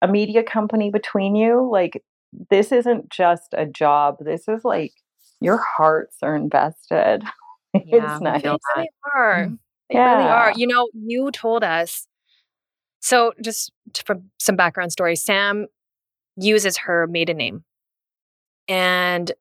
a 0.00 0.08
media 0.08 0.42
company 0.42 0.88
between 0.90 1.36
you, 1.36 1.68
like, 1.70 2.02
this 2.48 2.72
isn't 2.72 3.10
just 3.10 3.52
a 3.52 3.66
job, 3.66 4.16
this 4.20 4.48
is 4.48 4.64
like 4.64 4.94
your 5.42 5.58
hearts 5.58 6.16
are 6.22 6.34
invested. 6.34 7.22
Yeah, 7.74 8.12
it's 8.12 8.22
nice. 8.22 8.42
They 8.42 8.88
are. 9.14 9.48
They 9.88 9.98
really 9.98 10.24
are. 10.24 10.52
You 10.54 10.66
know, 10.66 10.88
you 10.92 11.30
told 11.30 11.64
us. 11.64 12.06
So, 13.00 13.32
just 13.42 13.72
for 14.04 14.16
some 14.38 14.56
background 14.56 14.92
story, 14.92 15.16
Sam 15.16 15.68
uses 16.36 16.78
her 16.78 17.06
maiden 17.06 17.36
name. 17.36 17.64
And 18.68 19.32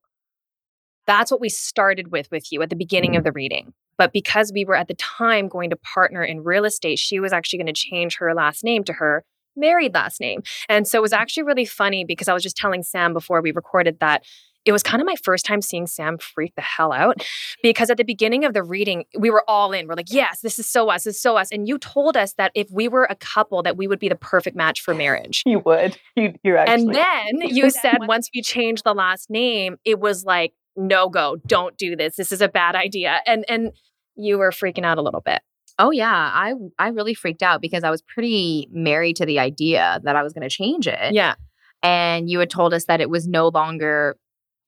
that's 1.08 1.32
what 1.32 1.42
we 1.42 1.50
started 1.50 2.12
with 2.12 2.30
with 2.32 2.52
you 2.52 2.62
at 2.62 2.70
the 2.70 2.76
beginning 2.76 3.16
of 3.16 3.24
the 3.24 3.32
reading. 3.32 3.74
But 3.98 4.14
because 4.14 4.52
we 4.54 4.66
were 4.66 4.76
at 4.76 4.88
the 4.88 4.96
time 4.96 5.48
going 5.48 5.70
to 5.70 5.76
partner 5.76 6.24
in 6.24 6.44
real 6.44 6.66
estate, 6.66 7.00
she 7.00 7.20
was 7.20 7.34
actually 7.34 7.60
going 7.60 7.74
to 7.74 7.74
change 7.74 8.18
her 8.18 8.34
last 8.34 8.64
name 8.64 8.84
to 8.86 8.94
her 8.94 9.24
married 9.56 9.94
last 9.94 10.20
name. 10.20 10.42
And 10.70 10.88
so 10.88 10.98
it 10.98 11.02
was 11.02 11.14
actually 11.14 11.44
really 11.44 11.66
funny 11.66 12.06
because 12.06 12.28
I 12.28 12.34
was 12.34 12.44
just 12.44 12.58
telling 12.58 12.84
Sam 12.84 13.14
before 13.14 13.42
we 13.42 13.52
recorded 13.52 14.00
that 14.00 14.24
it 14.66 14.72
was 14.72 14.84
kind 14.84 15.02
of 15.02 15.06
my 15.06 15.16
first 15.24 15.46
time 15.46 15.62
seeing 15.62 15.88
Sam 15.88 16.18
freak 16.18 16.54
the 16.56 16.62
hell 16.62 16.92
out 16.92 17.26
because 17.64 17.90
at 17.90 17.98
the 17.98 18.04
beginning 18.04 18.46
of 18.46 18.54
the 18.54 18.64
reading, 18.64 19.06
we 19.18 19.30
were 19.30 19.44
all 19.48 19.72
in. 19.72 19.88
We're 19.88 19.96
like, 19.96 20.14
yes, 20.14 20.42
this 20.42 20.60
is 20.60 20.68
so 20.68 20.90
us, 20.90 21.06
this 21.06 21.16
is 21.16 21.22
so 21.22 21.36
us. 21.38 21.52
And 21.52 21.68
you 21.68 21.78
told 21.78 22.16
us 22.16 22.34
that 22.34 22.52
if 22.54 22.68
we 22.72 22.88
were 22.88 23.06
a 23.06 23.16
couple, 23.16 23.64
that 23.64 23.76
we 23.78 23.88
would 23.88 24.00
be 24.00 24.10
the 24.10 24.16
perfect 24.16 24.56
match 24.56 24.82
for 24.82 24.94
marriage. 24.94 25.44
You 25.46 25.60
would. 25.66 25.98
You, 26.16 26.34
you 26.44 26.58
actually. 26.58 26.96
And 26.96 26.96
then 26.96 27.50
you 27.50 27.70
said 27.70 27.98
once 28.02 28.30
we 28.34 28.42
changed 28.42 28.84
the 28.84 28.94
last 28.94 29.30
name, 29.30 29.78
it 29.84 30.00
was 30.00 30.24
like, 30.24 30.54
no 30.76 31.10
go, 31.10 31.38
don't 31.48 31.78
do 31.78 31.96
this. 31.96 32.16
This 32.16 32.32
is 32.32 32.42
a 32.42 32.48
bad 32.48 32.76
idea. 32.76 33.20
And 33.26 33.44
and 33.50 33.72
you 34.16 34.38
were 34.38 34.52
freaking 34.52 34.86
out 34.86 34.98
a 34.98 35.02
little 35.02 35.22
bit. 35.22 35.42
Oh 35.80 35.90
yeah, 35.92 36.32
I 36.34 36.54
I 36.78 36.90
really 36.90 37.14
freaked 37.14 37.42
out 37.42 37.62
because 37.62 37.84
I 37.84 37.90
was 37.90 38.02
pretty 38.02 38.68
married 38.72 39.16
to 39.16 39.26
the 39.26 39.40
idea 39.40 40.00
that 40.04 40.16
I 40.16 40.22
was 40.22 40.34
going 40.34 40.48
to 40.48 40.56
change 40.56 40.88
it. 40.88 41.14
Yeah. 41.14 41.34
and 41.82 42.30
you 42.30 42.40
had 42.40 42.50
told 42.50 42.74
us 42.74 42.86
that 42.86 43.02
it 43.02 43.10
was 43.10 43.28
no 43.28 43.48
longer 43.48 44.18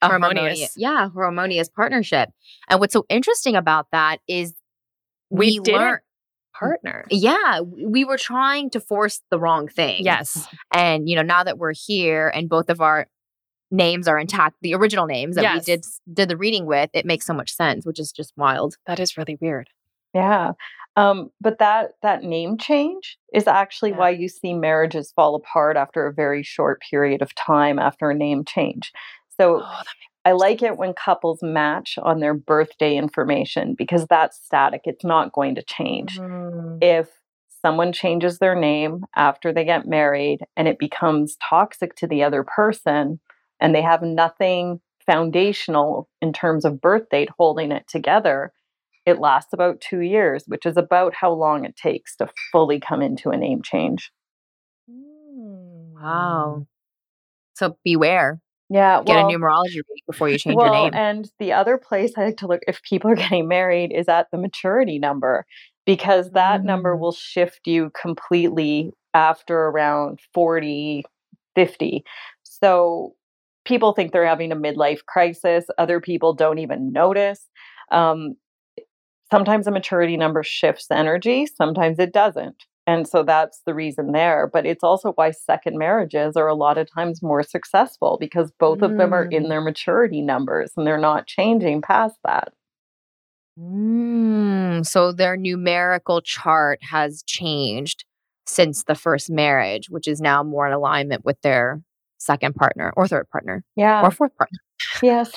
a 0.04 0.08
Harmonious. 0.10 0.40
harmonious, 0.40 0.74
yeah, 0.78 1.10
harmonious 1.10 1.70
partnership. 1.70 2.30
And 2.70 2.80
what's 2.80 2.94
so 2.94 3.06
interesting 3.10 3.56
about 3.56 3.88
that 3.92 4.18
is 4.28 4.54
We 5.30 5.38
we, 5.40 5.60
didn't 5.60 5.80
learned, 5.82 6.00
Partner. 6.58 7.06
yeah, 7.10 7.62
we 7.62 7.86
we 7.86 8.06
were 8.06 8.18
trying 8.18 8.70
to 8.72 8.80
force 8.80 9.22
the 9.32 9.40
wrong 9.40 9.68
thing. 9.68 10.04
Yes. 10.04 10.48
and 10.74 11.10
you 11.10 11.16
know 11.16 11.22
now 11.24 11.44
that 11.44 11.58
we're 11.58 11.74
here 11.74 12.28
and 12.36 12.48
both 12.50 12.70
of 12.70 12.80
our 12.82 13.08
names 13.72 14.08
are 14.08 14.20
intact, 14.20 14.56
the 14.62 14.76
original 14.76 15.08
names 15.08 15.36
that 15.36 15.42
Yes. 15.44 15.56
we 15.68 15.76
did 15.76 15.86
did 16.14 16.30
the 16.30 16.38
reading 16.38 16.66
with, 16.68 16.90
it 16.94 17.06
makes 17.06 17.26
so 17.26 17.34
much 17.34 17.52
sense, 17.56 17.86
which 17.86 18.00
is 18.00 18.12
just 18.12 18.34
wild. 18.38 18.76
That 18.86 19.00
is 19.00 19.18
really 19.18 19.38
weird. 19.42 19.68
Yeah. 20.14 20.52
Um, 20.96 21.32
but 21.42 21.58
that 21.58 21.94
that 22.04 22.24
name 22.24 22.56
change 22.60 23.18
is 23.34 23.48
actually 23.48 23.90
Yeah. 23.92 23.98
why 23.98 24.10
you 24.12 24.28
see 24.30 24.54
marriages 24.54 25.12
fall 25.16 25.34
apart 25.34 25.76
after 25.76 26.06
a 26.06 26.14
very 26.14 26.44
short 26.44 26.82
period 26.88 27.24
of 27.24 27.34
time 27.34 27.80
after 27.80 28.12
a 28.12 28.16
name 28.16 28.46
change. 28.46 28.92
So 29.40 29.62
Oh, 29.64 29.82
I 30.26 30.32
like 30.32 30.62
it 30.62 30.78
when 30.78 30.94
couples 30.94 31.40
match 31.42 31.98
on 32.02 32.20
their 32.20 32.34
birthday 32.34 32.96
information 32.96 33.76
because 33.78 34.06
that's 34.08 34.40
static. 34.44 34.82
It's 34.86 35.04
not 35.04 35.34
going 35.34 35.56
to 35.56 35.64
change. 35.64 36.18
Mm. 36.18 36.80
If 36.82 37.10
someone 37.62 37.92
changes 37.92 38.40
their 38.40 38.56
name 38.56 39.06
after 39.16 39.52
they 39.52 39.66
get 39.66 39.88
married 39.88 40.40
and 40.56 40.68
it 40.68 40.80
becomes 40.80 41.38
toxic 41.50 41.96
to 41.96 42.08
the 42.08 42.24
other 42.24 42.44
person 42.44 43.20
and 43.60 43.76
they 43.76 43.82
have 43.82 44.02
nothing 44.02 44.80
foundational 45.06 46.10
in 46.22 46.32
terms 46.32 46.64
of 46.64 46.80
birth 46.80 47.10
date 47.10 47.30
holding 47.38 47.72
it 47.72 47.86
together, 47.88 48.54
it 49.06 49.20
lasts 49.20 49.52
about 49.52 49.82
two 49.82 50.00
years, 50.00 50.46
which 50.48 50.66
is 50.66 50.78
about 50.78 51.14
how 51.14 51.32
long 51.32 51.66
it 51.66 51.76
takes 51.76 52.16
to 52.16 52.30
fully 52.52 52.80
come 52.80 53.02
into 53.02 53.30
a 53.30 53.38
name 53.38 53.62
change. 53.62 54.12
Wow. 54.88 56.66
So 57.56 57.78
beware. 57.84 58.40
Yeah. 58.74 59.02
well, 59.06 59.06
Get 59.06 59.18
a 59.36 59.38
numerology 59.38 59.76
reading 59.76 60.04
before 60.08 60.30
you 60.30 60.38
change 60.40 60.56
well, 60.56 60.84
your 60.84 60.92
name. 60.92 60.94
and 60.96 61.30
the 61.40 61.54
other 61.54 61.78
place 61.78 62.14
I 62.18 62.26
like 62.26 62.38
to 62.38 62.48
look 62.48 62.62
if 62.68 62.82
people 62.84 63.12
are 63.12 63.16
getting 63.16 63.48
married 63.48 63.92
is 63.94 64.08
at 64.10 64.28
the 64.32 64.38
maturity 64.38 64.98
number 65.00 65.46
because 65.86 66.32
that 66.32 66.64
number 66.64 66.96
Mm. 66.96 67.00
will 67.00 67.12
shift 67.12 67.68
you 67.68 67.92
completely 68.00 68.92
after 69.14 69.56
around 69.68 70.20
40, 70.34 71.04
50. 71.56 72.04
So 72.44 73.14
people 73.66 73.94
think 73.94 74.12
they're 74.12 74.26
having 74.26 74.52
a 74.52 74.56
midlife 74.56 75.06
crisis. 75.06 75.66
Other 75.78 76.00
people 76.02 76.34
don't 76.34 76.58
even 76.60 76.92
notice. 76.92 77.48
Um, 77.92 78.36
sometimes 79.32 79.68
a 79.68 79.72
maturity 79.72 80.18
number 80.18 80.44
shifts 80.44 80.88
energy, 80.92 81.46
sometimes 81.46 82.00
it 82.00 82.14
doesn't. 82.14 82.64
And 82.86 83.08
so 83.08 83.24
that's 83.24 83.62
the 83.66 83.74
reason 83.74 84.12
there. 84.12 84.50
But 84.52 84.66
it's 84.66 84.84
also 84.84 85.14
why 85.14 85.32
second 85.32 85.78
marriages 85.78 86.36
are 86.36 86.48
a 86.48 86.54
lot 86.56 86.78
of 86.78 86.92
times 86.92 87.22
more 87.24 87.42
successful 87.44 88.18
because 88.20 88.52
both 88.60 88.82
of 88.82 88.98
them 88.98 89.14
are 89.14 89.24
in 89.24 89.44
Mm. 89.46 89.50
their 89.50 89.62
maturity 89.62 90.22
numbers 90.22 90.72
and 90.76 90.86
they're 90.86 90.98
not 90.98 91.26
changing 91.26 91.82
past 91.82 92.18
that. 92.26 92.54
Mm, 93.60 94.86
so 94.86 95.12
their 95.12 95.38
numerical 95.38 96.22
chart 96.22 96.80
has 96.82 97.24
changed 97.24 98.04
since 98.46 98.84
the 98.84 98.96
first 98.96 99.30
marriage, 99.30 99.90
which 99.90 100.08
is 100.08 100.20
now 100.20 100.44
more 100.44 100.68
in 100.68 100.74
alignment 100.74 101.24
with 101.24 101.40
their 101.42 101.82
second 102.18 102.56
partner 102.56 102.92
or 102.98 103.08
third 103.08 103.30
partner 103.30 103.64
Yeah. 103.76 104.02
or 104.06 104.12
fourth 104.12 104.36
partner. 104.38 104.60
yes. 105.02 105.32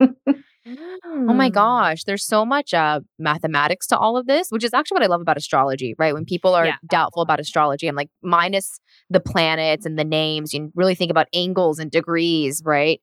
Oh 1.28 1.34
my 1.34 1.48
Mm. 1.48 1.52
gosh, 1.52 2.04
there's 2.04 2.24
so 2.24 2.44
much 2.44 2.72
uh, 2.72 3.00
mathematics 3.18 3.86
to 3.88 3.98
all 3.98 4.16
of 4.16 4.26
this, 4.26 4.48
which 4.50 4.64
is 4.64 4.72
actually 4.72 4.96
what 4.96 5.02
I 5.02 5.06
love 5.08 5.20
about 5.20 5.36
astrology, 5.36 5.94
right? 5.98 6.14
When 6.14 6.24
people 6.24 6.54
are 6.54 6.66
Yeah. 6.66 6.76
doubtful 6.88 7.22
about 7.22 7.40
astrology, 7.40 7.88
I'm 7.88 7.96
like, 7.96 8.10
minus 8.22 8.80
the 9.10 9.20
planets 9.20 9.86
and 9.86 9.98
the 9.98 10.04
names, 10.04 10.54
you 10.54 10.70
really 10.74 10.94
think 10.94 11.10
about 11.10 11.26
angles 11.34 11.78
and 11.78 11.90
degrees, 11.90 12.62
right? 12.64 13.00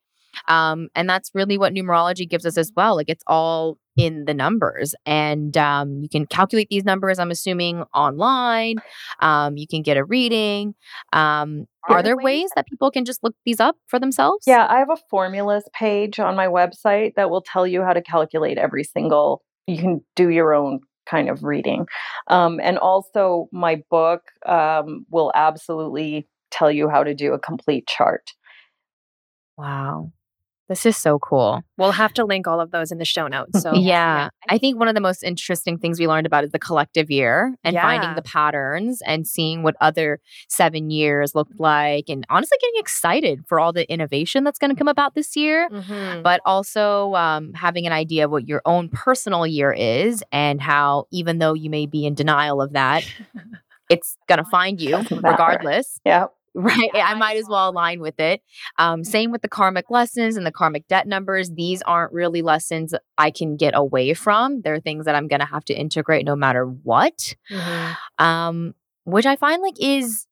Um, 0.48 0.90
and 0.96 1.10
that's 1.10 1.32
really 1.34 1.58
what 1.58 1.74
numerology 1.74 2.30
gives 2.30 2.46
us 2.46 2.58
as 2.58 2.72
well. 2.76 2.96
Like 2.96 3.10
it's 3.10 3.24
all 3.28 3.78
in 3.96 4.26
the 4.26 4.34
numbers, 4.34 4.96
and 5.06 5.56
um, 5.56 6.00
you 6.02 6.10
can 6.10 6.26
calculate 6.26 6.68
these 6.70 6.84
numbers. 6.84 7.20
I'm 7.20 7.32
assuming 7.32 7.84
online. 7.94 8.78
Um, 9.20 9.58
you 9.58 9.68
can 9.68 9.84
get 9.84 9.98
a 9.98 10.04
reading. 10.04 10.74
Um, 11.12 11.68
are 11.90 12.02
there 12.02 12.18
ways 12.18 12.50
that 12.56 12.66
people 12.68 12.90
can 12.92 13.06
just 13.06 13.24
look 13.24 13.36
these 13.46 13.60
up 13.60 13.76
for 13.88 14.00
themselves? 14.00 14.46
Yeah, 14.48 14.66
I 14.70 14.80
have 14.80 14.90
a 14.90 14.98
formulas 15.10 15.66
page 15.74 16.20
on 16.20 16.36
my 16.36 16.48
website 16.48 17.16
that 17.16 17.30
will 17.30 17.42
tell 17.42 17.68
you 17.68 17.84
how 17.84 17.94
to 17.94 18.02
calculate 18.02 18.58
every 18.58 18.84
single. 18.84 19.44
You 19.68 19.78
can 19.78 20.02
do 20.16 20.30
your 20.30 20.54
own 20.54 20.82
kind 21.06 21.30
of 21.30 21.44
reading. 21.44 21.86
Um, 22.28 22.60
and 22.62 22.78
also, 22.78 23.48
my 23.52 23.84
book 23.90 24.22
um, 24.46 25.06
will 25.10 25.32
absolutely 25.36 26.28
tell 26.52 26.72
you 26.72 26.90
how 26.90 27.04
to 27.04 27.14
do 27.14 27.34
a 27.34 27.40
complete 27.40 27.88
chart. 27.88 28.32
Wow. 29.58 30.12
This 30.74 30.88
is 30.88 30.98
so 30.98 31.20
cool. 31.20 31.62
We'll 31.78 31.92
have 31.92 32.14
to 32.14 32.26
link 32.26 32.48
all 32.48 32.60
of 32.60 32.72
those 32.72 32.92
in 32.92 32.98
the 32.98 33.06
show 33.06 33.28
notes. 33.28 33.62
So 33.62 33.76
yeah. 33.76 34.30
I 34.50 34.58
think 34.58 34.80
one 34.80 34.88
of 34.88 34.96
the 34.96 35.02
most 35.02 35.22
interesting 35.22 35.78
things 35.78 36.00
we 36.00 36.08
learned 36.08 36.26
about 36.26 36.44
is 36.44 36.50
the 36.50 36.58
collective 36.58 37.12
year 37.12 37.54
and 37.64 37.76
finding 37.76 38.16
the 38.16 38.24
patterns 38.24 39.00
and 39.06 39.28
seeing 39.28 39.62
what 39.62 39.76
other 39.82 40.20
seven 40.50 40.90
years 40.90 41.36
looked 41.36 41.60
like 41.60 42.06
and 42.10 42.26
honestly 42.28 42.58
getting 42.60 42.80
excited 42.80 43.44
for 43.48 43.60
all 43.60 43.72
the 43.72 43.88
innovation 43.88 44.44
that's 44.44 44.58
going 44.58 44.72
to 44.72 44.76
come 44.76 44.88
about 44.88 45.14
this 45.14 45.36
year. 45.36 45.70
Mhm. 45.70 46.24
But 46.24 46.42
also 46.44 47.14
um, 47.14 47.54
having 47.54 47.86
an 47.86 47.94
idea 47.94 48.26
of 48.26 48.32
what 48.32 48.48
your 48.48 48.64
own 48.66 48.90
personal 48.90 49.46
year 49.46 49.72
is 49.72 50.24
and 50.32 50.60
how, 50.60 51.06
even 51.12 51.38
though 51.38 51.54
you 51.54 51.70
may 51.70 51.86
be 51.86 52.08
in 52.08 52.16
denial 52.16 52.64
of 52.64 52.74
that, 52.74 53.06
it's 53.92 54.18
going 54.28 54.44
to 54.44 54.50
find 54.50 54.82
you 54.82 54.98
regardless. 55.12 56.00
Yeah. 56.04 56.28
Right. 56.56 56.90
I 56.94 57.16
might 57.16 57.38
as 57.38 57.46
well 57.50 57.70
align 57.70 58.00
with 58.00 58.20
it. 58.20 58.42
Um, 58.78 59.04
same 59.04 59.32
with 59.32 59.42
the 59.42 59.48
karmic 59.48 59.90
lessons 59.90 60.38
and 60.38 60.46
the 60.46 60.52
karmic 60.52 60.88
debt 60.88 61.08
numbers. 61.08 61.50
These 61.52 61.82
aren't 61.82 62.14
really 62.14 62.42
lessons 62.44 62.94
I 63.18 63.32
can 63.32 63.58
get 63.58 63.74
away 63.76 64.14
from. 64.14 64.62
They're 64.62 64.80
things 64.80 65.06
that 65.06 65.16
I'm 65.16 65.28
going 65.28 65.40
to 65.40 65.48
have 65.48 65.66
to 65.66 65.74
integrate 65.74 66.26
no 66.26 66.36
matter 66.36 66.66
what. 66.66 67.34
Mhm. 67.52 67.96
Um, 68.20 68.74
which 69.06 69.26
I 69.26 69.36
find 69.36 69.62
like 69.64 69.76
is 69.80 70.28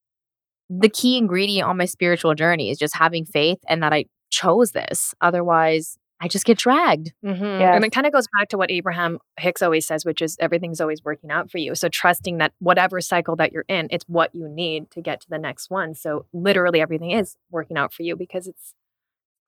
the 0.69 0.89
key 0.89 1.17
ingredient 1.17 1.67
on 1.67 1.77
my 1.77 1.85
spiritual 1.85 2.35
journey 2.35 2.69
is 2.69 2.77
just 2.79 2.95
having 2.97 3.25
faith 3.25 3.59
and 3.69 3.83
that 3.83 3.93
I 3.93 4.05
chose 4.31 4.71
this. 4.71 5.13
Otherwise, 5.21 5.97
I 6.23 6.27
just 6.27 6.45
get 6.45 6.57
dragged. 6.59 7.13
Mhm. 7.25 7.59
Yes. 7.59 7.75
And 7.75 7.83
it 7.83 7.91
kind 7.91 8.05
of 8.05 8.13
goes 8.13 8.27
back 8.37 8.49
to 8.49 8.57
what 8.57 8.69
Abraham 8.69 9.17
Hicks 9.39 9.61
always 9.63 9.87
says, 9.87 10.05
which 10.05 10.21
is 10.21 10.37
everything's 10.39 10.79
always 10.79 11.03
working 11.03 11.31
out 11.31 11.49
for 11.49 11.57
you. 11.57 11.73
So 11.73 11.89
trusting 11.89 12.37
that 12.37 12.53
whatever 12.59 13.01
cycle 13.01 13.35
that 13.37 13.51
you're 13.51 13.65
in, 13.67 13.87
it's 13.89 14.05
what 14.07 14.29
you 14.35 14.47
need 14.47 14.91
to 14.91 15.01
get 15.01 15.21
to 15.21 15.29
the 15.29 15.39
next 15.39 15.71
one. 15.71 15.95
So 15.95 16.27
literally 16.31 16.79
everything 16.79 17.09
is 17.11 17.37
working 17.49 17.75
out 17.75 17.91
for 17.91 18.03
you 18.03 18.15
because 18.15 18.47
it's 18.47 18.75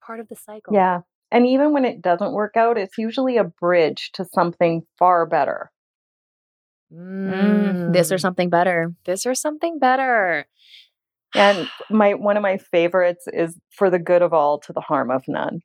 part 0.04 0.18
of 0.18 0.28
the 0.28 0.34
cycle. 0.36 0.74
Yeah. 0.74 1.02
And 1.30 1.46
even 1.46 1.72
when 1.72 1.84
it 1.84 2.02
doesn't 2.02 2.32
work 2.32 2.56
out, 2.56 2.76
it's 2.76 2.98
usually 2.98 3.36
a 3.36 3.44
bridge 3.44 4.10
to 4.14 4.24
something 4.24 4.82
far 4.98 5.26
better. 5.26 5.70
Mm, 6.92 7.92
this 7.92 8.12
or 8.12 8.16
Mm. 8.16 8.20
something 8.20 8.50
better. 8.50 8.94
This 9.04 9.26
or 9.26 9.34
something 9.34 9.78
better. 9.78 10.46
And 11.34 11.68
my 11.90 12.14
one 12.14 12.36
of 12.36 12.42
my 12.42 12.58
favorites 12.58 13.26
is 13.32 13.58
for 13.70 13.90
the 13.90 13.98
good 13.98 14.22
of 14.22 14.32
all 14.32 14.58
to 14.60 14.72
the 14.72 14.80
harm 14.80 15.10
of 15.10 15.22
none. 15.28 15.60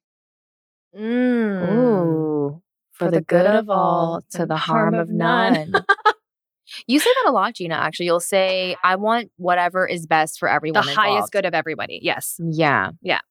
Mm. 0.98 1.72
Ooh. 1.74 2.62
For, 2.92 3.10
the, 3.10 3.22
good, 3.22 3.46
of 3.46 3.70
all 3.70 4.22
to 4.32 4.46
the 4.46 4.58
harm 4.58 4.94
of 4.94 5.10
none. 5.10 5.72
you 6.88 7.00
say 7.00 7.10
that 7.24 7.30
a 7.30 7.32
lot, 7.32 7.56
Gina, 7.56 7.76
actually. 7.76 8.08
You'll 8.08 8.20
say, 8.20 8.76
I 8.84 8.98
want 8.98 9.32
whatever 9.38 9.88
is 9.88 10.06
best 10.06 10.38
for 10.38 10.50
everyone." 10.50 10.84
The 10.86 10.92
everyone. 10.92 11.06
highest 11.16 11.32
good 11.32 11.46
of 11.46 11.54
everybody. 11.54 12.00
Yes. 12.02 12.36
Yeah. 12.44 12.92
Yeah. 13.02 13.22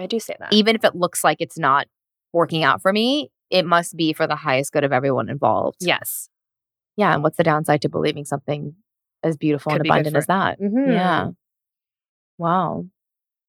I 0.00 0.06
do 0.06 0.18
say 0.18 0.34
that. 0.40 0.52
Even 0.52 0.74
if 0.74 0.82
it 0.84 0.96
looks 0.96 1.22
like 1.22 1.36
it's 1.40 1.56
not 1.58 1.86
working 2.32 2.64
out 2.64 2.82
for 2.82 2.92
me, 2.92 3.30
it 3.50 3.64
must 3.64 3.96
be 3.96 4.12
for 4.12 4.26
the 4.26 4.34
highest 4.34 4.72
good 4.72 4.82
of 4.82 4.92
everyone 4.92 5.28
involved. 5.28 5.78
yes. 5.80 6.28
Yeah. 6.96 7.14
And 7.14 7.22
what's 7.22 7.36
the 7.36 7.44
downside 7.44 7.82
to 7.82 7.88
believing 7.88 8.24
something 8.24 8.74
as 9.22 9.36
beautiful 9.36 9.72
Could 9.72 9.82
and 9.82 9.86
abundant 9.90 10.14
for- 10.14 10.18
as 10.18 10.26
that? 10.26 10.60
Mhm. 10.60 10.88
Yeah. 10.88 11.28
Wow. 12.38 12.86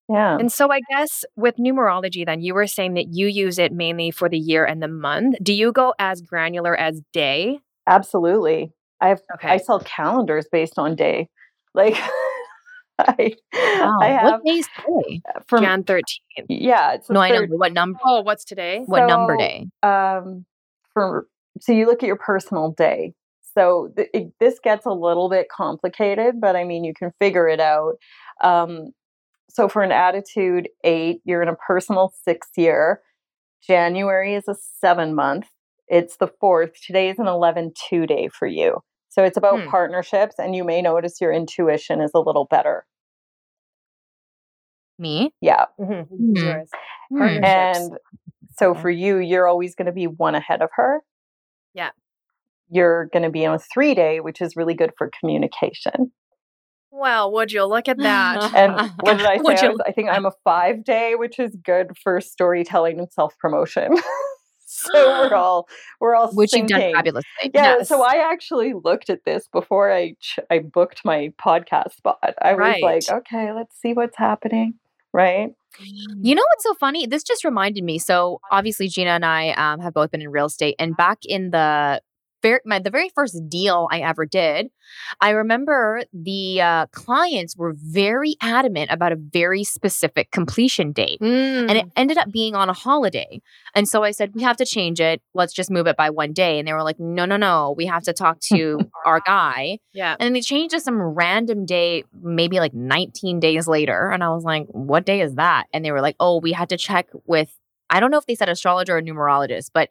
Yeah. 0.09 0.37
And 0.37 0.51
so 0.51 0.71
I 0.71 0.81
guess 0.89 1.23
with 1.35 1.55
numerology, 1.57 2.25
then 2.25 2.41
you 2.41 2.53
were 2.53 2.67
saying 2.67 2.95
that 2.95 3.07
you 3.13 3.27
use 3.27 3.57
it 3.57 3.71
mainly 3.71 4.11
for 4.11 4.27
the 4.29 4.37
year 4.37 4.65
and 4.65 4.81
the 4.83 4.87
month. 4.87 5.37
Do 5.41 5.53
you 5.53 5.71
go 5.71 5.93
as 5.99 6.21
granular 6.21 6.75
as 6.75 7.01
day? 7.13 7.59
Absolutely. 7.87 8.71
I 9.01 9.09
have 9.09 9.21
Okay. 9.35 9.47
I 9.49 9.57
sell 9.57 9.79
calendars 9.79 10.47
based 10.51 10.77
on 10.77 10.95
day. 10.95 11.29
Like 11.73 11.95
I, 12.99 13.33
Wow. 13.53 13.97
I 14.01 14.07
have 14.07 14.23
what 14.31 14.43
day 14.45 14.51
is 14.59 14.67
today? 14.75 15.21
from 15.47 15.63
Jan 15.63 15.83
13th. 15.83 16.45
yeah, 16.47 16.97
No, 17.09 17.19
I 17.19 17.29
know. 17.31 17.45
What 17.49 17.73
number? 17.73 17.97
Oh, 18.05 18.21
what's 18.21 18.45
today? 18.45 18.83
What 18.85 19.07
number 19.07 19.35
day? 19.37 19.67
um 19.81 20.45
for 20.93 21.27
so 21.59 21.71
you 21.71 21.85
look 21.87 22.03
at 22.03 22.07
your 22.07 22.17
personal 22.17 22.71
day 22.71 23.13
so 23.55 23.89
th- 23.95 24.09
it, 24.13 24.31
this 24.39 24.59
gets 24.63 24.85
a 24.85 24.91
little 24.91 25.27
bit 25.29 25.47
complicated 25.49 26.39
but 26.39 26.55
i 26.55 26.63
mean 26.63 26.83
you 26.83 26.93
can 26.93 27.11
figure 27.19 27.47
it 27.47 27.59
out 27.59 27.93
um 28.41 28.91
so 29.49 29.67
for 29.69 29.81
an 29.83 29.91
attitude 29.91 30.69
eight 30.83 31.21
you're 31.25 31.41
in 31.41 31.49
a 31.49 31.55
personal 31.55 32.13
sixth 32.23 32.51
year 32.57 33.01
january 33.65 34.35
is 34.35 34.47
a 34.47 34.55
seven 34.79 35.13
month 35.15 35.47
it's 35.87 36.17
the 36.17 36.29
fourth 36.39 36.71
today 36.85 37.09
is 37.09 37.19
an 37.19 37.27
11 37.27 37.71
2 37.89 38.05
day 38.07 38.27
for 38.29 38.47
you 38.47 38.79
so 39.09 39.23
it's 39.23 39.37
about 39.37 39.61
Hmm. 39.61 39.69
partnerships 39.69 40.35
and 40.39 40.55
you 40.55 40.63
may 40.63 40.81
notice 40.81 41.21
your 41.21 41.31
intuition 41.33 42.01
is 42.01 42.11
a 42.15 42.19
little 42.19 42.45
better 42.45 42.85
Me? 44.99 45.33
yeah 45.41 45.65
Mhm. 45.79 46.07
Hmm. 46.07 46.35
Yours. 46.35 46.69
Hmm. 47.09 47.17
Partnerships. 47.17 47.43
And 47.43 47.97
so 48.57 48.71
Okay. 48.71 48.81
for 48.81 48.89
you, 48.89 49.17
you're 49.17 49.47
always 49.47 49.75
going 49.75 49.87
to 49.87 49.91
be 49.91 50.07
one 50.07 50.35
ahead 50.35 50.61
of 50.61 50.69
her. 50.75 51.01
Yeah. 51.73 51.91
You're 52.69 53.05
going 53.07 53.23
to 53.23 53.29
be 53.29 53.45
on 53.45 53.55
a 53.55 53.59
three 53.59 53.95
day, 53.95 54.19
which 54.19 54.41
is 54.41 54.55
really 54.55 54.73
good 54.75 54.93
for 54.97 55.09
communication. 55.19 56.11
Well, 56.95 57.31
would 57.31 57.51
you 57.51 57.65
look 57.65 57.87
at 57.87 57.97
that? 57.97 58.53
And 58.55 58.73
what 59.01 59.17
did 59.17 59.25
I 59.25 59.37
say? 59.43 59.55
I, 59.57 59.63
you- 59.63 59.71
was, 59.71 59.81
I 59.87 59.91
think 59.91 60.09
I'm 60.09 60.25
a 60.27 60.31
five 60.43 60.83
day, 60.83 61.15
which 61.15 61.39
is 61.39 61.55
good 61.55 61.97
for 61.97 62.21
storytelling 62.21 62.99
and 62.99 63.11
self 63.11 63.35
promotion. 63.39 63.95
so 64.65 64.91
we're 64.93 65.33
all 65.35 65.67
we're 65.99 66.15
all 66.15 66.31
Which 66.33 66.53
you've 66.53 66.67
done 66.67 66.79
syncing. 66.81 66.93
fabulously. 66.93 67.29
Yeah, 67.53 67.77
Yes. 67.79 67.89
so 67.89 68.03
I 68.03 68.31
actually 68.31 68.73
looked 68.73 69.09
at 69.09 69.25
this 69.25 69.47
before 69.47 69.91
I 69.91 70.15
ch- 70.21 70.39
I 70.51 70.59
booked 70.59 71.01
my 71.03 71.33
podcast 71.43 71.93
spot. 71.95 72.19
I 72.41 72.53
was 72.53 72.59
Right. 72.59 72.83
like, 72.83 73.09
okay, 73.09 73.51
let's 73.53 73.75
see 73.81 73.93
what's 73.93 74.17
happening, 74.17 74.75
right? 75.11 75.49
You 76.21 76.35
know 76.35 76.43
what's 76.53 76.63
so 76.63 76.75
funny? 76.75 77.07
This 77.07 77.23
just 77.23 77.43
reminded 77.43 77.83
me. 77.83 77.97
So 77.97 78.39
obviously, 78.51 78.87
Gina 78.87 79.09
and 79.09 79.25
I 79.25 79.49
um, 79.53 79.79
have 79.79 79.93
both 79.95 80.11
been 80.11 80.21
in 80.21 80.29
real 80.29 80.45
estate, 80.45 80.75
and 80.77 80.95
back 80.95 81.19
in 81.25 81.49
the 81.49 81.99
very 82.43 82.59
my, 82.65 82.77
the 82.77 82.91
very 82.91 83.09
first 83.09 83.49
deal 83.49 83.87
I 83.91 84.01
ever 84.01 84.25
did, 84.27 84.69
I 85.21 85.31
remember 85.31 86.03
the 86.13 86.61
uh, 86.61 86.85
clients 86.87 87.57
were 87.57 87.73
very 87.75 88.35
adamant 88.41 88.91
about 88.91 89.11
a 89.11 89.15
very 89.15 89.63
specific 89.63 90.31
completion 90.31 90.91
date. 90.91 91.19
Mm. 91.21 91.69
And 91.69 91.71
it 91.71 91.85
ended 91.95 92.17
up 92.17 92.31
being 92.31 92.55
on 92.55 92.69
a 92.69 92.73
holiday. 92.73 93.41
And 93.73 93.87
so 93.87 94.03
I 94.03 94.11
said, 94.11 94.35
we 94.35 94.43
have 94.43 94.57
to 94.57 94.65
change 94.65 94.99
it. 94.99 95.21
Let's 95.33 95.53
just 95.53 95.71
move 95.71 95.87
it 95.87 95.97
by 95.97 96.09
one 96.09 96.33
day. 96.33 96.59
And 96.59 96.67
they 96.67 96.73
were 96.73 96.83
like, 96.83 96.99
no, 96.99 97.25
no, 97.25 97.37
no. 97.37 97.73
We 97.75 97.85
have 97.85 98.03
to 98.03 98.13
talk 98.13 98.39
to 98.51 98.79
our 99.05 99.21
guy. 99.25 99.79
yeah. 99.93 100.15
And 100.19 100.35
they 100.35 100.41
changed 100.41 100.75
to 100.75 100.81
some 100.81 101.01
random 101.01 101.65
day, 101.65 102.03
maybe 102.21 102.59
like 102.59 102.73
19 102.73 103.39
days 103.39 103.67
later. 103.67 104.11
And 104.11 104.23
I 104.23 104.29
was 104.29 104.43
like, 104.43 104.65
what 104.67 105.05
day 105.05 105.21
is 105.21 105.35
that? 105.35 105.65
And 105.73 105.83
they 105.83 105.91
were 105.91 106.01
like, 106.01 106.15
oh, 106.19 106.39
we 106.39 106.51
had 106.51 106.69
to 106.69 106.77
check 106.77 107.07
with, 107.25 107.49
I 107.89 107.99
don't 107.99 108.11
know 108.11 108.17
if 108.17 108.25
they 108.25 108.35
said 108.35 108.49
astrologer 108.49 108.97
or 108.97 109.01
numerologist, 109.01 109.71
but 109.73 109.89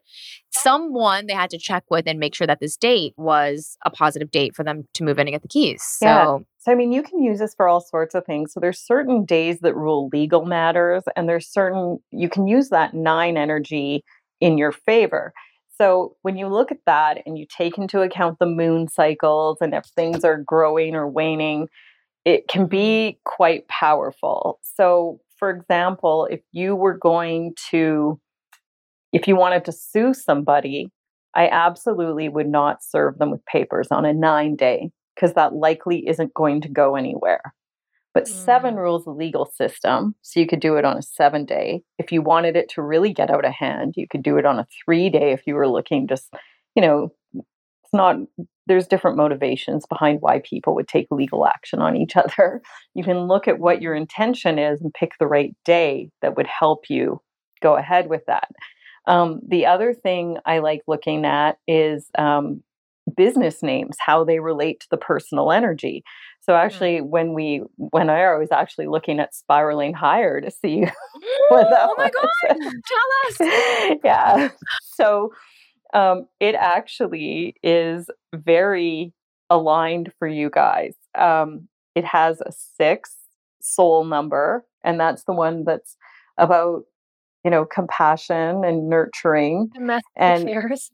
someone 0.51 1.27
they 1.27 1.33
had 1.33 1.49
to 1.51 1.57
check 1.57 1.83
with 1.89 2.07
and 2.07 2.19
make 2.19 2.35
sure 2.35 2.47
that 2.47 2.59
this 2.59 2.75
date 2.75 3.13
was 3.17 3.77
a 3.85 3.89
positive 3.89 4.31
date 4.31 4.55
for 4.55 4.63
them 4.63 4.87
to 4.93 5.03
move 5.03 5.19
in 5.19 5.27
and 5.27 5.33
get 5.33 5.41
the 5.41 5.47
keys. 5.47 5.83
So, 5.83 6.05
Yeah. 6.05 6.37
So 6.59 6.71
I 6.71 6.75
mean, 6.75 6.93
you 6.93 7.03
can 7.03 7.21
use 7.21 7.39
this 7.39 7.53
for 7.53 7.67
all 7.67 7.81
sorts 7.81 8.15
of 8.15 8.25
things. 8.25 8.53
So 8.53 8.59
there's 8.59 8.79
certain 8.79 9.25
days 9.25 9.59
that 9.59 9.75
rule 9.75 10.09
legal 10.13 10.45
matters, 10.45 11.03
and 11.15 11.27
there's 11.27 11.47
certain 11.47 11.99
you 12.11 12.29
can 12.29 12.47
use 12.47 12.69
that 12.69 12.93
nine 12.93 13.35
energy 13.37 14.03
in 14.39 14.57
your 14.57 14.71
favor. 14.71 15.33
So 15.77 16.15
when 16.21 16.37
you 16.37 16.47
look 16.47 16.71
at 16.71 16.85
that 16.85 17.23
and 17.25 17.37
you 17.37 17.45
take 17.49 17.77
into 17.77 18.01
account 18.01 18.39
the 18.39 18.45
moon 18.45 18.87
cycles 18.87 19.57
and 19.59 19.73
if 19.73 19.85
things 19.85 20.23
are 20.23 20.37
growing 20.37 20.95
or 20.95 21.07
waning, 21.07 21.67
it 22.25 22.47
can 22.47 22.67
be 22.67 23.19
quite 23.25 23.67
powerful. 23.67 24.59
So 24.61 25.19
for 25.43 25.49
example, 25.49 26.25
if 26.31 26.39
you 26.53 26.73
were 26.73 26.97
going 26.97 27.53
to 27.69 28.17
if 29.11 29.27
you 29.27 29.35
wanted 29.35 29.65
to 29.65 29.73
sue 29.73 30.13
somebody, 30.13 30.89
I 31.35 31.49
absolutely 31.49 32.29
would 32.29 32.47
not 32.47 32.81
serve 32.81 33.17
them 33.17 33.29
with 33.29 33.45
papers 33.45 33.89
on 33.91 34.05
a 34.05 34.13
9 34.13 34.55
day 34.55 34.89
because 35.15 35.33
that 35.33 35.53
likely 35.53 36.07
isn't 36.07 36.33
going 36.33 36.61
to 36.61 36.69
go 36.69 36.95
anywhere. 36.95 37.41
But 38.13 38.27
seven 38.27 38.75
Mm. 38.75 38.79
rules 38.79 39.05
the 39.05 39.11
legal 39.11 39.45
system, 39.45 40.15
so 40.21 40.39
you 40.39 40.47
could 40.47 40.61
do 40.61 40.77
it 40.77 40.85
on 40.85 40.97
a 40.97 41.01
seven 41.01 41.45
day. 41.45 41.83
If 41.99 42.11
you 42.11 42.21
wanted 42.21 42.55
it 42.55 42.69
to 42.69 42.81
really 42.81 43.13
get 43.13 43.29
out 43.29 43.45
of 43.45 43.53
hand, 43.53 43.95
you 43.97 44.07
could 44.09 44.23
do 44.23 44.37
it 44.37 44.45
on 44.45 44.59
a 44.59 44.67
three 44.85 45.09
day 45.09 45.33
if 45.33 45.43
you 45.47 45.55
were 45.55 45.67
looking 45.67 46.07
just, 46.07 46.33
you 46.75 46.81
know, 46.81 47.11
it's 47.35 47.93
not, 47.93 48.17
there's 48.67 48.87
different 48.87 49.17
motivations 49.17 49.85
behind 49.85 50.21
why 50.21 50.39
people 50.39 50.75
would 50.75 50.87
take 50.87 51.07
legal 51.11 51.45
action 51.45 51.79
on 51.79 51.95
each 51.95 52.15
other. 52.17 52.61
You 52.93 53.03
can 53.03 53.27
look 53.27 53.47
at 53.47 53.59
what 53.59 53.81
your 53.81 53.95
intention 53.95 54.59
is 54.59 54.81
and 54.81 54.93
pick 54.93 55.13
the 55.19 55.27
right 55.27 55.55
day 55.65 56.09
that 56.21 56.37
would 56.37 56.47
help 56.47 56.89
you 56.89 57.21
go 57.61 57.75
ahead 57.75 58.09
with 58.09 58.25
that. 58.27 58.49
Um, 59.05 59.41
the 59.47 59.65
other 59.65 59.93
thing 59.93 60.37
I 60.45 60.59
like 60.59 60.81
looking 60.87 61.25
at 61.25 61.57
is 61.67 62.07
um, 62.17 62.63
business 63.15 63.61
names, 63.61 63.97
how 63.99 64.23
they 64.23 64.39
relate 64.39 64.81
to 64.81 64.87
the 64.89 64.97
personal 64.97 65.51
energy. 65.51 66.03
So 66.41 66.55
actually, 66.55 66.99
when 66.99 67.33
we 67.33 67.63
when 67.77 68.09
I 68.09 68.35
was 68.35 68.51
actually 68.51 68.87
looking 68.87 69.19
at 69.21 69.33
spiraling 69.33 69.93
higher 69.93 70.41
to 70.41 70.51
see 70.51 70.81
what 71.49 71.69
that 71.69 71.89
oh 71.89 71.95
my 71.97 72.09
God. 72.09 72.27
was. 72.49 72.73
Tell 73.39 73.47
us. 73.47 73.97
yeah. 74.03 74.49
So 74.81 75.31
um, 75.93 76.27
it 76.39 76.55
actually 76.55 77.55
is 77.63 78.09
very 78.33 79.13
aligned 79.49 80.11
for 80.19 80.27
you 80.27 80.49
guys. 80.49 80.95
Um, 81.17 81.67
it 81.95 82.05
has 82.05 82.41
a 82.41 82.51
six 82.51 83.15
soul 83.61 84.03
number, 84.03 84.65
and 84.83 84.99
that's 84.99 85.23
the 85.23 85.33
one 85.33 85.63
that's 85.63 85.95
about 86.37 86.83
you 87.43 87.51
know, 87.51 87.65
compassion 87.65 88.63
and 88.63 88.89
nurturing. 88.89 89.69
Domestic 89.73 90.11
And 90.15 90.43
affairs. 90.43 90.89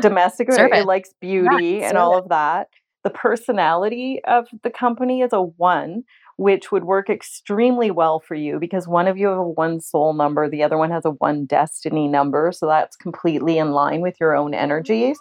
Domestic, 0.00 0.48
it 0.50 0.86
likes 0.86 1.10
beauty 1.20 1.82
and 1.82 1.98
all 1.98 2.16
of 2.16 2.30
that. 2.30 2.68
The 3.04 3.10
personality 3.10 4.20
of 4.26 4.46
the 4.62 4.70
company 4.70 5.22
is 5.22 5.32
a 5.32 5.42
one, 5.42 6.04
which 6.40 6.72
would 6.72 6.84
work 6.84 7.10
extremely 7.10 7.90
well 7.90 8.18
for 8.18 8.34
you 8.34 8.58
because 8.58 8.88
one 8.88 9.06
of 9.06 9.18
you 9.18 9.28
have 9.28 9.36
a 9.36 9.42
one 9.42 9.78
soul 9.78 10.14
number, 10.14 10.48
the 10.48 10.62
other 10.62 10.78
one 10.78 10.90
has 10.90 11.04
a 11.04 11.10
one 11.10 11.44
destiny 11.44 12.08
number. 12.08 12.50
So 12.50 12.66
that's 12.66 12.96
completely 12.96 13.58
in 13.58 13.72
line 13.72 14.00
with 14.00 14.16
your 14.18 14.34
own 14.34 14.54
oh 14.54 14.58
energies. 14.58 15.18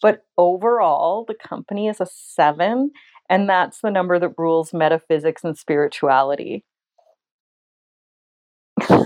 But 0.00 0.22
overall, 0.38 1.24
the 1.26 1.34
company 1.34 1.88
is 1.88 2.00
a 2.00 2.06
seven, 2.06 2.92
and 3.28 3.50
that's 3.50 3.80
the 3.80 3.90
number 3.90 4.20
that 4.20 4.38
rules 4.38 4.72
metaphysics 4.72 5.42
and 5.42 5.58
spirituality. 5.58 6.64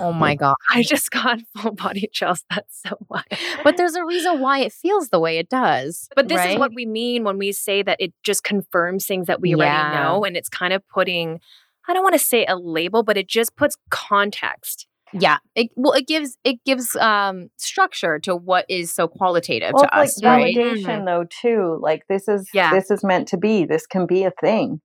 Oh 0.01 0.13
my 0.13 0.35
god. 0.45 0.55
I 0.71 0.83
just 0.83 1.11
got 1.11 1.41
full 1.57 1.73
body 1.73 2.09
chills. 2.13 2.45
That's 2.51 2.83
so 2.83 2.97
wild. 3.09 3.25
But 3.63 3.77
there's 3.77 3.95
a 3.95 4.05
reason 4.05 4.41
why 4.41 4.61
it 4.61 4.73
feels 4.73 5.09
the 5.11 5.21
way 5.21 5.39
it 5.39 5.49
does. 5.49 6.09
But 6.17 6.29
this 6.29 6.45
is 6.47 6.59
what 6.59 6.73
we 6.75 6.87
mean 6.87 7.25
when 7.25 7.39
we 7.39 7.53
say 7.53 7.83
that 7.83 7.97
it 8.01 8.13
just 8.23 8.45
confirms 8.45 9.07
things 9.07 9.27
that 9.27 9.41
we 9.41 9.51
Yeah. 9.51 9.57
already 9.57 9.97
know. 9.97 10.25
And 10.25 10.37
it's 10.37 10.49
kind 10.49 10.73
of 10.73 10.87
putting, 10.89 11.41
I 11.89 11.95
don't 11.95 12.03
want 12.03 12.15
to 12.15 12.19
say 12.19 12.45
a 12.47 12.57
label, 12.57 13.03
but 13.03 13.17
it 13.17 13.29
just 13.29 13.57
puts 13.57 13.77
context. 13.91 14.87
Yeah. 15.13 15.39
It 15.55 15.69
well 15.77 15.93
it 15.93 16.09
gives 16.09 16.37
it 16.43 16.57
gives 16.67 16.97
um 16.97 17.49
structure 17.57 18.19
to 18.21 18.35
what 18.35 18.65
is 18.69 18.93
so 18.93 19.07
qualitative 19.07 19.71
Well, 19.73 19.85
to 19.85 20.03
it's 20.03 20.17
us, 20.19 20.23
like 20.25 20.39
right? 20.39 20.57
validation 20.57 21.05
though 21.05 21.25
too. 21.31 21.79
Like 21.81 22.05
this 22.09 22.27
is 22.27 22.49
Yeah. 22.53 22.73
this 22.73 22.91
is 22.91 23.05
meant 23.05 23.29
to 23.29 23.37
be. 23.37 23.65
This 23.65 23.87
can 23.87 24.07
be 24.07 24.25
a 24.25 24.33
thing. 24.41 24.81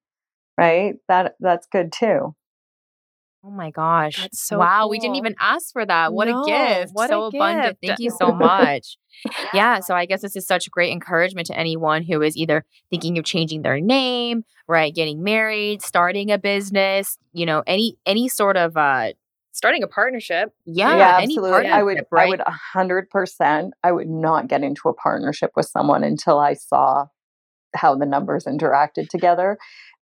Right? 0.56 0.96
That 1.08 1.34
that's 1.40 1.66
good 1.72 1.92
too. 1.92 2.36
Oh 3.44 3.52
my 3.52 3.72
gosh. 3.72 4.28
So 4.34 4.60
wow, 4.60 4.88
we 4.90 5.00
didn't 5.00 5.16
even 5.16 5.36
ask 5.40 5.72
for 5.72 5.86
that. 5.86 6.14
What 6.14 6.28
No, 6.28 6.44
a 6.44 6.46
gift. 6.46 6.94
what 6.94 7.06
a 7.10 7.14
so 7.14 7.24
abundant. 7.26 7.80
gift. 7.82 7.98
Thank 7.98 8.00
you 8.00 8.12
so 8.12 8.34
much. 8.34 8.98
yeah, 9.54 9.80
so 9.80 9.96
I 9.96 10.06
guess 10.06 10.22
this 10.22 10.36
is 10.36 10.46
such 10.46 10.70
great 10.70 10.92
encouragement 10.92 11.48
to 11.48 11.58
anyone 11.58 12.04
who 12.04 12.22
is 12.22 12.36
either 12.36 12.66
thinking 12.90 13.18
of 13.18 13.24
changing 13.24 13.62
their 13.62 13.80
name, 13.80 14.44
right, 14.68 14.94
getting 14.94 15.24
married, 15.24 15.82
starting 15.82 16.32
a 16.32 16.38
business, 16.38 17.18
you 17.32 17.46
know, 17.46 17.64
any 17.66 17.98
any 18.06 18.28
sort 18.28 18.58
of 18.58 18.76
uh 18.76 19.14
Starting 19.52 19.84
a 19.84 19.88
partnership. 19.88 20.54
yeah, 20.66 21.18
any 21.18 21.34
absolutely. 21.38 21.68
I 21.70 21.82
would 21.84 21.98
partnership, 22.10 22.14
I 22.18 22.30
would 22.30 22.40
a 22.42 22.52
hundred 22.74 23.10
percent 23.10 23.74
I 23.84 23.92
would 23.94 24.08
not 24.10 24.48
get 24.48 24.64
into 24.64 24.90
a 24.90 24.94
partnership 24.94 25.52
with 25.56 25.66
someone 25.66 26.04
until 26.04 26.40
I 26.40 26.54
saw 26.54 27.06
how 27.76 27.96
the 27.96 28.06
numbers 28.06 28.46
interacted 28.46 29.08
together. 29.10 29.58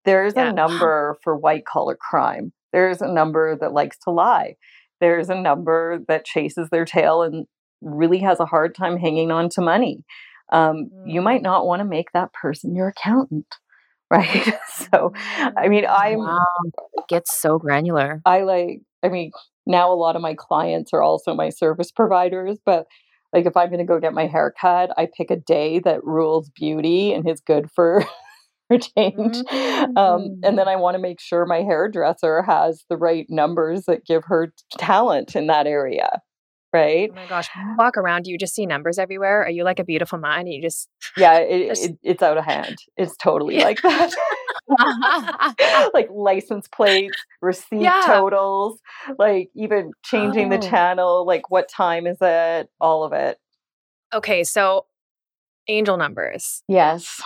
There's 0.05 0.33
Yeah. 0.35 0.49
a 0.49 0.53
number 0.53 1.17
for 1.23 1.35
white 1.37 1.65
collar 1.65 1.95
crime. 1.95 2.51
There's 2.77 3.01
a 3.01 3.07
number 3.11 3.55
that 3.55 3.73
likes 3.73 3.97
to 4.03 4.11
lie. 4.11 4.53
There's 5.01 5.29
a 5.31 5.35
number 5.49 5.97
that 6.07 6.25
chases 6.25 6.69
their 6.69 6.85
tail 6.85 7.23
and 7.23 7.47
really 7.81 8.19
has 8.19 8.39
a 8.39 8.45
hard 8.45 8.75
time 8.75 8.97
hanging 8.97 9.31
on 9.31 9.49
to 9.49 9.61
money. 9.61 10.03
Um, 10.51 10.91
You 11.03 11.21
Mm. 11.21 11.23
might 11.23 11.41
not 11.41 11.65
want 11.65 11.79
to 11.79 11.85
make 11.85 12.11
that 12.13 12.31
person 12.33 12.75
your 12.75 12.89
accountant, 12.89 13.47
right? 14.11 14.53
so, 14.91 15.11
I 15.57 15.67
mean, 15.69 15.85
I'm 15.89 16.19
wow. 16.19 16.45
It 16.93 17.07
gets 17.09 17.35
so 17.35 17.57
granular. 17.57 18.21
I 18.25 18.41
like, 18.43 18.81
I 19.03 19.09
mean, 19.09 19.31
now 19.65 19.91
a 19.91 19.95
lot 20.05 20.15
of 20.15 20.21
my 20.21 20.35
clients 20.35 20.93
are 20.93 21.01
also 21.01 21.33
my 21.33 21.49
service 21.49 21.91
providers, 21.91 22.59
but 22.63 22.85
like 23.33 23.45
if 23.47 23.57
I'm 23.57 23.69
going 23.69 23.79
to 23.79 23.85
go 23.85 23.99
get 23.99 24.13
my 24.13 24.27
hair 24.27 24.53
cut, 24.61 24.91
I 24.97 25.07
pick 25.17 25.31
a 25.31 25.35
day 25.35 25.79
that 25.79 26.03
rules 26.03 26.49
beauty 26.51 27.11
and 27.13 27.27
is 27.27 27.41
good 27.41 27.69
for 27.75 28.05
change. 28.97 29.37
Um, 29.95 30.39
and 30.43 30.57
then 30.57 30.67
I 30.67 30.75
want 30.75 30.95
to 30.95 30.99
make 31.01 31.19
sure 31.21 31.45
my 31.45 31.59
hairdresser 31.61 32.41
has 32.43 32.83
the 32.89 32.97
right 32.97 33.25
numbers 33.29 33.85
that 33.85 34.05
give 34.05 34.23
her 34.25 34.51
talent 34.77 35.35
in 35.35 35.47
that 35.47 35.67
area. 35.67 36.19
Right. 36.73 37.09
Oh 37.11 37.15
my 37.15 37.25
gosh. 37.27 37.47
Walk 37.77 37.95
around, 37.95 38.27
you 38.27 38.37
just 38.37 38.53
see 38.53 38.65
numbers 38.65 38.99
everywhere? 38.99 39.41
Are 39.43 39.49
you 39.49 39.63
like 39.63 39.79
a 39.79 39.85
beautiful 39.85 40.19
mind? 40.19 40.47
And 40.47 40.53
you 40.53 40.61
just, 40.61 40.89
Yeah, 41.15 41.37
it, 41.37 41.69
Just- 41.69 41.85
it, 41.85 41.97
it's 42.03 42.21
out 42.21 42.37
of 42.37 42.43
hand. 42.43 42.75
It's 42.97 43.15
totally 43.15 43.57
Yeah. 43.57 43.63
like 43.63 43.81
that. 43.83 44.13
like 45.93 46.09
license 46.11 46.67
plates, 46.67 47.15
receipt 47.41 47.81
Yeah. 47.81 48.03
totals, 48.05 48.79
like 49.17 49.49
even 49.55 49.91
changing 50.03 50.49
the 50.49 50.57
Oh. 50.57 50.61
channel, 50.69 51.25
like 51.25 51.49
what 51.49 51.69
time 51.69 52.05
is 52.05 52.17
it, 52.21 52.69
all 52.81 53.03
of 53.05 53.13
it. 53.13 53.37
okay, 54.13 54.43
so 54.43 54.85
angel 55.67 55.97
numbers. 55.97 56.63
Yes. 56.67 57.21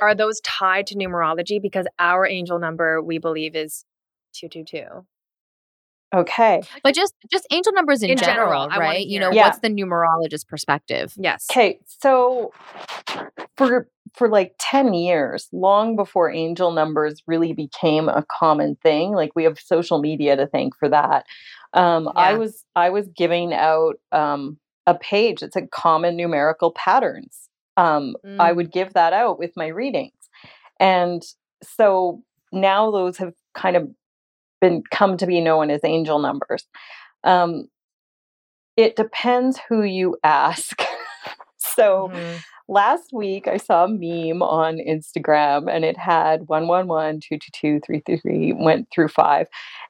Are 0.00 0.14
those 0.14 0.40
tied 0.40 0.86
to 0.88 0.96
numerology? 0.96 1.60
Because 1.60 1.86
our 1.98 2.26
angel 2.26 2.58
number, 2.58 3.02
we 3.02 3.18
believe, 3.18 3.54
is 3.54 3.84
222. 4.34 5.06
Okay. 6.14 6.62
but 6.84 6.94
just 6.94 7.14
just 7.28 7.46
angel 7.50 7.72
numbers 7.72 8.02
in, 8.02 8.10
In 8.10 8.16
general, 8.16 8.68
general, 8.68 8.80
right? 8.80 9.04
You 9.04 9.18
know. 9.18 9.32
Yeah. 9.32 9.46
what's 9.46 9.58
the 9.58 9.68
numerologist 9.68 10.46
perspective? 10.46 11.12
Yes. 11.16 11.46
Okay. 11.50 11.80
So 11.86 12.52
for 13.56 13.88
for 14.14 14.28
like 14.28 14.54
10 14.60 14.94
years, 14.94 15.48
long 15.52 15.96
before 15.96 16.30
angel 16.30 16.70
numbers 16.70 17.22
really 17.26 17.52
became 17.52 18.08
a 18.08 18.24
common 18.38 18.76
thing, 18.76 19.12
like 19.12 19.32
we 19.34 19.42
have 19.42 19.58
social 19.58 20.00
media 20.00 20.36
to 20.36 20.46
thank 20.46 20.76
for 20.76 20.88
that. 20.88 21.26
Um, 21.72 22.08
I 22.14 22.34
was 22.34 22.64
I 22.76 22.90
was 22.90 23.08
giving 23.08 23.52
out 23.52 23.96
um, 24.12 24.58
a 24.86 24.94
page 24.94 25.40
that 25.40 25.52
said 25.52 25.70
common 25.72 26.16
numerical 26.16 26.70
patterns. 26.70 27.48
Um, 27.76 28.16
I 28.38 28.52
Mm. 28.52 28.56
would 28.56 28.72
give 28.72 28.92
that 28.94 29.12
out 29.12 29.38
with 29.38 29.52
my 29.56 29.66
readings. 29.68 30.12
And 30.80 31.22
so 31.62 32.22
now 32.52 32.90
those 32.90 33.16
have 33.18 33.34
kind 33.54 33.76
of 33.76 33.88
been 34.60 34.82
come 34.90 35.16
to 35.18 35.26
be 35.26 35.40
known 35.40 35.70
as 35.70 35.80
angel 35.84 36.18
numbers. 36.18 36.66
Um, 37.24 37.68
it 38.76 38.96
depends 38.96 39.60
who 39.68 39.82
you 39.82 40.16
ask. 40.24 40.82
so 41.58 42.10
Mhm. 42.12 42.40
last 42.68 43.12
week 43.12 43.46
I 43.46 43.56
saw 43.56 43.84
a 43.84 43.88
meme 43.88 44.42
on 44.42 44.78
Instagram 44.78 45.70
and 45.70 45.84
it 45.84 45.96
had 45.96 46.48
111, 46.48 47.20
222, 47.20 47.80
333, 47.80 48.52
went 48.52 48.88
through 48.90 49.08
five. 49.08 49.48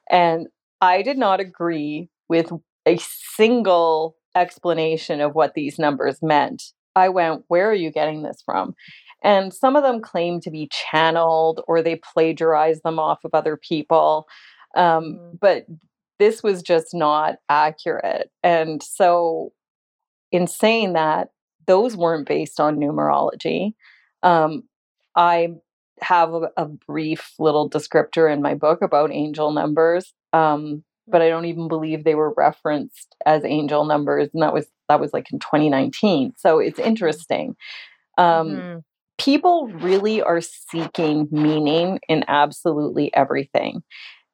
And 0.09 0.47
I 0.81 1.01
did 1.01 1.17
not 1.17 1.39
agree 1.39 2.09
with 2.29 2.51
a 2.85 2.97
single 2.97 4.15
explanation 4.35 5.21
of 5.21 5.33
what 5.33 5.53
these 5.53 5.79
numbers 5.79 6.21
meant. 6.21 6.73
I 6.95 7.09
went, 7.09 7.43
Where 7.47 7.69
are 7.69 7.73
you 7.73 7.91
getting 7.91 8.23
this 8.23 8.41
from? 8.45 8.75
And 9.23 9.53
some 9.53 9.75
of 9.75 9.83
them 9.83 10.01
claim 10.01 10.39
to 10.41 10.51
be 10.51 10.69
channeled 10.71 11.61
or 11.67 11.81
they 11.81 11.95
plagiarize 12.13 12.81
them 12.81 12.99
off 12.99 13.19
of 13.23 13.31
other 13.33 13.57
people. 13.57 14.27
Um, 14.75 15.03
Mhm. 15.19 15.39
But 15.39 15.65
this 16.19 16.43
was 16.43 16.61
just 16.61 16.93
not 16.93 17.37
accurate. 17.49 18.31
And 18.43 18.81
so, 18.83 19.51
in 20.31 20.47
saying 20.47 20.93
that, 20.93 21.29
those 21.67 21.95
weren't 21.97 22.27
based 22.27 22.59
on 22.59 22.77
numerology. 22.77 23.73
Um, 24.23 24.63
I 25.15 25.49
have 26.01 26.33
a, 26.33 26.49
a 26.57 26.65
brief 26.65 27.33
little 27.39 27.69
descriptor 27.69 28.31
in 28.31 28.41
my 28.41 28.53
book 28.55 28.81
about 28.81 29.11
angel 29.11 29.51
numbers, 29.51 30.13
um, 30.33 30.83
but 31.07 31.21
I 31.21 31.29
don't 31.29 31.45
even 31.45 31.67
believe 31.67 32.03
they 32.03 32.15
were 32.15 32.33
referenced 32.37 33.15
as 33.25 33.43
angel 33.45 33.85
numbers, 33.85 34.29
and 34.33 34.41
that 34.43 34.53
was 34.53 34.67
that 34.89 34.99
was 34.99 35.13
like 35.13 35.31
in 35.31 35.39
2019. 35.39 36.33
So 36.37 36.59
it's 36.59 36.79
interesting. 36.79 37.55
Um, 38.17 38.47
Mhm. 38.49 38.83
People 39.19 39.67
really 39.67 40.21
are 40.21 40.41
seeking 40.41 41.27
meaning 41.31 41.99
in 42.09 42.25
absolutely 42.27 43.13
everything, 43.15 43.83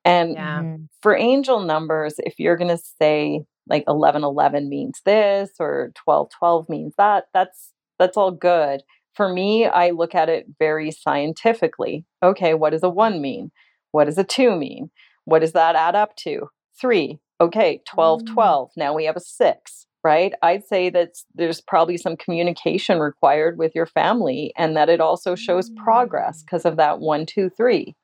and 0.06 0.34
Yeah. 0.36 0.62
Mhm. 0.64 0.90
for 1.02 1.16
angel 1.16 1.60
numbers, 1.62 2.16
if 2.20 2.40
you're 2.40 2.58
going 2.58 2.70
to 2.78 2.78
say 3.02 3.46
like 3.68 3.84
1111 3.88 4.70
means 4.70 5.02
this 5.06 5.52
or 5.60 5.92
1212 5.96 6.70
means 6.70 6.96
that, 6.98 7.28
that's 7.34 7.74
that's 8.00 8.18
all 8.18 8.32
good. 8.32 8.84
For 9.16 9.30
me, 9.30 9.66
I 9.68 9.92
look 9.92 10.16
at 10.16 10.30
it 10.30 10.48
very 10.60 10.92
scientifically. 10.92 12.06
Okay, 12.24 12.54
what 12.56 12.72
does 12.72 12.84
a 12.84 12.90
1 12.90 13.22
mean? 13.22 13.52
What 13.92 14.06
does 14.06 14.18
a 14.18 14.24
2 14.24 14.56
mean? 14.56 14.92
What 15.26 15.40
does 15.42 15.54
that 15.54 15.76
add 15.76 15.96
up 15.96 16.16
to? 16.18 16.50
3. 16.82 17.20
Okay, 17.40 17.82
12 17.88 18.22
mm. 18.22 18.34
12. 18.34 18.72
Now 18.78 18.94
we 18.94 19.06
have 19.06 19.16
a 19.16 19.22
6, 19.22 19.88
right? 20.04 20.34
I'd 20.42 20.66
say 20.66 20.90
that 20.90 21.14
there's 21.34 21.62
probably 21.62 21.98
some 21.98 22.18
communication 22.18 23.00
required 23.00 23.58
with 23.58 23.72
your 23.74 23.86
family 23.86 24.54
and 24.58 24.76
that 24.76 24.90
it 24.90 25.00
also 25.00 25.36
shows 25.36 25.70
progress 25.72 26.42
mm. 26.42 26.46
because 26.46 26.66
of 26.66 26.78
that 26.78 27.00
one, 27.00 27.26
two, 27.26 27.50
three. 27.50 27.96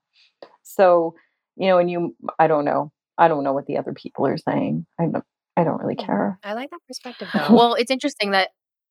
So, 0.64 1.16
you 1.56 1.68
know, 1.68 1.78
and 1.78 1.90
you, 1.90 2.16
I 2.40 2.48
don't 2.48 2.66
know. 2.66 2.92
I 3.18 3.28
don't 3.28 3.44
know 3.44 3.54
what 3.54 3.66
the 3.66 3.78
other 3.78 3.94
people 3.94 4.28
are 4.28 4.38
saying. 4.38 4.86
I 5.00 5.06
don't, 5.08 5.24
I 5.56 5.64
don't 5.64 5.80
really 5.82 5.96
mm, 5.96 6.06
care. 6.06 6.40
I 6.44 6.54
like 6.54 6.70
that 6.70 6.80
perspective 6.88 7.30
though. 7.34 7.48
Well, 7.56 7.74
it's 7.74 7.92
interesting 7.92 8.32
that 8.32 8.50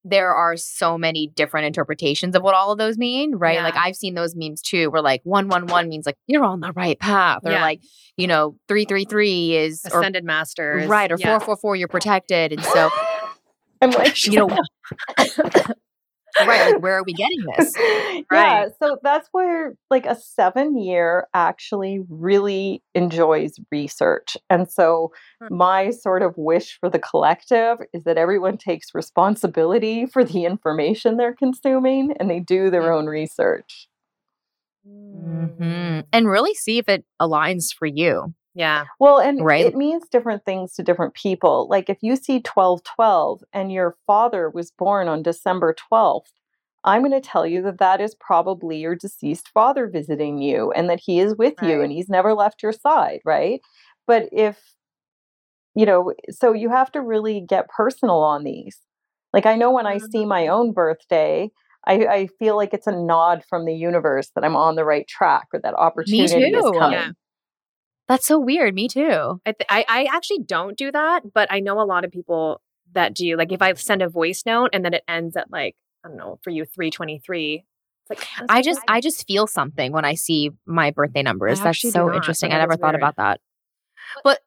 there 0.09 0.33
are 0.35 0.57
so 0.57 0.97
many 0.97 1.27
different 1.35 1.67
interpretations 1.67 2.35
of 2.37 2.43
what 2.43 2.55
all 2.55 2.71
of 2.73 2.79
those 2.79 2.97
mean, 2.97 3.35
right? 3.35 3.61
Like 3.63 3.77
I've 3.77 3.97
seen 3.97 4.15
those 4.15 4.35
memes 4.37 4.63
too, 4.63 4.91
where 4.91 5.03
like 5.03 5.21
one 5.25 5.49
one 5.49 5.67
one 5.67 5.89
means 5.89 6.07
like 6.07 6.17
you're 6.27 6.45
on 6.45 6.61
the 6.61 6.73
right 6.73 6.99
path, 6.99 7.41
or 7.45 7.53
Yeah. 7.53 7.61
like 7.63 7.81
you 8.17 8.27
know 8.27 8.57
three 8.69 8.85
three 8.85 9.05
three 9.05 9.57
is 9.57 9.85
or 9.93 10.01
Ascended 10.01 10.25
masters. 10.25 10.87
right, 10.87 11.11
or 11.11 11.17
yeah. 11.19 11.39
four 11.39 11.45
four 11.47 11.57
four 11.57 11.77
you're 11.77 11.89
protected, 11.89 12.53
and 12.53 12.63
so 12.63 12.91
I'm 13.83 13.91
like, 13.91 14.25
you 14.27 14.33
know 14.47 14.59
right. 16.41 16.65
Like, 16.65 16.79
where 16.79 16.95
are 16.99 17.05
we 17.05 17.15
getting 17.15 17.45
this? 17.57 17.77
yeah. 18.31 18.67
So 18.81 18.99
that's 19.03 19.29
where, 19.33 19.75
like, 19.91 20.07
a 20.07 20.15
seven 20.17 20.77
year 20.79 21.27
actually 21.35 22.01
really 22.09 22.83
enjoys 22.95 23.55
research. 23.71 24.37
And 24.51 24.71
so, 24.71 25.13
Hmm. 25.41 25.49
my 25.51 25.91
sort 25.91 26.23
of 26.23 26.35
wish 26.37 26.79
for 26.81 26.89
the 26.91 26.99
collective 26.99 27.79
is 27.93 28.05
that 28.05 28.17
everyone 28.19 28.57
takes 28.59 28.95
responsibility 28.95 30.07
for 30.07 30.25
the 30.25 30.45
information 30.45 31.17
they're 31.17 31.35
consuming 31.35 32.13
and 32.19 32.31
they 32.31 32.41
do 32.41 32.71
their 32.71 32.93
own 32.93 33.07
research. 33.07 33.89
hmm 34.85 36.01
And 36.13 36.29
really 36.29 36.55
see 36.55 36.79
if 36.79 36.89
it 36.89 37.05
aligns 37.21 37.73
for 37.77 37.87
you. 37.87 38.35
Yeah. 38.57 38.87
Well, 39.01 39.19
and 39.21 39.45
Right. 39.45 39.61
it 39.61 39.77
means 39.77 40.09
different 40.09 40.45
things 40.45 40.75
to 40.75 40.85
different 40.85 41.15
people. 41.15 41.69
Like 41.71 41.91
if 41.91 41.99
you 42.03 42.17
see 42.17 42.41
1212 42.41 43.45
and 43.53 43.73
your 43.73 43.97
father 44.07 44.51
was 44.51 44.73
born 44.73 45.09
on 45.09 45.23
December 45.23 45.75
12th, 45.75 46.33
I'm 46.85 47.03
going 47.03 47.13
to 47.13 47.21
tell 47.21 47.47
you 47.47 47.63
that 47.63 47.79
that 47.79 48.01
is 48.01 48.15
probably 48.17 48.79
your 48.79 48.97
deceased 48.97 49.49
father 49.51 49.89
visiting 49.89 50.39
you 50.41 50.73
and 50.73 50.91
that 50.91 51.01
he 51.01 51.21
is 51.21 51.37
with 51.37 51.57
you 51.63 51.83
and 51.83 51.93
he's 51.93 52.09
never 52.11 52.35
left 52.35 52.63
your 52.63 52.73
side, 52.73 53.21
right? 53.25 53.61
But 54.07 54.29
if, 54.33 54.59
you 55.75 55.87
know, 55.87 56.13
so 56.31 56.53
you 56.53 56.71
have 56.71 56.91
to 56.93 57.01
really 57.03 57.41
get 57.41 57.69
personal 57.69 58.19
on 58.21 58.45
these. 58.45 58.81
Like 59.33 59.47
I 59.47 59.57
know 59.57 59.71
when 59.73 59.87
I 59.87 59.99
see 59.99 60.25
Mm-hmm. 60.25 60.29
my 60.29 60.49
own 60.49 60.73
birthday, 60.73 61.51
I, 61.87 62.07
I 62.07 62.27
feel 62.39 62.57
like 62.57 62.73
it's 62.75 62.87
a 62.87 62.93
nod 62.93 63.45
from 63.49 63.67
the 63.67 63.75
universe 63.75 64.31
that 64.35 64.45
I'm 64.45 64.57
on 64.57 64.77
the 64.77 64.85
right 64.85 65.07
track 65.09 65.49
or 65.53 65.61
that 65.61 65.75
opportunity 65.75 66.55
is 66.57 66.71
coming. 66.71 67.03
Yeah. 67.03 67.26
That's 68.09 68.27
so 68.27 68.39
weird. 68.39 68.75
Me 68.75 68.89
too. 68.89 69.41
I, 69.45 69.53
th- 69.53 69.67
I 69.69 69.85
I 69.89 70.09
actually 70.13 70.41
don't 70.45 70.77
do 70.77 70.93
that, 70.93 71.33
but 71.33 71.51
I 71.51 71.61
know 71.61 71.81
a 71.81 71.85
lot 71.85 72.05
of 72.05 72.11
people 72.13 72.61
that 72.93 73.15
do. 73.15 73.37
Like 73.37 73.53
if 73.53 73.63
I 73.63 73.73
send 73.75 74.03
a 74.03 74.09
voice 74.09 74.43
note 74.47 74.71
and 74.73 74.85
then 74.85 74.95
it 74.95 75.03
ends 75.09 75.37
at 75.37 75.51
like 75.51 75.77
I 76.05 76.09
don't 76.09 76.17
know 76.17 76.39
for 76.43 76.51
you 76.51 76.65
three 76.65 76.91
twenty 76.91 77.19
three. 77.19 77.65
Like 78.09 78.27
I 78.49 78.63
just 78.63 78.79
weird. 78.81 78.85
I 78.89 79.01
just 79.01 79.27
feel 79.27 79.47
something 79.49 79.91
when 79.91 80.05
I 80.05 80.15
see 80.15 80.51
my 80.65 80.93
birthday 80.93 81.23
numbers. 81.23 81.61
That's 81.61 81.81
so 81.81 82.15
interesting. 82.15 82.53
I 82.53 82.59
never 82.59 82.75
is 82.75 82.79
thought 82.79 82.95
weird. 82.95 83.03
about 83.03 83.17
that. 83.17 83.41
But 84.23 84.41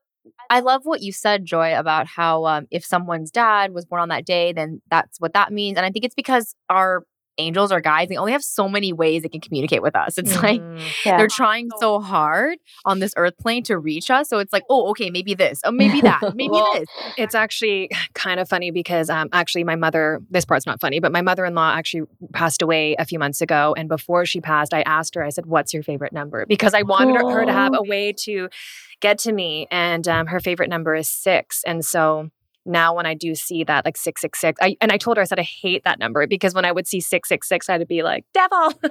I 0.49 0.61
love 0.61 0.81
what 0.85 1.01
you 1.01 1.11
said, 1.11 1.45
Joy, 1.45 1.77
about 1.77 2.07
how 2.07 2.45
um, 2.45 2.67
if 2.71 2.85
someone's 2.85 3.31
dad 3.31 3.73
was 3.73 3.85
born 3.85 4.01
on 4.01 4.09
that 4.09 4.25
day, 4.25 4.53
then 4.53 4.81
that's 4.89 5.19
what 5.19 5.33
that 5.33 5.51
means. 5.51 5.77
And 5.77 5.85
I 5.85 5.91
think 5.91 6.05
it's 6.05 6.15
because 6.15 6.55
our 6.69 7.03
angels 7.39 7.71
or 7.71 7.79
guides, 7.81 8.09
they 8.09 8.17
only 8.17 8.31
have 8.33 8.43
so 8.43 8.67
many 8.69 8.93
ways 8.93 9.23
they 9.23 9.29
can 9.29 9.41
communicate 9.41 9.81
with 9.81 9.95
us. 9.95 10.17
It's 10.17 10.35
like 10.43 10.61
Mhm. 10.61 10.81
Yeah. 11.05 11.17
they're 11.17 11.27
trying 11.27 11.69
so 11.79 11.99
hard 11.99 12.57
on 12.85 12.99
this 12.99 13.13
earth 13.17 13.37
plane 13.39 13.63
to 13.63 13.77
reach 13.77 14.11
us. 14.11 14.29
So 14.29 14.39
it's 14.39 14.53
like, 14.53 14.63
oh, 14.69 14.89
okay, 14.91 15.09
maybe 15.09 15.33
this, 15.33 15.61
oh, 15.65 15.71
maybe 15.71 16.01
that, 16.01 16.21
maybe 16.35 16.49
Well, 16.51 16.73
this. 16.73 16.87
It's 17.17 17.35
actually 17.35 17.89
kind 18.13 18.39
of 18.39 18.47
funny 18.49 18.71
because 18.71 19.09
um, 19.09 19.29
actually 19.33 19.63
my 19.63 19.75
mother, 19.75 20.19
this 20.29 20.45
part's 20.45 20.65
not 20.65 20.79
funny, 20.81 20.99
but 20.99 21.11
my 21.11 21.21
mother 21.21 21.45
in 21.45 21.55
law 21.55 21.71
actually 21.73 22.03
passed 22.33 22.61
away 22.61 22.95
a 22.99 23.05
few 23.05 23.19
months 23.19 23.41
ago. 23.41 23.73
And 23.77 23.87
before 23.89 24.25
she 24.25 24.41
passed, 24.41 24.73
I 24.73 24.81
asked 24.81 25.15
her, 25.15 25.23
I 25.23 25.29
said, 25.29 25.45
What's 25.45 25.73
your 25.73 25.83
favorite 25.83 26.13
number? 26.13 26.45
Because 26.47 26.73
I 26.73 26.81
wanted 26.83 27.15
her- 27.15 27.29
her 27.29 27.45
to 27.45 27.51
have 27.53 27.73
a 27.73 27.81
way 27.83 28.13
to 28.25 28.49
get 29.01 29.17
to 29.19 29.31
me. 29.31 29.67
And 29.71 30.07
um, 30.07 30.27
her 30.27 30.39
favorite 30.39 30.69
number 30.69 30.93
is 30.95 31.07
six. 31.09 31.63
And 31.63 31.85
so 31.85 32.29
now 32.65 32.95
when 32.95 33.05
I 33.05 33.13
do 33.13 33.35
see 33.35 33.63
that, 33.63 33.85
like 33.85 33.97
666, 33.97 34.59
I, 34.61 34.75
and 34.81 34.91
I 34.91 34.97
told 34.97 35.17
her, 35.17 35.21
I 35.21 35.25
said, 35.25 35.39
I 35.39 35.43
hate 35.43 35.83
that 35.85 35.99
number 35.99 36.25
because 36.27 36.53
when 36.53 36.65
I 36.65 36.71
would 36.71 36.87
see 36.87 36.99
666, 36.99 37.69
I'd 37.69 37.87
be 37.87 38.03
like, 38.03 38.25
devil. 38.33 38.73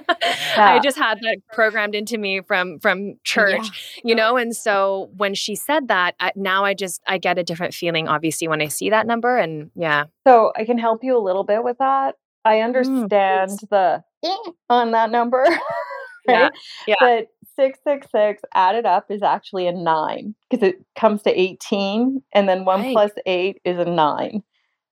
Yeah. 0.57 0.73
I 0.73 0.79
just 0.79 0.97
had 0.97 1.19
that 1.21 1.37
programmed 1.53 1.95
into 1.95 2.17
me 2.17 2.41
from 2.41 2.79
from 2.79 3.13
church 3.23 3.99
you 4.03 4.13
know 4.15 4.35
and 4.37 4.55
so 4.55 5.09
when 5.15 5.33
she 5.33 5.55
said 5.55 5.87
that 5.87 6.15
I, 6.19 6.31
now 6.35 6.65
i 6.65 6.73
just 6.73 7.01
i 7.07 7.17
get 7.17 7.37
a 7.37 7.43
different 7.43 7.73
feeling 7.73 8.07
obviously 8.07 8.47
when 8.47 8.61
i 8.61 8.67
see 8.67 8.89
that 8.89 9.07
number 9.07 9.37
and 9.37 9.71
yeah 9.75 10.05
So 10.27 10.51
I 10.55 10.65
can 10.65 10.77
help 10.77 11.03
you 11.03 11.17
a 11.17 11.19
little 11.23 11.43
bit 11.43 11.63
with 11.63 11.77
that. 11.79 12.15
I 12.45 12.55
Mm, 12.55 12.63
understand 12.63 13.59
the 13.69 14.03
"eh" 14.23 14.51
on 14.69 14.91
that 14.91 15.11
number, 15.11 15.45
Yeah, 16.27 16.49
yeah. 16.87 16.95
But 16.99 17.27
666 17.59 18.41
added 18.53 18.85
up 18.85 19.11
is 19.11 19.21
actually 19.21 19.67
a 19.67 19.73
nine 19.73 20.33
because 20.49 20.65
it 20.67 20.75
comes 20.97 21.23
to 21.23 21.39
18, 21.39 22.23
and 22.33 22.47
then 22.47 22.63
one 22.63 22.81
Right. 22.81 22.93
plus 22.93 23.11
eight 23.25 23.59
is 23.65 23.77
a 23.77 23.85
nine. 23.85 24.43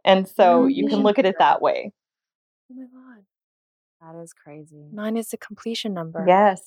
And 0.03 0.27
so 0.27 0.65
you 0.67 0.87
can 0.89 0.99
look 0.99 1.17
at 1.17 1.25
it 1.25 1.35
that 1.39 1.61
way. 1.61 1.93
oh 2.71 2.75
my 2.75 2.85
god 4.01 4.15
That 4.15 4.21
is 4.21 4.33
crazy. 4.33 4.89
nine 4.91 5.15
is 5.17 5.29
the 5.29 5.37
completion 5.37 5.93
number 5.93 6.25
Yes. 6.27 6.61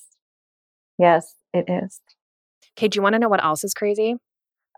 Yes, 0.97 1.35
it 1.53 1.65
is. 1.69 2.01
okay 2.77 2.87
do 2.87 2.97
you 2.97 3.03
want 3.03 3.13
to 3.13 3.19
know 3.19 3.29
what 3.29 3.43
else 3.43 3.63
is 3.63 3.73
crazy 3.75 4.15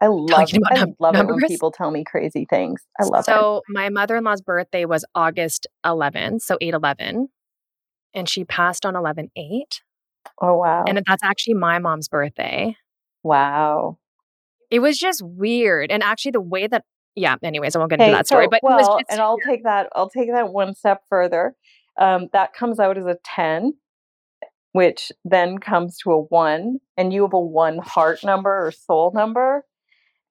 I 0.01 0.07
love, 0.07 0.29
Talking 0.29 0.57
about 0.57 0.73
I 0.77 0.79
num- 0.81 0.95
love 0.99 1.15
it 1.15 1.25
when 1.27 1.39
people 1.47 1.71
tell 1.71 1.91
me 1.91 2.03
crazy 2.03 2.45
things. 2.49 2.81
I 2.99 3.03
love 3.05 3.21
it. 3.21 3.25
so 3.25 3.61
my 3.69 3.87
mother-in-law's 3.89 4.41
birthday 4.41 4.83
was 4.85 5.05
august 5.15 5.67
11 5.85 6.39
so 6.41 6.57
8-11 6.61 7.27
and 8.13 8.27
she 8.29 8.43
passed 8.43 8.85
on 8.85 8.93
11-8 8.93 9.29
Oh, 10.41 10.57
wow. 10.57 10.83
and 10.87 11.01
that's 11.07 11.23
actually 11.23 11.53
my 11.55 11.79
mom's 11.79 12.07
birthday 12.07 12.75
wow. 13.23 13.97
it 14.71 14.79
was 14.79 14.97
just 14.97 15.21
weird 15.23 15.91
and 15.91 16.03
actually 16.03 16.31
the 16.31 16.41
way 16.41 16.67
that 16.67 16.83
yeah 17.15 17.35
anyways 17.43 17.75
i 17.75 17.79
won't 17.79 17.89
get 17.91 17.99
into 17.99 18.05
Hey, 18.05 18.11
that 18.11 18.27
story 18.27 18.45
so- 18.45 18.49
but 18.49 18.57
it 18.57 18.63
well, 18.63 18.77
was 18.77 18.87
just 18.87 19.11
and 19.11 19.21
I'll 19.21 19.37
take 19.37 19.63
that. 19.63 19.87
I'll 19.95 20.09
take 20.09 20.31
that 20.31 20.51
one 20.51 20.73
step 20.73 21.01
further. 21.09 21.55
Um, 21.99 22.27
that 22.33 22.53
comes 22.53 22.79
out 22.79 22.97
as 22.97 23.05
a 23.05 23.17
ten, 23.23 23.73
which 24.71 25.11
then 25.23 25.59
comes 25.59 25.97
to 25.99 26.11
a 26.11 26.21
one, 26.23 26.79
and 26.97 27.13
you 27.13 27.21
have 27.21 27.33
a 27.33 27.39
one 27.39 27.77
heart 27.77 28.23
number 28.23 28.49
or 28.65 28.71
soul 28.71 29.11
number, 29.13 29.63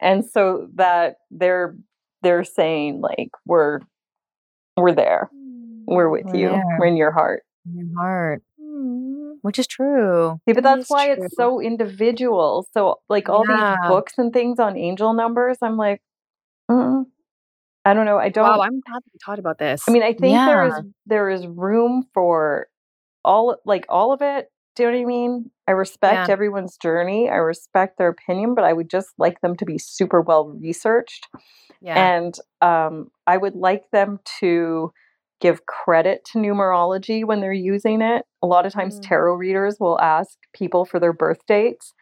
and 0.00 0.24
so 0.24 0.68
that 0.74 1.16
they're 1.30 1.76
they're 2.22 2.42
saying 2.44 3.00
like 3.00 3.30
we're 3.46 3.78
we're 4.76 4.92
there, 4.94 5.30
we're 5.86 6.08
with 6.10 6.24
We're 6.26 6.36
you, 6.36 6.48
there. 6.48 6.62
we're 6.80 6.86
in 6.86 6.96
your 6.96 7.12
heart. 7.12 7.44
In 7.64 7.76
your 7.76 7.96
heart, 7.96 8.42
which 9.42 9.58
is 9.58 9.66
true. 9.66 10.40
See, 10.48 10.52
but 10.54 10.64
That 10.64 10.64
that's 10.64 10.86
why 10.88 11.10
true. 11.12 11.12
it's 11.12 11.34
so 11.36 11.60
individual. 11.60 12.66
So, 12.74 13.00
like 13.08 13.28
all 13.28 13.44
Yeah. 13.44 13.46
these 13.46 13.78
books 13.86 14.14
and 14.18 14.32
things 14.32 14.58
on 14.58 14.76
angel 14.76 15.12
numbers, 15.14 15.58
I'm 15.62 15.76
like, 15.76 16.02
mm, 16.70 17.04
I 17.84 17.94
don't 17.94 18.06
know. 18.06 18.18
I 18.18 18.28
don't. 18.28 18.58
wow 18.58 18.60
i'm 18.62 18.80
glad 18.80 19.02
we 19.12 19.18
talked 19.24 19.38
about 19.38 19.58
this 19.58 19.84
I 19.88 19.90
mean, 19.90 20.02
I 20.02 20.12
think 20.12 20.44
there 20.44 20.64
is 20.64 20.80
there 21.06 21.28
is 21.30 21.46
room 21.46 22.06
for 22.14 22.68
all 23.24 23.56
like 23.64 23.86
all 23.88 24.12
of 24.12 24.22
it. 24.22 24.48
Do 24.76 24.84
you 24.84 24.90
know 24.90 24.96
what 24.98 25.02
I 25.02 25.06
mean? 25.06 25.50
I 25.68 25.72
respect 25.72 26.12
Yeah. 26.12 26.28
everyone's 26.28 26.76
journey. 26.76 27.28
I 27.30 27.36
respect 27.36 27.98
their 27.98 28.08
opinion, 28.08 28.54
but 28.54 28.64
I 28.64 28.72
would 28.72 28.90
just 28.90 29.08
like 29.18 29.40
them 29.40 29.56
to 29.56 29.64
be 29.66 29.78
super 29.78 30.20
well 30.20 30.46
researched. 30.60 31.28
yeah 31.80 31.96
And 31.96 32.34
um, 32.62 33.10
I 33.26 33.36
would 33.36 33.54
like 33.54 33.84
them 33.92 34.20
to 34.40 34.92
give 35.42 35.66
credit 35.66 36.24
to 36.32 36.38
numerology 36.38 37.24
when 37.26 37.40
they're 37.42 37.52
using 37.52 38.02
it. 38.02 38.24
A 38.42 38.48
lot 38.48 38.66
of 38.66 38.72
times, 38.72 38.96
Mm. 38.98 39.08
tarot 39.08 39.34
readers 39.36 39.78
will 39.80 40.00
ask 40.00 40.38
people 40.54 40.86
for 40.86 41.00
their 41.00 41.12
birth 41.14 41.46
dates. 41.48 41.94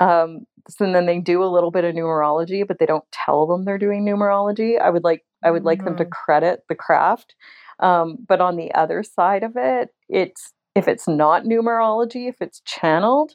Um, 0.00 0.46
so 0.68 0.90
then 0.92 1.06
they 1.06 1.20
do 1.20 1.42
a 1.44 1.46
little 1.54 1.70
bit 1.72 1.84
of 1.84 1.94
numerology, 1.94 2.66
but 2.66 2.78
they 2.78 2.86
don't 2.86 3.04
tell 3.12 3.46
them 3.46 3.64
they're 3.64 3.78
doing 3.78 4.04
numerology. 4.04 4.80
I 4.80 4.90
would 4.90 5.04
like 5.04 5.24
I 5.44 5.50
would 5.52 5.64
like 5.64 5.84
them 5.84 5.96
to 5.96 6.06
credit 6.06 6.62
the 6.68 6.76
craft. 6.76 7.34
Um, 7.80 8.18
but 8.28 8.40
on 8.40 8.56
the 8.56 8.72
other 8.74 9.02
side 9.04 9.44
of 9.44 9.54
it, 9.56 9.90
it's 10.08 10.52
if 10.76 10.88
it's 10.88 11.08
not 11.08 11.44
numerology, 11.44 12.28
if 12.28 12.36
it's 12.40 12.60
channeled, 12.66 13.32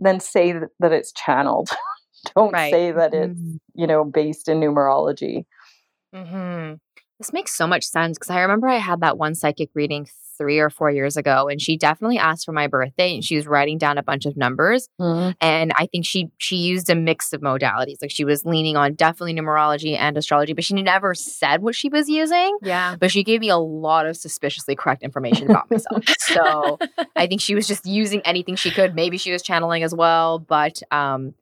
then 0.00 0.20
say 0.20 0.52
that, 0.52 0.70
that 0.80 0.92
it's 0.92 1.12
channeled. 1.12 1.70
don't 2.36 2.52
Right. 2.52 2.72
say 2.72 2.92
that 2.92 3.14
it's 3.14 3.40
Mm. 3.40 3.58
you 3.74 3.86
know 3.86 4.04
based 4.04 4.48
in 4.48 4.60
numerology. 4.60 5.44
hmm 6.14 6.74
This 7.18 7.32
makes 7.32 7.56
so 7.56 7.66
much 7.66 7.84
sense 7.84 8.18
because 8.18 8.30
I 8.30 8.40
remember 8.40 8.68
I 8.68 8.76
had 8.78 9.00
that 9.00 9.16
one 9.16 9.34
psychic 9.34 9.70
reading 9.74 10.06
three 10.36 10.58
or 10.58 10.68
four 10.68 10.90
years 10.90 11.16
ago, 11.16 11.48
and 11.48 11.60
she 11.60 11.76
definitely 11.76 12.18
asked 12.18 12.44
for 12.44 12.52
my 12.52 12.66
birthday, 12.66 13.14
and 13.14 13.24
she 13.24 13.36
was 13.36 13.46
writing 13.46 13.78
down 13.78 13.96
a 13.96 14.02
bunch 14.02 14.26
of 14.26 14.36
numbers. 14.36 14.88
And 15.40 15.72
I 15.76 15.86
think 15.86 16.04
she 16.04 16.28
she 16.38 16.56
used 16.56 16.90
a 16.90 16.94
mix 16.94 17.32
of 17.32 17.40
modalities, 17.40 17.96
like 18.02 18.10
she 18.10 18.24
was 18.24 18.44
leaning 18.44 18.76
on 18.76 18.94
definitely 18.94 19.34
numerology 19.34 19.96
and 19.96 20.16
astrology, 20.16 20.52
but 20.52 20.64
she 20.64 20.74
never 20.74 21.14
said 21.14 21.62
what 21.62 21.74
she 21.74 21.88
was 21.88 22.08
using. 22.08 22.58
Yeah. 22.62 22.96
But 22.98 23.10
she 23.10 23.24
gave 23.24 23.40
me 23.40 23.48
a 23.48 23.56
lot 23.56 24.06
of 24.06 24.16
suspiciously 24.16 24.76
correct 24.76 25.02
information 25.02 25.50
about 25.50 25.70
myself. 25.70 26.04
so 26.18 26.78
I 27.16 27.26
think 27.26 27.40
she 27.40 27.54
was 27.54 27.66
just 27.66 27.86
using 27.86 28.20
anything 28.24 28.56
she 28.56 28.70
could. 28.70 28.94
Maybe 28.94 29.16
she 29.16 29.32
was 29.32 29.42
channeling 29.42 29.82
as 29.82 29.94
well. 29.94 30.38
But 30.38 30.82
um, 30.90 31.34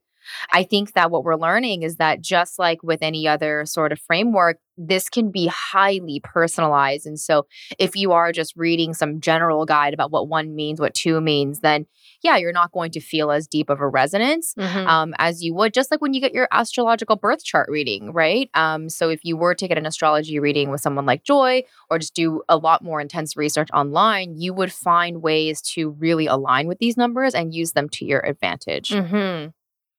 I 0.53 0.63
think 0.65 0.93
that 0.95 1.11
what 1.11 1.25
we're 1.25 1.37
learning 1.37 1.83
is 1.83 1.97
that 1.97 2.21
just 2.21 2.59
like 2.59 2.83
with 2.83 3.03
any 3.03 3.27
other 3.29 3.65
sort 3.67 3.93
of 3.93 4.01
framework, 4.01 4.59
this 4.77 5.09
can 5.09 5.31
be 5.31 5.47
highly 5.47 6.21
personalized. 6.25 7.07
And 7.07 7.19
so 7.19 7.47
if 7.79 7.95
you 7.95 8.11
are 8.13 8.33
just 8.33 8.55
reading 8.57 8.93
some 8.93 9.21
general 9.21 9.65
guide 9.67 9.95
about 9.95 10.11
what 10.11 10.29
one 10.29 10.55
means, 10.57 10.81
what 10.81 10.95
two 10.95 11.21
means, 11.21 11.61
then 11.61 11.87
yeah, 12.23 12.37
you're 12.37 12.53
not 12.53 12.73
going 12.73 12.91
to 12.93 13.01
feel 13.01 13.31
as 13.31 13.47
deep 13.47 13.71
of 13.71 13.81
a 13.81 13.89
resonance 13.89 14.55
Mhm. 14.59 14.87
um, 14.87 15.15
as 15.19 15.43
you 15.45 15.55
would, 15.55 15.73
just 15.73 15.91
like 15.91 16.01
when 16.01 16.13
you 16.15 16.21
get 16.21 16.35
your 16.35 16.49
astrological 16.51 17.17
birth 17.17 17.45
chart 17.45 17.69
reading, 17.71 18.13
right? 18.13 18.51
Um, 18.55 18.89
so 18.89 19.11
if 19.11 19.21
you 19.25 19.37
were 19.37 19.55
to 19.55 19.69
get 19.69 19.79
an 19.79 19.87
astrology 19.87 20.41
reading 20.41 20.71
with 20.71 20.81
someone 20.81 21.07
like 21.07 21.23
Joy, 21.23 21.63
or 21.91 21.99
just 21.99 22.15
do 22.15 22.43
a 22.49 22.57
lot 22.57 22.83
more 22.83 23.01
intense 23.01 23.37
research 23.37 23.69
online, 23.73 24.35
you 24.37 24.53
would 24.55 24.73
find 24.73 25.23
ways 25.23 25.61
to 25.75 25.91
really 25.91 26.27
align 26.27 26.67
with 26.67 26.79
these 26.79 26.97
numbers 26.97 27.35
and 27.35 27.55
use 27.55 27.73
them 27.73 27.89
to 27.91 28.05
your 28.05 28.21
advantage. 28.27 28.89
Mhm. 28.89 29.53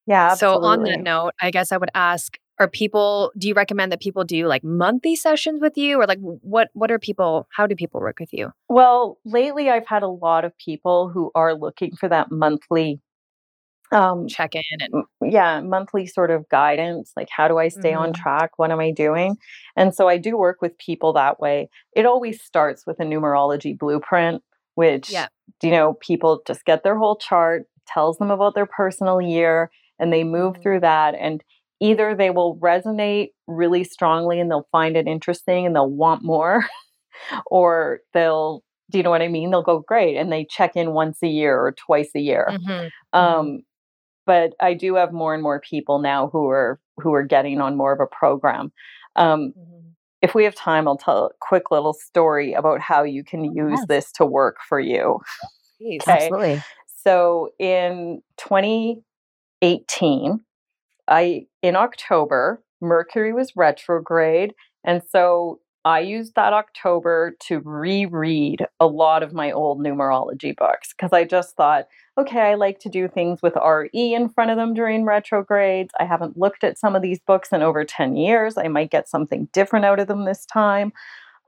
Yeah. 0.07 0.36
So 0.36 0.64
on 0.64 0.84
that 0.84 1.02
note, 1.02 1.32
I 1.41 1.52
guess 1.52 1.72
I 1.72 1.77
would 1.77 1.90
ask 1.95 2.38
are 2.60 2.69
people 2.69 3.32
do 3.38 3.48
you 3.48 3.53
recommend 3.53 3.91
that 3.91 3.99
people 3.99 4.23
do 4.23 4.48
like 4.48 4.64
monthly 4.64 5.15
sessions 5.15 5.61
with 5.61 5.77
you 5.77 5.99
or 5.99 6.06
like 6.06 6.19
what 6.19 6.69
what 6.73 6.91
are 6.91 6.99
people 6.99 7.48
how 7.52 7.68
do 7.68 7.76
people 7.76 7.99
work 7.99 8.19
with 8.19 8.32
you 8.32 8.52
well 8.69 9.18
lately 9.26 9.69
i've 9.69 9.88
had 9.88 10.03
a 10.03 10.07
lot 10.07 10.45
of 10.45 10.57
people 10.57 11.10
who 11.10 11.32
are 11.36 11.53
looking 11.53 11.95
for 11.95 12.07
that 12.07 12.32
monthly 12.32 13.02
um 13.91 14.27
check 14.27 14.56
in 14.56 14.61
and 14.80 15.03
yeah 15.22 15.61
monthly 15.61 16.07
sort 16.07 16.32
of 16.32 16.48
guidance 16.49 17.11
like 17.15 17.27
how 17.30 17.48
do 17.48 17.57
i 17.57 17.68
stay 17.68 17.91
mm-hmm. 17.91 18.03
on 18.03 18.14
track 18.14 18.52
what 18.57 18.72
am 18.72 18.80
i 18.80 18.91
doing 18.91 19.36
and 19.76 19.94
so 19.94 20.07
i 20.07 20.18
do 20.18 20.38
work 20.38 20.61
with 20.61 20.77
people 20.77 21.14
that 21.14 21.40
way 21.40 21.69
it 21.95 22.06
always 22.06 22.41
starts 22.41 22.86
with 22.88 22.99
a 22.99 23.03
numerology 23.03 23.77
blueprint 23.77 24.41
which 24.73 25.11
yeah. 25.11 25.27
you 25.61 25.72
know 25.72 25.94
people 26.02 26.41
just 26.48 26.65
get 26.65 26.84
their 26.84 26.98
whole 26.98 27.15
chart 27.15 27.68
tells 27.88 28.18
them 28.18 28.32
about 28.32 28.56
their 28.56 28.65
personal 28.65 29.22
year 29.22 29.69
and 29.99 30.11
they 30.11 30.23
move 30.23 30.53
mm-hmm. 30.53 30.61
through 30.61 30.80
that 30.81 31.15
and 31.15 31.43
either 31.80 32.15
they 32.15 32.30
will 32.30 32.57
resonate 32.57 33.30
really 33.47 33.84
strongly 33.84 34.39
and 34.39 34.49
they'll 34.49 34.67
find 34.72 34.95
it 34.95 35.07
interesting 35.07 35.65
and 35.65 35.76
they'll 35.76 35.89
want 35.89 36.23
more 36.23 36.65
or 37.47 37.99
they'll 38.13 38.63
do 38.91 38.97
you 38.97 39.03
know 39.03 39.09
what 39.09 39.22
i 39.22 39.27
mean 39.27 39.51
they'll 39.51 39.61
go 39.61 39.80
great 39.80 40.15
and 40.15 40.31
they 40.31 40.45
check 40.49 40.76
in 40.76 40.91
once 40.91 41.19
a 41.23 41.27
year 41.27 41.57
or 41.57 41.72
twice 41.73 42.09
a 42.15 42.19
year 42.19 42.47
mm-hmm. 42.51 42.69
mm-hmm. 42.69 43.17
um, 43.17 43.59
but 44.26 44.53
i 44.59 44.73
do 44.73 44.95
have 44.95 45.11
more 45.11 45.34
and 45.34 45.43
more 45.43 45.59
people 45.59 45.99
now 45.99 46.30
who 46.31 46.47
are 46.47 46.80
who 46.97 47.13
are 47.13 47.23
getting 47.23 47.59
on 47.59 47.76
more 47.76 47.91
of 47.91 47.99
a 47.99 48.07
program 48.07 48.72
um, 49.15 49.53
mm-hmm. 49.57 49.88
if 50.22 50.35
we 50.35 50.43
have 50.43 50.55
time 50.55 50.88
i'll 50.88 50.97
tell 50.97 51.26
a 51.26 51.30
quick 51.41 51.72
little 51.72 51.93
story 51.93 52.53
about 52.53 52.80
how 52.80 53.03
you 53.03 53.23
can 53.23 53.41
oh, 53.41 53.53
use 53.53 53.80
yes. 53.80 53.88
this 53.88 54.11
to 54.11 54.26
work 54.26 54.57
for 54.67 54.80
you 54.80 55.19
Please, 55.77 56.01
okay? 56.03 56.11
absolutely 56.13 56.63
so 57.03 57.49
in 57.59 58.22
2018 59.61 60.41
I 61.07 61.45
in 61.61 61.76
October, 61.76 62.64
Mercury 62.82 63.34
was 63.34 63.56
retrograde, 63.56 64.53
and 64.84 65.02
so 65.10 65.60
I 65.86 65.99
used 65.99 66.34
that 66.34 66.52
October 66.52 67.36
to 67.41 67.61
reread 67.64 68.65
a 68.80 68.88
lot 68.88 69.22
of 69.22 69.34
my 69.34 69.52
old 69.52 69.80
numerology 69.80 70.56
books 70.56 70.94
because 70.94 71.14
I 71.14 71.26
just 71.26 71.56
thought, 71.56 71.86
okay, 72.18 72.40
I 72.40 72.56
like 72.56 72.80
to 72.80 72.90
do 72.90 73.07
things 73.07 73.44
with 73.44 73.53
RE 73.56 73.90
in 73.94 74.30
front 74.30 74.49
of 74.49 74.57
them 74.57 74.73
during 74.73 75.06
retrogrades. 75.06 75.94
I 75.99 76.06
haven't 76.06 76.38
looked 76.38 76.64
at 76.64 76.80
some 76.80 76.95
of 76.95 77.03
these 77.03 77.19
books 77.19 77.49
in 77.52 77.61
over 77.61 77.86
10 77.86 78.15
years. 78.15 78.57
I 78.57 78.68
might 78.68 78.90
get 78.90 79.07
something 79.07 79.48
different 79.53 79.86
out 79.86 79.99
of 79.99 80.07
them 80.07 80.26
this 80.26 80.44
time. 80.48 80.91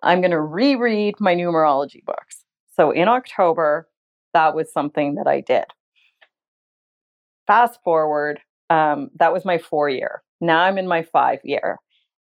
I'm 0.03 0.21
going 0.21 0.29
to 0.29 0.39
reread 0.39 1.15
my 1.19 1.33
numerology 1.33 2.05
books. 2.05 2.43
So 2.75 2.91
in 2.91 3.07
October, 3.07 3.89
that 4.35 4.53
was 4.53 4.71
something 4.71 5.15
that 5.15 5.25
I 5.25 5.41
did. 5.41 5.65
Fast 7.47 7.79
forward, 7.83 8.39
um, 8.69 9.09
that 9.19 9.33
was 9.33 9.45
my 9.45 9.57
four 9.57 9.89
year. 9.89 10.21
Now 10.39 10.61
I'm 10.61 10.77
in 10.77 10.87
my 10.87 11.03
five 11.03 11.39
year. 11.43 11.79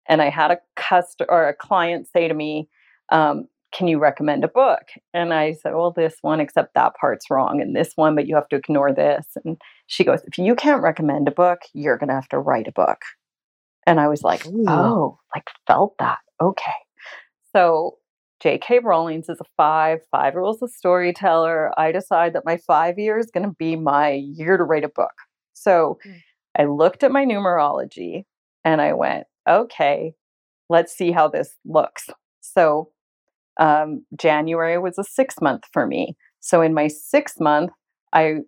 And 0.07 0.21
I 0.21 0.29
had 0.29 0.51
a 0.51 0.59
customer 0.75 1.27
or 1.29 1.47
a 1.49 1.55
client 1.55 2.07
say 2.07 2.27
to 2.27 2.33
me, 2.33 2.69
um, 3.11 3.47
can 3.73 3.87
you 3.87 3.99
recommend 3.99 4.43
a 4.43 4.47
book? 4.47 4.83
And 5.13 5.33
I 5.33 5.53
said, 5.53 5.73
well, 5.73 5.91
this 5.91 6.17
one, 6.21 6.39
except 6.39 6.75
that 6.75 6.93
part's 6.99 7.29
wrong, 7.29 7.59
and 7.59 7.75
this 7.75 7.93
one, 7.95 8.15
but 8.15 8.27
you 8.27 8.35
have 8.35 8.47
to 8.49 8.55
ignore 8.55 8.93
this. 8.93 9.25
And 9.43 9.57
she 9.87 10.03
goes, 10.03 10.21
if 10.25 10.37
you 10.37 10.55
can't 10.55 10.81
recommend 10.81 11.27
a 11.27 11.31
book, 11.31 11.59
you're 11.73 11.97
going 11.97 12.07
to 12.09 12.15
have 12.15 12.29
to 12.29 12.39
write 12.39 12.67
a 12.67 12.71
book. 12.71 12.99
And 13.85 13.99
I 13.99 14.07
was 14.07 14.23
like, 14.23 14.45
Ooh. 14.45 14.65
oh, 14.67 15.19
like 15.35 15.49
felt 15.67 15.95
that. 15.99 16.19
Okay. 16.41 16.71
So 17.53 17.97
J.K. 18.45 18.81
Rowling's 18.83 19.27
is 19.27 19.39
a 19.41 19.45
five, 19.57 20.01
five 20.11 20.35
rules 20.35 20.61
of 20.61 20.69
storyteller. 20.69 21.71
I 21.79 21.91
decide 21.91 22.33
that 22.33 22.45
my 22.45 22.57
five 22.57 22.99
year 22.99 23.17
is 23.17 23.31
going 23.31 23.47
to 23.47 23.55
be 23.57 23.75
my 23.75 24.11
year 24.11 24.55
to 24.55 24.63
write 24.63 24.83
a 24.83 24.87
book. 24.87 25.13
So 25.53 25.97
mm. 26.05 26.21
I 26.55 26.65
looked 26.65 27.01
at 27.01 27.11
my 27.11 27.25
numerology 27.25 28.25
and 28.63 28.81
I 28.81 28.93
went, 28.93 29.23
okay, 29.49 30.13
let's 30.69 30.95
see 30.95 31.11
how 31.11 31.27
this 31.27 31.55
looks. 31.65 32.07
So 32.41 32.91
um, 33.59 34.05
January 34.15 34.77
was 34.77 34.99
a 34.99 35.03
six 35.03 35.37
month 35.41 35.63
for 35.73 35.87
me. 35.87 36.15
So 36.39 36.61
in 36.61 36.75
my 36.75 36.87
sixth 36.87 37.41
month, 37.41 37.71
I 38.13 38.41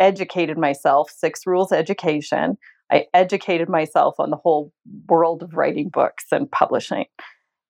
educated 0.00 0.58
myself, 0.58 1.08
six 1.08 1.46
rules 1.46 1.70
education. 1.70 2.58
I 2.90 3.04
educated 3.14 3.68
myself 3.68 4.16
on 4.18 4.30
the 4.30 4.38
whole 4.42 4.72
world 5.08 5.44
of 5.44 5.54
writing 5.54 5.88
books 5.88 6.24
and 6.32 6.50
publishing. 6.50 7.04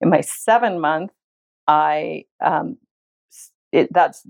In 0.01 0.09
my 0.09 0.21
seven 0.21 0.81
month, 0.81 1.11
I 1.67 2.25
um, 2.43 2.77
it, 3.71 3.89
that's 3.93 4.25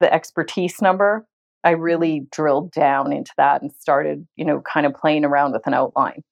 the 0.00 0.12
expertise 0.12 0.80
number. 0.80 1.26
I 1.64 1.70
really 1.70 2.26
drilled 2.30 2.72
down 2.72 3.12
into 3.12 3.32
that 3.36 3.62
and 3.62 3.72
started, 3.72 4.26
you 4.36 4.44
know, 4.44 4.60
kind 4.60 4.86
of 4.86 4.94
playing 4.94 5.24
around 5.24 5.52
with 5.52 5.66
an 5.66 5.74
outline. 5.74 6.22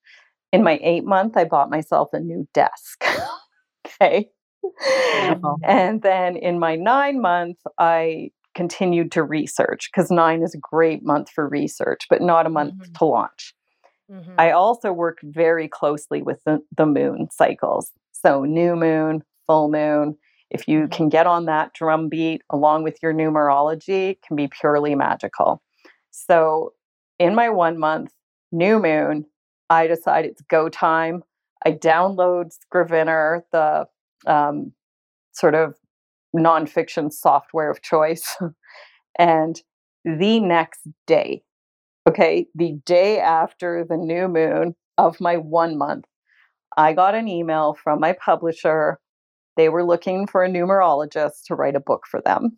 In 0.53 0.63
my 0.63 0.79
eight 0.83 1.05
month, 1.05 1.37
I 1.37 1.45
bought 1.45 1.69
myself 1.69 2.11
a 2.13 2.21
new 2.21 2.47
desk. 2.55 3.05
okay. 3.87 4.29
And 5.65 6.03
then 6.03 6.37
in 6.37 6.59
my 6.59 6.77
nine 6.77 7.21
month, 7.21 7.59
I 7.79 8.31
continued 8.55 9.13
to 9.13 9.23
research 9.23 9.91
because 9.93 10.11
nine 10.11 10.43
is 10.43 10.55
a 10.55 10.59
great 10.59 11.05
month 11.05 11.31
for 11.31 11.49
research, 11.49 12.07
but 12.09 12.23
not 12.23 12.47
a 12.47 12.51
month 12.51 12.75
mm-hmm. 12.75 12.93
to 12.95 13.05
launch. 13.05 13.55
Mm-hmm. 14.11 14.33
I 14.39 14.53
also 14.53 14.93
work 14.93 15.19
very 15.23 15.69
closely 15.69 16.23
with 16.23 16.43
the, 16.45 16.61
the 16.77 16.87
moon 16.87 17.29
cycles. 17.33 17.91
So, 18.13 18.45
new 18.45 18.77
moon, 18.77 19.23
full 19.47 19.69
moon, 19.69 20.17
if 20.51 20.69
you 20.69 20.81
mm-hmm. 20.81 20.93
can 20.93 21.09
get 21.09 21.27
on 21.27 21.47
that 21.47 21.75
drum 21.75 22.09
beat 22.09 22.43
along 22.51 22.83
with 22.83 22.99
your 23.03 23.13
numerology, 23.13 24.19
can 24.27 24.37
be 24.37 24.49
purely 24.49 24.95
magical. 24.95 25.63
So 26.11 26.73
in 27.19 27.35
my 27.35 27.49
one 27.51 27.79
month 27.79 28.13
new 28.53 28.81
moon, 28.81 29.27
I 29.69 29.87
decide 29.87 30.25
it's 30.25 30.43
go 30.43 30.69
time. 30.69 31.23
I 31.65 31.73
download 31.73 32.53
Scrivener, 32.53 33.45
the 33.51 33.87
um, 34.27 34.73
sort 35.33 35.55
of 35.55 35.75
nonfiction 36.35 37.13
software 37.13 37.71
of 37.71 37.83
choice. 37.83 38.37
and 39.19 39.61
the 40.05 40.39
next 40.41 40.81
day, 41.07 41.43
okay, 42.09 42.47
the 42.55 42.79
day 42.85 43.19
after 43.19 43.85
the 43.89 43.97
new 43.97 44.29
moon 44.29 44.77
of 44.97 45.21
my 45.21 45.37
one 45.37 45.77
month, 45.77 46.05
I 46.77 46.93
got 46.93 47.15
an 47.15 47.27
email 47.27 47.77
from 47.83 48.01
my 48.01 48.13
publisher 48.13 49.01
they 49.57 49.69
were 49.69 49.85
looking 49.85 50.27
for 50.27 50.45
a 50.45 50.49
numerologist 50.49 51.45
to 51.47 51.55
write 51.55 51.77
a 51.77 51.81
book 51.81 52.05
for 52.11 52.21
them. 52.21 52.57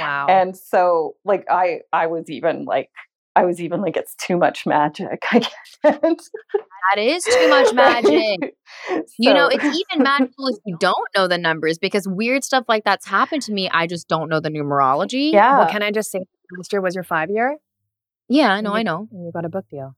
Wow. 0.00 0.26
And 0.28 0.56
so 0.56 1.16
like 1.24 1.44
I 1.50 1.80
I 1.92 2.06
was 2.06 2.28
even 2.28 2.64
like 2.64 2.90
I 3.34 3.44
was 3.44 3.60
even 3.60 3.80
like 3.80 3.96
it's 3.96 4.14
too 4.16 4.36
much 4.36 4.66
magic. 4.66 5.22
I 5.32 5.40
can't. 5.82 6.22
That 6.92 6.98
is 6.98 7.24
too 7.24 7.48
much 7.48 7.72
magic. 7.72 8.54
so, 8.88 9.04
you 9.18 9.32
know, 9.32 9.48
it's 9.48 9.64
even 9.64 10.02
magical 10.02 10.48
if 10.48 10.56
you 10.66 10.76
don't 10.80 11.08
know 11.16 11.28
the 11.28 11.38
numbers 11.38 11.78
because 11.78 12.06
weird 12.08 12.44
stuff 12.44 12.64
like 12.68 12.84
that's 12.84 13.06
happened 13.06 13.42
to 13.42 13.52
me. 13.52 13.70
I 13.70 13.86
just 13.86 14.08
don't 14.08 14.28
know 14.28 14.40
the 14.40 14.50
numerology. 14.50 15.32
Yeah. 15.32 15.58
Well, 15.58 15.68
can 15.68 15.82
I 15.82 15.90
just 15.90 16.10
say 16.10 16.20
last 16.56 16.72
year 16.72 16.82
was 16.82 16.94
your 16.94 17.04
five 17.04 17.30
year? 17.30 17.56
Yeah, 18.28 18.60
no, 18.60 18.74
I 18.74 18.82
know. 18.82 19.08
And 19.12 19.24
you 19.24 19.32
got 19.32 19.44
a 19.44 19.48
book 19.48 19.66
deal. 19.70 19.94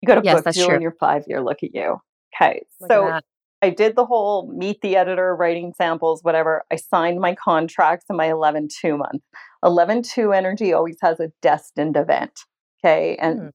You 0.00 0.06
got 0.06 0.18
a 0.18 0.22
yes, 0.24 0.36
book 0.36 0.44
that's 0.44 0.56
deal 0.56 0.68
true. 0.68 0.80
your 0.80 0.94
five 0.98 1.24
year. 1.26 1.42
Look 1.42 1.62
at 1.62 1.74
you. 1.74 1.98
Okay. 2.34 2.62
Look 2.80 2.90
so 2.90 3.20
I 3.60 3.70
did 3.70 3.96
the 3.96 4.06
whole 4.06 4.52
meet 4.52 4.80
the 4.82 4.96
editor, 4.96 5.34
writing 5.34 5.72
samples, 5.76 6.22
whatever. 6.22 6.64
I 6.70 6.76
signed 6.76 7.20
my 7.20 7.34
contracts 7.34 8.06
in 8.08 8.16
my 8.16 8.26
11 8.26 8.68
2 8.80 8.96
month. 8.96 9.22
11 9.64 10.02
2 10.02 10.32
energy 10.32 10.72
always 10.72 10.98
has 11.02 11.18
a 11.18 11.32
destined 11.42 11.96
event. 11.96 12.40
Okay. 12.84 13.16
And 13.16 13.40
mm. 13.40 13.50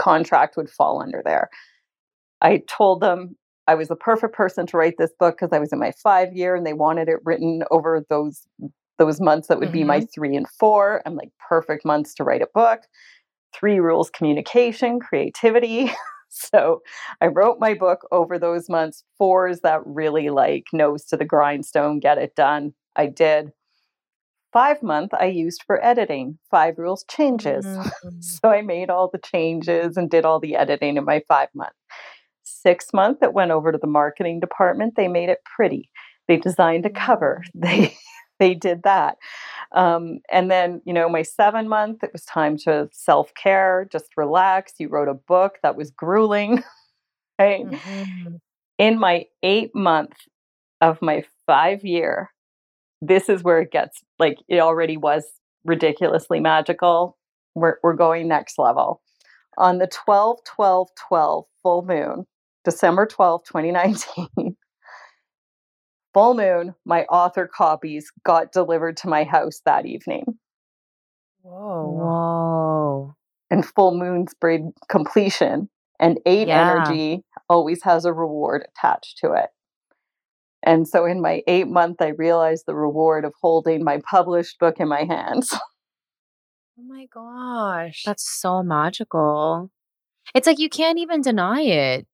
contract 0.00 0.56
would 0.56 0.70
fall 0.70 1.00
under 1.00 1.22
there. 1.24 1.50
I 2.40 2.62
told 2.68 3.00
them 3.00 3.36
I 3.68 3.74
was 3.74 3.88
the 3.88 3.96
perfect 3.96 4.34
person 4.34 4.66
to 4.66 4.76
write 4.76 4.94
this 4.98 5.12
book 5.18 5.36
because 5.38 5.52
I 5.52 5.58
was 5.58 5.72
in 5.72 5.78
my 5.78 5.92
five 6.02 6.32
year 6.32 6.56
and 6.56 6.66
they 6.66 6.72
wanted 6.72 7.08
it 7.08 7.20
written 7.24 7.62
over 7.70 8.04
those 8.08 8.46
those 8.98 9.20
months 9.20 9.46
that 9.46 9.58
would 9.60 9.68
mm-hmm. 9.68 9.78
be 9.78 9.84
my 9.84 9.98
mm-hmm. 9.98 10.06
three 10.12 10.34
and 10.34 10.48
four. 10.48 11.02
I'm 11.06 11.14
like 11.14 11.30
perfect 11.48 11.84
months 11.84 12.14
to 12.14 12.24
write 12.24 12.42
a 12.42 12.48
book. 12.52 12.80
Three 13.54 13.78
rules 13.78 14.10
communication, 14.10 14.98
creativity. 14.98 15.92
so 16.30 16.82
I 17.20 17.26
wrote 17.26 17.58
my 17.58 17.74
book 17.74 18.00
over 18.12 18.38
those 18.38 18.68
months. 18.68 19.04
Four 19.16 19.48
is 19.48 19.60
that 19.60 19.86
really 19.86 20.30
like 20.30 20.64
nose 20.72 21.04
to 21.06 21.16
the 21.16 21.24
grindstone, 21.24 22.00
get 22.00 22.18
it 22.18 22.34
done. 22.34 22.74
I 22.96 23.06
did. 23.06 23.52
Five 24.52 24.82
month 24.82 25.12
I 25.12 25.26
used 25.26 25.62
for 25.66 25.84
editing, 25.84 26.38
five 26.50 26.78
rules 26.78 27.04
changes. 27.10 27.64
Mm-hmm. 27.98 28.20
so 28.20 28.48
I 28.48 28.62
made 28.62 28.90
all 28.90 29.08
the 29.10 29.18
changes 29.18 29.96
and 29.96 30.08
did 30.08 30.24
all 30.24 30.40
the 30.40 30.54
editing 30.54 30.96
in 30.96 31.04
my 31.04 31.22
five 31.28 31.48
month. 31.54 31.72
Six 32.44 32.92
month 32.94 33.22
it 33.22 33.32
went 33.32 33.50
over 33.50 33.72
to 33.72 33.78
the 33.78 33.86
marketing 33.86 34.40
department. 34.40 34.94
They 34.96 35.08
made 35.08 35.28
it 35.28 35.40
pretty. 35.44 35.90
They 36.28 36.36
designed 36.36 36.86
a 36.86 36.90
cover. 36.90 37.42
Mm. 37.56 37.62
They 37.62 37.96
they 38.38 38.54
did 38.54 38.84
that. 38.84 39.16
Um, 39.74 40.20
and 40.30 40.50
then, 40.50 40.80
you 40.86 40.92
know, 40.94 41.08
my 41.08 41.22
seven 41.22 41.68
month, 41.68 42.02
it 42.02 42.10
was 42.12 42.24
time 42.24 42.56
to 42.58 42.88
self 42.92 43.34
care, 43.34 43.86
just 43.92 44.16
relax. 44.16 44.72
You 44.78 44.88
wrote 44.88 45.08
a 45.08 45.14
book 45.14 45.58
that 45.62 45.76
was 45.76 45.90
grueling. 45.90 46.62
Right. 47.40 47.64
Mm-hmm. 47.64 48.36
In 48.78 48.98
my 48.98 49.26
eight 49.44 49.72
month 49.74 50.14
of 50.80 51.00
my 51.00 51.24
five 51.46 51.84
year, 51.84 52.30
this 53.00 53.28
is 53.28 53.44
where 53.44 53.60
it 53.60 53.70
gets 53.70 54.02
like 54.18 54.38
it 54.48 54.58
already 54.58 54.96
was 54.96 55.24
ridiculously 55.64 56.40
magical. 56.40 57.16
We're, 57.54 57.76
we're 57.84 57.94
going 57.94 58.26
next 58.26 58.58
level. 58.58 59.02
on 59.56 59.78
the 59.78 59.86
12 59.88 60.38
12 60.44 60.88
12 61.08 61.44
full 61.62 61.82
moon, 61.82 62.26
December 62.64 63.06
12, 63.06 63.44
2019, 63.44 64.56
full 66.18 66.34
moon, 66.34 66.74
my 66.84 67.04
author 67.04 67.46
copies 67.46 68.10
got 68.24 68.50
delivered 68.52 68.96
to 68.98 69.08
my 69.08 69.22
house 69.24 69.60
that 69.64 69.86
evening. 69.86 70.24
Whoa. 71.42 71.92
Whoa. 71.92 73.14
And 73.50 73.64
full 73.64 73.96
moon's 73.96 74.34
bring 74.34 74.72
completion 74.88 75.68
and 76.00 76.18
eight 76.26 76.48
Yeah. 76.48 76.60
energy 76.60 77.24
always 77.48 77.82
has 77.84 78.04
a 78.04 78.12
reward 78.12 78.66
attached 78.68 79.18
to 79.18 79.32
it. 79.32 79.50
And 80.64 80.88
so 80.88 81.04
in 81.06 81.20
my 81.20 81.42
eight 81.46 81.68
month, 81.68 82.02
I 82.02 82.08
realized 82.08 82.64
the 82.66 82.74
reward 82.74 83.24
of 83.24 83.32
holding 83.40 83.84
my 83.84 84.00
published 84.10 84.58
book 84.58 84.80
in 84.80 84.88
my 84.88 85.04
hands. 85.04 85.54
Oh 86.80 86.84
my 86.84 87.06
gosh. 87.12 88.04
That's 88.06 88.22
so 88.40 88.62
magical. 88.62 89.68
It's 90.32 90.46
like 90.46 90.60
you 90.60 90.68
can't 90.68 91.00
even 91.00 91.22
deny 91.22 91.62
it. 91.62 92.06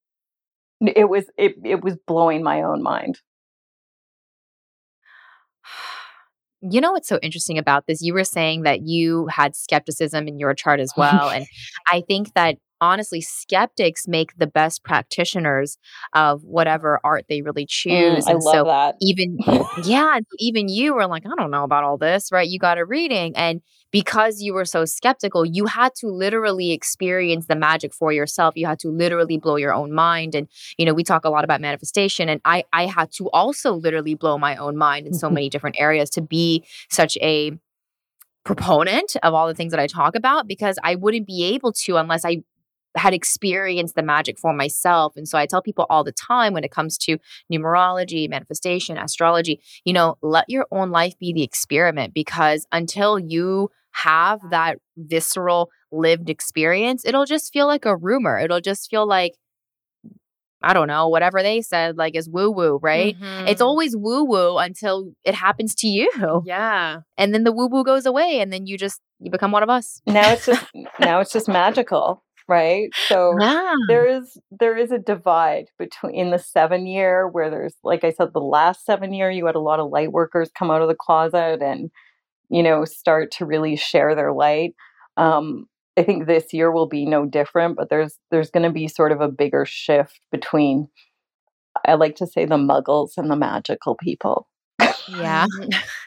It 0.80 1.10
was 1.10 1.26
it, 1.36 1.56
it 1.62 1.84
was 1.84 1.98
blowing 2.06 2.42
my 2.42 2.62
own 2.62 2.82
mind. 2.82 3.20
You 6.70 6.80
know 6.80 6.92
what's 6.92 7.08
so 7.08 7.18
interesting 7.22 7.58
about 7.58 7.86
this? 7.86 8.00
You 8.00 8.14
were 8.14 8.24
saying 8.24 8.62
that 8.62 8.82
you 8.82 9.26
had 9.26 9.54
skepticism 9.54 10.26
in 10.28 10.38
your 10.38 10.54
chart 10.54 10.80
as 10.80 10.92
well. 10.96 11.28
and 11.28 11.46
I 11.86 12.02
think 12.06 12.32
that 12.34 12.56
honestly, 12.84 13.20
skeptics 13.20 14.06
make 14.08 14.36
the 14.36 14.46
best 14.46 14.84
practitioners 14.84 15.78
of 16.14 16.42
whatever 16.44 17.00
art 17.04 17.26
they 17.28 17.42
really 17.42 17.66
Mm, 17.88 18.22
choose. 18.22 18.28
I 18.28 18.32
and 18.32 18.42
love 18.42 18.62
so 18.62 18.66
that. 18.66 18.96
even 19.00 19.40
yeah, 19.74 20.18
even 20.38 20.68
you 20.68 20.94
were 20.94 21.06
like, 21.06 21.24
I 21.26 21.30
don't 21.36 21.50
know 21.50 21.64
about 21.64 21.84
all 21.84 21.98
this, 21.98 22.30
right? 22.32 22.48
You 22.48 22.58
got 22.58 22.78
a 22.78 22.84
reading. 22.84 23.36
And 23.36 23.60
because 23.90 24.40
you 24.40 24.54
were 24.54 24.64
so 24.64 24.84
skeptical, 24.84 25.44
you 25.44 25.66
had 25.66 25.94
to 25.96 26.08
literally 26.08 26.72
experience 26.72 27.46
the 27.46 27.56
magic 27.56 27.92
for 27.94 28.12
yourself. 28.12 28.54
You 28.56 28.66
had 28.66 28.78
to 28.80 28.88
literally 28.88 29.38
blow 29.38 29.56
your 29.56 29.72
own 29.74 29.92
mind. 29.92 30.34
And, 30.34 30.48
you 30.78 30.84
know, 30.86 30.94
we 30.94 31.04
talk 31.04 31.24
a 31.24 31.30
lot 31.30 31.44
about 31.44 31.60
manifestation. 31.60 32.28
And 32.28 32.40
I 32.44 32.64
I 32.72 32.86
had 32.86 33.10
to 33.12 33.28
also 33.30 33.74
literally 33.74 34.14
blow 34.14 34.38
my 34.38 34.56
own 34.56 34.76
mind 34.76 35.06
in 35.06 35.12
so 35.14 35.30
many 35.30 35.48
different 35.48 35.76
areas 35.78 36.10
to 36.10 36.22
be 36.22 36.64
such 36.90 37.16
a 37.22 37.52
proponent 38.44 39.16
of 39.22 39.34
all 39.34 39.46
the 39.46 39.54
things 39.54 39.70
that 39.70 39.80
I 39.80 39.86
talk 39.86 40.14
about 40.14 40.46
because 40.46 40.76
I 40.82 40.96
wouldn't 40.96 41.26
be 41.26 41.44
able 41.54 41.72
to 41.84 41.96
unless 41.96 42.24
I 42.24 42.42
had 42.96 43.12
experienced 43.14 43.94
the 43.96 44.02
magic 44.02 44.38
for 44.38 44.52
myself. 44.52 45.16
And 45.16 45.28
so 45.28 45.36
I 45.38 45.46
tell 45.46 45.62
people 45.62 45.86
all 45.90 46.04
the 46.04 46.12
time 46.12 46.52
when 46.52 46.64
it 46.64 46.70
comes 46.70 46.96
to 46.98 47.18
numerology, 47.52 48.28
manifestation, 48.28 48.96
astrology, 48.98 49.60
you 49.84 49.92
know, 49.92 50.16
let 50.22 50.44
your 50.48 50.66
own 50.70 50.90
life 50.90 51.18
be 51.18 51.32
the 51.32 51.42
experiment 51.42 52.14
because 52.14 52.66
until 52.72 53.18
you 53.18 53.70
have 53.92 54.40
that 54.50 54.78
visceral 54.96 55.70
lived 55.92 56.28
experience, 56.30 57.04
it'll 57.04 57.24
just 57.24 57.52
feel 57.52 57.66
like 57.66 57.84
a 57.84 57.96
rumor. 57.96 58.38
It'll 58.38 58.60
just 58.60 58.90
feel 58.90 59.06
like, 59.06 59.34
I 60.62 60.72
don't 60.72 60.88
know, 60.88 61.08
whatever 61.08 61.42
they 61.42 61.60
said, 61.60 61.96
like 61.98 62.14
is 62.16 62.28
woo 62.28 62.50
woo, 62.50 62.78
right? 62.82 63.16
It's 63.46 63.60
Mhm. 63.60 63.64
always 63.66 63.94
woo 63.96 64.24
woo 64.24 64.56
until 64.58 65.12
it 65.24 65.34
happens 65.34 65.74
to 65.76 65.88
you. 65.88 66.10
Yeah. 66.46 67.00
And 67.18 67.34
then 67.34 67.44
the 67.44 67.52
woo 67.52 67.66
woo 67.68 67.84
goes 67.84 68.06
away 68.06 68.40
and 68.40 68.52
then 68.52 68.66
you 68.66 68.78
just, 68.78 69.00
you 69.20 69.30
become 69.30 69.52
one 69.52 69.62
of 69.62 69.68
us. 69.68 70.00
Now 70.06 70.32
it's 70.32 70.46
just 70.46 70.64
now 71.00 71.20
it's 71.20 71.32
just 71.32 71.48
magical, 71.48 72.22
right? 72.48 72.90
So 73.08 73.34
there 73.88 74.06
is 74.06 74.38
there 74.50 74.76
is 74.76 74.90
a 74.92 74.98
divide 74.98 75.66
between 75.78 76.14
in 76.14 76.30
the 76.30 76.38
seven 76.38 76.86
year 76.86 77.28
where 77.28 77.50
there's 77.50 77.74
like 77.84 78.04
I 78.04 78.10
said, 78.12 78.32
the 78.32 78.40
last 78.40 78.84
seven 78.84 79.12
year 79.12 79.30
you 79.30 79.46
had 79.46 79.54
a 79.54 79.60
lot 79.60 79.80
of 79.80 79.90
light 79.90 80.12
workers 80.12 80.50
come 80.58 80.70
out 80.70 80.82
of 80.82 80.88
the 80.88 80.96
closet 80.98 81.62
and 81.62 81.90
you 82.50 82.62
know 82.62 82.84
start 82.84 83.30
to 83.32 83.46
really 83.46 83.76
share 83.76 84.14
their 84.14 84.32
light. 84.32 84.74
Um, 85.16 85.66
I 85.96 86.02
think 86.02 86.26
this 86.26 86.52
year 86.52 86.72
will 86.72 86.88
be 86.88 87.06
no 87.06 87.24
different, 87.26 87.76
but 87.76 87.88
there's 87.90 88.18
there's 88.30 88.50
going 88.50 88.64
to 88.64 88.70
be 88.72 88.88
sort 88.88 89.12
of 89.12 89.20
a 89.20 89.28
bigger 89.28 89.64
shift 89.66 90.20
between 90.32 90.88
I 91.86 91.94
like 91.94 92.16
to 92.16 92.26
say 92.26 92.44
the 92.44 92.56
muggles 92.56 93.12
and 93.16 93.30
the 93.30 93.36
magical 93.36 93.96
people. 93.96 94.48
Yeah. 95.08 95.46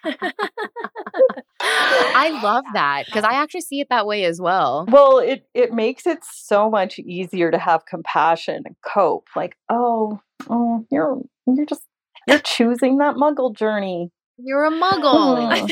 I 2.16 2.40
love 2.44 2.66
that 2.74 3.06
because 3.06 3.24
I 3.24 3.34
actually 3.34 3.62
see 3.62 3.80
it 3.80 3.88
that 3.90 4.06
way 4.06 4.26
as 4.26 4.40
well. 4.42 4.86
Well, 4.90 5.20
it 5.20 5.48
it 5.54 5.74
makes 5.74 6.06
it 6.08 6.20
so 6.24 6.70
much 6.70 7.00
easier 7.00 7.52
to 7.52 7.58
have 7.58 7.86
compassion 7.86 8.64
and 8.66 8.76
cope. 8.86 9.28
Like, 9.36 9.56
oh, 9.70 10.20
oh, 10.50 10.86
you're 10.92 11.22
you're 11.46 11.66
just 11.66 11.84
you're 12.28 12.40
choosing 12.40 12.98
that 12.98 13.16
muggle 13.16 13.56
journey. 13.56 14.10
You're 14.38 14.66
a 14.66 14.72
muggle. 14.72 15.58
Hmm. 15.60 15.66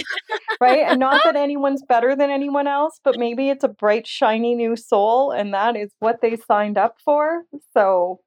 right? 0.60 0.80
And 0.88 1.00
not 1.00 1.22
that 1.24 1.36
anyone's 1.36 1.84
better 1.88 2.16
than 2.16 2.30
anyone 2.32 2.68
else, 2.68 3.00
but 3.04 3.18
maybe 3.20 3.50
it's 3.50 3.64
a 3.64 3.68
bright, 3.68 4.08
shiny 4.08 4.56
new 4.56 4.76
soul, 4.76 5.32
and 5.32 5.54
that 5.54 5.76
is 5.76 5.92
what 6.00 6.22
they 6.22 6.36
signed 6.36 6.78
up 6.78 6.96
for. 7.04 7.44
So, 7.74 8.22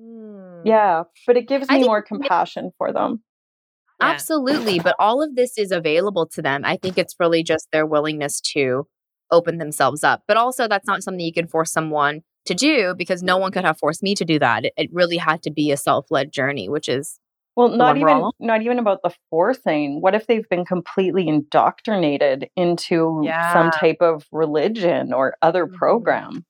Hmm. 0.00 0.62
yeah, 0.64 1.02
but 1.26 1.36
it 1.36 1.48
gives 1.48 1.68
me 1.68 1.82
more 1.84 2.02
compassion 2.02 2.70
for 2.78 2.92
them. 2.92 3.22
Yeah. 4.00 4.08
Absolutely. 4.10 4.78
But 4.80 4.94
all 4.98 5.22
of 5.22 5.34
this 5.34 5.58
is 5.58 5.72
available 5.72 6.26
to 6.28 6.42
them. 6.42 6.64
I 6.64 6.76
think 6.76 6.98
it's 6.98 7.16
really 7.18 7.42
just 7.42 7.68
their 7.72 7.86
willingness 7.86 8.40
to 8.54 8.86
open 9.30 9.58
themselves 9.58 10.04
up. 10.04 10.22
But 10.28 10.36
also, 10.36 10.68
that's 10.68 10.86
not 10.86 11.02
something 11.02 11.20
you 11.24 11.32
can 11.32 11.48
force 11.48 11.72
someone 11.72 12.20
to 12.46 12.54
do 12.54 12.94
because 12.96 13.22
no 13.22 13.36
one 13.36 13.52
could 13.52 13.64
have 13.64 13.78
forced 13.78 14.02
me 14.02 14.14
to 14.14 14.24
do 14.24 14.38
that. 14.38 14.64
It, 14.66 14.72
it 14.76 14.90
really 14.92 15.16
had 15.18 15.42
to 15.42 15.50
be 15.50 15.70
a 15.70 15.76
self 15.76 16.06
led 16.10 16.32
journey, 16.32 16.68
which 16.68 16.88
is 16.88 17.18
Well, 17.56 17.68
not 17.70 17.96
even 17.98 18.30
not 18.38 18.62
even 18.62 18.78
about 18.78 19.00
the 19.02 19.10
forcing. 19.30 20.00
What 20.00 20.14
if 20.14 20.26
they've 20.28 20.48
been 20.48 20.64
completely 20.64 21.26
indoctrinated 21.28 22.48
into 22.56 23.20
Yeah. 23.24 23.52
some 23.52 23.70
type 23.72 23.98
of 24.00 24.24
religion 24.32 25.12
or 25.12 25.36
other 25.42 25.66
Mhm. 25.66 25.74
program? 25.74 26.44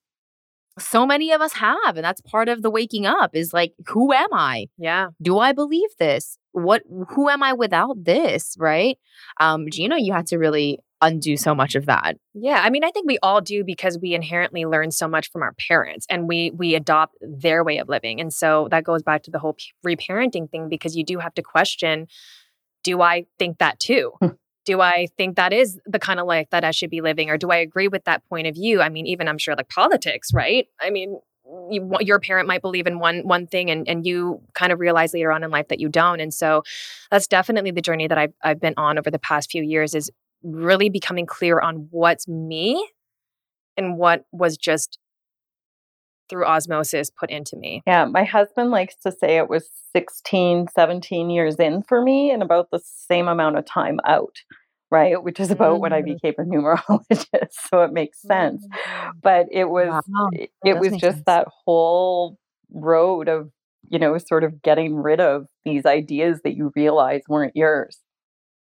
So 0.79 1.07
many 1.07 1.33
of 1.33 1.41
us 1.41 1.55
have. 1.55 1.97
And 1.97 2.05
that's 2.05 2.21
part 2.21 2.49
of 2.49 2.63
the 2.63 2.71
waking 2.71 3.07
up 3.07 3.35
is 3.35 3.53
like, 3.53 3.73
who 3.87 4.13
am 4.13 4.33
I? 4.33 4.67
Yeah. 4.79 5.09
do 5.21 5.39
I 5.39 5.53
believe 5.53 5.91
this? 5.99 6.39
What 6.53 6.83
who 7.11 7.29
am 7.29 7.43
I 7.43 7.53
without 7.53 8.05
this, 8.05 8.57
right? 8.59 8.99
Um 9.41 9.67
Gina, 9.71 9.99
you 9.99 10.13
had 10.13 10.27
to 10.29 10.39
really 10.39 10.79
undo 11.01 11.37
so 11.37 11.55
much 11.55 11.75
of 11.75 11.87
that. 11.87 12.17
Yeah, 12.35 12.61
I 12.63 12.71
mean, 12.71 12.85
I 12.85 12.91
think 12.91 13.07
we 13.07 13.19
all 13.23 13.41
do 13.41 13.65
because 13.65 13.99
we 14.01 14.15
inherently 14.15 14.65
learn 14.65 14.91
so 14.91 15.09
much 15.09 15.31
from 15.31 15.43
our 15.43 15.55
parents, 15.69 16.07
and 16.11 16.29
we 16.29 16.51
we 16.51 16.75
adopt 16.75 17.17
their 17.21 17.65
way 17.65 17.79
of 17.79 17.89
living, 17.89 18.21
and 18.21 18.33
so 18.33 18.69
that 18.71 18.85
goes 18.85 19.03
back 19.03 19.23
to 19.25 19.31
the 19.31 19.39
whole 19.39 19.57
reparenting 19.87 20.51
thing 20.51 20.69
because 20.69 20.97
you 20.97 21.05
do 21.05 21.19
have 21.19 21.35
to 21.35 21.43
question: 21.43 22.07
Do 22.83 23.01
I 23.01 23.27
think 23.39 23.59
that 23.59 23.79
too? 23.79 24.13
Do 24.69 24.83
I 24.83 25.07
think 25.17 25.37
that 25.37 25.55
is 25.55 25.81
the 25.87 25.99
kind 25.99 26.21
of 26.21 26.27
life 26.27 26.49
that 26.51 26.63
I 26.63 26.73
should 26.73 26.91
be 26.91 27.01
living, 27.01 27.31
or 27.31 27.39
do 27.39 27.51
I 27.51 27.57
agree 27.57 27.89
with 27.89 28.05
that 28.05 28.23
point 28.29 28.47
of 28.47 28.55
view? 28.55 28.83
I 28.83 28.91
mean, 28.91 29.07
even 29.07 29.27
I'm 29.27 29.39
sure 29.39 29.55
like 29.57 29.71
politics, 29.71 30.33
right? 30.33 30.67
I 30.81 30.91
mean. 30.91 31.19
You, 31.71 31.91
your 32.01 32.21
parent 32.21 32.47
might 32.47 32.61
believe 32.61 32.87
in 32.87 32.99
one 32.99 33.21
one 33.21 33.47
thing, 33.47 33.71
and 33.71 33.89
and 33.89 34.05
you 34.07 34.43
kind 34.53 34.71
of 34.71 34.81
realize 34.81 35.15
later 35.15 35.33
on 35.33 35.43
in 35.43 35.51
life 35.51 35.69
that 35.69 35.81
you 35.81 35.89
don't, 35.89 36.21
and 36.21 36.35
so 36.35 36.63
that's 37.11 37.27
definitely 37.27 37.71
the 37.71 37.81
journey 37.81 38.07
that 38.07 38.19
I've 38.19 38.35
I've 38.45 38.61
been 38.61 38.75
on 38.77 38.99
over 38.99 39.11
the 39.11 39.19
past 39.19 39.51
few 39.51 39.63
years. 39.63 39.95
Is 39.95 40.11
really 40.43 40.91
becoming 40.91 41.25
clear 41.25 41.59
on 41.59 41.89
what's 41.91 42.29
me 42.29 42.87
and 43.79 43.97
what 43.97 44.27
was 44.31 44.59
just 44.59 44.99
through 46.29 46.45
osmosis 46.45 47.11
put 47.11 47.31
into 47.31 47.57
me. 47.57 47.83
Yeah, 47.87 48.05
my 48.05 48.25
husband 48.25 48.71
likes 48.71 48.97
to 48.97 49.13
say 49.13 49.39
it 49.39 49.49
was 49.49 49.69
16, 49.93 50.67
17 50.75 51.31
years 51.31 51.57
in 51.57 51.83
for 51.83 52.03
me 52.03 52.31
and 52.31 52.43
about 52.43 52.71
the 52.71 52.81
same 52.85 53.29
amount 53.29 53.57
of 53.57 53.65
time 53.65 53.99
out, 54.07 54.37
right? 54.91 55.23
Which 55.23 55.41
is 55.41 55.51
about 55.51 55.81
when 55.81 55.93
I 55.93 56.01
mm-hmm. 56.03 56.15
became 56.15 56.35
a 56.39 56.43
numerologist. 56.43 57.27
So 57.71 57.83
it 57.83 57.93
makes 57.93 58.21
sense. 58.23 58.67
Mm-hmm. 58.67 59.19
But 59.23 59.47
it 59.51 59.69
was 59.69 59.89
Wow, 59.89 60.29
it, 60.33 60.51
it 60.65 60.79
was 60.79 60.93
just 60.93 61.19
sense. 61.19 61.25
that 61.27 61.49
whole 61.65 62.39
road 62.73 63.29
of, 63.29 63.51
you 63.89 63.99
know, 63.99 64.17
sort 64.19 64.45
of 64.45 64.63
getting 64.63 64.97
rid 64.97 65.21
of 65.21 65.47
these 65.65 65.87
ideas 65.87 66.41
that 66.45 66.57
you 66.57 66.73
realize 66.75 67.23
weren't 67.29 67.57
yours. 67.57 67.99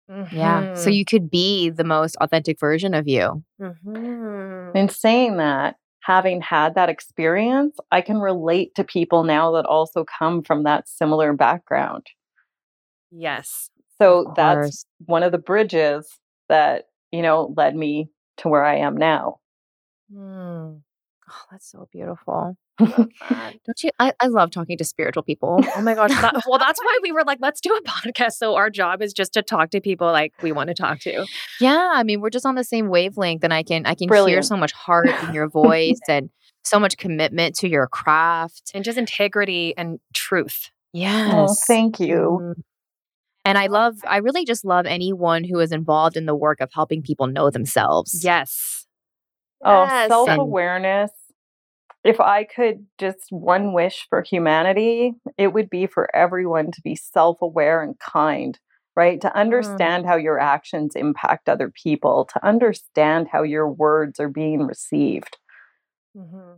Yeah. 0.07 0.75
So 0.75 0.81
mm-hmm. 0.81 0.91
you 0.91 1.05
could 1.05 1.31
be 1.31 1.69
the 1.69 1.83
most 1.83 2.15
authentic 2.21 2.59
version 2.59 2.93
of 2.93 3.07
you. 3.07 3.43
In 3.59 4.87
saying 4.89 5.37
that, 5.37 5.77
having 6.01 6.41
had 6.41 6.75
that 6.75 6.89
experience, 6.89 7.77
I 7.91 8.01
can 8.01 8.19
relate 8.19 8.75
to 8.75 8.83
people 8.83 9.23
now 9.23 9.51
that 9.53 9.65
also 9.65 10.05
come 10.05 10.43
from 10.43 10.63
that 10.63 10.87
similar 10.87 11.33
background. 11.33 12.05
yes. 13.11 13.69
So 14.01 14.33
that's 14.35 14.85
one 15.05 15.23
of 15.23 15.31
the 15.31 15.37
bridges 15.37 16.09
that, 16.49 16.85
you 17.11 17.21
know, 17.21 17.53
led 17.55 17.75
me 17.75 18.09
to 18.37 18.49
where 18.49 18.63
I 18.63 18.77
am 18.77 18.97
now. 18.97 19.37
Mm. 20.13 20.81
Oh, 21.27 21.41
that's 21.51 21.71
so 21.71 21.87
beautiful. 21.91 22.55
Don't 22.77 23.83
you? 23.83 23.89
I, 23.99 24.11
I 24.19 24.27
love 24.27 24.51
talking 24.51 24.77
to 24.77 24.83
spiritual 24.83 25.23
people. 25.23 25.63
Oh 25.75 25.81
my 25.81 25.93
gosh. 25.95 26.11
that- 26.11 26.43
well, 26.47 26.59
that's 26.59 26.79
why 26.83 26.99
we 27.01 27.11
were 27.11 27.23
like, 27.25 27.39
let's 27.41 27.61
do 27.61 27.73
a 27.73 27.81
podcast. 27.89 28.33
So 28.33 28.55
our 28.55 28.69
job 28.69 29.01
is 29.01 29.13
just 29.13 29.33
to 29.33 29.41
talk 29.41 29.69
to 29.71 29.81
people 29.81 30.07
like 30.07 30.33
we 30.43 30.51
want 30.51 30.67
to 30.67 30.73
talk 30.75 30.99
to. 31.01 31.25
yeah, 31.59 31.91
I 31.93 32.03
mean, 32.03 32.19
we're 32.21 32.29
just 32.29 32.45
on 32.45 32.55
the 32.55 32.63
same 32.63 32.89
wavelength, 32.89 33.43
and 33.43 33.53
I 33.53 33.63
can 33.63 33.85
I 33.85 33.95
can 33.95 34.07
hear 34.13 34.41
so 34.43 34.57
much 34.57 34.73
heart 34.73 35.07
in 35.23 35.33
your 35.33 35.47
voice 35.47 35.99
and 36.09 36.29
so 36.63 36.79
much 36.79 36.97
commitment 36.97 37.55
to 37.59 37.69
your 37.69 37.87
craft. 37.87 38.71
And 38.75 38.83
just 38.83 38.97
integrity 38.97 39.73
and 39.77 39.99
truth. 40.13 40.69
Yes. 40.93 41.33
Oh, 41.33 41.55
thank 41.67 41.99
you. 41.99 42.55
Mm. 43.45 43.51
And 43.51 43.57
I 43.57 43.67
love, 43.67 43.95
I 44.07 44.17
really 44.17 44.45
just 44.45 44.65
love 44.65 44.85
anyone 44.85 45.43
who 45.43 45.59
is 45.59 45.71
involved 45.71 46.17
in 46.17 46.25
the 46.25 46.35
work 46.35 46.61
of 46.61 46.69
helping 46.73 47.01
people 47.01 47.27
know 47.27 47.49
themselves. 47.49 48.13
Oh, 48.15 48.21
Yes. 48.23 48.85
Yes. 49.63 50.07
self 50.07 50.29
awareness 50.37 51.11
if 52.03 52.19
I 52.19 52.43
could 52.45 52.85
just 52.97 53.31
one 53.31 53.73
wish 53.73 54.07
for 54.09 54.21
humanity, 54.21 55.13
it 55.37 55.53
would 55.53 55.69
be 55.69 55.87
for 55.87 56.13
everyone 56.15 56.71
to 56.71 56.81
be 56.81 56.95
self 56.95 57.41
aware 57.41 57.81
and 57.81 57.97
kind, 57.99 58.57
right? 58.95 59.19
To 59.21 59.35
Mm. 59.37 59.37
understand 59.37 60.05
how 60.05 60.15
your 60.15 60.39
actions 60.39 60.95
impact 60.95 61.49
other 61.49 61.71
people, 61.71 62.25
to 62.33 62.45
understand 62.45 63.27
how 63.31 63.43
your 63.43 63.69
words 63.69 64.19
are 64.19 64.29
being 64.29 64.65
received. 64.67 65.37
Mm-hmm. 66.17 66.57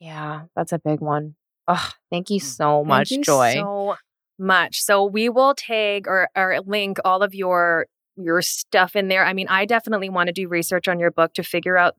Yeah, 0.00 0.44
that's 0.56 0.72
a 0.72 0.78
big 0.78 1.00
one. 1.00 1.36
Oh, 1.68 1.90
thank 2.10 2.30
you 2.30 2.40
so 2.40 2.84
much, 2.84 3.08
Thank 3.08 3.10
you 3.10 3.24
Joy. 3.24 3.54
so 3.54 3.96
much. 4.38 4.80
So 4.80 5.04
we 5.04 5.28
will 5.28 5.54
tag 5.54 6.06
or, 6.08 6.28
or 6.36 6.58
link 6.66 6.98
all 7.04 7.22
of 7.22 7.34
your 7.34 7.86
your 8.16 8.42
stuff 8.42 8.94
in 8.94 9.08
there. 9.08 9.24
I 9.24 9.32
mean, 9.32 9.46
I 9.48 9.64
definitely 9.64 10.10
want 10.10 10.26
to 10.26 10.32
do 10.32 10.46
research 10.48 10.86
on 10.88 10.98
your 11.00 11.10
book 11.10 11.32
to 11.34 11.42
figure 11.42 11.78
out 11.78 11.94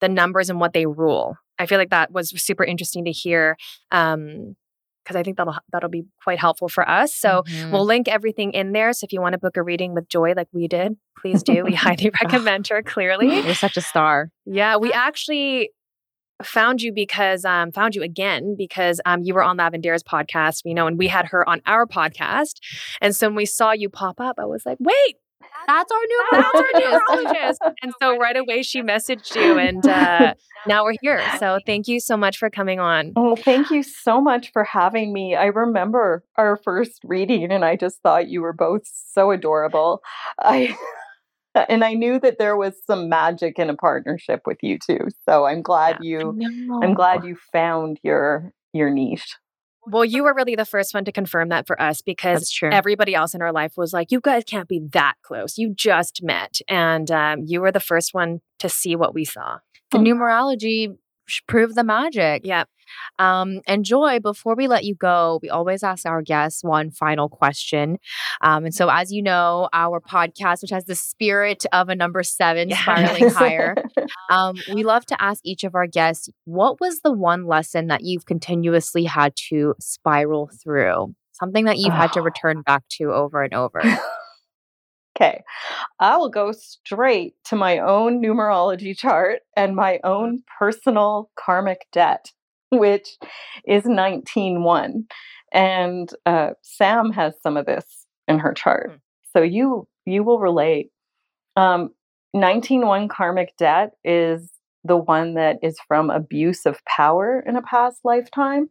the 0.00 0.08
numbers 0.08 0.48
and 0.50 0.58
what 0.58 0.72
they 0.72 0.86
rule. 0.86 1.36
I 1.58 1.66
feel 1.66 1.78
like 1.78 1.90
that 1.90 2.10
was 2.12 2.30
super 2.42 2.64
interesting 2.64 3.04
to 3.04 3.12
hear. 3.12 3.56
Um, 3.90 4.56
because 5.04 5.16
I 5.16 5.24
think 5.24 5.36
that'll 5.36 5.56
that'll 5.72 5.90
be 5.90 6.04
quite 6.22 6.38
helpful 6.38 6.68
for 6.68 6.88
us. 6.88 7.12
So 7.12 7.42
Mhm. 7.42 7.72
we'll 7.72 7.84
link 7.84 8.06
everything 8.06 8.52
in 8.52 8.70
there. 8.70 8.92
So 8.92 9.04
if 9.04 9.12
you 9.12 9.20
want 9.20 9.32
to 9.32 9.38
book 9.38 9.56
a 9.56 9.62
reading 9.62 9.94
with 9.94 10.08
Joy 10.08 10.32
like 10.36 10.46
we 10.52 10.68
did, 10.68 10.96
please 11.20 11.42
do. 11.42 11.64
We 11.64 11.74
highly 11.74 12.12
recommend 12.22 12.68
her, 12.68 12.82
clearly. 12.84 13.40
you're 13.40 13.54
such 13.56 13.76
a 13.76 13.80
star. 13.80 14.30
Yeah, 14.46 14.76
we 14.76 14.92
actually 15.08 15.70
found 16.46 16.82
you 16.82 16.92
because 16.92 17.44
um 17.44 17.72
found 17.72 17.94
you 17.94 18.02
again 18.02 18.54
because 18.56 19.00
um 19.06 19.22
you 19.22 19.34
were 19.34 19.42
on 19.42 19.56
Lavender's 19.58 20.02
podcast, 20.02 20.62
you 20.64 20.74
know, 20.74 20.86
and 20.86 20.98
we 20.98 21.08
had 21.08 21.26
her 21.26 21.48
on 21.48 21.60
our 21.66 21.86
podcast. 21.86 22.54
And 23.00 23.14
so 23.14 23.28
when 23.28 23.36
we 23.36 23.46
saw 23.46 23.72
you 23.72 23.88
pop 23.88 24.20
up, 24.20 24.36
I 24.38 24.44
was 24.44 24.64
like, 24.66 24.78
wait, 24.80 25.16
That's 25.66 25.92
our 25.92 25.98
new 26.00 26.24
that's 26.32 26.54
our 26.54 26.80
numerologist. 26.80 27.72
And 27.82 27.92
so 28.00 28.16
right 28.18 28.36
away 28.36 28.62
she 28.62 28.82
messaged 28.82 29.34
you 29.34 29.58
and 29.58 29.86
uh 29.86 30.34
now 30.66 30.84
we're 30.84 30.94
here. 31.00 31.20
So 31.38 31.58
thank 31.66 31.88
you 31.88 31.98
so 31.98 32.16
much 32.16 32.38
for 32.38 32.48
coming 32.48 32.78
on. 32.78 33.12
Oh, 33.16 33.34
thank 33.36 33.70
you 33.70 33.82
so 33.82 34.20
much 34.20 34.52
for 34.52 34.62
having 34.64 35.12
me. 35.12 35.34
I 35.34 35.46
remember 35.46 36.24
our 36.36 36.56
first 36.64 37.00
reading 37.04 37.50
and 37.50 37.64
I 37.64 37.76
just 37.76 38.00
thought 38.02 38.28
you 38.28 38.42
were 38.42 38.52
both 38.52 38.82
so 38.84 39.30
adorable. 39.32 40.02
I 40.38 40.76
and 41.68 41.84
I 41.84 41.94
knew 41.94 42.18
that 42.20 42.38
there 42.38 42.56
was 42.56 42.74
some 42.86 43.08
magic 43.08 43.58
in 43.58 43.70
a 43.70 43.76
partnership 43.76 44.42
with 44.46 44.58
you 44.62 44.78
two. 44.78 45.08
So 45.28 45.44
I'm 45.46 45.62
glad 45.62 45.98
you 46.00 46.38
I'm 46.82 46.94
glad 46.94 47.24
you 47.24 47.36
found 47.52 47.98
your 48.02 48.52
your 48.72 48.90
niche. 48.90 49.36
Well, 49.84 50.04
you 50.04 50.22
were 50.22 50.32
really 50.32 50.54
the 50.54 50.64
first 50.64 50.94
one 50.94 51.04
to 51.06 51.12
confirm 51.12 51.48
that 51.48 51.66
for 51.66 51.80
us 51.80 52.02
because 52.02 52.56
everybody 52.62 53.16
else 53.16 53.34
in 53.34 53.42
our 53.42 53.52
life 53.52 53.72
was 53.76 53.92
like, 53.92 54.12
you 54.12 54.20
guys 54.20 54.44
can't 54.44 54.68
be 54.68 54.80
that 54.92 55.14
close. 55.22 55.58
You 55.58 55.74
just 55.76 56.20
met. 56.22 56.58
And 56.68 57.10
um, 57.10 57.40
you 57.44 57.60
were 57.60 57.72
the 57.72 57.80
first 57.80 58.14
one 58.14 58.42
to 58.60 58.68
see 58.68 58.94
what 58.94 59.12
we 59.12 59.24
saw. 59.24 59.58
the 59.90 59.98
numerology 59.98 60.96
proved 61.46 61.74
the 61.74 61.84
magic. 61.84 62.42
Yep. 62.44 62.68
Um, 63.18 63.60
and 63.66 63.84
Joy, 63.84 64.18
before 64.20 64.54
we 64.54 64.66
let 64.68 64.84
you 64.84 64.94
go, 64.94 65.38
we 65.42 65.48
always 65.48 65.82
ask 65.82 66.04
our 66.04 66.20
guests 66.20 66.62
one 66.62 66.90
final 66.90 67.28
question. 67.28 67.98
Um, 68.42 68.66
and 68.66 68.74
so, 68.74 68.88
as 68.90 69.10
you 69.12 69.22
know, 69.22 69.68
our 69.72 70.00
podcast, 70.00 70.60
which 70.62 70.70
has 70.72 70.84
the 70.84 70.94
spirit 70.94 71.64
of 71.72 71.88
a 71.88 71.94
number 71.94 72.22
seven, 72.22 72.68
Yeah. 72.68 72.76
spiraling 72.76 73.30
higher, 73.30 73.74
um, 74.30 74.56
we 74.74 74.82
love 74.82 75.06
to 75.06 75.22
ask 75.22 75.40
each 75.44 75.64
of 75.64 75.74
our 75.74 75.86
guests, 75.86 76.28
what 76.44 76.80
was 76.80 77.00
the 77.00 77.12
one 77.12 77.46
lesson 77.46 77.86
that 77.86 78.02
you've 78.02 78.26
continuously 78.26 79.04
had 79.04 79.34
to 79.48 79.74
spiral 79.80 80.50
through? 80.62 81.14
Something 81.32 81.64
that 81.64 81.78
you've 81.78 81.94
had 81.94 82.12
to 82.12 82.20
Oh. 82.20 82.24
return 82.24 82.62
back 82.62 82.82
to 82.98 83.12
over 83.12 83.42
and 83.42 83.54
over. 83.54 83.80
Okay. 85.22 85.42
I 86.00 86.16
will 86.16 86.28
go 86.30 86.52
straight 86.52 87.34
to 87.46 87.56
my 87.56 87.78
own 87.78 88.20
numerology 88.22 88.96
chart 88.96 89.40
and 89.56 89.76
my 89.76 90.00
own 90.02 90.42
personal 90.58 91.30
karmic 91.36 91.86
debt, 91.92 92.30
which 92.70 93.08
is 93.66 93.84
19.1. 93.84 95.04
And 95.52 96.10
uh, 96.26 96.50
Sam 96.62 97.12
has 97.12 97.34
some 97.42 97.56
of 97.56 97.66
this 97.66 97.84
in 98.26 98.38
her 98.40 98.52
chart. 98.52 98.90
Hmm. 98.90 98.96
So 99.36 99.42
you 99.42 99.86
you 100.06 100.24
will 100.24 100.40
relate. 100.40 100.90
Um, 101.56 101.90
19.1 102.34 103.08
karmic 103.08 103.56
debt 103.58 103.92
is 104.04 104.50
the 104.84 104.96
one 104.96 105.34
that 105.34 105.58
is 105.62 105.78
from 105.86 106.10
abuse 106.10 106.66
of 106.66 106.84
power 106.86 107.44
in 107.46 107.56
a 107.56 107.62
past 107.62 108.00
lifetime. 108.04 108.68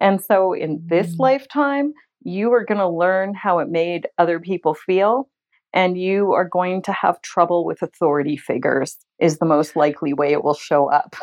And 0.00 0.20
so 0.22 0.52
in 0.52 0.82
this 0.84 1.14
Mm. 1.14 1.20
lifetime, 1.20 1.92
you 2.24 2.52
are 2.52 2.64
going 2.64 2.78
to 2.78 2.88
learn 2.88 3.34
how 3.34 3.60
it 3.60 3.68
made 3.68 4.08
other 4.18 4.40
people 4.40 4.74
feel 4.74 5.28
and 5.74 5.98
you 5.98 6.32
are 6.32 6.44
going 6.48 6.82
to 6.82 6.92
have 6.92 7.20
trouble 7.22 7.64
with 7.64 7.82
authority 7.82 8.36
figures 8.36 8.96
is 9.18 9.38
the 9.38 9.46
most 9.46 9.76
likely 9.76 10.12
way 10.12 10.32
it 10.32 10.44
will 10.44 10.54
show 10.54 10.90
up 10.90 11.14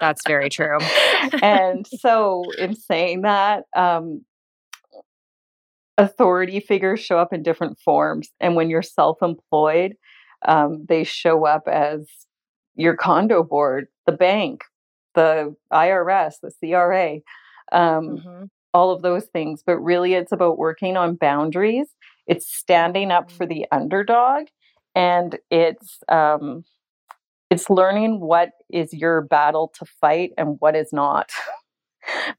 That's 0.00 0.22
very 0.26 0.48
true. 0.48 0.78
and 1.42 1.86
so 1.86 2.44
in 2.58 2.74
saying 2.74 3.22
that 3.22 3.64
um, 3.76 4.24
authority 5.98 6.60
figures 6.60 7.00
show 7.00 7.18
up 7.18 7.32
in 7.32 7.42
different 7.42 7.78
forms 7.84 8.30
and 8.40 8.56
when 8.56 8.70
you're 8.70 8.82
self-employed 8.82 9.94
um, 10.46 10.86
they 10.88 11.04
show 11.04 11.44
up 11.46 11.68
as 11.68 12.06
your 12.74 12.96
condo 12.96 13.42
board 13.42 13.88
the 14.06 14.12
bank 14.12 14.62
the 15.14 15.54
irs 15.72 16.34
the 16.42 16.50
cra 16.70 17.16
um, 17.72 18.18
Mhm. 18.18 18.48
all 18.72 18.90
of 18.92 19.02
those 19.02 19.26
things 19.26 19.62
but 19.66 19.78
really 19.78 20.14
it's 20.14 20.32
about 20.32 20.56
working 20.58 20.96
on 20.96 21.16
boundaries 21.16 21.88
it's 22.30 22.48
standing 22.54 23.12
up 23.12 23.30
for 23.32 23.46
the 23.46 23.66
underdog 23.72 24.46
and 24.96 25.38
it's 25.50 26.00
um 26.08 26.64
it's 27.50 27.70
learning 27.70 28.20
what 28.20 28.50
is 28.70 28.94
your 28.94 29.22
battle 29.22 29.72
to 29.78 29.84
fight 30.00 30.32
and 30.38 30.56
what 30.60 30.76
is 30.76 30.92
not. 30.92 31.30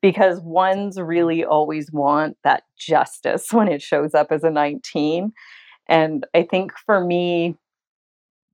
Because 0.02 0.40
ones 0.42 1.00
really 1.00 1.46
always 1.46 1.92
want 1.92 2.38
that 2.44 2.64
justice 2.78 3.48
when 3.52 3.68
it 3.68 3.82
shows 3.82 4.14
up 4.16 4.32
as 4.32 4.44
a 4.44 4.50
19 4.52 5.34
and 5.90 6.26
i 6.36 6.44
think 6.44 6.72
for 6.86 7.04
me 7.04 7.56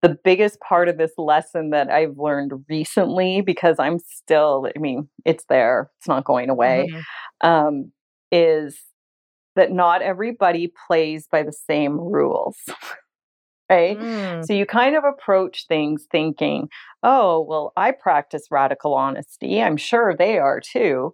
the 0.02 0.18
biggest 0.24 0.60
part 0.60 0.90
of 0.90 0.98
this 0.98 1.12
lesson 1.18 1.72
that 1.72 1.90
I've 1.90 2.18
learned 2.18 2.54
recently, 2.70 3.42
because 3.42 3.78
I'm 3.80 4.00
still, 4.00 4.68
I 4.76 4.80
mean, 4.80 5.10
it's 5.26 5.46
there, 5.50 5.90
it's 6.00 6.08
not 6.08 6.24
going 6.24 6.50
away, 6.50 6.88
Mhm. 6.92 7.04
um, 7.42 7.92
is 8.32 8.80
that 9.58 9.72
not 9.72 10.02
everybody 10.02 10.72
plays 10.88 11.28
by 11.30 11.44
the 11.44 11.52
same 11.52 12.00
rules. 12.00 12.58
right? 13.70 14.00
Mm. 14.00 14.46
So 14.46 14.54
you 14.54 14.66
kind 14.66 14.96
of 14.96 15.04
approach 15.04 15.66
things 15.68 16.06
thinking, 16.10 16.70
oh, 17.04 17.42
well, 17.42 17.74
I 17.76 17.92
practice 17.92 18.48
radical 18.50 18.94
honesty. 18.94 19.62
I'm 19.62 19.76
sure 19.76 20.16
they 20.16 20.38
are 20.40 20.62
too. 20.62 21.14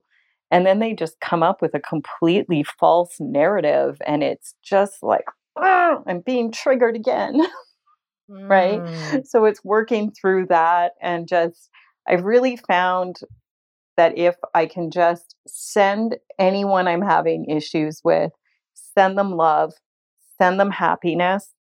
And 0.52 0.66
then 0.68 0.78
they 0.78 0.94
just 0.94 1.20
come 1.20 1.42
up 1.42 1.64
with 1.64 1.74
a 1.74 1.80
completely 1.80 2.64
false 2.64 3.16
narrative. 3.20 3.98
And 4.06 4.22
it's 4.22 4.54
just 4.62 5.02
like, 5.02 5.26
"Ah, 5.58 6.02
I'm 6.06 6.20
being 6.20 6.52
triggered 6.52 6.96
again. 6.96 7.42
right? 8.30 8.82
Mm. 8.82 9.26
so 9.26 9.46
it's 9.46 9.64
working 9.64 10.12
through 10.12 10.48
that 10.48 10.94
and 11.02 11.28
just 11.28 11.70
i've 12.08 12.24
really 12.24 12.56
found 12.56 13.18
that 13.98 14.18
if 14.18 14.36
i 14.54 14.66
can 14.66 14.90
just 14.92 15.36
send 15.48 16.18
anyone 16.40 16.88
i'm 16.88 17.02
having 17.02 17.46
issues 17.46 18.02
with 18.04 18.32
send 18.74 19.18
them 19.18 19.32
love 19.32 19.74
send 20.42 20.60
them 20.60 20.72
happiness 20.72 21.54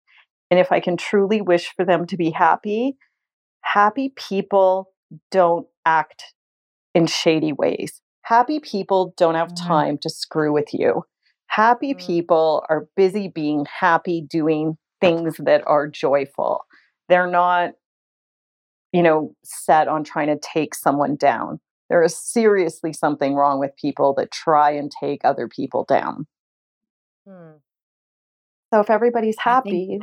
and 0.51 0.59
if 0.59 0.71
i 0.71 0.79
can 0.79 0.97
truly 0.97 1.41
wish 1.41 1.73
for 1.75 1.85
them 1.85 2.05
to 2.05 2.17
be 2.17 2.29
happy 2.31 2.95
happy 3.61 4.13
people 4.15 4.91
don't 5.31 5.67
act 5.85 6.33
in 6.93 7.05
shady 7.07 7.53
ways 7.53 8.01
happy 8.23 8.59
people 8.59 9.13
don't 9.17 9.35
have 9.35 9.49
Mhm. 9.53 9.67
time 9.67 9.97
to 9.99 10.09
screw 10.09 10.51
with 10.53 10.73
you 10.73 11.03
happy 11.47 11.93
Mm. 11.93 12.05
people 12.05 12.65
are 12.69 12.87
busy 12.95 13.27
being 13.27 13.65
happy 13.65 14.21
doing 14.21 14.77
things 15.01 15.37
that 15.37 15.63
are 15.67 15.87
joyful 15.87 16.65
they're 17.09 17.27
not 17.27 17.71
you 18.91 19.03
know 19.03 19.35
set 19.43 19.87
on 19.87 20.03
trying 20.03 20.27
to 20.27 20.37
take 20.39 20.73
someone 20.75 21.15
down 21.15 21.59
there 21.93 22.01
is 22.01 22.17
seriously 22.17 22.91
something 22.91 23.35
wrong 23.35 23.59
with 23.59 23.69
people 23.79 24.15
that 24.15 24.31
try 24.31 24.71
and 24.71 24.91
take 24.99 25.23
other 25.23 25.47
people 25.47 25.85
down 25.87 26.25
Mm. 27.29 27.59
so 28.73 28.79
if 28.81 28.89
everybody's 28.89 29.37
happy 29.39 29.97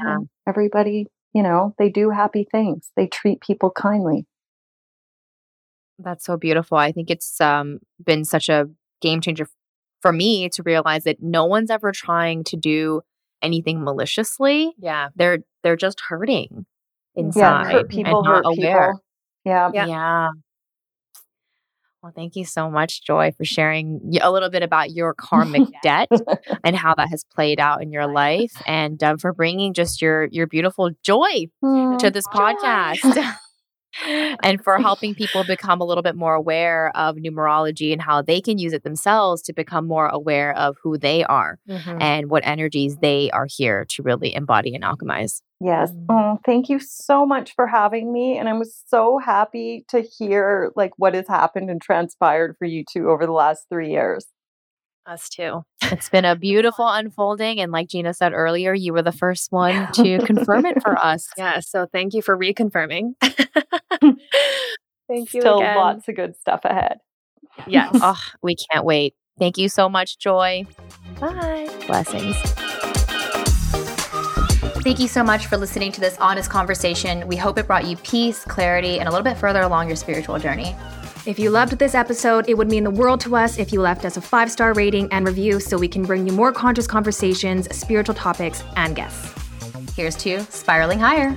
everybody 0.47 1.07
you 1.35 1.43
know 1.43 1.75
they 1.79 1.89
do 1.91 2.11
happy 2.11 2.47
things 2.51 2.91
they 2.97 3.07
treat 3.09 3.41
people 3.41 3.71
kindly 3.71 4.25
That's 5.99 6.25
so 6.25 6.37
beautiful. 6.39 6.79
I 6.79 6.93
think 6.93 7.11
it's 7.11 7.41
um, 7.43 7.81
been 8.03 8.25
such 8.25 8.49
a 8.49 8.71
game 9.03 9.21
changer 9.21 9.47
for 10.01 10.13
me 10.13 10.49
to 10.51 10.63
realize 10.63 11.05
that 11.05 11.19
no 11.21 11.45
one's 11.45 11.71
ever 11.71 11.93
trying 11.93 12.43
to 12.45 12.57
do 12.57 13.03
anything 13.43 13.85
maliciously. 13.85 14.73
Yeah. 14.79 15.09
They're 15.15 15.41
they're 15.63 15.77
just 15.77 16.01
hurting 16.09 16.65
inside. 17.17 17.41
yeah 17.67 17.73
hurt 17.73 17.89
people 17.91 18.25
hurt 18.25 18.45
aware. 18.47 18.93
people 18.93 19.03
yeah 19.45 19.71
Yeah. 19.75 19.87
Yeah. 19.87 20.29
Well, 22.03 22.13
thank 22.17 22.35
you 22.35 22.47
so 22.47 22.71
much, 22.71 23.05
Joy, 23.05 23.33
for 23.37 23.45
sharing 23.45 24.17
a 24.23 24.33
little 24.33 24.49
bit 24.49 24.63
about 24.63 24.91
your 24.91 25.13
karmic 25.19 25.69
debt 25.83 26.09
and 26.65 26.75
how 26.75 26.95
that 26.95 27.09
has 27.11 27.25
played 27.25 27.61
out 27.61 27.83
in 27.83 27.93
your 27.93 28.07
life, 28.07 28.53
and 28.67 29.03
um, 29.03 29.19
for 29.19 29.35
bringing 29.35 29.75
just 29.75 30.01
your 30.01 30.25
your 30.27 30.47
beautiful 30.47 30.91
joy 31.03 31.47
to 31.63 32.11
this 32.13 32.27
podcast. 32.29 33.35
and 34.43 34.63
for 34.63 34.79
helping 34.79 35.15
people 35.15 35.45
become 35.47 35.81
a 35.81 35.85
little 35.85 36.03
bit 36.03 36.15
more 36.15 36.35
aware 36.35 36.97
of 36.97 37.17
numerology 37.17 37.93
and 37.93 38.01
how 38.01 38.23
they 38.23 38.41
can 38.41 38.59
use 38.59 38.73
it 38.73 38.85
themselves 38.85 39.43
to 39.43 39.53
become 39.53 39.87
more 39.87 40.07
aware 40.07 40.57
of 40.57 40.77
who 40.83 40.97
they 40.97 41.25
are 41.25 41.59
mm-hmm. 41.69 42.01
and 42.01 42.31
what 42.31 42.47
energies 42.47 42.99
they 42.99 43.31
are 43.33 43.47
here 43.49 43.85
to 43.87 44.03
really 44.03 44.35
embody 44.35 44.75
and 44.75 44.85
alchemize. 44.85 45.43
Yes. 45.61 45.93
Oh, 46.09 46.39
thank 46.47 46.71
you 46.71 46.79
so 46.79 47.27
much 47.27 47.55
for 47.55 47.67
having 47.67 48.13
me. 48.13 48.39
And 48.39 48.49
I'm 48.49 48.63
so 48.87 49.19
happy 49.19 49.85
to 49.89 50.01
hear 50.01 50.73
like 50.75 50.93
what 50.97 51.15
has 51.15 51.29
happened 51.29 51.69
and 51.69 51.81
transpired 51.81 52.57
for 52.59 52.65
you 52.65 52.83
two 52.91 53.11
over 53.11 53.27
the 53.27 53.33
last 53.33 53.67
three 53.69 53.91
years. 53.91 54.27
Us 55.07 55.29
too. 55.29 55.63
It's 55.83 56.09
been 56.09 56.25
a 56.25 56.37
beautiful 56.37 56.89
unfolding. 56.89 57.61
And 57.61 57.73
like 57.73 57.89
Gina 57.89 58.15
said 58.15 58.33
earlier, 58.33 58.73
you 58.73 58.95
were 58.95 59.03
the 59.03 59.13
first 59.13 59.49
one 59.53 59.93
to 59.93 60.19
confirm 60.21 60.65
it 60.65 60.83
for 60.83 60.99
us. 60.99 61.29
Yeah. 61.37 61.61
So 61.61 61.87
thank 61.93 62.15
you 62.15 62.23
for 62.23 62.39
reconfirming. 62.39 63.13
thank 63.21 65.35
you. 65.35 65.41
Still 65.41 65.59
again. 65.59 65.77
lots 65.77 66.09
of 66.09 66.17
good 66.17 66.37
stuff 66.41 66.61
ahead. 66.65 66.99
Yes. 67.67 67.91
oh, 67.95 68.23
we 68.43 68.57
can't 68.57 68.87
wait. 68.87 69.15
Thank 69.39 69.59
you 69.59 69.69
so 69.69 69.89
much, 69.89 70.19
Joy. 70.19 70.67
Bye. 71.19 71.69
Blessings. 71.87 72.37
Thank 74.83 74.99
you 74.99 75.09
so 75.09 75.23
much 75.23 75.47
for 75.47 75.59
listening 75.59 75.93
to 75.93 76.01
this 76.01 76.17
honest 76.19 76.49
conversation. 76.49 77.29
We 77.29 77.37
hope 77.37 77.59
it 77.59 77.67
brought 77.67 77.87
you 77.87 77.99
peace, 77.99 78.47
clarity, 78.47 78.99
and 78.99 79.07
a 79.09 79.13
little 79.13 79.25
bit 79.25 79.37
further 79.37 79.61
along 79.61 79.89
your 79.89 79.97
spiritual 79.97 80.39
journey. 80.39 80.75
If 81.27 81.39
you 81.39 81.51
loved 81.51 81.79
this 81.79 81.95
episode, 81.95 82.49
it 82.49 82.57
would 82.57 82.71
mean 82.71 82.85
the 82.85 82.91
world 82.91 83.21
to 83.21 83.37
us 83.37 83.59
if 83.59 83.75
you 83.75 83.83
left 83.83 84.07
us 84.07 84.17
a 84.17 84.23
five 84.23 84.51
star 84.51 84.73
rating 84.73 85.13
and 85.13 85.27
review 85.27 85.61
so 85.61 85.77
we 85.77 85.87
can 85.87 86.03
bring 86.03 86.27
you 86.27 86.33
more 86.33 86.51
conscious 86.51 86.87
conversations, 86.87 87.69
spiritual 87.77 88.15
topics, 88.15 88.65
and 88.77 88.97
guests. 88.97 89.35
Here's 89.95 90.17
to 90.17 90.41
spiraling 90.45 90.99
higher. 90.99 91.37